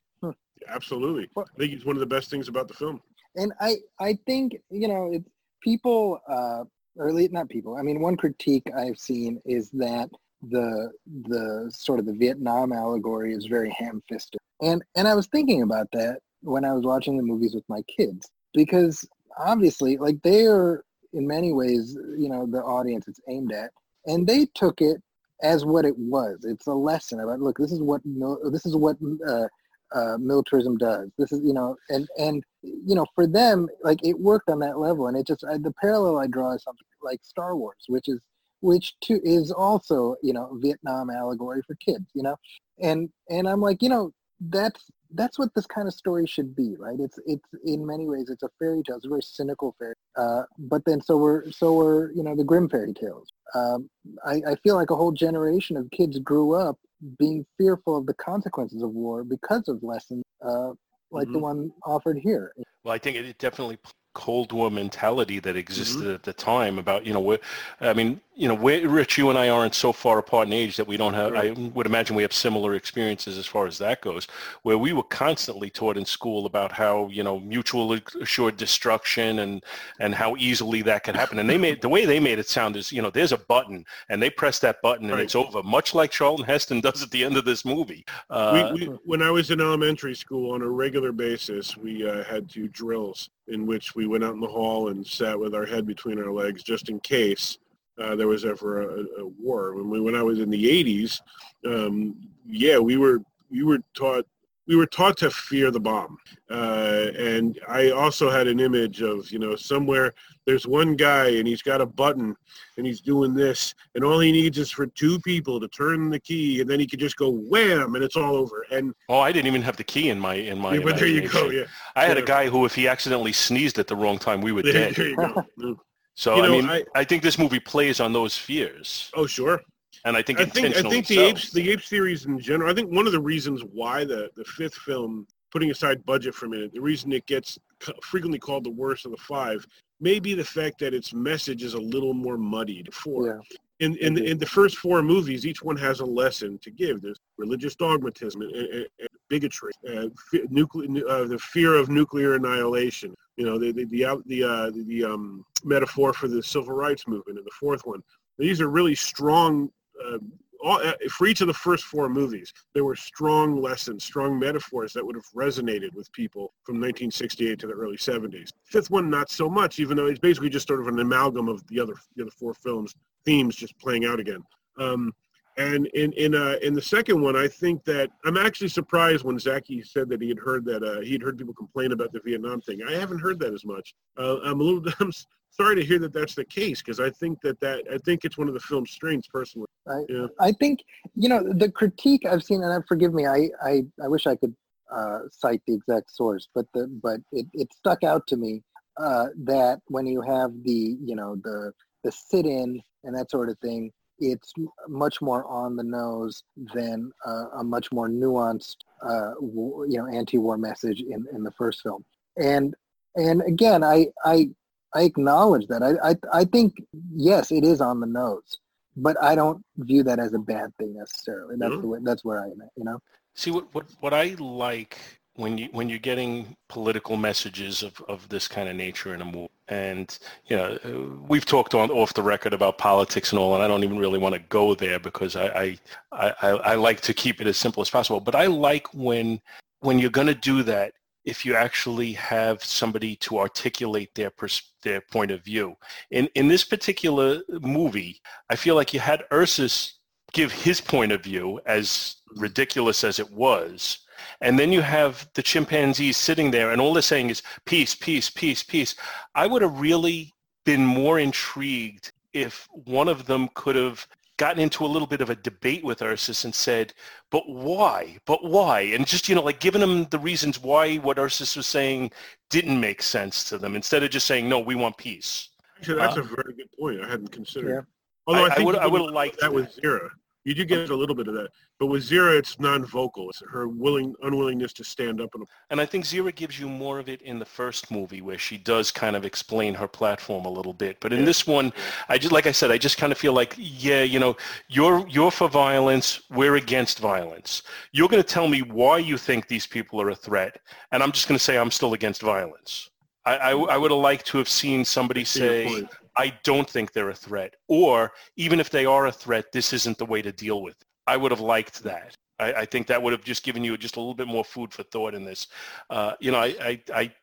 Absolutely. 0.70 1.30
I 1.38 1.44
think 1.58 1.74
it's 1.74 1.86
one 1.86 1.96
of 1.96 2.00
the 2.00 2.06
best 2.06 2.30
things 2.30 2.48
about 2.48 2.68
the 2.68 2.74
film. 2.74 3.02
And 3.36 3.54
I, 3.60 3.76
I 4.00 4.18
think, 4.26 4.58
you 4.70 4.88
know, 4.88 5.12
it's 5.14 5.30
people, 5.62 6.20
uh, 6.28 6.64
or 6.96 7.12
not 7.12 7.50
people. 7.50 7.78
I 7.78 7.84
mean, 7.84 8.02
one 8.02 8.18
critique 8.18 8.68
I've 8.76 8.98
seen 8.98 9.40
is 9.46 9.70
that 9.72 10.10
the 10.50 10.92
the 11.24 11.72
sort 11.74 12.00
of 12.00 12.06
the 12.06 12.14
Vietnam 12.14 12.72
allegory 12.72 13.34
is 13.34 13.46
very 13.46 13.74
ham-fisted, 13.78 14.40
and 14.62 14.84
and 14.96 15.08
I 15.08 15.16
was 15.16 15.28
thinking 15.28 15.64
about 15.64 15.88
that 15.94 16.20
when 16.42 16.64
I 16.64 16.74
was 16.74 16.84
watching 16.84 17.18
the 17.18 17.24
movies 17.24 17.56
with 17.56 17.64
my 17.68 17.82
kids 17.84 18.30
because 18.54 19.08
obviously, 19.40 19.98
like 19.98 20.22
they 20.24 20.46
are 20.46 20.84
in 21.14 21.28
many 21.28 21.54
ways, 21.54 21.98
you 22.18 22.30
know, 22.30 22.46
the 22.46 22.60
audience 22.60 23.08
it's 23.08 23.20
aimed 23.28 23.52
at, 23.52 23.72
and 24.06 24.28
they 24.28 24.48
took 24.54 24.80
it 24.80 25.02
as 25.42 25.66
what 25.66 25.86
it 25.86 25.98
was. 25.98 26.40
It's 26.44 26.68
a 26.68 26.74
lesson 26.74 27.20
about 27.20 27.40
look, 27.40 27.58
this 27.58 27.72
is 27.72 27.82
what 27.82 28.02
mil- 28.06 28.52
this 28.52 28.66
is 28.66 28.76
what 28.76 28.98
uh, 29.28 29.48
uh, 29.94 30.18
militarism 30.18 30.78
does. 30.78 31.10
This 31.18 31.32
is 31.32 31.42
you 31.44 31.54
know, 31.54 31.76
and 31.90 32.08
and 32.18 32.44
you 32.62 32.96
know, 32.96 33.06
for 33.16 33.28
them, 33.28 33.68
like 33.84 34.04
it 34.04 34.20
worked 34.20 34.50
on 34.50 34.60
that 34.60 34.80
level, 34.80 35.08
and 35.08 35.18
it 35.18 35.28
just 35.28 35.44
I, 35.44 35.58
the 35.58 35.74
parallel 35.80 36.20
I 36.20 36.28
draw 36.28 36.54
is 36.54 36.64
something 36.64 36.86
like 37.02 37.20
Star 37.24 37.56
Wars, 37.56 37.86
which 37.88 38.08
is 38.08 38.20
which 38.62 38.96
too 39.02 39.22
is 39.24 39.52
also 39.52 40.16
you 40.24 40.34
know 40.34 40.58
Vietnam 40.62 41.10
allegory 41.10 41.62
for 41.66 41.76
kids, 41.76 42.06
you 42.14 42.24
know, 42.24 42.36
and 42.82 43.10
and 43.30 43.48
I'm 43.48 43.62
like 43.62 43.82
you 43.82 43.90
know 43.90 44.12
that's 44.40 44.84
that's 45.14 45.40
what 45.40 45.54
this 45.56 45.66
kind 45.66 45.88
of 45.88 45.94
story 45.94 46.26
should 46.26 46.56
be, 46.56 46.76
right? 46.78 47.00
It's 47.00 47.20
it's 47.26 47.48
in 47.66 47.86
many 47.86 48.08
ways 48.08 48.30
it's 48.30 48.44
a 48.44 48.50
fairy 48.60 48.84
tale. 48.84 48.98
It's 48.98 49.06
a 49.06 49.10
very 49.10 49.22
cynical 49.22 49.76
fairy, 49.80 49.94
uh, 50.18 50.44
but 50.58 50.84
then 50.86 51.02
so 51.02 51.18
we're 51.18 51.50
so 51.52 51.74
we're 51.74 52.12
you 52.12 52.24
know 52.24 52.36
the 52.36 52.44
grim 52.44 52.70
fairy 52.70 52.94
tales. 52.94 53.28
Um, 53.56 53.90
I, 54.26 54.42
I 54.52 54.56
feel 54.64 54.76
like 54.76 54.90
a 54.90 54.96
whole 54.96 55.12
generation 55.12 55.78
of 55.78 55.90
kids 55.92 56.20
grew 56.20 56.54
up 56.54 56.78
being 57.18 57.46
fearful 57.58 57.98
of 57.98 58.06
the 58.06 58.14
consequences 58.16 58.82
of 58.82 58.92
war 58.92 59.24
because 59.24 59.68
of 59.68 59.82
lessons 59.84 60.24
uh, 60.44 60.72
like 61.12 61.28
the 61.32 61.40
Mhm. 61.40 61.42
one 61.42 61.72
offered 61.86 62.18
here. 62.18 62.54
Well, 62.84 62.94
I 62.94 62.98
think 62.98 63.18
it 63.18 63.38
definitely 63.38 63.78
Cold 64.18 64.52
War 64.52 64.72
mentality 64.72 65.38
that 65.40 65.56
existed 65.56 66.08
at 66.08 66.24
the 66.24 66.34
time 66.34 66.80
about, 66.80 67.06
you 67.06 67.14
know, 67.14 67.20
where, 67.20 67.38
I 67.80 67.94
mean, 67.94 68.20
you 68.36 68.48
know, 68.48 68.56
Rich, 68.56 69.18
you 69.18 69.30
and 69.30 69.38
I 69.38 69.50
aren't 69.50 69.76
so 69.76 69.92
far 69.92 70.18
apart 70.18 70.48
in 70.48 70.54
age 70.54 70.76
that 70.78 70.88
we 70.88 70.98
don't 70.98 71.14
have, 71.14 71.36
I 71.36 71.52
would 71.52 71.86
imagine 71.86 72.16
we 72.16 72.24
have 72.24 72.34
similar 72.34 72.74
experiences 72.74 73.38
as 73.38 73.46
far 73.46 73.68
as 73.68 73.78
that 73.78 74.02
goes, 74.02 74.28
where 74.64 74.78
we 74.78 74.92
were 74.92 75.04
constantly 75.04 75.70
taught 75.70 75.98
in 75.98 76.06
school 76.06 76.48
about 76.48 76.72
how, 76.72 77.10
you 77.10 77.24
know, 77.24 77.40
mutual 77.40 77.94
assured 78.20 78.58
destruction 78.58 79.40
and, 79.40 79.64
and 80.00 80.16
how 80.16 80.36
easily 80.38 80.82
that 80.82 81.04
could 81.04 81.16
happen. 81.16 81.38
And 81.38 81.48
they 81.50 81.58
made, 81.58 81.82
the 81.82 81.90
way 81.90 82.06
they 82.06 82.20
made 82.20 82.40
it 82.40 82.50
sound 82.50 82.76
is, 82.76 82.92
you 82.92 83.04
know, 83.04 83.12
there's 83.12 83.32
a 83.32 83.38
button 83.38 83.86
and 84.10 84.22
they 84.22 84.32
press 84.32 84.58
that 84.60 84.82
button 84.82 85.06
and 85.06 85.14
Right. 85.14 85.24
it's 85.24 85.36
over, 85.36 85.62
much 85.64 85.94
like 85.94 86.10
Charlton 86.12 86.46
Heston 86.46 86.82
does 86.82 87.04
at 87.04 87.12
the 87.12 87.24
end 87.24 87.38
of 87.38 87.46
this 87.46 87.64
movie. 87.66 88.04
Uh, 88.30 88.72
we, 88.74 88.88
we, 88.88 88.94
when 89.06 89.22
I 89.22 89.30
was 89.32 89.52
in 89.52 89.62
elementary 89.62 90.16
school 90.16 90.52
on 90.54 90.62
a 90.64 90.70
regular 90.70 91.12
basis, 91.12 91.78
we 91.78 92.08
uh, 92.08 92.24
had 92.24 92.50
to 92.50 92.68
drills 92.68 93.30
in 93.48 93.66
which 93.66 93.96
we 93.96 94.08
went 94.08 94.24
out 94.24 94.34
in 94.34 94.40
the 94.40 94.48
hall 94.48 94.90
and 94.90 95.06
sat 95.06 95.38
with 95.40 95.56
our 95.56 95.66
head 95.66 95.86
between 95.86 96.20
our 96.20 96.32
legs 96.32 96.64
just 96.64 96.90
in 96.90 97.00
case 97.00 97.58
uh, 98.00 98.16
there 98.16 98.28
was 98.28 98.46
ever 98.46 98.82
a, 98.82 99.06
a 99.20 99.28
war. 99.40 99.76
When, 99.76 99.90
we, 99.90 100.00
when 100.02 100.16
I 100.16 100.24
was 100.24 100.40
in 100.40 100.50
the 100.50 100.84
80s, 100.84 101.22
um, 101.66 102.16
yeah, 102.46 102.78
we 102.78 102.98
were 102.98 103.22
we 103.50 103.64
were 103.64 103.80
taught 103.94 104.28
we 104.68 104.76
were 104.76 104.86
taught 104.86 105.18
to 105.18 105.32
fear 105.32 105.72
the 105.72 105.80
bomb, 105.80 106.18
uh, 106.52 107.08
and 107.18 107.60
I 107.68 107.92
also 107.92 108.30
had 108.30 108.48
an 108.48 108.60
image 108.60 109.02
of 109.02 109.32
you 109.32 109.40
know 109.40 109.56
somewhere 109.56 110.14
there's 110.48 110.66
one 110.66 110.96
guy 110.96 111.28
and 111.32 111.46
he's 111.46 111.62
got 111.62 111.82
a 111.82 111.86
button 111.86 112.34
and 112.78 112.88
he's 112.88 113.02
doing 113.02 113.34
this 113.34 113.76
and 113.96 114.04
all 114.04 114.20
he 114.20 114.32
needs 114.32 114.58
is 114.58 114.72
for 114.72 114.88
two 114.88 115.20
people 115.20 115.60
to 115.60 115.68
turn 115.68 116.10
the 116.10 116.20
key 116.20 116.62
and 116.62 116.70
then 116.70 116.80
he 116.80 116.88
could 116.88 117.02
just 117.02 117.18
go 117.18 117.30
wham 117.30 117.96
and 117.96 118.04
it's 118.04 118.16
all 118.16 118.36
over. 118.36 118.66
And 118.72 118.94
oh, 119.10 119.20
I 119.20 119.34
didn't 119.34 119.48
even 119.48 119.62
have 119.62 119.76
the 119.76 119.84
key 119.84 120.10
in 120.10 120.18
my, 120.18 120.36
in 120.36 120.58
my 120.58 120.76
yeah, 120.76 120.80
but 120.80 120.98
there 120.98 121.08
you 121.08 121.28
go 121.28 121.50
yeah. 121.50 121.66
I 121.98 122.06
had 122.06 122.18
a 122.18 122.22
guy 122.22 122.48
who, 122.48 122.64
if 122.66 122.74
he 122.74 122.88
accidentally 122.88 123.34
sneezed 123.34 123.78
at 123.78 123.88
the 123.88 123.96
wrong 123.96 124.18
time, 124.18 124.40
we 124.40 124.54
were 124.54 124.64
there, 124.64 124.74
dead. 124.74 124.96
there 124.96 125.10
you 125.10 125.16
go. 125.18 125.76
So 126.16 126.38
You 126.38 126.44
I 126.46 126.50
mean, 126.50 126.68
I- 126.68 126.84
I, 126.96 127.04
think 127.04 127.22
this 127.22 127.38
movie 127.38 127.60
plays 127.60 128.00
on 128.00 128.12
those 128.12 128.36
fears, 128.36 129.12
oh 129.14 129.28
sure 129.28 129.62
and 130.08 130.18
I 130.18 130.22
think 130.22 130.40
I 130.40 130.46
think 130.46 130.76
I 130.76 130.82
think 130.82 131.08
the 131.08 131.16
so. 131.16 131.22
apes 131.22 131.52
the 131.52 131.70
ape 131.72 131.82
series 131.82 132.26
in 132.26 132.40
general. 132.40 132.72
I 132.72 132.74
think 132.74 132.92
one 132.92 133.06
of 133.08 133.14
the 133.14 133.20
reasons 133.20 133.62
why 133.74 134.04
the 134.06 134.30
the 134.36 134.46
fifth 134.46 134.76
film, 134.76 135.28
putting 135.52 135.70
aside 135.72 136.06
budget 136.06 136.34
for 136.36 136.46
a 136.46 136.50
minute, 136.50 136.74
the 136.74 136.82
reason 136.82 137.12
it 137.12 137.26
gets 137.26 137.58
frequently 138.02 138.40
called 138.40 138.64
the 138.64 138.72
worst 138.72 139.06
of 139.06 139.12
the 139.12 139.18
five 139.18 139.66
may 140.00 140.20
be 140.20 140.34
the 140.34 140.44
fact 140.46 140.80
that 140.80 140.94
its 140.94 141.14
message 141.14 141.64
is 141.64 141.74
a 141.74 141.80
little 141.80 142.14
more 142.14 142.38
muddied. 142.38 142.94
For 142.94 143.28
Yeah. 143.28 143.40
in 143.86 143.96
in 143.98 144.14
the, 144.14 144.24
in 144.32 144.38
the 144.38 144.46
first 144.46 144.78
four 144.78 145.02
movies, 145.02 145.46
each 145.46 145.62
one 145.64 145.78
has 145.78 146.00
a 146.00 146.06
lesson 146.06 146.58
to 146.60 146.72
give. 146.72 147.02
There's 147.02 147.20
religious 147.38 147.76
dogmatism 147.76 148.42
and, 148.42 148.52
and, 148.56 148.88
and 149.00 149.10
bigotry, 149.30 149.72
uh, 149.90 150.08
fe- 150.32 150.46
nuclear, 150.50 151.08
uh, 151.10 151.26
the 151.26 151.40
fear 151.40 151.74
of 151.76 151.90
nuclear 151.90 152.36
annihilation. 152.36 153.14
You 153.36 153.46
know, 153.46 153.58
the 153.58 153.72
the 153.72 153.86
the 153.86 154.06
out- 154.06 154.26
the, 154.28 154.44
uh, 154.44 154.70
the, 154.72 154.84
the 154.88 155.04
um, 155.04 155.44
metaphor 155.64 156.14
for 156.14 156.28
the 156.28 156.42
civil 156.42 156.74
rights 156.76 157.08
movement 157.08 157.38
in 157.40 157.46
the 157.46 157.52
fourth 157.60 157.82
one. 157.86 158.02
These 158.38 158.62
are 158.62 158.70
really 158.70 158.96
strong. 158.96 159.70
Uh, 160.06 160.18
all, 160.64 160.80
uh, 160.84 160.94
for 161.12 161.28
each 161.28 161.42
of 161.42 161.48
the 161.48 161.54
first 161.54 161.84
four 161.84 162.10
movies, 162.10 162.52
there 162.74 162.84
were 162.84 162.96
strong 162.96 163.62
lessons, 163.62 164.04
strong 164.04 164.40
metaphors 164.40 164.92
that 164.94 165.06
would 165.06 165.16
have 165.16 165.26
resonated 165.36 165.94
with 165.94 166.12
people 166.14 166.54
from 166.64 166.76
1968 166.76 167.60
to 167.60 167.68
the 167.68 167.74
early 167.74 167.98
70s. 167.98 168.50
Fifth 168.66 168.90
one, 168.90 169.10
not 169.10 169.30
so 169.30 169.50
much, 169.50 169.80
even 169.80 169.96
though 169.96 170.08
it's 170.08 170.20
basically 170.20 170.50
just 170.50 170.68
sort 170.68 170.82
of 170.82 170.88
an 170.88 171.00
amalgam 171.00 171.48
of 171.48 171.66
the 171.68 171.80
other 171.80 171.94
the 172.16 172.24
other 172.24 172.32
four 172.32 172.54
films 172.54 172.96
themes 173.26 173.56
just 173.56 173.78
playing 173.78 174.06
out 174.06 174.20
again. 174.20 174.42
Um, 174.80 175.14
and 175.58 175.88
in 175.88 176.12
in 176.14 176.36
uh, 176.36 176.58
in 176.62 176.74
the 176.74 176.82
second 176.82 177.20
one, 177.20 177.36
I 177.36 177.48
think 177.48 177.84
that 177.86 178.10
I'm 178.26 178.38
actually 178.38 178.70
surprised 178.70 179.24
when 179.24 179.40
Zaki 179.40 179.82
said 179.82 180.08
that 180.10 180.22
he 180.22 180.30
had 180.30 180.38
heard 180.38 180.64
that 180.66 180.84
uh, 180.84 181.02
he 181.02 181.14
had 181.14 181.22
heard 181.22 181.38
people 181.38 181.54
complain 181.54 181.92
about 181.92 182.12
the 182.14 182.22
Vietnam 182.24 182.62
thing. 182.62 182.82
I 182.88 182.94
haven't 182.94 183.20
heard 183.20 183.40
that 183.40 183.54
as 183.54 183.66
much. 183.66 183.96
Uh, 184.18 184.38
I'm 184.44 184.62
a 184.62 184.64
little 184.64 184.84
I'm 185.00 185.12
sorry 185.60 185.76
to 185.76 185.86
hear 185.86 186.00
that 186.00 186.14
that's 186.14 186.36
the 186.36 186.46
case 186.46 186.82
because 186.82 187.00
I 187.00 187.10
think 187.10 187.42
that 187.42 187.60
that 187.60 187.84
I 187.92 187.98
think 188.00 188.26
it's 188.26 188.38
one 188.38 188.48
of 188.48 188.54
the 188.54 188.60
film's 188.60 188.92
strengths 188.92 189.28
personally. 189.28 189.68
I, 189.88 190.06
Yeah. 190.10 190.28
I 190.40 190.52
think 190.52 190.80
you 191.16 191.30
know 191.30 191.42
the 191.44 191.72
critique 191.72 192.26
I've 192.26 192.44
seen, 192.44 192.64
and 192.64 192.84
forgive 192.88 193.14
me, 193.14 193.26
I 193.26 193.50
I, 193.64 193.84
I 194.04 194.08
wish 194.08 194.28
I 194.28 194.36
could 194.36 194.56
uh, 194.96 195.20
cite 195.32 195.62
the 195.68 195.74
exact 195.74 196.12
source, 196.12 196.48
but 196.54 196.66
the 196.74 196.88
but 196.88 197.20
it, 197.32 197.48
it 197.54 197.74
stuck 197.74 198.04
out 198.04 198.28
to 198.28 198.38
me 198.38 198.64
uh, 198.98 199.28
that 199.44 199.80
when 199.88 200.06
you 200.06 200.22
have 200.22 200.52
the 200.64 200.98
you 201.04 201.16
know 201.16 201.36
the 201.44 201.74
the 202.04 202.12
sit-in 202.12 202.82
and 203.04 203.18
that 203.18 203.30
sort 203.32 203.50
of 203.50 203.58
thing, 203.60 203.92
it's 204.20 204.54
much 204.88 205.22
more 205.22 205.46
on 205.46 205.76
the 205.76 205.84
nose 205.84 206.44
than 206.74 207.12
uh, 207.26 207.60
a 207.60 207.64
much 207.64 207.92
more 207.92 208.08
nuanced 208.10 208.78
uh, 209.02 209.32
w- 209.36 209.86
you 209.90 209.98
know 209.98 210.08
anti-war 210.08 210.58
message 210.58 211.02
in, 211.02 211.26
in 211.34 211.44
the 211.44 211.52
first 211.52 211.82
film, 211.82 212.06
and 212.38 212.76
and 213.16 213.42
again 213.42 213.84
I 213.84 214.08
I 214.24 214.50
I 214.98 215.02
acknowledge 215.04 215.66
that 215.68 215.82
I 215.90 215.92
I, 216.10 216.42
I 216.42 216.44
think 216.54 216.70
yes 217.16 217.52
it 217.52 217.64
is 217.72 217.80
on 217.82 218.00
the 218.04 218.08
nose 218.08 218.52
but 218.98 219.16
I 219.22 219.36
don't 219.36 219.64
view 219.78 220.04
that 220.04 220.20
as 220.20 220.34
a 220.34 220.40
bad 220.40 220.76
thing 220.78 220.96
necessarily. 220.98 221.56
That's 221.58 221.76
Mhm. 221.76 221.82
the 221.82 221.88
way, 221.88 222.00
that's 222.04 222.26
where 222.26 222.42
I 222.42 222.48
am 222.48 222.62
at, 222.62 222.72
you 222.76 222.84
know. 222.84 223.00
See 223.36 223.52
what, 223.52 223.74
what 223.74 223.86
what 224.00 224.14
I 224.14 224.36
like 224.40 224.98
when 225.36 225.60
you 225.60 225.70
when 225.72 225.88
you're 225.88 226.00
getting 226.00 226.58
political 226.68 227.16
messages 227.16 227.84
of, 227.84 228.02
of 228.08 228.28
this 228.30 228.48
kind 228.48 228.68
of 228.68 228.76
nature 228.76 229.14
in 229.14 229.22
a 229.22 229.26
movie, 229.26 229.52
and 229.68 230.18
you 230.48 230.58
know 230.58 230.80
uh, 230.84 231.24
we've 231.28 231.46
talked 231.46 231.76
on 231.76 231.92
off 231.92 232.16
the 232.16 232.24
record 232.24 232.54
about 232.54 232.80
politics 232.80 233.32
and 233.32 233.40
all, 233.40 233.54
and 233.54 233.64
I 233.64 233.68
don't 233.68 233.84
even 233.84 234.00
really 234.00 234.18
want 234.18 234.34
to 234.34 234.40
go 234.40 234.74
there 234.74 235.00
because 235.00 235.36
I 235.36 235.48
I, 235.66 235.80
I 236.12 236.28
I 236.42 236.50
I 236.72 236.76
like 236.76 237.02
to 237.02 237.14
keep 237.14 237.40
it 237.40 237.46
as 237.48 237.58
simple 237.58 237.82
as 237.82 237.90
possible. 237.92 238.20
But 238.20 238.34
I 238.34 238.48
like 238.48 238.92
when 238.96 239.40
when 239.82 240.00
you're 240.00 240.10
going 240.20 240.28
to 240.28 240.34
do 240.54 240.64
that 240.64 240.94
if 241.28 241.46
you 241.46 241.56
actually 241.56 242.14
have 242.14 242.64
somebody 242.64 243.14
to 243.18 243.38
articulate 243.38 244.16
their 244.16 244.30
pers- 244.30 244.72
their 244.82 245.02
point 245.02 245.30
of 245.30 245.44
view. 245.44 245.76
In 246.10 246.30
in 246.36 246.48
this 246.48 246.64
particular 246.64 247.42
movie, 247.50 248.22
I 248.50 248.56
feel 248.56 248.76
like 248.76 248.94
you 248.94 249.02
had 249.02 249.26
Ursus 249.32 250.00
give 250.32 250.52
his 250.52 250.80
point 250.80 251.12
of 251.12 251.24
view 251.24 251.60
as 251.66 252.16
ridiculous 252.36 253.04
as 253.04 253.20
it 253.20 253.30
was. 253.32 254.00
And 254.42 254.58
then 254.58 254.72
you 254.72 254.82
have 254.82 255.28
the 255.34 255.44
chimpanzees 255.44 256.18
sitting 256.18 256.50
there 256.52 256.72
and 256.72 256.82
all 256.82 256.94
they're 256.94 257.02
saying 257.02 257.30
is 257.30 257.44
peace, 257.66 257.94
peace, 257.94 258.30
peace, 258.30 258.64
peace. 258.64 258.96
I 259.36 259.48
would 259.48 259.62
have 259.62 259.80
really 259.80 260.34
been 260.66 260.86
more 260.86 261.20
intrigued 261.20 262.12
if 262.34 262.68
one 262.72 263.08
of 263.08 263.26
them 263.26 263.50
could 263.54 263.76
have 263.76 264.08
gotten 264.38 264.62
into 264.62 264.86
a 264.86 264.88
little 264.88 265.08
bit 265.08 265.22
of 265.22 265.30
a 265.30 265.36
debate 265.36 265.84
with 265.84 266.02
Ursus 266.02 266.46
and 266.46 266.54
said, 266.54 266.94
but 267.32 267.44
why? 267.50 268.18
But 268.26 268.44
why? 268.44 268.82
And 268.82 269.06
just, 269.06 269.28
you 269.28 269.36
know, 269.36 269.42
like 269.44 269.60
giving 269.60 269.82
them 269.82 270.06
the 270.06 270.20
reasons 270.20 270.62
why 270.62 270.98
what 270.98 271.18
Ursus 271.20 271.56
was 271.56 271.66
saying 271.68 272.12
didn't 272.50 272.80
make 272.80 273.02
sense 273.02 273.44
to 273.46 273.58
them 273.58 273.76
instead 273.76 274.04
of 274.04 274.12
just 274.12 274.28
saying, 274.28 274.48
no, 274.48 274.60
we 274.60 274.76
want 274.76 274.96
peace. 274.98 275.50
Actually, 275.80 275.98
that's 276.00 276.18
Uh, 276.18 276.22
a 276.22 276.24
very 276.24 276.54
good 276.56 276.70
point. 276.80 277.02
I 277.02 277.10
hadn't 277.10 277.32
considered. 277.32 277.70
Yeah. 277.70 277.82
Although 278.28 278.46
I, 278.46 278.48
I- 278.48 278.52
I 278.52 278.56
think 278.56 278.66
would- 278.68 278.78
I 278.78 278.88
would 278.88 279.02
have 279.02 279.12
liked 279.12 279.36
bit 279.36 279.42
that 279.42 279.54
with 279.54 279.76
Zira. 279.76 280.10
You 280.48 280.56
do 280.56 280.64
get 280.64 280.90
a 280.90 280.96
little 280.96 281.14
bit 281.14 281.28
of 281.28 281.34
that, 281.34 281.50
but 281.78 281.88
with 281.88 282.10
Zira, 282.10 282.40
it's 282.40 282.58
non-vocal. 282.58 283.30
It's 283.30 283.44
her 283.52 283.68
willing 283.68 284.16
unwillingness 284.22 284.72
to 284.76 284.84
stand 284.86 285.20
up 285.20 285.36
and 285.36 285.46
And 285.70 285.82
I 285.82 285.86
think 285.86 286.06
Zira 286.06 286.34
gives 286.34 286.58
you 286.58 286.70
more 286.70 287.00
of 287.00 287.10
it 287.10 287.22
in 287.24 287.38
the 287.38 287.46
first 287.46 287.92
movie 287.92 288.22
where 288.22 288.38
she 288.38 288.58
does 288.58 288.90
kind 288.90 289.18
of 289.18 289.26
explain 289.26 289.74
her 289.74 289.90
platform 289.90 290.46
a 290.46 290.50
little 290.50 290.72
bit. 290.72 291.02
But 291.02 291.12
in 291.12 291.26
this 291.26 291.46
one, 291.46 291.74
I 292.08 292.18
just 292.18 292.32
like 292.32 292.48
I 292.48 292.54
said, 292.54 292.72
I 292.72 292.78
just 292.78 292.98
kind 292.98 293.12
of 293.12 293.18
feel 293.18 293.34
like, 293.34 293.56
yeah, 293.58 294.04
you 294.04 294.20
know, 294.20 294.38
you're 294.70 295.06
you're 295.10 295.32
for 295.32 295.50
violence, 295.50 296.22
we're 296.30 296.56
against 296.56 297.00
violence. 297.00 297.64
You're 297.92 298.08
going 298.08 298.24
to 298.24 298.34
tell 298.34 298.48
me 298.48 298.62
why 298.62 299.00
you 299.00 299.18
think 299.18 299.50
these 299.50 299.68
people 299.68 300.02
are 300.02 300.12
a 300.12 300.16
threat, 300.16 300.60
and 300.94 301.04
I'm 301.04 301.12
just 301.12 301.28
going 301.28 301.38
to 301.38 301.44
say 301.44 301.58
I'm 301.58 301.72
still 301.72 301.94
against 301.94 302.22
violence. 302.22 302.90
I, 303.26 303.36
I, 303.36 303.52
I 303.52 303.78
would 303.78 303.92
have 303.92 304.00
liked 304.00 304.26
to 304.28 304.38
have 304.38 304.48
seen 304.48 304.86
somebody 304.86 305.26
say. 305.26 305.86
I 306.18 306.34
don't 306.44 306.70
think 306.70 306.92
they're 306.92 307.10
a 307.10 307.16
threat. 307.16 307.56
Or 307.68 308.12
even 308.36 308.60
if 308.60 308.70
they 308.70 308.86
are 308.86 309.08
a 309.08 309.12
threat, 309.12 309.52
this 309.52 309.74
isn't 309.74 309.98
the 309.98 310.06
way 310.06 310.22
to 310.22 310.32
deal 310.32 310.62
with 310.62 310.76
it. 310.82 310.88
I 311.06 311.16
would 311.18 311.32
have 311.32 311.40
liked 311.40 311.84
that. 311.84 312.16
I, 312.40 312.54
I 312.54 312.66
think 312.66 312.88
that 312.88 313.02
would 313.02 313.14
have 313.14 313.24
just 313.24 313.44
given 313.44 313.64
you 313.64 313.78
just 313.78 313.96
a 313.96 314.00
little 314.00 314.16
bit 314.16 314.28
more 314.28 314.44
food 314.44 314.74
for 314.74 314.84
thought 314.84 315.14
in 315.14 315.24
this. 315.24 315.48
Uh, 315.90 316.14
you 316.20 316.32
know, 316.32 316.40
I, 316.40 316.56
I, 316.60 316.82
I, 316.94 317.14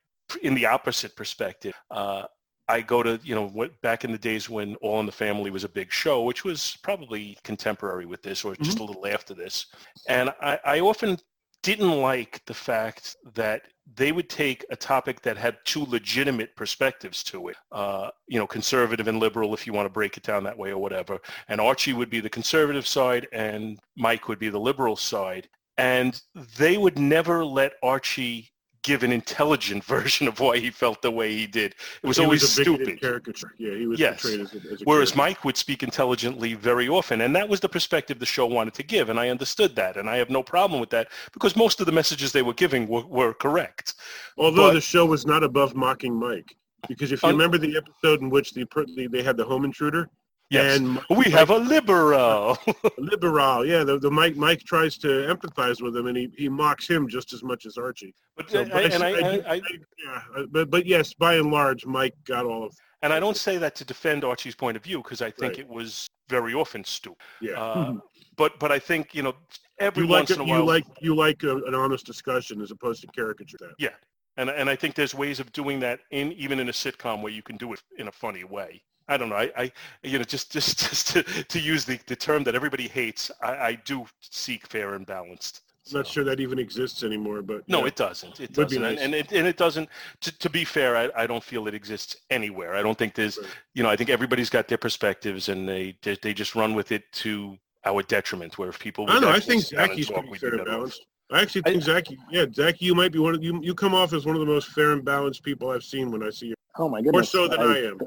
in 0.42 0.54
the 0.54 0.66
opposite 0.66 1.14
perspective, 1.16 1.74
uh, 1.90 2.24
I 2.66 2.80
go 2.80 3.02
to, 3.02 3.20
you 3.22 3.34
know, 3.34 3.48
what, 3.48 3.78
back 3.82 4.04
in 4.04 4.12
the 4.12 4.18
days 4.18 4.48
when 4.48 4.74
All 4.76 4.98
in 5.00 5.06
the 5.06 5.12
Family 5.12 5.50
was 5.50 5.64
a 5.64 5.68
big 5.68 5.92
show, 5.92 6.22
which 6.22 6.44
was 6.44 6.78
probably 6.82 7.36
contemporary 7.44 8.06
with 8.06 8.22
this 8.22 8.42
or 8.42 8.56
just 8.56 8.78
a 8.78 8.84
little 8.84 9.06
after 9.06 9.34
this. 9.34 9.66
And 10.08 10.30
I, 10.40 10.58
I 10.64 10.80
often 10.80 11.18
didn't 11.62 12.00
like 12.00 12.42
the 12.46 12.54
fact 12.54 13.16
that 13.34 13.68
they 13.96 14.12
would 14.12 14.28
take 14.28 14.64
a 14.70 14.76
topic 14.76 15.20
that 15.22 15.36
had 15.36 15.58
two 15.64 15.84
legitimate 15.84 16.56
perspectives 16.56 17.22
to 17.24 17.48
it, 17.48 17.56
uh, 17.72 18.10
you 18.26 18.38
know, 18.38 18.46
conservative 18.46 19.08
and 19.08 19.20
liberal, 19.20 19.54
if 19.54 19.66
you 19.66 19.72
want 19.72 19.86
to 19.86 19.90
break 19.90 20.16
it 20.16 20.22
down 20.22 20.42
that 20.44 20.56
way 20.56 20.70
or 20.70 20.78
whatever. 20.78 21.18
And 21.48 21.60
Archie 21.60 21.92
would 21.92 22.10
be 22.10 22.20
the 22.20 22.30
conservative 22.30 22.86
side 22.86 23.28
and 23.32 23.78
Mike 23.96 24.28
would 24.28 24.38
be 24.38 24.48
the 24.48 24.60
liberal 24.60 24.96
side. 24.96 25.48
And 25.76 26.20
they 26.56 26.78
would 26.78 26.98
never 26.98 27.44
let 27.44 27.74
Archie 27.82 28.52
give 28.84 29.02
an 29.02 29.10
intelligent 29.10 29.82
version 29.94 30.28
of 30.28 30.38
why 30.38 30.58
he 30.58 30.70
felt 30.70 31.02
the 31.02 31.10
way 31.10 31.34
he 31.34 31.46
did. 31.48 31.74
It 32.02 32.06
was 32.06 32.18
He 32.18 32.22
always 32.24 32.44
a 32.44 32.60
bigoted 32.60 32.86
stupid. 32.86 33.00
caricature. 33.00 33.52
Yeah, 33.58 33.74
he 33.74 33.86
was 33.86 33.98
Yes. 33.98 34.22
portrayed 34.22 34.40
as 34.42 34.52
a, 34.54 34.56
as 34.58 34.64
a 34.82 34.84
Whereas 34.84 35.10
caricature. 35.10 35.16
Mike 35.16 35.44
would 35.44 35.56
speak 35.56 35.82
intelligently 35.82 36.54
very 36.54 36.88
often, 36.88 37.22
and 37.22 37.34
that 37.34 37.48
was 37.48 37.58
the 37.58 37.68
perspective 37.68 38.20
the 38.20 38.26
show 38.26 38.46
wanted 38.46 38.74
to 38.74 38.84
give, 38.84 39.08
and 39.08 39.18
I 39.18 39.30
understood 39.30 39.74
that, 39.74 39.96
and 39.96 40.08
I 40.08 40.16
have 40.18 40.30
no 40.30 40.42
problem 40.44 40.80
with 40.80 40.90
that 40.90 41.08
because 41.32 41.56
most 41.56 41.80
of 41.80 41.86
the 41.86 41.92
messages 41.92 42.30
they 42.30 42.42
were 42.42 42.54
giving 42.54 42.86
were, 42.86 43.04
were 43.06 43.34
correct. 43.34 43.94
Although 44.38 44.68
but- 44.68 44.74
the 44.74 44.80
show 44.80 45.04
was 45.06 45.26
not 45.26 45.42
above 45.42 45.74
mocking 45.74 46.14
Mike, 46.14 46.54
because 46.86 47.10
if 47.10 47.22
you 47.22 47.28
Un- 47.30 47.34
remember 47.34 47.58
the 47.58 47.76
episode 47.76 48.20
in 48.20 48.30
which 48.30 48.52
the 48.52 48.64
they 49.10 49.22
had 49.22 49.36
the 49.36 49.44
home 49.44 49.64
intruder, 49.64 50.08
Yes, 50.50 50.78
and 50.78 51.00
we 51.16 51.24
have 51.30 51.50
a 51.50 51.56
liberal. 51.56 52.56
liberal, 52.98 53.64
yeah, 53.72 53.82
the, 53.82 53.98
the 53.98 54.10
Mike 54.10 54.36
Mike 54.36 54.60
tries 54.60 54.98
to 54.98 55.08
empathize 55.08 55.80
with 55.82 55.96
him, 55.96 56.06
and 56.06 56.16
he, 56.16 56.30
he 56.36 56.48
mocks 56.48 56.86
him 56.88 57.08
just 57.08 57.32
as 57.32 57.42
much 57.42 57.66
as 57.66 57.76
Archie. 57.78 58.14
but, 58.36 58.50
So, 58.50 58.60
uh, 58.60 58.64
I, 58.64 58.68
but 58.68 58.92
and 58.92 59.02
I, 59.02 59.08
I, 59.10 59.52
I, 59.54 59.54
yeah, 59.54 60.20
uh, 60.36 60.42
but 60.50 60.70
but 60.70 60.86
yes, 60.86 61.14
by 61.14 61.34
and 61.36 61.50
large, 61.50 61.86
Mike 61.86 62.14
got 62.24 62.44
all 62.46 62.64
of. 62.64 62.74
and 63.02 63.12
I 63.12 63.18
don't 63.20 63.36
say 63.36 63.56
that 63.58 63.74
to 63.76 63.84
defend 63.84 64.22
Archie's 64.22 64.54
point 64.54 64.76
of 64.76 64.84
view 64.84 64.98
because 65.02 65.22
I 65.22 65.30
think 65.30 65.54
Right. 65.54 65.60
it 65.60 65.68
was 65.68 66.06
very 66.28 66.54
often 66.54 66.84
stupid. 66.84 67.18
Yeah, 67.40 67.52
Uh, 67.60 67.76
mm-hmm. 67.86 67.98
but 68.36 68.58
but 68.60 68.70
I 68.70 68.78
think 68.78 69.14
you 69.14 69.22
know 69.22 69.34
every 69.80 70.02
you 70.04 70.08
like 70.08 70.20
once 70.20 70.30
a, 70.30 70.34
in 70.34 70.40
a 70.40 70.44
while 70.44 70.58
you 70.60 70.64
like 70.66 70.84
you 71.00 71.14
like 71.16 71.42
a, 71.42 71.56
an 71.64 71.74
honest 71.74 72.04
discussion 72.06 72.60
as 72.60 72.70
opposed 72.70 73.00
to 73.00 73.06
caricature. 73.08 73.72
Yeah, 73.78 73.90
and 74.36 74.50
and 74.50 74.68
I 74.68 74.76
think 74.76 74.94
there's 74.94 75.14
ways 75.14 75.40
of 75.40 75.50
doing 75.52 75.80
that 75.80 76.00
in 76.10 76.32
even 76.32 76.60
in 76.60 76.68
a 76.68 76.72
sitcom 76.72 77.22
where 77.22 77.32
you 77.32 77.42
can 77.42 77.56
do 77.56 77.72
it 77.72 77.82
in 77.98 78.08
a 78.08 78.12
funny 78.12 78.44
way. 78.44 78.82
I 79.08 79.16
don't 79.16 79.28
know. 79.28 79.36
I, 79.36 79.50
I 79.56 79.72
you 80.02 80.18
know 80.18 80.24
just 80.24 80.50
just 80.56 80.78
just 80.78 81.08
to, 81.08 81.22
to 81.22 81.60
use 81.60 81.84
the, 81.84 81.98
the 82.06 82.16
term 82.16 82.44
that 82.44 82.54
everybody 82.54 82.88
hates, 82.88 83.30
I, 83.42 83.52
I 83.56 83.78
do 83.84 84.06
seek 84.20 84.66
fair 84.66 84.94
and 84.94 85.04
balanced. 85.06 85.62
I'm 85.92 85.98
not 85.98 86.06
sure 86.06 86.24
that 86.24 86.40
even 86.40 86.58
exists 86.58 87.02
anymore, 87.02 87.42
but 87.42 87.68
No, 87.68 87.80
yeah. 87.80 87.88
it 87.88 87.96
doesn't. 87.96 88.40
It 88.40 88.56
Would 88.56 88.68
doesn't, 88.68 88.82
and, 88.84 88.94
nice. 88.96 89.04
and 89.04 89.14
it 89.14 89.32
and 89.32 89.46
it 89.46 89.58
doesn't. 89.58 89.88
To, 90.22 90.38
to 90.38 90.48
be 90.48 90.64
fair, 90.64 90.96
I, 90.96 91.10
I 91.14 91.26
don't 91.26 91.44
feel 91.44 91.68
it 91.68 91.74
exists 91.74 92.16
anywhere. 92.30 92.74
I 92.74 92.80
don't 92.82 92.96
think 92.96 93.14
there's, 93.14 93.36
Right. 93.36 93.46
you 93.74 93.82
know, 93.82 93.90
I 93.90 93.96
think 93.96 94.08
everybody's 94.08 94.48
got 94.48 94.66
their 94.66 94.78
perspectives, 94.78 95.50
and 95.50 95.68
they 95.68 95.96
they, 96.02 96.16
they 96.22 96.32
just 96.32 96.54
run 96.54 96.74
with 96.74 96.90
it 96.90 97.04
to 97.24 97.58
our 97.84 98.02
detriment. 98.02 98.56
Where 98.56 98.70
if 98.70 98.78
people, 98.78 99.04
I 99.10 99.14
don't 99.14 99.22
know. 99.22 99.28
I 99.28 99.40
think 99.40 99.62
sit 99.64 99.76
down 99.76 99.82
and 99.84 99.90
Zaki's 99.92 100.08
talk, 100.08 100.24
pretty 100.26 100.38
fair 100.38 100.54
and 100.54 100.64
balanced. 100.64 101.04
I 101.30 101.42
actually 101.42 101.62
I- 101.66 101.70
think 101.72 101.82
Zaki, 101.82 102.18
yeah, 102.30 102.46
Zaki, 102.50 102.86
you 102.86 102.94
might 102.94 103.12
be 103.12 103.18
one 103.18 103.34
of 103.34 103.42
you. 103.44 103.60
You 103.62 103.74
come 103.74 103.94
off 103.94 104.14
as 104.14 104.24
one 104.24 104.36
of 104.36 104.40
the 104.40 104.46
most 104.46 104.68
fair 104.68 104.92
and 104.92 105.04
balanced 105.04 105.42
people 105.42 105.70
I've 105.70 105.84
seen 105.84 106.10
when 106.10 106.22
I 106.22 106.30
see 106.30 106.46
you. 106.46 106.54
Oh 106.78 106.88
my 106.88 107.02
More 107.02 107.22
so 107.24 107.46
than 107.46 107.60
I 107.60 107.78
am. 107.84 107.98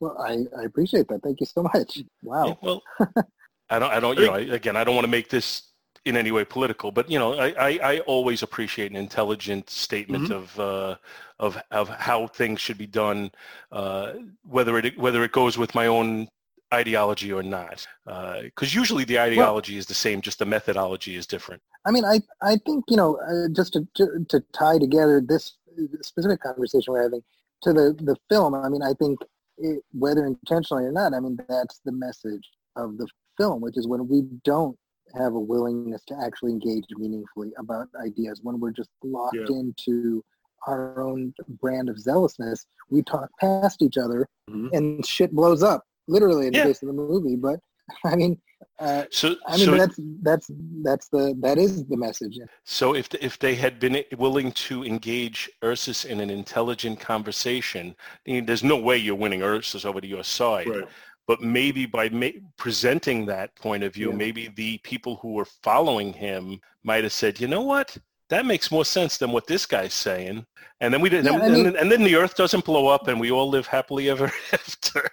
Well, 0.00 0.16
I, 0.20 0.44
I 0.58 0.64
appreciate 0.64 1.08
that. 1.08 1.22
Thank 1.22 1.40
you 1.40 1.46
so 1.46 1.62
much. 1.62 2.02
Wow. 2.22 2.46
Yeah, 2.46 2.54
well, 2.62 2.82
I 3.70 3.78
don't, 3.78 3.90
I 3.90 4.00
don't, 4.00 4.18
you 4.18 4.26
know, 4.26 4.34
I, 4.34 4.40
again, 4.40 4.76
I 4.76 4.84
don't 4.84 4.94
want 4.94 5.04
to 5.04 5.10
make 5.10 5.30
this 5.30 5.70
in 6.04 6.16
any 6.16 6.30
way 6.30 6.44
political, 6.44 6.92
but 6.92 7.10
you 7.10 7.18
know, 7.18 7.32
I, 7.34 7.54
I, 7.58 7.78
I 7.82 7.98
always 8.00 8.42
appreciate 8.42 8.90
an 8.90 8.96
intelligent 8.96 9.70
statement 9.70 10.30
of, 10.30 10.60
uh, 10.60 10.96
of, 11.38 11.56
of 11.70 11.88
how 11.88 12.26
things 12.26 12.60
should 12.60 12.76
be 12.76 12.86
done, 12.86 13.30
uh, 13.72 14.12
whether 14.42 14.76
it, 14.78 14.98
whether 14.98 15.24
it 15.24 15.32
goes 15.32 15.56
with 15.56 15.74
my 15.74 15.86
own 15.86 16.28
ideology 16.74 17.32
or 17.32 17.42
not. 17.42 17.86
Because 18.04 18.74
usually 18.74 19.04
the 19.04 19.18
ideology 19.18 19.78
is 19.78 19.86
the 19.86 19.94
same, 19.94 20.20
just 20.20 20.38
the 20.38 20.44
methodology 20.44 21.16
is 21.16 21.26
different. 21.26 21.62
I 21.86 21.90
mean, 21.90 22.04
I, 22.04 22.20
I 22.42 22.56
think, 22.66 22.84
you 22.88 22.96
know, 22.96 23.16
uh, 23.16 23.48
just 23.52 23.72
to, 23.74 23.88
to, 23.94 24.26
to 24.28 24.40
tie 24.52 24.78
together 24.78 25.22
this 25.26 25.56
specific 26.02 26.42
conversation 26.42 26.92
we're 26.92 27.02
having 27.02 27.22
to 27.62 27.72
the, 27.72 27.96
the 27.98 28.16
film, 28.28 28.54
I 28.54 28.68
mean, 28.68 28.82
I 28.82 28.92
think 28.92 29.20
it, 29.58 29.82
whether 29.92 30.26
intentionally 30.26 30.84
or 30.84 30.92
not, 30.92 31.14
I 31.14 31.20
mean, 31.20 31.38
that's 31.48 31.80
the 31.84 31.92
message 31.92 32.50
of 32.76 32.98
the 32.98 33.06
film, 33.38 33.60
which 33.60 33.76
is 33.76 33.86
when 33.86 34.08
we 34.08 34.22
don't 34.44 34.76
have 35.16 35.34
a 35.34 35.40
willingness 35.40 36.02
to 36.08 36.14
actually 36.24 36.52
engage 36.52 36.84
meaningfully 36.96 37.52
about 37.58 37.88
ideas, 38.04 38.40
when 38.42 38.58
we're 38.58 38.70
just 38.72 38.90
locked 39.02 39.36
Yeah. 39.36 39.56
into 39.56 40.24
our 40.66 41.02
own 41.02 41.32
brand 41.60 41.88
of 41.88 41.98
zealousness, 41.98 42.66
we 42.90 43.02
talk 43.02 43.28
past 43.38 43.82
each 43.82 43.98
other 43.98 44.26
Mhm. 44.50 44.70
and 44.72 45.06
shit 45.06 45.32
blows 45.32 45.62
up, 45.62 45.84
literally 46.08 46.46
in 46.46 46.52
the 46.52 46.58
Yeah. 46.60 46.64
case 46.64 46.82
of 46.82 46.88
the 46.88 46.94
movie. 46.94 47.36
But 47.36 47.60
I 48.04 48.16
mean, 48.16 48.40
uh, 48.78 49.04
So, 49.10 49.36
I 49.46 49.56
mean, 49.56 49.66
so 49.66 49.76
that's 49.76 50.00
that's 50.22 50.50
that's 50.82 51.08
the 51.08 51.34
that 51.40 51.58
is 51.58 51.84
the 51.86 51.96
message. 51.96 52.38
So 52.64 52.94
if 52.94 53.12
if 53.14 53.38
they 53.38 53.54
had 53.54 53.78
been 53.80 54.02
willing 54.18 54.52
to 54.52 54.84
engage 54.84 55.50
Ursus 55.62 56.04
in 56.04 56.20
an 56.20 56.30
intelligent 56.30 57.00
conversation, 57.00 57.94
I 58.26 58.30
mean, 58.30 58.46
there's 58.46 58.64
no 58.64 58.76
way 58.76 58.96
you're 58.98 59.14
winning 59.14 59.42
Ursus 59.42 59.84
over 59.84 60.00
to 60.00 60.06
your 60.06 60.24
side. 60.24 60.68
Right. 60.68 60.84
But 61.26 61.40
maybe 61.40 61.86
by 61.86 62.10
ma- 62.10 62.38
presenting 62.58 63.24
that 63.26 63.54
point 63.56 63.82
of 63.82 63.94
view, 63.94 64.10
Yeah. 64.10 64.16
maybe 64.16 64.48
the 64.56 64.78
people 64.78 65.16
who 65.16 65.32
were 65.32 65.46
following 65.62 66.12
him 66.12 66.60
might 66.82 67.02
have 67.04 67.14
said, 67.14 67.40
you 67.40 67.48
know 67.48 67.62
what? 67.62 67.96
That 68.28 68.44
makes 68.44 68.70
more 68.70 68.84
sense 68.84 69.16
than 69.16 69.32
what 69.32 69.46
this 69.46 69.64
guy's 69.64 69.94
saying. 69.94 70.44
And 70.82 70.92
then 70.92 71.00
we 71.00 71.08
did, 71.08 71.24
Yeah, 71.24 71.34
and, 71.34 71.42
I 71.42 71.48
mean- 71.48 71.66
and, 71.66 71.76
and 71.76 71.90
then 71.90 72.02
the 72.04 72.16
Earth 72.16 72.34
doesn't 72.36 72.64
blow 72.66 72.88
up, 72.88 73.08
and 73.08 73.18
we 73.18 73.30
all 73.30 73.48
live 73.48 73.66
happily 73.66 74.10
ever 74.10 74.30
after. 74.52 75.08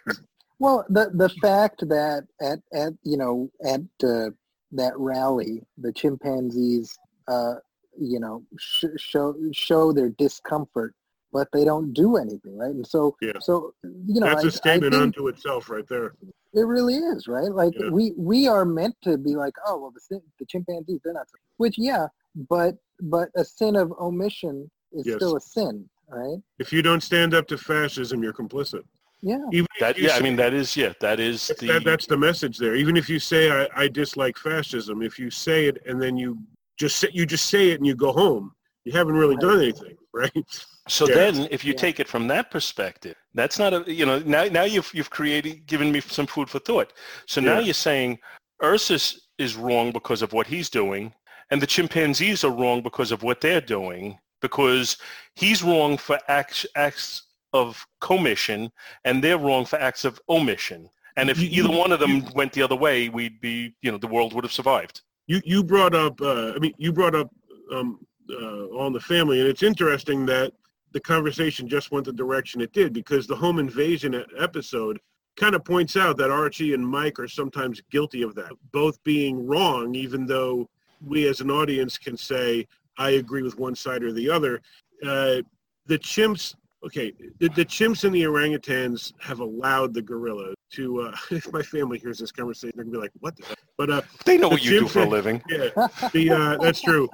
Well, 0.62 0.86
the 0.90 1.10
the 1.16 1.30
fact 1.30 1.80
that 1.90 2.28
at 2.40 2.60
at 2.72 2.94
you 3.02 3.18
know 3.18 3.50
at 3.66 3.82
uh, 4.04 4.30
that 4.74 4.94
rally, 4.96 5.64
the 5.80 5.92
chimpanzees, 5.92 6.96
uh, 7.28 7.56
you 8.00 8.20
know, 8.20 8.44
sh- 8.60 8.86
show 8.98 9.34
show 9.54 9.92
their 9.92 10.10
discomfort, 10.10 10.94
but 11.34 11.48
they 11.52 11.66
don't 11.66 11.94
do 11.94 12.16
anything, 12.18 12.56
right? 12.64 12.70
And 12.80 12.86
so, 12.86 13.16
Yeah. 13.24 13.40
so 13.42 13.74
you 13.84 14.20
know, 14.22 14.28
That's 14.28 14.46
I- 14.46 14.50
a 14.50 14.52
statement 14.52 14.94
unto 14.94 15.28
itself, 15.30 15.68
right 15.72 15.88
there. 15.88 16.14
it 16.54 16.66
really 16.76 16.98
is, 17.14 17.28
right? 17.28 17.52
Like 17.52 17.74
Yeah. 17.80 17.90
we 17.90 18.14
we 18.16 18.48
are 18.48 18.64
meant 18.64 18.96
to 19.02 19.18
be 19.18 19.36
like, 19.36 19.56
oh 19.66 19.80
well, 19.82 19.92
the 20.10 20.22
the 20.38 20.46
chimpanzees 20.46 21.00
they're 21.04 21.14
not, 21.14 21.28
which 21.58 21.76
yeah, 21.80 22.06
but 22.50 22.76
but 23.02 23.30
a 23.36 23.44
sin 23.44 23.76
of 23.76 23.92
omission 24.00 24.70
is 24.92 25.08
Yes. 25.08 25.16
still 25.16 25.38
a 25.38 25.42
sin, 25.42 25.90
right? 26.08 26.38
If 26.60 26.72
you 26.72 26.84
don't 26.84 27.02
stand 27.02 27.34
up 27.34 27.48
to 27.48 27.58
fascism, 27.58 28.22
you're 28.22 28.40
complicit. 28.44 28.84
Yeah. 29.22 29.38
Even 29.52 29.68
That 29.80 29.98
you 29.98 30.08
yeah, 30.08 30.16
I 30.16 30.22
mean 30.22 30.36
that 30.38 30.54
is 30.54 30.76
yeah, 30.76 30.94
that 31.00 31.20
is 31.20 31.48
the 31.60 31.68
that, 31.68 31.84
that's 31.86 32.08
the 32.08 32.18
message 32.18 32.58
there. 32.58 32.76
Even 32.76 32.98
if 32.98 33.10
you 33.10 33.20
say 33.20 33.52
I, 33.52 33.68
I 33.76 33.88
dislike 33.88 34.38
fascism, 34.38 35.02
if 35.02 35.20
you 35.20 35.30
say 35.30 35.68
it 35.68 35.82
and 35.86 36.02
then 36.02 36.18
you 36.18 36.40
just 36.78 36.98
say, 36.98 37.10
you 37.14 37.26
just 37.26 37.46
say 37.48 37.70
it 37.72 37.76
and 37.76 37.86
you 37.86 37.96
go 37.96 38.12
home, 38.12 38.54
you 38.86 38.92
haven't 38.92 39.16
really 39.16 39.36
Right. 39.36 39.42
done 39.42 39.60
anything, 39.62 39.96
right? 40.14 40.66
So 40.88 41.06
Yeah. 41.06 41.14
then, 41.14 41.48
if 41.52 41.64
you 41.64 41.74
Yeah. 41.74 41.80
take 41.80 42.00
it 42.00 42.08
from 42.08 42.28
that 42.28 42.50
perspective, 42.50 43.16
that's 43.36 43.60
not 43.60 43.74
a 43.74 43.84
you 43.94 44.06
know 44.06 44.20
now 44.20 44.46
now 44.46 44.64
you've 44.64 44.90
you've 44.94 45.12
created 45.12 45.66
given 45.68 45.92
me 45.92 46.02
some 46.02 46.28
food 46.28 46.50
for 46.50 46.60
thought. 46.60 46.94
So 47.28 47.42
now 47.42 47.60
you're 47.60 47.74
saying 47.76 48.20
Ursus 48.64 49.28
is 49.38 49.56
wrong 49.56 49.92
because 49.92 50.22
of 50.24 50.34
what 50.34 50.48
he's 50.48 50.70
doing, 50.70 51.14
and 51.52 51.62
the 51.62 51.68
chimpanzees 51.68 52.44
are 52.44 52.52
wrong 52.52 52.82
because 52.82 53.12
of 53.12 53.22
what 53.22 53.42
they're 53.42 53.62
doing 53.62 54.18
because 54.42 54.98
he's 55.36 55.62
wrong 55.64 55.98
for 55.98 56.20
acts 56.28 56.66
acts 56.76 57.24
of 57.54 57.86
commission 58.00 58.72
and 59.06 59.24
they're 59.24 59.38
wrong 59.38 59.66
for 59.66 59.78
acts 59.80 60.06
of 60.06 60.20
omission. 60.30 60.90
And 61.18 61.30
if 61.30 61.40
You- 61.40 61.50
either 61.64 61.74
you- 61.74 61.78
one 61.78 61.92
of 61.92 62.00
them 62.00 62.12
you- 62.18 62.24
went 62.34 62.54
the 62.54 62.62
other 62.64 62.76
way, 62.76 63.10
we'd 63.10 63.42
be 63.42 63.76
you 63.82 63.92
know 63.92 63.98
the 63.98 64.08
world 64.08 64.34
would 64.34 64.44
have 64.44 64.54
survived. 64.54 65.02
You 65.28 65.42
you 65.46 65.64
brought 65.64 65.94
up 65.94 66.22
uh, 66.22 66.54
I 66.56 66.60
mean 66.60 66.74
you 66.78 66.92
brought 66.94 67.16
up 67.16 67.30
um, 67.72 68.06
uh, 68.30 68.68
on 68.84 68.94
the 68.94 69.00
family, 69.00 69.40
and 69.40 69.48
it's 69.50 69.64
interesting 69.64 70.26
that 70.28 70.54
the 70.92 71.00
conversation 71.00 71.68
just 71.70 71.92
went 71.92 72.06
the 72.06 72.14
direction 72.14 72.60
it 72.62 72.74
did 72.74 72.92
because 72.94 73.26
the 73.28 73.36
home 73.36 73.60
invasion 73.60 74.26
episode 74.38 75.00
kind 75.38 75.56
of 75.56 75.64
points 75.64 75.96
out 75.96 76.18
that 76.18 76.30
Archie 76.30 76.74
and 76.74 76.86
Mike 76.86 77.18
are 77.18 77.28
sometimes 77.30 77.82
guilty 77.90 78.22
of 78.22 78.36
that, 78.36 78.52
both 78.74 79.02
being 79.06 79.48
wrong, 79.48 79.96
even 79.96 80.26
though 80.26 80.70
we 81.02 81.28
as 81.30 81.40
an 81.40 81.50
audience 81.50 81.98
can 81.98 82.18
say 82.18 82.68
I 82.98 83.12
agree 83.12 83.42
with 83.42 83.58
one 83.58 83.74
side 83.76 84.04
or 84.04 84.12
the 84.12 84.30
other. 84.30 84.62
Uh, 85.02 85.42
the 85.88 85.98
chimps, 85.98 86.56
okay, 86.86 87.14
the, 87.40 87.50
the 87.50 87.66
chimps 87.66 88.04
and 88.04 88.14
the 88.16 88.24
orangutans 88.24 89.14
have 89.20 89.40
allowed 89.40 89.94
the 89.94 90.02
gorilla 90.02 90.54
to. 90.74 91.02
Uh, 91.02 91.16
if 91.32 91.52
my 91.52 91.62
family 91.62 92.00
hears 92.00 92.20
this 92.20 92.32
conversation, 92.32 92.74
they're 92.76 92.86
gonna 92.86 92.98
be 92.98 93.02
like, 93.02 93.12
"What?" 93.20 93.36
The? 93.38 93.46
heck?" 93.48 93.58
But 93.78 93.90
uh, 93.90 94.02
They 94.26 94.38
know 94.38 94.50
The 94.50 94.56
what 94.56 94.64
you 94.64 94.80
do 94.80 94.88
for 94.88 95.00
a 95.00 95.08
living. 95.08 95.42
yeah, 95.50 95.70
the 96.14 96.32
uh, 96.32 96.58
that's 96.58 96.82
true. 96.82 97.10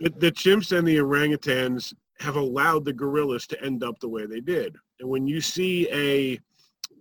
The, 0.00 0.10
the 0.18 0.32
chimps 0.32 0.76
and 0.76 0.86
the 0.86 0.96
orangutans 0.96 1.94
have 2.20 2.36
allowed 2.36 2.84
the 2.84 2.92
gorillas 2.92 3.46
to 3.48 3.62
end 3.62 3.82
up 3.82 3.98
the 4.00 4.08
way 4.08 4.26
they 4.26 4.40
did. 4.40 4.76
And 5.00 5.08
when 5.08 5.26
you 5.26 5.40
see 5.40 5.88
a 5.92 6.38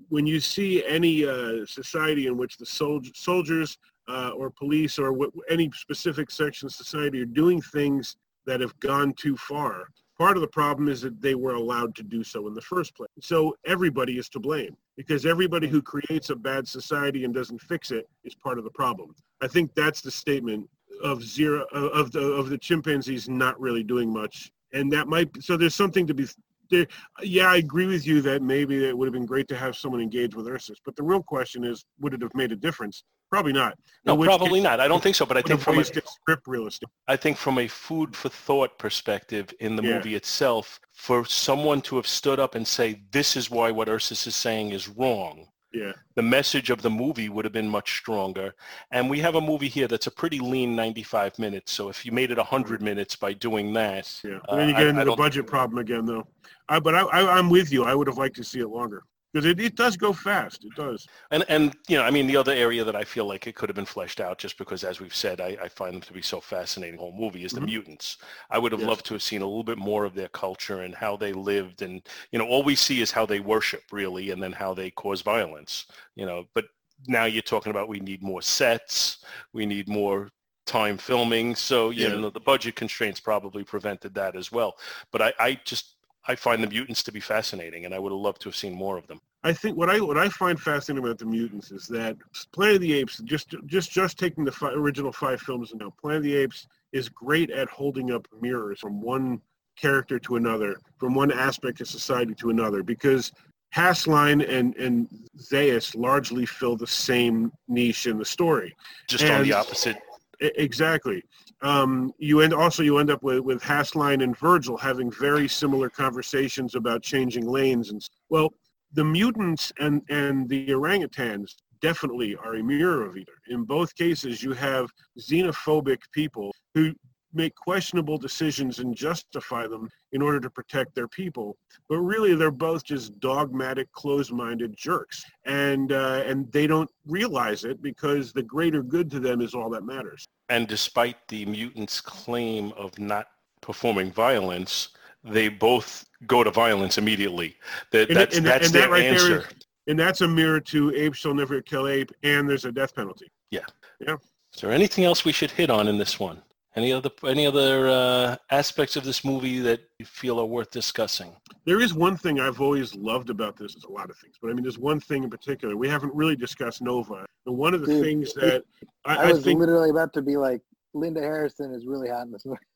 when 0.09 0.25
you 0.25 0.39
see 0.39 0.83
any 0.85 1.25
uh, 1.25 1.65
society 1.65 2.27
in 2.27 2.35
which 2.37 2.57
the 2.57 2.65
soldier, 2.65 3.11
soldiers 3.15 3.77
uh, 4.09 4.31
or 4.35 4.49
police 4.49 4.99
or 4.99 5.13
wh- 5.13 5.51
any 5.51 5.71
specific 5.73 6.29
section 6.29 6.65
of 6.65 6.73
society 6.73 7.21
are 7.21 7.25
doing 7.25 7.61
things 7.61 8.17
that 8.45 8.59
have 8.59 8.77
gone 8.81 9.13
too 9.13 9.37
far, 9.37 9.87
part 10.21 10.37
of 10.37 10.41
the 10.41 10.47
problem 10.47 10.87
is 10.87 11.01
that 11.01 11.19
they 11.19 11.33
were 11.33 11.55
allowed 11.55 11.95
to 11.95 12.03
do 12.03 12.23
so 12.23 12.47
in 12.47 12.53
the 12.53 12.61
first 12.61 12.95
place. 12.95 13.09
So 13.21 13.55
everybody 13.65 14.19
is 14.19 14.29
to 14.29 14.39
blame 14.39 14.77
because 14.95 15.25
everybody 15.25 15.67
who 15.67 15.81
creates 15.81 16.29
a 16.29 16.35
bad 16.35 16.67
society 16.67 17.25
and 17.25 17.33
doesn't 17.33 17.59
fix 17.59 17.89
it 17.89 18.07
is 18.23 18.35
part 18.35 18.59
of 18.59 18.63
the 18.63 18.69
problem. 18.69 19.15
I 19.41 19.47
think 19.47 19.73
that's 19.73 19.99
the 20.01 20.11
statement 20.11 20.69
of 21.03 21.23
zero 21.23 21.65
of 21.73 22.11
the 22.11 22.21
of 22.21 22.49
the 22.49 22.57
chimpanzees 22.59 23.29
not 23.29 23.59
really 23.59 23.81
doing 23.81 24.13
much, 24.13 24.51
and 24.73 24.93
that 24.93 25.07
might 25.07 25.29
so 25.41 25.57
there's 25.57 25.73
something 25.73 26.05
to 26.05 26.13
be 26.13 26.27
there, 26.69 26.85
yeah, 27.23 27.47
I 27.47 27.57
agree 27.57 27.87
with 27.87 28.05
you 28.05 28.21
that 28.21 28.43
maybe 28.43 28.85
it 28.87 28.95
would 28.95 29.07
have 29.07 29.13
been 29.13 29.25
great 29.25 29.47
to 29.47 29.57
have 29.57 29.75
someone 29.75 30.01
engage 30.01 30.35
with 30.35 30.47
Ursus, 30.47 30.77
but 30.85 30.95
the 30.95 31.03
real 31.03 31.23
question 31.23 31.63
is, 31.63 31.83
would 31.99 32.13
it 32.13 32.21
have 32.21 32.35
made 32.35 32.51
a 32.51 32.55
difference? 32.55 33.03
Probably 33.31 33.53
not. 33.53 33.77
No, 34.05 34.17
probably 34.17 34.59
case, 34.59 34.63
not. 34.63 34.79
I 34.81 34.87
don't 34.87 35.01
think 35.01 35.15
so. 35.15 35.25
But 35.25 35.37
I 35.37 35.41
think 35.41 35.61
from 35.61 35.79
a, 35.79 35.85
script 35.85 36.47
real 36.47 36.67
estate. 36.67 36.89
I 37.07 37.15
think 37.15 37.37
from 37.37 37.59
a 37.59 37.67
food 37.67 38.15
for 38.15 38.29
thought 38.29 38.77
perspective 38.77 39.53
in 39.59 39.75
the 39.75 39.83
Yeah. 39.83 39.95
movie 39.95 40.15
itself, 40.15 40.79
for 40.93 41.23
someone 41.25 41.81
to 41.83 41.95
have 41.95 42.07
stood 42.07 42.39
up 42.39 42.55
and 42.55 42.67
say, 42.67 43.01
this 43.11 43.37
is 43.37 43.49
why 43.49 43.71
what 43.71 43.87
Ursus 43.87 44.27
is 44.27 44.35
saying 44.35 44.71
is 44.71 44.89
wrong, 44.89 45.47
Yeah, 45.73 45.93
the 46.15 46.21
message 46.23 46.69
of 46.71 46.81
the 46.81 46.89
movie 46.89 47.29
would 47.29 47.45
have 47.45 47.53
been 47.53 47.69
much 47.69 47.95
stronger. 47.99 48.53
And 48.91 49.09
we 49.09 49.19
have 49.19 49.35
a 49.35 49.41
movie 49.41 49.69
here 49.69 49.87
that's 49.87 50.07
a 50.07 50.11
pretty 50.11 50.39
lean 50.39 50.75
95 50.75 51.39
minutes. 51.39 51.71
So 51.71 51.87
if 51.87 52.05
you 52.05 52.11
made 52.11 52.31
it 52.31 52.37
100 52.37 52.81
minutes 52.81 53.15
by 53.15 53.31
doing 53.31 53.71
that, 53.73 54.13
yeah. 54.25 54.39
Uh, 54.49 54.55
And 54.55 54.59
then 54.59 54.69
you 54.69 54.75
I- 54.75 54.79
get 54.79 54.87
into 54.87 55.01
I 55.01 55.03
the 55.05 55.11
don't- 55.11 55.17
budget 55.17 55.47
problem 55.47 55.77
again, 55.77 56.05
though. 56.05 56.27
I, 56.67 56.79
but 56.81 56.95
I, 56.95 57.01
I, 57.03 57.37
I'm 57.37 57.49
with 57.49 57.71
you. 57.71 57.85
I 57.85 57.95
would 57.95 58.07
have 58.07 58.17
liked 58.17 58.35
to 58.37 58.43
see 58.43 58.59
it 58.59 58.67
longer 58.67 59.03
because 59.33 59.45
it, 59.45 59.59
it 59.59 59.75
does 59.75 59.97
go 59.97 60.13
fast. 60.13 60.65
It 60.65 60.73
does. 60.75 61.09
And 61.31 61.43
and 61.49 61.75
you 61.87 61.97
know, 61.97 62.03
I 62.03 62.11
mean, 62.11 62.27
the 62.27 62.37
other 62.37 62.51
area 62.51 62.83
that 62.83 62.95
I 62.95 63.03
feel 63.03 63.25
like 63.25 63.47
it 63.47 63.55
could 63.55 63.69
have 63.69 63.75
been 63.75 63.85
fleshed 63.85 64.19
out, 64.19 64.37
just 64.37 64.57
because, 64.57 64.83
as 64.83 64.99
we've 64.99 65.15
said, 65.15 65.39
I, 65.41 65.57
I 65.61 65.67
find 65.69 65.93
them 65.93 66.01
to 66.01 66.13
be 66.13 66.21
so 66.21 66.39
fascinating. 66.41 66.99
Whole 66.99 67.15
movie 67.17 67.43
is 67.43 67.53
the 67.53 67.61
Mhm. 67.61 67.61
mutants. 67.61 68.17
I 68.49 68.59
would 68.59 68.71
have 68.71 68.81
Yes. 68.81 68.83
loved 68.83 69.05
to 69.07 69.13
have 69.13 69.23
seen 69.23 69.41
a 69.41 69.45
little 69.45 69.63
bit 69.63 69.77
more 69.77 70.05
of 70.05 70.13
their 70.13 70.27
culture 70.29 70.81
and 70.81 70.93
how 70.95 71.15
they 71.17 71.33
lived, 71.33 71.81
and 71.81 72.01
you 72.31 72.39
know, 72.39 72.45
all 72.47 72.63
we 72.63 72.75
see 72.75 73.01
is 73.01 73.11
how 73.11 73.25
they 73.25 73.39
worship, 73.39 73.83
really, 73.91 74.31
and 74.31 74.41
then 74.41 74.51
how 74.51 74.73
they 74.73 74.91
cause 74.91 75.21
violence. 75.21 75.85
You 76.15 76.25
know, 76.25 76.45
but 76.53 76.65
now 77.07 77.25
you're 77.25 77.41
talking 77.41 77.71
about 77.71 77.87
we 77.89 77.99
need 77.99 78.21
more 78.21 78.41
sets, 78.41 79.23
we 79.53 79.65
need 79.65 79.87
more 79.89 80.29
time 80.65 80.97
filming, 80.97 81.55
so 81.55 81.89
you 81.89 82.09
Yeah. 82.09 82.09
know, 82.09 82.29
the 82.29 82.39
budget 82.39 82.75
constraints 82.75 83.19
probably 83.19 83.63
prevented 83.63 84.13
that 84.15 84.35
as 84.35 84.51
well. 84.51 84.77
But 85.11 85.21
I, 85.21 85.33
I 85.39 85.59
just 85.65 85.95
I 86.27 86.35
find 86.35 86.63
the 86.63 86.69
mutants 86.69 87.03
to 87.03 87.11
be 87.11 87.19
fascinating, 87.19 87.85
and 87.85 87.93
I 87.93 87.99
would 87.99 88.11
have 88.11 88.21
loved 88.21 88.41
to 88.41 88.49
have 88.49 88.55
seen 88.55 88.73
more 88.73 88.97
of 88.97 89.07
them. 89.07 89.19
I 89.43 89.53
think 89.53 89.75
what 89.75 89.89
I 89.89 89.99
what 89.99 90.17
I 90.17 90.29
find 90.29 90.59
fascinating 90.59 91.03
about 91.03 91.17
the 91.17 91.25
mutants 91.25 91.71
is 91.71 91.87
that 91.87 92.15
Planet 92.53 92.75
of 92.75 92.81
the 92.81 92.93
Apes, 92.93 93.19
just 93.23 93.55
just 93.65 93.91
just 93.91 94.19
taking 94.19 94.43
the 94.45 94.51
fi- 94.51 94.71
original 94.71 95.11
five 95.11 95.41
films 95.41 95.71
and 95.71 95.81
now, 95.81 95.91
Planet 95.99 96.17
of 96.17 96.23
the 96.23 96.35
Apes 96.35 96.67
is 96.93 97.09
great 97.09 97.49
at 97.49 97.69
holding 97.69 98.11
up 98.11 98.27
mirrors 98.39 98.79
from 98.79 99.01
one 99.01 99.41
character 99.77 100.19
to 100.19 100.35
another, 100.35 100.75
from 100.99 101.15
one 101.15 101.31
aspect 101.31 101.81
of 101.81 101.87
society 101.87 102.35
to 102.35 102.51
another, 102.51 102.83
because 102.83 103.31
Hasslein 103.73 104.47
and 104.47 104.75
and 104.75 105.07
Zaius 105.39 105.95
largely 105.95 106.45
fill 106.45 106.75
the 106.75 106.85
same 106.85 107.51
niche 107.67 108.05
in 108.05 108.19
the 108.19 108.25
story. 108.25 108.75
Just 109.07 109.25
on 109.25 109.43
the 109.43 109.53
opposite 109.53 109.97
Exactly. 110.41 111.23
Um, 111.61 112.11
you 112.17 112.41
end 112.41 112.53
also 112.53 112.81
you 112.81 112.97
end 112.97 113.11
up 113.11 113.21
with 113.21 113.39
with 113.39 113.61
Hasslein 113.61 114.23
and 114.23 114.37
Virgil 114.37 114.77
having 114.77 115.11
very 115.11 115.47
similar 115.47 115.89
conversations 115.89 116.75
about 116.75 117.03
changing 117.03 117.47
lanes 117.47 117.91
and 117.91 118.01
well, 118.29 118.53
the 118.93 119.03
mutants 119.03 119.71
and 119.79 120.01
and 120.09 120.49
the 120.49 120.67
orangutans 120.69 121.53
definitely 121.81 122.35
are 122.35 122.55
a 122.55 122.63
mirror 122.63 123.05
of 123.05 123.17
either. 123.17 123.33
In 123.49 123.63
both 123.63 123.95
cases, 123.95 124.43
you 124.43 124.53
have 124.53 124.89
xenophobic 125.19 125.99
people 126.13 126.53
who 126.73 126.93
make 127.33 127.55
questionable 127.55 128.17
decisions 128.17 128.79
and 128.79 128.95
justify 128.95 129.67
them 129.67 129.89
in 130.11 130.21
order 130.21 130.39
to 130.39 130.49
protect 130.49 130.93
their 130.95 131.07
people. 131.07 131.57
But 131.89 131.99
really, 131.99 132.35
they're 132.35 132.51
both 132.51 132.83
just 132.83 133.19
dogmatic, 133.19 133.91
closed-minded 133.91 134.75
jerks, 134.77 135.23
and 135.45 135.91
uh, 135.91 136.23
and 136.25 136.51
they 136.51 136.67
don't 136.67 136.89
realize 137.07 137.63
it 137.63 137.81
because 137.81 138.33
the 138.33 138.43
greater 138.43 138.83
good 138.83 139.09
to 139.11 139.19
them 139.19 139.41
is 139.41 139.53
all 139.53 139.69
that 139.71 139.83
matters. 139.85 140.27
And 140.49 140.67
despite 140.67 141.15
the 141.27 141.45
mutants' 141.45 142.01
claim 142.01 142.73
of 142.77 142.97
not 142.99 143.27
performing 143.61 144.11
violence, 144.11 144.89
they 145.23 145.47
both 145.49 146.05
go 146.27 146.43
to 146.43 146.51
violence 146.51 146.97
immediately. 146.97 147.55
That, 147.91 148.09
And- 148.09 148.17
that's 148.17 148.37
and- 148.37 148.45
that's 148.45 148.67
and 148.67 148.75
that 148.75 148.89
right 148.89 149.03
answer. 149.05 149.39
is- 149.41 149.45
And 149.87 149.99
that's 149.99 150.21
a 150.21 150.27
mirror 150.27 150.59
to 150.59 150.93
ape 150.95 151.15
shall 151.15 151.33
never 151.33 151.59
kill 151.61 151.87
ape, 151.87 152.11
and 152.23 152.47
there's 152.49 152.65
a 152.65 152.71
death 152.71 152.93
penalty. 152.95 153.31
Yeah. 153.49 153.65
Yeah. 153.99 154.15
Is 154.53 154.61
there 154.61 154.71
anything 154.71 155.05
else 155.05 155.25
we 155.25 155.31
should 155.31 155.51
hit 155.51 155.69
on 155.69 155.87
in 155.87 155.97
this 155.97 156.19
one? 156.19 156.41
Any 156.75 156.93
other 156.93 157.09
any 157.25 157.45
other 157.45 157.89
uh, 157.89 158.35
aspects 158.49 158.95
of 158.95 159.03
this 159.03 159.25
movie 159.25 159.59
that 159.59 159.81
you 159.99 160.05
feel 160.05 160.39
are 160.39 160.45
worth 160.45 160.71
discussing? 160.71 161.35
There 161.65 161.81
is 161.81 161.93
one 161.93 162.15
thing 162.15 162.39
I've 162.39 162.61
always 162.61 162.95
loved 162.95 163.29
about 163.29 163.57
this. 163.57 163.73
There's 163.75 163.83
a 163.83 163.91
lot 163.91 164.09
of 164.09 164.17
things, 164.17 164.35
but 164.41 164.49
I 164.49 164.53
mean, 164.53 164.63
there's 164.63 164.79
one 164.79 164.99
thing 165.01 165.23
in 165.25 165.29
particular. 165.29 165.75
We 165.75 165.89
haven't 165.89 166.13
really 166.15 166.37
discussed 166.37 166.81
Nova, 166.81 167.25
and 167.45 167.57
one 167.57 167.73
of 167.73 167.81
the 167.81 167.87
Dude, 167.87 168.03
things 168.03 168.33
that 168.35 168.63
I, 169.05 169.15
I 169.17 169.23
I 169.23 169.31
was 169.33 169.43
think. 169.43 169.59
literally 169.59 169.89
about 169.89 170.13
to 170.13 170.21
be 170.21 170.37
like, 170.37 170.61
Linda 170.93 171.19
Harrison 171.19 171.73
is 171.73 171.85
really 171.85 172.07
hot 172.09 172.25
in 172.25 172.31
this 172.31 172.45
movie. 172.45 172.59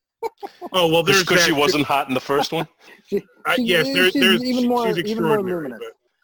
Oh 0.73 0.87
well, 0.91 1.03
there's 1.03 1.19
Because 1.23 1.43
she 1.45 1.51
wasn't 1.51 1.85
hot 1.85 2.07
in 2.09 2.13
the 2.15 2.19
first 2.19 2.51
one. 2.51 2.67
She, 3.05 3.21
I, 3.45 3.55
she- 3.55 3.63
yes, 3.63 3.85
there, 3.93 4.09
she's 4.11 4.21
there's 4.21 4.43
even 4.43 4.67
more, 4.67 4.87
she's 4.87 4.97
even 4.97 5.23
more 5.23 5.33
extraordinary. 5.39 5.63
luminous. 5.69 5.79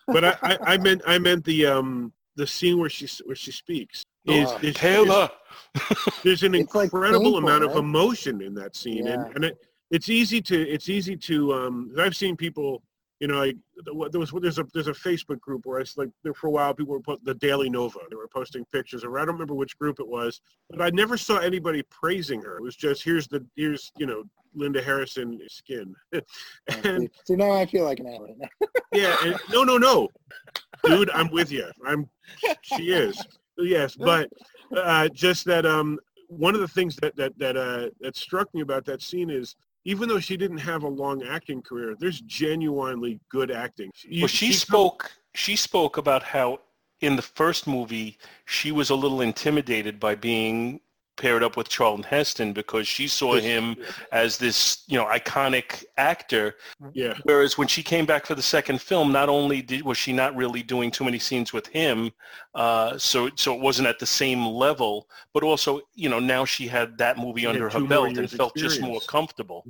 But, 0.07 0.13
but 0.13 0.23
I, 0.25 0.35
I, 0.41 0.73
I 0.73 0.77
meant 0.85 1.01
I 1.05 1.19
meant 1.19 1.45
the 1.45 1.67
um 1.67 2.11
the 2.35 2.47
scene 2.47 2.79
where 2.79 2.89
she 2.89 3.07
where 3.25 3.35
she 3.35 3.51
speaks. 3.51 4.03
Is, 4.25 4.49
Oh. 4.49 4.57
is- 4.57 4.63
is- 4.63 4.75
Taylor. 4.75 5.29
there's 6.23 6.43
an 6.43 6.53
It's, 6.55 6.73
like, 6.75 6.85
incredible 6.85 7.23
painful, 7.33 7.37
amount 7.39 7.63
of 7.63 7.75
emotion 7.77 8.41
in 8.41 8.53
that 8.55 8.75
scene 8.75 9.05
Yeah. 9.05 9.13
and, 9.25 9.35
and 9.35 9.45
it, 9.45 9.57
it's 9.89 10.09
easy 10.09 10.41
to 10.41 10.61
it's 10.69 10.89
easy 10.89 11.15
to 11.15 11.53
um 11.53 11.93
i've 11.97 12.15
seen 12.15 12.35
people 12.35 12.83
you 13.21 13.27
know 13.29 13.35
like 13.39 13.55
there 14.11 14.19
was 14.19 14.31
there's 14.41 14.57
a 14.59 14.65
there's 14.73 14.87
a 14.89 14.93
facebook 14.93 15.39
group 15.39 15.65
where 15.65 15.79
it's 15.79 15.97
like 15.97 16.09
there 16.23 16.33
for 16.33 16.47
a 16.47 16.51
while 16.51 16.73
people 16.73 16.93
were 16.93 16.99
put 16.99 17.23
the 17.23 17.33
daily 17.35 17.69
nova 17.69 17.99
they 18.09 18.17
were 18.17 18.27
posting 18.27 18.65
pictures 18.65 19.05
or 19.05 19.17
i 19.17 19.21
don't 19.23 19.33
remember 19.35 19.53
which 19.55 19.77
group 19.77 19.99
it 20.01 20.07
was 20.07 20.41
but 20.69 20.81
i 20.81 20.89
never 20.89 21.15
saw 21.17 21.37
anybody 21.37 21.81
praising 21.83 22.41
her. 22.41 22.57
It 22.57 22.63
was 22.63 22.75
just 22.75 23.01
here's 23.03 23.27
the 23.29 23.45
here's 23.55 23.91
you 23.97 24.05
know 24.07 24.23
linda 24.53 24.81
harrison 24.81 25.39
skin. 25.47 25.95
And 26.83 27.09
See, 27.25 27.35
now 27.37 27.51
I 27.51 27.65
feel 27.65 27.85
like 27.85 27.99
an 28.01 28.07
ass 28.07 28.47
yeah 28.93 29.15
and, 29.23 29.35
no 29.53 29.63
no 29.63 29.77
no. 29.77 30.09
Dude 30.83 31.09
i'm 31.11 31.31
with 31.31 31.49
you 31.51 31.69
i'm 31.87 32.09
she 32.61 32.91
is 32.91 33.21
yes 33.63 33.95
but 33.95 34.29
uh 34.75 35.07
just 35.09 35.45
that 35.45 35.65
um 35.65 35.99
one 36.27 36.55
of 36.55 36.61
the 36.61 36.67
things 36.67 36.95
that 36.97 37.15
that 37.15 37.37
that 37.37 37.57
uh 37.57 37.89
that 37.99 38.15
struck 38.15 38.53
me 38.53 38.61
about 38.61 38.85
that 38.85 39.01
scene 39.01 39.29
is 39.29 39.55
even 39.83 40.07
though 40.07 40.19
she 40.19 40.37
didn't 40.37 40.59
have 40.59 40.83
a 40.83 40.87
long 40.87 41.23
acting 41.23 41.61
career 41.61 41.95
there's 41.99 42.21
genuinely 42.21 43.19
good 43.29 43.51
acting 43.51 43.91
You- 44.03 44.21
Well, 44.21 44.27
she 44.27 44.47
come- 44.47 44.53
spoke. 44.53 45.11
She 45.33 45.55
spoke 45.55 45.95
about 45.97 46.23
how 46.23 46.59
in 46.99 47.15
the 47.15 47.21
first 47.21 47.65
movie 47.67 48.17
she 48.45 48.71
was 48.71 48.89
a 48.89 48.95
little 48.95 49.21
intimidated 49.21 49.99
by 49.99 50.13
being 50.15 50.81
paired 51.21 51.43
up 51.43 51.55
with 51.55 51.69
Charlton 51.69 52.03
Heston 52.03 52.51
because 52.51 52.87
she 52.87 53.07
saw 53.07 53.35
him 53.35 53.75
as 54.11 54.37
this, 54.37 54.83
you 54.87 54.97
know, 54.97 55.05
iconic 55.05 55.83
actor. 55.97 56.55
yeah 56.93 57.13
Whereas 57.23 57.57
when 57.59 57.67
she 57.67 57.83
came 57.83 58.05
back 58.05 58.25
for 58.25 58.35
the 58.35 58.41
second 58.41 58.81
film, 58.81 59.11
not 59.11 59.29
only 59.29 59.61
did, 59.61 59.83
was 59.83 59.97
she 59.97 60.13
not 60.13 60.35
really 60.35 60.63
doing 60.63 60.89
too 60.89 61.03
many 61.03 61.19
scenes 61.19 61.53
with 61.53 61.67
him, 61.67 62.11
uh, 62.55 62.97
so 62.97 63.29
so 63.35 63.53
it 63.53 63.61
wasn't 63.61 63.87
at 63.87 63.99
the 63.99 64.05
same 64.23 64.45
level, 64.45 65.07
but 65.33 65.43
also, 65.43 65.81
you 65.93 66.09
know, 66.09 66.19
now 66.19 66.43
she 66.45 66.67
had 66.67 66.97
that 66.97 67.17
movie 67.17 67.41
She 67.41 67.47
under 67.47 67.69
her 67.69 67.81
belt 67.93 68.17
and 68.17 68.29
felt 68.29 68.55
just 68.55 68.81
more 68.81 68.97
experience. 68.97 69.05
comfortable. 69.07 69.63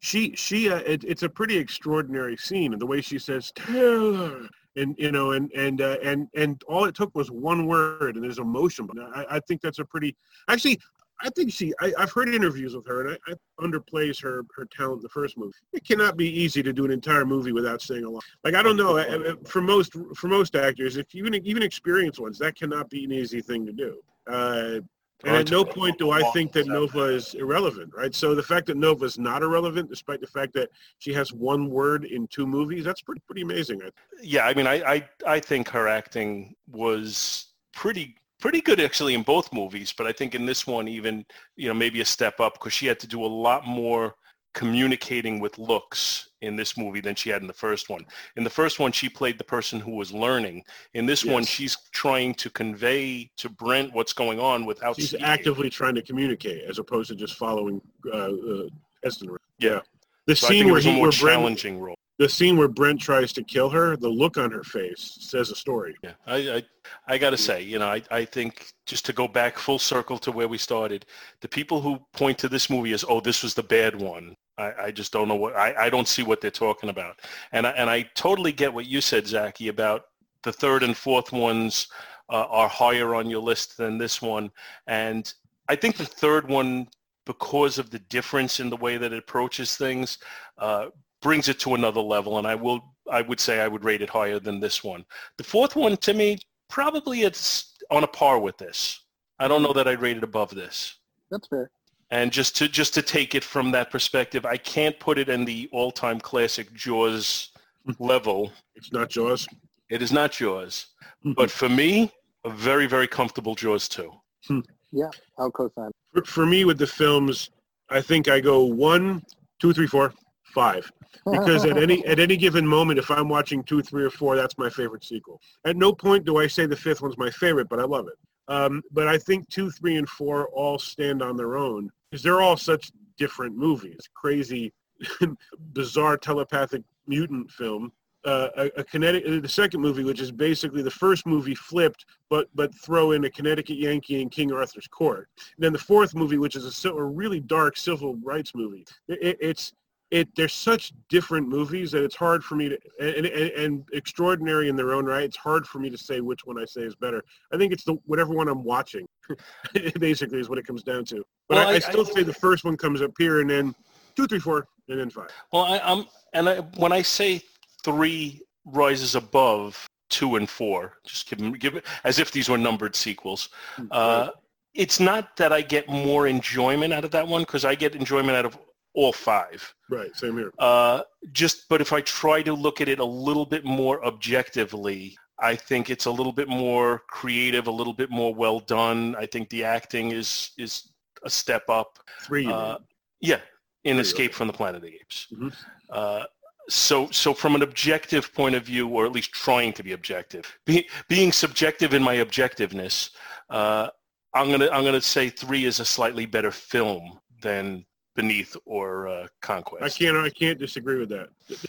she 0.00 0.34
she 0.34 0.70
uh, 0.70 0.78
it, 0.78 1.04
it's 1.04 1.22
a 1.22 1.28
pretty 1.28 1.56
extraordinary 1.56 2.36
scene 2.36 2.72
and 2.72 2.80
the 2.82 2.86
way 2.86 3.00
she 3.00 3.18
says 3.18 3.52
Taylor 3.54 4.48
and 4.76 4.94
you 4.98 5.12
know 5.12 5.32
and 5.32 5.50
and 5.52 5.80
uh, 5.80 5.96
and 6.02 6.28
and 6.34 6.62
all 6.68 6.84
it 6.84 6.94
took 6.94 7.14
was 7.14 7.30
one 7.30 7.66
word 7.66 8.16
and 8.16 8.24
there's 8.24 8.38
emotion 8.38 8.88
I, 9.14 9.26
I 9.30 9.40
think 9.40 9.60
that's 9.60 9.78
a 9.78 9.84
pretty 9.84 10.16
actually 10.48 10.78
I 11.22 11.28
think 11.30 11.52
she 11.52 11.74
I, 11.80 11.92
I've 11.98 12.12
heard 12.12 12.28
interviews 12.34 12.74
with 12.74 12.86
her 12.86 13.06
and 13.06 13.18
I, 13.26 13.32
I 13.32 13.64
underplays 13.64 14.22
her 14.22 14.44
her 14.56 14.66
talent 14.66 14.98
in 14.98 15.02
the 15.02 15.08
first 15.08 15.36
movie. 15.36 15.52
It 15.72 15.84
cannot 15.84 16.16
be 16.16 16.28
easy 16.28 16.62
to 16.62 16.72
do 16.72 16.84
an 16.84 16.90
entire 16.90 17.26
movie 17.26 17.52
without 17.52 17.82
saying 17.82 18.04
a 18.04 18.10
lot. 18.10 18.24
Like 18.44 18.54
I 18.54 18.62
don't 18.62 18.76
know 18.76 19.36
for 19.46 19.60
most 19.60 19.94
for 20.14 20.28
most 20.28 20.56
actors 20.56 20.96
if 20.96 21.14
even 21.14 21.34
even 21.46 21.62
experienced 21.62 22.20
ones 22.20 22.38
that 22.38 22.56
cannot 22.56 22.88
be 22.88 23.04
an 23.04 23.12
easy 23.12 23.40
thing 23.40 23.66
to 23.66 23.72
do. 23.72 24.00
Uh, 24.26 24.80
and 25.24 25.36
at 25.36 25.50
no 25.50 25.64
point 25.64 25.98
do 25.98 26.10
I 26.10 26.22
think 26.32 26.52
that 26.52 26.66
Nova 26.66 27.04
is 27.04 27.34
irrelevant, 27.34 27.92
right? 27.94 28.14
So 28.14 28.34
the 28.34 28.42
fact 28.42 28.66
that 28.66 28.76
Nova 28.76 29.04
is 29.04 29.18
not 29.18 29.42
irrelevant, 29.42 29.90
despite 29.90 30.20
the 30.20 30.26
fact 30.26 30.52
that 30.54 30.70
she 30.98 31.12
has 31.12 31.32
one 31.32 31.68
word 31.68 32.04
in 32.04 32.26
two 32.28 32.46
movies, 32.46 32.84
that's 32.84 33.02
pretty 33.02 33.20
pretty 33.26 33.42
amazing. 33.42 33.82
Yeah, 34.22 34.46
I 34.46 34.54
mean, 34.54 34.66
I, 34.66 34.74
I, 34.94 35.08
I 35.26 35.40
think 35.40 35.68
her 35.68 35.88
acting 35.88 36.54
was 36.70 37.46
pretty 37.72 38.16
pretty 38.40 38.62
good 38.62 38.80
actually 38.80 39.14
in 39.14 39.22
both 39.22 39.52
movies, 39.52 39.92
but 39.96 40.06
I 40.06 40.12
think 40.12 40.34
in 40.34 40.46
this 40.46 40.66
one 40.66 40.88
even, 40.88 41.24
you 41.56 41.68
know, 41.68 41.74
maybe 41.74 42.00
a 42.00 42.04
step 42.04 42.40
up 42.40 42.54
because 42.54 42.72
she 42.72 42.86
had 42.86 42.98
to 43.00 43.06
do 43.06 43.24
a 43.24 43.26
lot 43.26 43.66
more 43.66 44.14
communicating 44.52 45.40
with 45.40 45.58
looks 45.58 46.30
in 46.40 46.56
this 46.56 46.76
movie 46.76 47.00
than 47.00 47.14
she 47.14 47.30
had 47.30 47.40
in 47.42 47.46
the 47.46 47.52
first 47.52 47.88
one. 47.88 48.04
In 48.36 48.44
the 48.44 48.50
first 48.50 48.78
one, 48.78 48.92
she 48.92 49.08
played 49.08 49.38
the 49.38 49.44
person 49.44 49.78
who 49.78 49.92
was 49.92 50.12
learning. 50.12 50.64
In 50.94 51.06
this 51.06 51.24
one, 51.24 51.44
she's 51.44 51.76
trying 51.92 52.34
to 52.34 52.50
convey 52.50 53.30
to 53.36 53.48
Brent 53.48 53.92
what's 53.92 54.12
going 54.12 54.40
on 54.40 54.64
without 54.66 54.96
She's 54.96 55.10
speaking. 55.10 55.26
actively 55.26 55.70
trying 55.70 55.94
to 55.94 56.02
communicate 56.02 56.64
as 56.64 56.78
opposed 56.78 57.10
to 57.10 57.16
just 57.16 57.34
following 57.34 57.80
uh, 58.12 58.16
uh, 58.16 58.66
Heston. 59.04 59.36
Yeah. 59.58 59.80
The 60.26 60.34
So 60.36 60.46
I 60.46 60.50
think 60.50 60.62
scene 60.64 60.72
where 60.72 60.80
he 60.80 60.92
more 60.92 61.02
where 61.08 61.10
Brent, 61.10 61.38
challenging 61.38 61.80
role. 61.80 61.96
The 62.20 62.28
scene 62.28 62.58
where 62.58 62.68
Brent 62.68 63.00
tries 63.00 63.32
to 63.32 63.42
kill 63.42 63.70
her, 63.70 63.96
the 63.96 64.10
look 64.10 64.36
on 64.36 64.50
her 64.50 64.62
face 64.62 65.16
says 65.20 65.50
a 65.50 65.56
story. 65.56 65.96
Yeah, 66.02 66.12
I, 66.26 66.36
I, 66.36 66.62
I 67.08 67.16
got 67.16 67.30
to 67.30 67.38
say, 67.38 67.62
you 67.62 67.78
know, 67.78 67.86
I, 67.88 68.02
I 68.10 68.26
think 68.26 68.66
just 68.84 69.06
to 69.06 69.14
go 69.14 69.26
back 69.26 69.56
full 69.56 69.78
circle 69.78 70.18
to 70.18 70.30
where 70.30 70.46
we 70.46 70.58
started, 70.58 71.06
the 71.40 71.48
people 71.48 71.80
who 71.80 71.98
point 72.12 72.36
to 72.40 72.48
this 72.50 72.68
movie 72.68 72.92
as, 72.92 73.06
oh, 73.08 73.22
this 73.22 73.42
was 73.42 73.54
the 73.54 73.62
bad 73.62 73.98
one, 73.98 74.36
I, 74.58 74.72
I 74.78 74.90
just 74.90 75.14
don't 75.14 75.28
know 75.28 75.34
what 75.34 75.56
I, 75.56 75.86
I 75.86 75.88
don't 75.88 76.06
see 76.06 76.22
what 76.22 76.42
they're 76.42 76.50
talking 76.50 76.90
about. 76.90 77.20
And 77.52 77.66
I, 77.66 77.70
and 77.70 77.88
I 77.88 78.02
totally 78.14 78.52
get 78.52 78.74
what 78.74 78.84
you 78.84 79.00
said, 79.00 79.26
Zaki, 79.26 79.68
about 79.68 80.02
the 80.42 80.52
third 80.52 80.82
and 80.82 80.94
fourth 80.94 81.32
ones 81.32 81.88
uh, 82.28 82.44
are 82.50 82.68
higher 82.68 83.14
on 83.14 83.30
your 83.30 83.40
list 83.40 83.78
than 83.78 83.96
this 83.96 84.20
one. 84.20 84.50
And 84.86 85.32
I 85.70 85.74
think 85.74 85.96
the 85.96 86.04
third 86.04 86.50
one, 86.50 86.86
because 87.24 87.78
of 87.78 87.88
the 87.88 88.00
difference 88.10 88.60
in 88.60 88.68
the 88.68 88.76
way 88.76 88.98
that 88.98 89.14
it 89.14 89.18
approaches 89.18 89.74
things, 89.76 90.18
uh, 90.58 90.88
brings 91.22 91.48
it 91.48 91.58
to 91.60 91.74
another 91.74 92.00
level. 92.00 92.38
And 92.38 92.46
I 92.46 92.54
will, 92.54 92.94
I 93.10 93.22
would 93.22 93.40
say 93.40 93.60
I 93.60 93.68
would 93.68 93.84
rate 93.84 94.02
it 94.02 94.10
higher 94.10 94.38
than 94.38 94.60
this 94.60 94.82
one. 94.82 95.04
The 95.36 95.44
fourth 95.44 95.76
one, 95.76 95.96
to 95.98 96.14
me, 96.14 96.38
probably 96.68 97.22
it's 97.22 97.74
on 97.90 98.04
a 98.04 98.08
par 98.08 98.38
with 98.38 98.56
this. 98.58 99.00
I 99.38 99.48
don't 99.48 99.62
know 99.62 99.72
that 99.72 99.88
I'd 99.88 100.02
rate 100.02 100.16
it 100.16 100.24
above 100.24 100.50
this. 100.50 100.96
That's 101.30 101.48
fair. 101.48 101.70
And 102.10 102.32
just 102.32 102.56
to 102.56 102.68
just 102.68 102.92
to 102.94 103.02
take 103.02 103.34
it 103.34 103.44
from 103.44 103.70
that 103.70 103.90
perspective, 103.90 104.44
I 104.44 104.56
can't 104.56 104.98
put 104.98 105.16
it 105.16 105.28
in 105.28 105.44
the 105.44 105.68
all-time 105.72 106.20
classic 106.20 106.72
Jaws 106.74 107.50
level. 107.98 108.52
It's 108.74 108.92
not 108.92 109.10
Jaws. 109.10 109.46
It 109.88 110.02
is 110.02 110.12
not 110.12 110.32
Jaws, 110.32 110.86
but 111.36 111.50
for 111.50 111.68
me, 111.68 112.10
a 112.44 112.50
very 112.50 112.86
very 112.86 113.06
comfortable 113.06 113.54
Jaws 113.54 113.88
too. 113.88 114.12
Yeah, 114.92 115.10
I'll 115.38 115.52
co-sign. 115.52 115.92
For, 116.12 116.24
for 116.24 116.46
me, 116.46 116.64
with 116.64 116.78
the 116.78 116.86
films, 116.86 117.50
I 117.90 118.00
think 118.00 118.28
I 118.28 118.40
go 118.40 118.64
one, 118.64 119.22
two, 119.60 119.72
three, 119.72 119.86
four, 119.86 120.12
five. 120.50 120.90
Because 121.30 121.64
at 121.64 121.76
any 121.76 122.04
at 122.06 122.18
any 122.18 122.36
given 122.36 122.66
moment, 122.66 122.98
if 122.98 123.10
I'm 123.10 123.28
watching 123.28 123.62
two, 123.64 123.82
three, 123.82 124.04
or 124.04 124.10
four, 124.10 124.36
that's 124.36 124.56
my 124.58 124.70
favorite 124.70 125.04
sequel. 125.04 125.40
At 125.64 125.76
no 125.76 125.92
point 125.92 126.24
do 126.24 126.38
I 126.38 126.46
say 126.46 126.66
the 126.66 126.76
fifth 126.76 127.02
one's 127.02 127.18
my 127.18 127.30
favorite, 127.30 127.68
but 127.68 127.80
I 127.80 127.84
love 127.84 128.06
it. 128.08 128.18
Um, 128.48 128.82
but 128.90 129.06
I 129.06 129.18
think 129.18 129.48
two, 129.48 129.70
three, 129.70 129.96
and 129.96 130.08
four 130.08 130.48
all 130.48 130.78
stand 130.78 131.22
on 131.22 131.36
their 131.36 131.56
own 131.56 131.90
because 132.10 132.22
they're 132.22 132.40
all 132.40 132.56
such 132.56 132.90
different 133.16 133.56
movies. 133.56 134.08
Crazy, 134.14 134.72
bizarre 135.72 136.16
telepathic 136.16 136.82
mutant 137.06 137.50
film. 137.50 137.92
Uh, 138.22 138.48
a, 138.56 138.80
a 138.80 138.84
Connecticut, 138.84 139.42
the 139.42 139.48
second 139.48 139.80
movie, 139.80 140.04
which 140.04 140.20
is 140.20 140.30
basically 140.30 140.82
the 140.82 140.90
first 140.90 141.26
movie 141.26 141.54
flipped, 141.54 142.04
but 142.28 142.48
but 142.54 142.74
throw 142.74 143.12
in 143.12 143.24
a 143.24 143.30
Connecticut 143.30 143.78
Yankee 143.78 144.20
and 144.20 144.30
King 144.30 144.52
Arthur's 144.52 144.88
Court. 144.88 145.28
And 145.56 145.64
then 145.64 145.72
the 145.72 145.78
fourth 145.78 146.14
movie, 146.14 146.36
which 146.36 146.54
is 146.54 146.84
a, 146.84 146.90
a 146.90 147.02
really 147.02 147.40
dark 147.40 147.78
civil 147.78 148.16
rights 148.16 148.52
movie. 148.54 148.84
It, 149.08 149.38
it's 149.40 149.72
it 150.10 150.28
they're 150.34 150.48
such 150.48 150.92
different 151.08 151.48
movies 151.48 151.92
that 151.92 152.02
it's 152.02 152.16
hard 152.16 152.42
for 152.42 152.56
me 152.56 152.68
to 152.68 152.78
and, 152.98 153.26
and, 153.26 153.50
and 153.52 153.84
extraordinary 153.92 154.68
in 154.68 154.76
their 154.76 154.92
own 154.92 155.04
right. 155.06 155.24
It's 155.24 155.36
hard 155.36 155.66
for 155.66 155.78
me 155.78 155.88
to 155.90 155.98
say 155.98 156.20
which 156.20 156.44
one 156.44 156.60
I 156.60 156.64
say 156.64 156.82
is 156.82 156.94
better. 156.96 157.22
I 157.52 157.56
think 157.56 157.72
it's 157.72 157.84
the 157.84 157.94
whatever 158.06 158.34
one 158.34 158.48
I'm 158.48 158.64
watching. 158.64 159.06
basically, 160.00 160.40
is 160.40 160.48
what 160.48 160.58
it 160.58 160.66
comes 160.66 160.82
down 160.82 161.04
to. 161.06 161.24
But 161.48 161.56
Well, 161.58 161.68
I, 161.68 161.72
I, 161.72 161.74
I- 161.76 161.78
still 161.78 162.06
I- 162.06 162.12
say 162.12 162.22
the 162.22 162.34
first 162.34 162.64
one 162.64 162.76
comes 162.76 163.02
up 163.02 163.12
here, 163.18 163.40
and 163.40 163.48
then 163.48 163.74
two, 164.16 164.26
three, 164.26 164.40
four, 164.40 164.66
and 164.88 164.98
then 164.98 165.10
five. 165.10 165.28
Well, 165.52 165.62
I, 165.64 165.78
I'm 165.78 166.06
and 166.32 166.48
I, 166.48 166.56
when 166.76 166.92
I 166.92 167.02
say 167.02 167.42
three 167.84 168.42
rises 168.64 169.14
above 169.14 169.86
two 170.08 170.34
and 170.36 170.50
four, 170.50 170.94
just 171.06 171.28
give 171.30 171.38
them 171.38 171.52
give 171.52 171.76
it 171.76 171.84
as 172.02 172.18
if 172.18 172.32
these 172.32 172.48
were 172.48 172.58
numbered 172.58 172.96
sequels. 172.96 173.50
Uh, 173.92 174.30
it's 174.74 175.00
not 175.00 175.36
that 175.36 175.52
I 175.52 175.62
get 175.62 175.88
more 175.88 176.26
enjoyment 176.26 176.92
out 176.92 177.04
of 177.04 177.10
that 177.12 177.26
one 177.26 177.42
because 177.42 177.64
I 177.64 177.74
get 177.74 177.94
enjoyment 177.94 178.36
out 178.36 178.44
of 178.46 178.58
all 178.94 179.12
five. 179.12 179.74
Right, 179.88 180.14
same 180.16 180.36
here. 180.36 180.52
Uh, 180.58 181.02
just, 181.32 181.68
but 181.68 181.80
if 181.80 181.92
I 181.92 182.00
try 182.00 182.42
to 182.42 182.52
look 182.54 182.80
at 182.80 182.88
it 182.88 182.98
a 182.98 183.04
little 183.04 183.46
bit 183.46 183.64
more 183.64 184.04
objectively, 184.04 185.16
I 185.38 185.56
think 185.56 185.90
it's 185.90 186.06
a 186.06 186.10
little 186.10 186.32
bit 186.32 186.48
more 186.48 187.02
creative, 187.08 187.66
a 187.66 187.70
little 187.70 187.94
bit 187.94 188.10
more 188.10 188.34
well 188.34 188.60
done. 188.60 189.16
I 189.16 189.26
think 189.26 189.48
the 189.48 189.64
acting 189.64 190.12
is 190.12 190.50
is 190.58 190.90
a 191.24 191.30
step 191.30 191.68
up. 191.68 191.98
Three. 192.22 192.46
Uh, 192.46 192.78
yeah, 193.20 193.40
in 193.84 193.96
Three, 193.96 194.02
Escape 194.02 194.30
okay. 194.30 194.36
from 194.36 194.46
the 194.46 194.52
Planet 194.52 194.76
of 194.76 194.82
the 194.82 194.94
Apes. 194.94 195.26
Mhm. 195.32 195.54
Uh, 195.90 196.24
so, 196.68 197.10
so 197.10 197.34
from 197.34 197.54
an 197.54 197.62
objective 197.62 198.32
point 198.32 198.54
of 198.54 198.64
view, 198.64 198.88
or 198.88 199.04
at 199.04 199.12
least 199.12 199.32
trying 199.32 199.72
to 199.72 199.82
be 199.82 199.92
objective, 199.92 200.58
be, 200.64 200.88
being 201.08 201.32
subjective 201.32 201.94
in 201.94 202.02
my 202.02 202.16
objectiveness, 202.16 203.10
uh, 203.50 203.88
I'm 204.34 204.50
gonna 204.50 204.68
I'm 204.70 204.84
gonna 204.84 205.00
say 205.00 205.28
three 205.28 205.64
is 205.64 205.80
a 205.80 205.84
slightly 205.84 206.26
better 206.26 206.52
film 206.52 207.18
than 207.42 207.84
Beneath 208.20 208.54
or 208.66 209.08
uh, 209.08 209.26
Conquest. 209.40 209.82
I 209.82 209.88
can't. 209.88 210.14
I 210.14 210.28
can't 210.28 210.58
disagree 210.58 210.98
with 210.98 211.08
that 211.08 211.28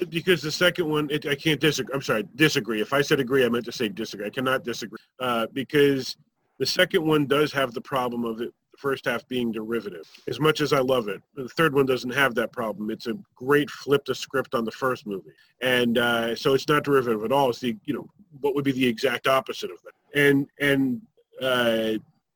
because 0.10 0.42
the 0.42 0.52
second 0.52 0.90
one, 0.90 1.08
it, 1.10 1.26
I 1.26 1.34
can't 1.34 1.62
disagree. 1.62 1.96
I'm 1.96 2.02
sorry, 2.02 2.28
disagree. 2.36 2.82
If 2.82 2.92
I 2.92 3.02
said 3.02 3.22
agree, 3.22 3.46
I 3.46 3.50
meant 3.50 3.64
to 3.66 3.72
say 3.72 3.88
disagree. 3.88 4.26
I 4.26 4.30
cannot 4.30 4.66
disagree 4.66 5.00
uh, 5.22 5.48
because 5.54 6.18
the 6.58 6.66
second 6.66 7.06
one 7.06 7.26
does 7.26 7.54
have 7.54 7.74
the 7.74 7.80
problem 7.80 8.26
of 8.26 8.42
it, 8.42 8.54
the 8.72 8.78
first 8.78 9.06
half 9.06 9.26
being 9.30 9.54
derivative. 9.54 10.06
As 10.28 10.42
much 10.42 10.60
as 10.60 10.74
I 10.74 10.80
love 10.80 11.08
it, 11.08 11.22
the 11.36 11.48
third 11.48 11.74
one 11.74 11.86
doesn't 11.86 12.14
have 12.14 12.36
that 12.36 12.52
problem. 12.52 12.90
It's 12.90 13.08
a 13.08 13.18
great 13.34 13.70
flip 13.70 14.04
the 14.04 14.14
script 14.14 14.54
on 14.54 14.66
the 14.66 14.72
first 14.72 15.08
movie, 15.08 15.32
and 15.62 15.98
uh, 15.98 16.36
so 16.36 16.54
it's 16.54 16.68
not 16.68 16.84
derivative 16.84 17.24
at 17.24 17.32
all. 17.32 17.52
It's 17.52 17.60
the 17.60 17.78
you 17.86 17.94
know 17.94 18.10
what 18.42 18.56
would 18.56 18.66
be 18.66 18.74
the 18.74 18.88
exact 18.88 19.26
opposite 19.26 19.72
of 19.72 19.78
that. 19.84 20.20
And 20.20 20.50
and 20.60 21.02
uh, 21.42 21.94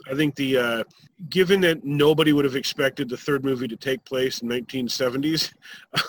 I 0.10 0.16
think 0.16 0.36
the 0.36 0.58
uh, 0.58 0.84
given 1.30 1.62
that 1.62 1.84
nobody 1.84 2.34
would 2.34 2.46
have 2.46 2.56
expected 2.56 3.10
the 3.10 3.18
third 3.18 3.44
movie 3.44 3.68
to 3.68 3.76
take 3.76 4.04
place 4.06 4.42
in 4.42 4.50
1970s, 4.50 5.54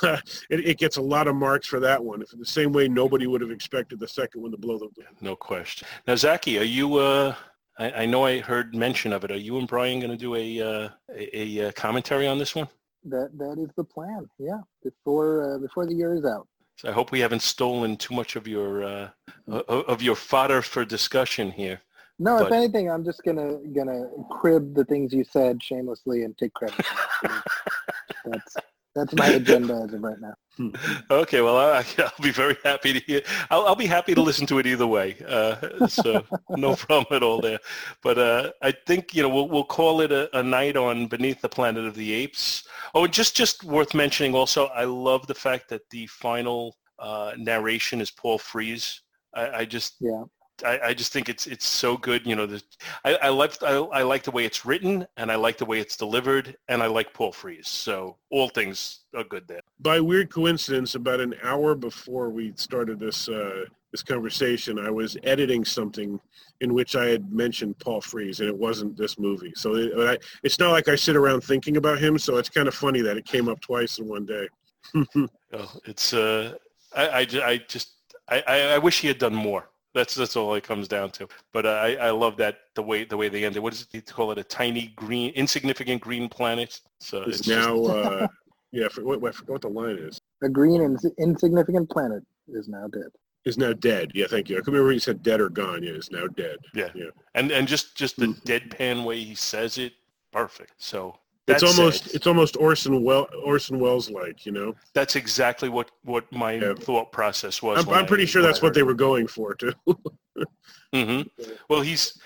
it, 0.51 0.67
it 0.67 0.79
gets 0.79 0.97
a 0.97 1.03
lot 1.03 1.29
of 1.29 1.37
marks 1.37 1.67
for 1.67 1.81
that 1.81 2.03
one. 2.03 2.23
If 2.23 2.33
in 2.33 2.39
the 2.39 2.47
same 2.47 2.73
way 2.73 2.89
nobody 2.89 3.27
would 3.27 3.41
have 3.41 3.51
expected 3.51 4.01
the 4.01 4.09
second 4.09 4.43
one 4.43 4.51
to 4.51 4.59
blow 4.59 4.79
the. 4.79 4.89
No 5.21 5.37
question. 5.37 5.87
Now, 6.07 6.17
Zaki, 6.17 6.59
are 6.59 6.65
you? 6.65 6.97
Uh, 6.97 7.35
I, 7.79 7.91
I 7.91 8.07
know 8.07 8.25
I 8.25 8.41
heard 8.41 8.75
mention 8.75 9.13
of 9.13 9.25
it. 9.25 9.31
Are 9.31 9.37
you 9.37 9.59
and 9.59 9.69
Brian 9.69 10.01
going 10.01 10.11
to 10.11 10.17
do 10.17 10.35
a, 10.35 10.61
uh, 10.61 10.89
a 11.15 11.59
a 11.59 11.73
commentary 11.73 12.27
on 12.27 12.39
this 12.39 12.55
one? 12.55 12.69
That 13.05 13.37
that 13.39 13.59
is 13.59 13.71
the 13.77 13.85
plan. 13.85 14.29
Yeah, 14.39 14.61
before 14.83 15.55
uh, 15.55 15.59
before 15.59 15.87
the 15.87 15.95
year 15.95 16.15
is 16.15 16.25
out. 16.25 16.49
So 16.77 16.91
I 16.91 16.93
hope 16.93 17.11
we 17.11 17.21
haven't 17.21 17.43
stolen 17.43 17.97
too 17.97 18.15
much 18.15 18.37
of 18.37 18.47
your 18.47 18.85
uh, 18.85 19.09
of 19.49 20.03
your 20.03 20.17
fodder 20.17 20.61
for 20.61 20.85
discussion 20.85 21.51
here. 21.51 21.81
No, 22.19 22.39
if 22.39 22.53
anything, 22.53 22.91
I'm 22.91 23.05
just 23.05 23.23
gonna 23.25 23.59
gonna 23.75 24.09
crib 24.31 24.75
the 24.75 24.85
things 24.85 25.13
you 25.13 25.25
said 25.25 25.63
shamelessly 25.63 26.25
and 26.25 26.37
take 26.39 26.55
credit. 26.55 26.85
that's 28.25 28.57
that's 28.95 29.13
my 29.15 29.27
agenda 29.29 29.75
as 29.75 29.93
of 29.93 30.03
right 30.03 30.19
now. 30.21 30.35
Okay, 31.11 31.43
well, 31.43 31.59
I, 31.59 31.85
I'll 31.99 32.13
be 32.23 32.31
very 32.31 32.57
happy 32.65 32.95
to 32.95 33.01
hear. 33.01 33.21
I'll, 33.51 33.67
I'll 33.67 33.77
be 33.77 33.85
happy 33.85 34.15
to 34.15 34.23
listen 34.23 34.47
to 34.47 34.59
it 34.59 34.67
either 34.67 34.87
way. 34.87 35.15
Uh, 35.29 35.87
so 35.87 36.25
no 36.57 36.75
problem 36.75 37.15
at 37.15 37.23
all 37.23 37.43
there. 37.43 37.59
But 38.03 38.17
uh, 38.19 38.53
I 38.63 38.73
think 38.87 39.15
you 39.15 39.23
know 39.23 39.29
we'll 39.29 39.49
we'll 39.49 39.65
call 39.65 40.01
it 40.01 40.13
a, 40.13 40.35
a 40.39 40.43
night 40.43 40.79
on 40.79 41.09
Beneath 41.09 41.43
the 41.43 41.49
Planet 41.51 41.85
of 41.85 41.95
the 41.95 42.11
Apes. 42.15 42.67
Oh, 42.95 43.07
just 43.07 43.37
just 43.37 43.65
worth 43.65 43.93
mentioning 43.93 44.35
also, 44.35 44.69
I 44.69 44.85
love 44.85 45.27
the 45.27 45.35
fact 45.35 45.69
that 45.69 45.83
the 45.91 46.07
final 46.07 46.75
uh, 46.99 47.33
narration 47.37 48.01
is 48.01 48.11
Paul 48.11 48.39
Frees. 48.39 49.03
I, 49.35 49.51
I 49.51 49.65
just 49.67 49.97
Yeah. 50.01 50.25
I, 50.65 50.81
I 50.87 50.95
just 50.95 51.13
think 51.13 51.29
it's 51.29 51.47
it's 51.47 51.67
so 51.67 51.97
good. 51.97 52.27
You 52.27 52.37
know, 52.37 52.47
the, 52.47 52.63
I, 53.05 53.15
I 53.17 53.29
like 53.29 53.63
I, 53.63 53.75
I 53.77 54.03
like 54.03 54.23
the 54.23 54.31
way 54.31 54.45
it's 54.45 54.65
written, 54.65 55.07
and 55.17 55.31
I 55.31 55.37
like 55.37 55.59
the 55.59 55.65
way 55.65 55.81
it's 55.81 55.97
delivered, 55.97 56.57
and 56.69 56.83
I 56.83 56.87
like 56.87 57.13
Paul 57.13 57.33
Frees. 57.33 57.69
So 57.69 58.17
all 58.31 58.49
things 58.49 59.01
are 59.15 59.25
good 59.25 59.47
there. 59.49 59.61
By 59.81 60.01
weird 60.01 60.31
coincidence, 60.31 60.95
about 60.95 61.21
an 61.21 61.35
hour 61.43 61.75
before 61.75 62.31
we 62.31 62.53
started 62.57 62.99
this 62.99 63.29
uh, 63.29 63.65
this 63.93 64.03
conversation, 64.03 64.79
I 64.79 64.91
was 64.91 65.17
editing 65.25 65.65
something 65.65 66.21
in 66.61 66.73
which 66.73 66.97
I 66.97 67.07
had 67.07 67.33
mentioned 67.33 67.79
Paul 67.79 68.01
Frees, 68.01 68.41
and 68.41 68.49
it 68.49 68.57
wasn't 68.57 68.97
this 68.97 69.19
movie. 69.19 69.53
So 69.57 69.75
it, 69.75 69.93
I, 69.97 70.19
it's 70.43 70.59
not 70.59 70.73
like 70.73 70.89
I 70.89 70.97
sit 70.97 71.17
around 71.17 71.43
thinking 71.43 71.77
about 71.77 71.99
him. 71.99 72.19
So 72.19 72.39
it's 72.39 72.49
kind 72.49 72.69
of 72.69 72.75
funny 72.75 73.03
that 73.03 73.17
it 73.17 73.27
came 73.27 73.49
up 73.49 73.61
twice 73.61 73.99
in 73.99 74.09
one 74.09 74.27
day. 74.27 74.49
Oh, 75.53 75.73
it's 75.85 76.13
uh, 76.13 76.55
I, 76.95 77.09
I, 77.09 77.27
I 77.45 77.57
just 77.69 77.91
I 78.29 78.43
I 78.75 78.79
wish 78.79 79.01
he 79.01 79.07
had 79.07 79.19
done 79.19 79.35
more. 79.35 79.71
That's 79.97 80.15
that's 80.15 80.37
all 80.37 80.55
it 80.55 80.63
comes 80.63 80.87
down 80.89 81.11
to. 81.13 81.27
But 81.55 81.65
uh, 81.67 81.71
I 81.71 81.89
I 82.09 82.11
love 82.11 82.37
that 82.37 82.55
the 82.75 82.83
way 82.83 83.05
the 83.05 83.17
way 83.17 83.29
they 83.29 83.45
ended. 83.45 83.63
What 83.63 83.73
is 83.73 83.81
it? 83.83 83.89
They 83.93 84.01
call 84.03 84.31
it 84.33 84.39
a 84.39 84.45
tiny 84.45 84.89
green, 84.95 85.33
insignificant 85.35 86.03
green 86.03 86.29
planet. 86.29 86.81
So 87.01 87.23
It's, 87.23 87.39
it's 87.39 87.49
just- 87.49 87.67
now, 87.67 87.83
uh, 87.85 88.27
yeah, 88.73 88.87
I 88.87 88.89
forgot, 88.91 89.27
I 89.27 89.33
forgot 89.33 89.53
what 89.55 89.63
the 89.63 89.69
line 89.69 89.97
is. 90.09 90.21
A 90.45 90.49
green 90.51 90.83
and 90.83 90.99
insignificant 91.19 91.89
planet 91.91 92.23
is 92.49 92.69
now 92.69 92.87
dead. 92.89 93.11
Is 93.47 93.57
now 93.57 93.73
dead. 93.73 94.11
Yeah, 94.15 94.27
thank 94.29 94.51
you. 94.51 94.57
I 94.57 94.59
couldn't 94.61 94.75
remember 94.75 94.93
you 94.93 94.99
said 95.01 95.23
dead 95.23 95.41
or 95.41 95.49
gone. 95.49 95.83
Yeah, 95.83 95.93
it's 95.93 96.11
now 96.11 96.27
dead. 96.27 96.59
yeah. 96.75 96.91
yeah. 96.95 97.11
and 97.35 97.51
and 97.51 97.67
just 97.67 97.97
just 97.97 98.17
the 98.19 98.27
Mhm. 98.27 98.43
deadpan 98.45 99.05
way 99.05 99.19
he 99.23 99.35
says 99.35 99.79
it, 99.79 99.93
perfect. 100.33 100.73
So 100.77 101.19
It's 101.49 101.63
almost 101.63 102.05
said- 102.05 102.15
it's 102.15 102.27
almost 102.27 102.57
Orson 102.57 103.03
well 103.05 103.29
Orson 103.45 103.79
Welles 103.79 104.11
like, 104.11 104.45
you 104.47 104.53
know. 104.53 104.75
That's 104.95 105.15
exactly 105.17 105.69
what 105.69 105.91
what 106.05 106.31
my 106.33 106.53
Yeah. 106.55 106.75
thought 106.75 107.13
process 107.13 107.63
was. 107.63 107.87
I'm, 107.87 107.93
I'm 107.93 108.07
pretty 108.07 108.25
I- 108.25 108.27
sure 108.27 108.43
that's 108.43 108.63
what 108.63 108.75
they 108.75 108.83
were 108.83 108.95
going 108.95 109.27
for 109.29 109.55
too. 109.55 109.73
hmm 110.93 111.23
Well, 111.69 111.81
he's, 111.83 112.19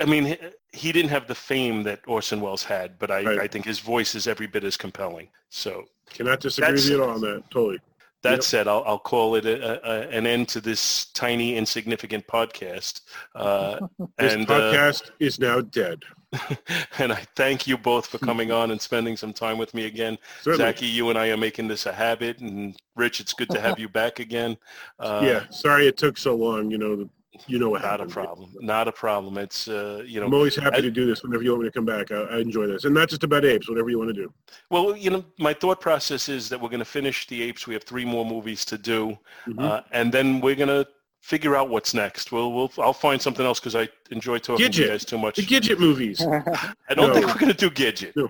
I 0.00 0.04
mean, 0.04 0.36
he- 0.72 0.92
didn't 0.92 1.10
have 1.10 1.26
the 1.26 1.34
fame 1.34 1.82
that 1.84 2.00
Orson 2.06 2.40
Welles 2.40 2.62
had, 2.64 2.98
but 2.98 3.10
I, 3.10 3.22
Right. 3.24 3.40
I 3.40 3.46
think 3.48 3.64
his 3.64 3.78
voice 3.80 4.14
is 4.14 4.26
every 4.28 4.46
bit 4.46 4.64
as 4.64 4.76
compelling. 4.76 5.28
So 5.50 5.84
Cannot 6.10 6.40
disagree 6.40 6.72
with 6.72 6.88
you 6.88 6.94
at 7.02 7.08
all 7.08 7.14
on 7.14 7.20
that. 7.22 7.42
Totally. 7.50 7.78
that 8.22 8.32
Yep. 8.32 8.42
said, 8.42 8.68
I'll, 8.68 8.82
I'll 8.86 8.98
call 8.98 9.34
it 9.36 9.44
a, 9.44 9.80
a, 9.88 10.08
an 10.08 10.26
end 10.26 10.48
to 10.50 10.60
this 10.60 11.06
tiny, 11.14 11.56
insignificant 11.56 12.26
podcast. 12.26 13.00
Uh, 13.34 13.78
This 14.18 14.34
and 14.34 14.50
uh, 14.50 14.54
podcast 14.72 15.10
is 15.20 15.38
now 15.38 15.60
dead. 15.60 16.02
and 16.98 17.12
I 17.12 17.24
thank 17.36 17.66
you 17.66 17.78
both 17.78 18.06
for 18.06 18.18
coming 18.18 18.52
on 18.52 18.70
and 18.70 18.80
spending 18.80 19.16
some 19.16 19.32
time 19.32 19.56
with 19.58 19.72
me 19.74 19.86
again. 19.86 20.18
Certainly. 20.42 20.72
Zaki, 20.72 20.86
you 20.86 21.08
and 21.10 21.18
I 21.18 21.28
are 21.28 21.36
making 21.36 21.68
this 21.68 21.86
a 21.86 21.92
habit, 21.92 22.40
and 22.40 22.76
Rich, 22.96 23.20
it's 23.20 23.32
good 23.32 23.48
to 23.50 23.60
have 23.60 23.78
you 23.78 23.88
back 23.88 24.18
again. 24.20 24.56
Uh, 24.98 25.22
yeah, 25.24 25.44
sorry 25.50 25.86
it 25.88 25.96
took 25.96 26.18
so 26.18 26.34
long. 26.36 26.70
You 26.70 26.78
know, 26.78 26.96
the- 26.96 27.08
you 27.46 27.60
know 27.60 27.70
what 27.70 27.82
not 27.82 27.86
a 27.86 27.90
happened. 27.92 28.10
problem. 28.10 28.50
Not 28.60 28.88
a 28.88 28.92
problem. 28.92 29.38
It's 29.38 29.68
uh, 29.68 30.02
you 30.04 30.18
know, 30.18 30.26
I'm 30.26 30.34
always 30.34 30.56
happy 30.56 30.78
I- 30.78 30.80
to 30.80 30.90
do 30.90 31.06
this 31.06 31.22
whenever 31.22 31.44
you 31.44 31.50
want 31.50 31.62
me 31.62 31.68
to 31.68 31.72
come 31.72 31.84
back. 31.84 32.10
I, 32.10 32.16
I 32.22 32.38
enjoy 32.38 32.66
this, 32.66 32.84
and 32.84 32.92
not 32.92 33.08
just 33.08 33.22
about 33.22 33.44
apes. 33.44 33.68
Whatever 33.68 33.90
you 33.90 33.98
want 33.98 34.08
to 34.08 34.14
do. 34.22 34.32
Well, 34.70 34.96
you 34.96 35.10
know, 35.10 35.24
my 35.38 35.54
thought 35.54 35.80
process 35.80 36.28
is 36.28 36.48
that 36.48 36.60
we're 36.60 36.68
going 36.68 36.80
to 36.80 36.84
finish 36.84 37.28
the 37.28 37.40
apes. 37.42 37.66
We 37.68 37.74
have 37.74 37.84
three 37.84 38.04
more 38.04 38.26
movies 38.26 38.64
to 38.66 38.76
do, 38.76 39.16
Mhm. 39.46 39.62
uh, 39.62 39.82
and 39.92 40.10
then 40.12 40.40
we're 40.40 40.56
going 40.56 40.68
to 40.68 40.88
figure 41.20 41.56
out 41.56 41.68
what's 41.68 41.94
next. 41.94 42.32
We'll, 42.32 42.52
we'll 42.52 42.70
I'll 42.78 42.92
find 42.92 43.20
something 43.20 43.44
else 43.44 43.60
because 43.60 43.74
I 43.76 43.88
enjoy 44.10 44.38
talking 44.38 44.70
to 44.70 44.82
you 44.82 44.88
guys 44.88 45.04
too 45.04 45.18
much. 45.18 45.36
the 45.36 45.42
Gidget 45.42 45.78
movies. 45.78 46.20
I 46.22 46.94
don't 46.94 47.08
No. 47.08 47.14
think 47.14 47.26
we're 47.26 47.38
going 47.38 47.52
to 47.52 47.68
do 47.68 47.70
Gidget, 47.70 48.14
No. 48.16 48.28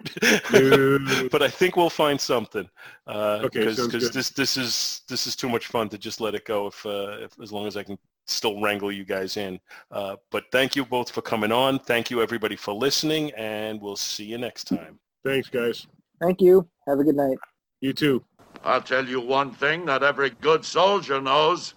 No. 1.23 1.29
but 1.31 1.43
I 1.43 1.49
think 1.49 1.77
we'll 1.77 1.91
find 1.91 2.21
something. 2.21 2.69
Uh, 3.07 3.41
Okay, 3.45 3.61
because 3.61 3.77
sounds 3.77 3.93
good. 3.93 4.13
this 4.13 4.31
this 4.31 4.57
is 4.57 5.03
this 5.09 5.27
is 5.27 5.37
too 5.37 5.49
much 5.49 5.67
fun 5.67 5.89
to 5.91 5.99
just 5.99 6.21
let 6.21 6.35
it 6.35 6.45
go 6.45 6.67
if, 6.67 6.85
uh, 6.87 7.17
if 7.21 7.39
as 7.41 7.53
long 7.53 7.67
as 7.67 7.77
I 7.77 7.83
can 7.83 7.99
still 8.27 8.61
wrangle 8.61 8.91
you 8.93 9.05
guys 9.05 9.37
in. 9.37 9.59
Uh, 9.91 10.17
but 10.31 10.45
thank 10.53 10.75
you 10.77 10.85
both 10.85 11.11
for 11.11 11.23
coming 11.23 11.53
on. 11.53 11.79
Thank 11.79 12.11
you 12.11 12.21
everybody 12.23 12.57
for 12.57 12.75
listening, 12.75 13.31
and 13.37 13.81
we'll 13.81 13.97
see 13.97 14.25
you 14.25 14.39
next 14.39 14.65
time. 14.65 14.99
Thanks, 15.25 15.49
guys. 15.49 15.87
Thank 16.21 16.41
you. 16.41 16.67
Have 16.87 16.99
a 17.01 17.05
good 17.05 17.17
night. 17.17 17.39
You 17.81 17.93
too. 17.93 18.25
I'll 18.65 18.83
tell 18.83 19.07
you 19.07 19.21
one 19.21 19.53
thing 19.53 19.87
that 19.87 20.03
every 20.03 20.31
good 20.31 20.65
soldier 20.65 21.21
knows. 21.21 21.75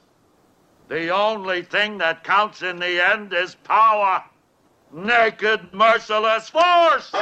The 0.91 1.09
only 1.09 1.61
thing 1.61 1.99
that 1.99 2.26
counts 2.26 2.61
in 2.61 2.77
the 2.77 3.01
end 3.01 3.31
is 3.31 3.55
power. 3.55 4.26
Naked, 4.91 5.73
merciless 5.73 6.49
force! 6.49 7.13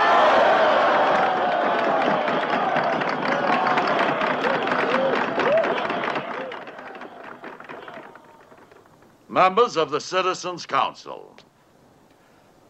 Members 9.30 9.78
of 9.78 9.92
the 9.92 10.02
Citizens 10.02 10.66
Council, 10.66 11.36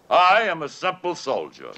I 0.09 0.41
am 0.41 0.63
a 0.63 0.67
simple 0.67 1.15
soldier, 1.15 1.71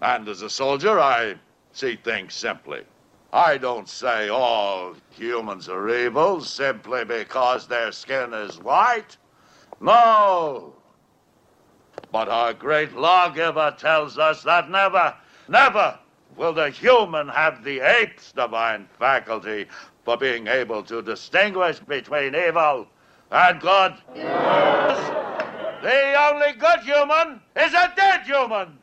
and 0.00 0.28
as 0.28 0.42
a 0.42 0.50
soldier, 0.50 1.00
I 1.00 1.34
see 1.72 1.96
things 1.96 2.34
simply. 2.34 2.84
I 3.32 3.58
don't 3.58 3.88
say 3.88 4.28
all 4.28 4.94
humans 5.10 5.68
are 5.68 5.88
evil 5.88 6.40
simply 6.40 7.04
because 7.04 7.68
their 7.68 7.92
skin 7.92 8.34
is 8.34 8.58
white. 8.60 9.16
No. 9.80 10.74
But 12.10 12.28
our 12.28 12.52
great 12.52 12.96
lawgiver 12.96 13.74
tells 13.78 14.18
us 14.18 14.42
that 14.42 14.68
never, 14.68 15.14
never 15.48 15.96
will 16.36 16.52
the 16.52 16.70
human 16.70 17.28
have 17.28 17.62
the 17.62 17.80
ape's 17.80 18.32
divine 18.32 18.88
faculty 18.98 19.66
for 20.04 20.16
being 20.16 20.48
able 20.48 20.82
to 20.84 21.00
distinguish 21.00 21.78
between 21.78 22.34
evil 22.34 22.88
and 23.30 23.60
good. 23.60 23.94
The 25.82 26.14
only 26.30 26.52
good 26.54 26.80
human 26.80 27.40
is 27.56 27.72
a 27.74 27.92
dead 27.96 28.22
human. 28.22 28.78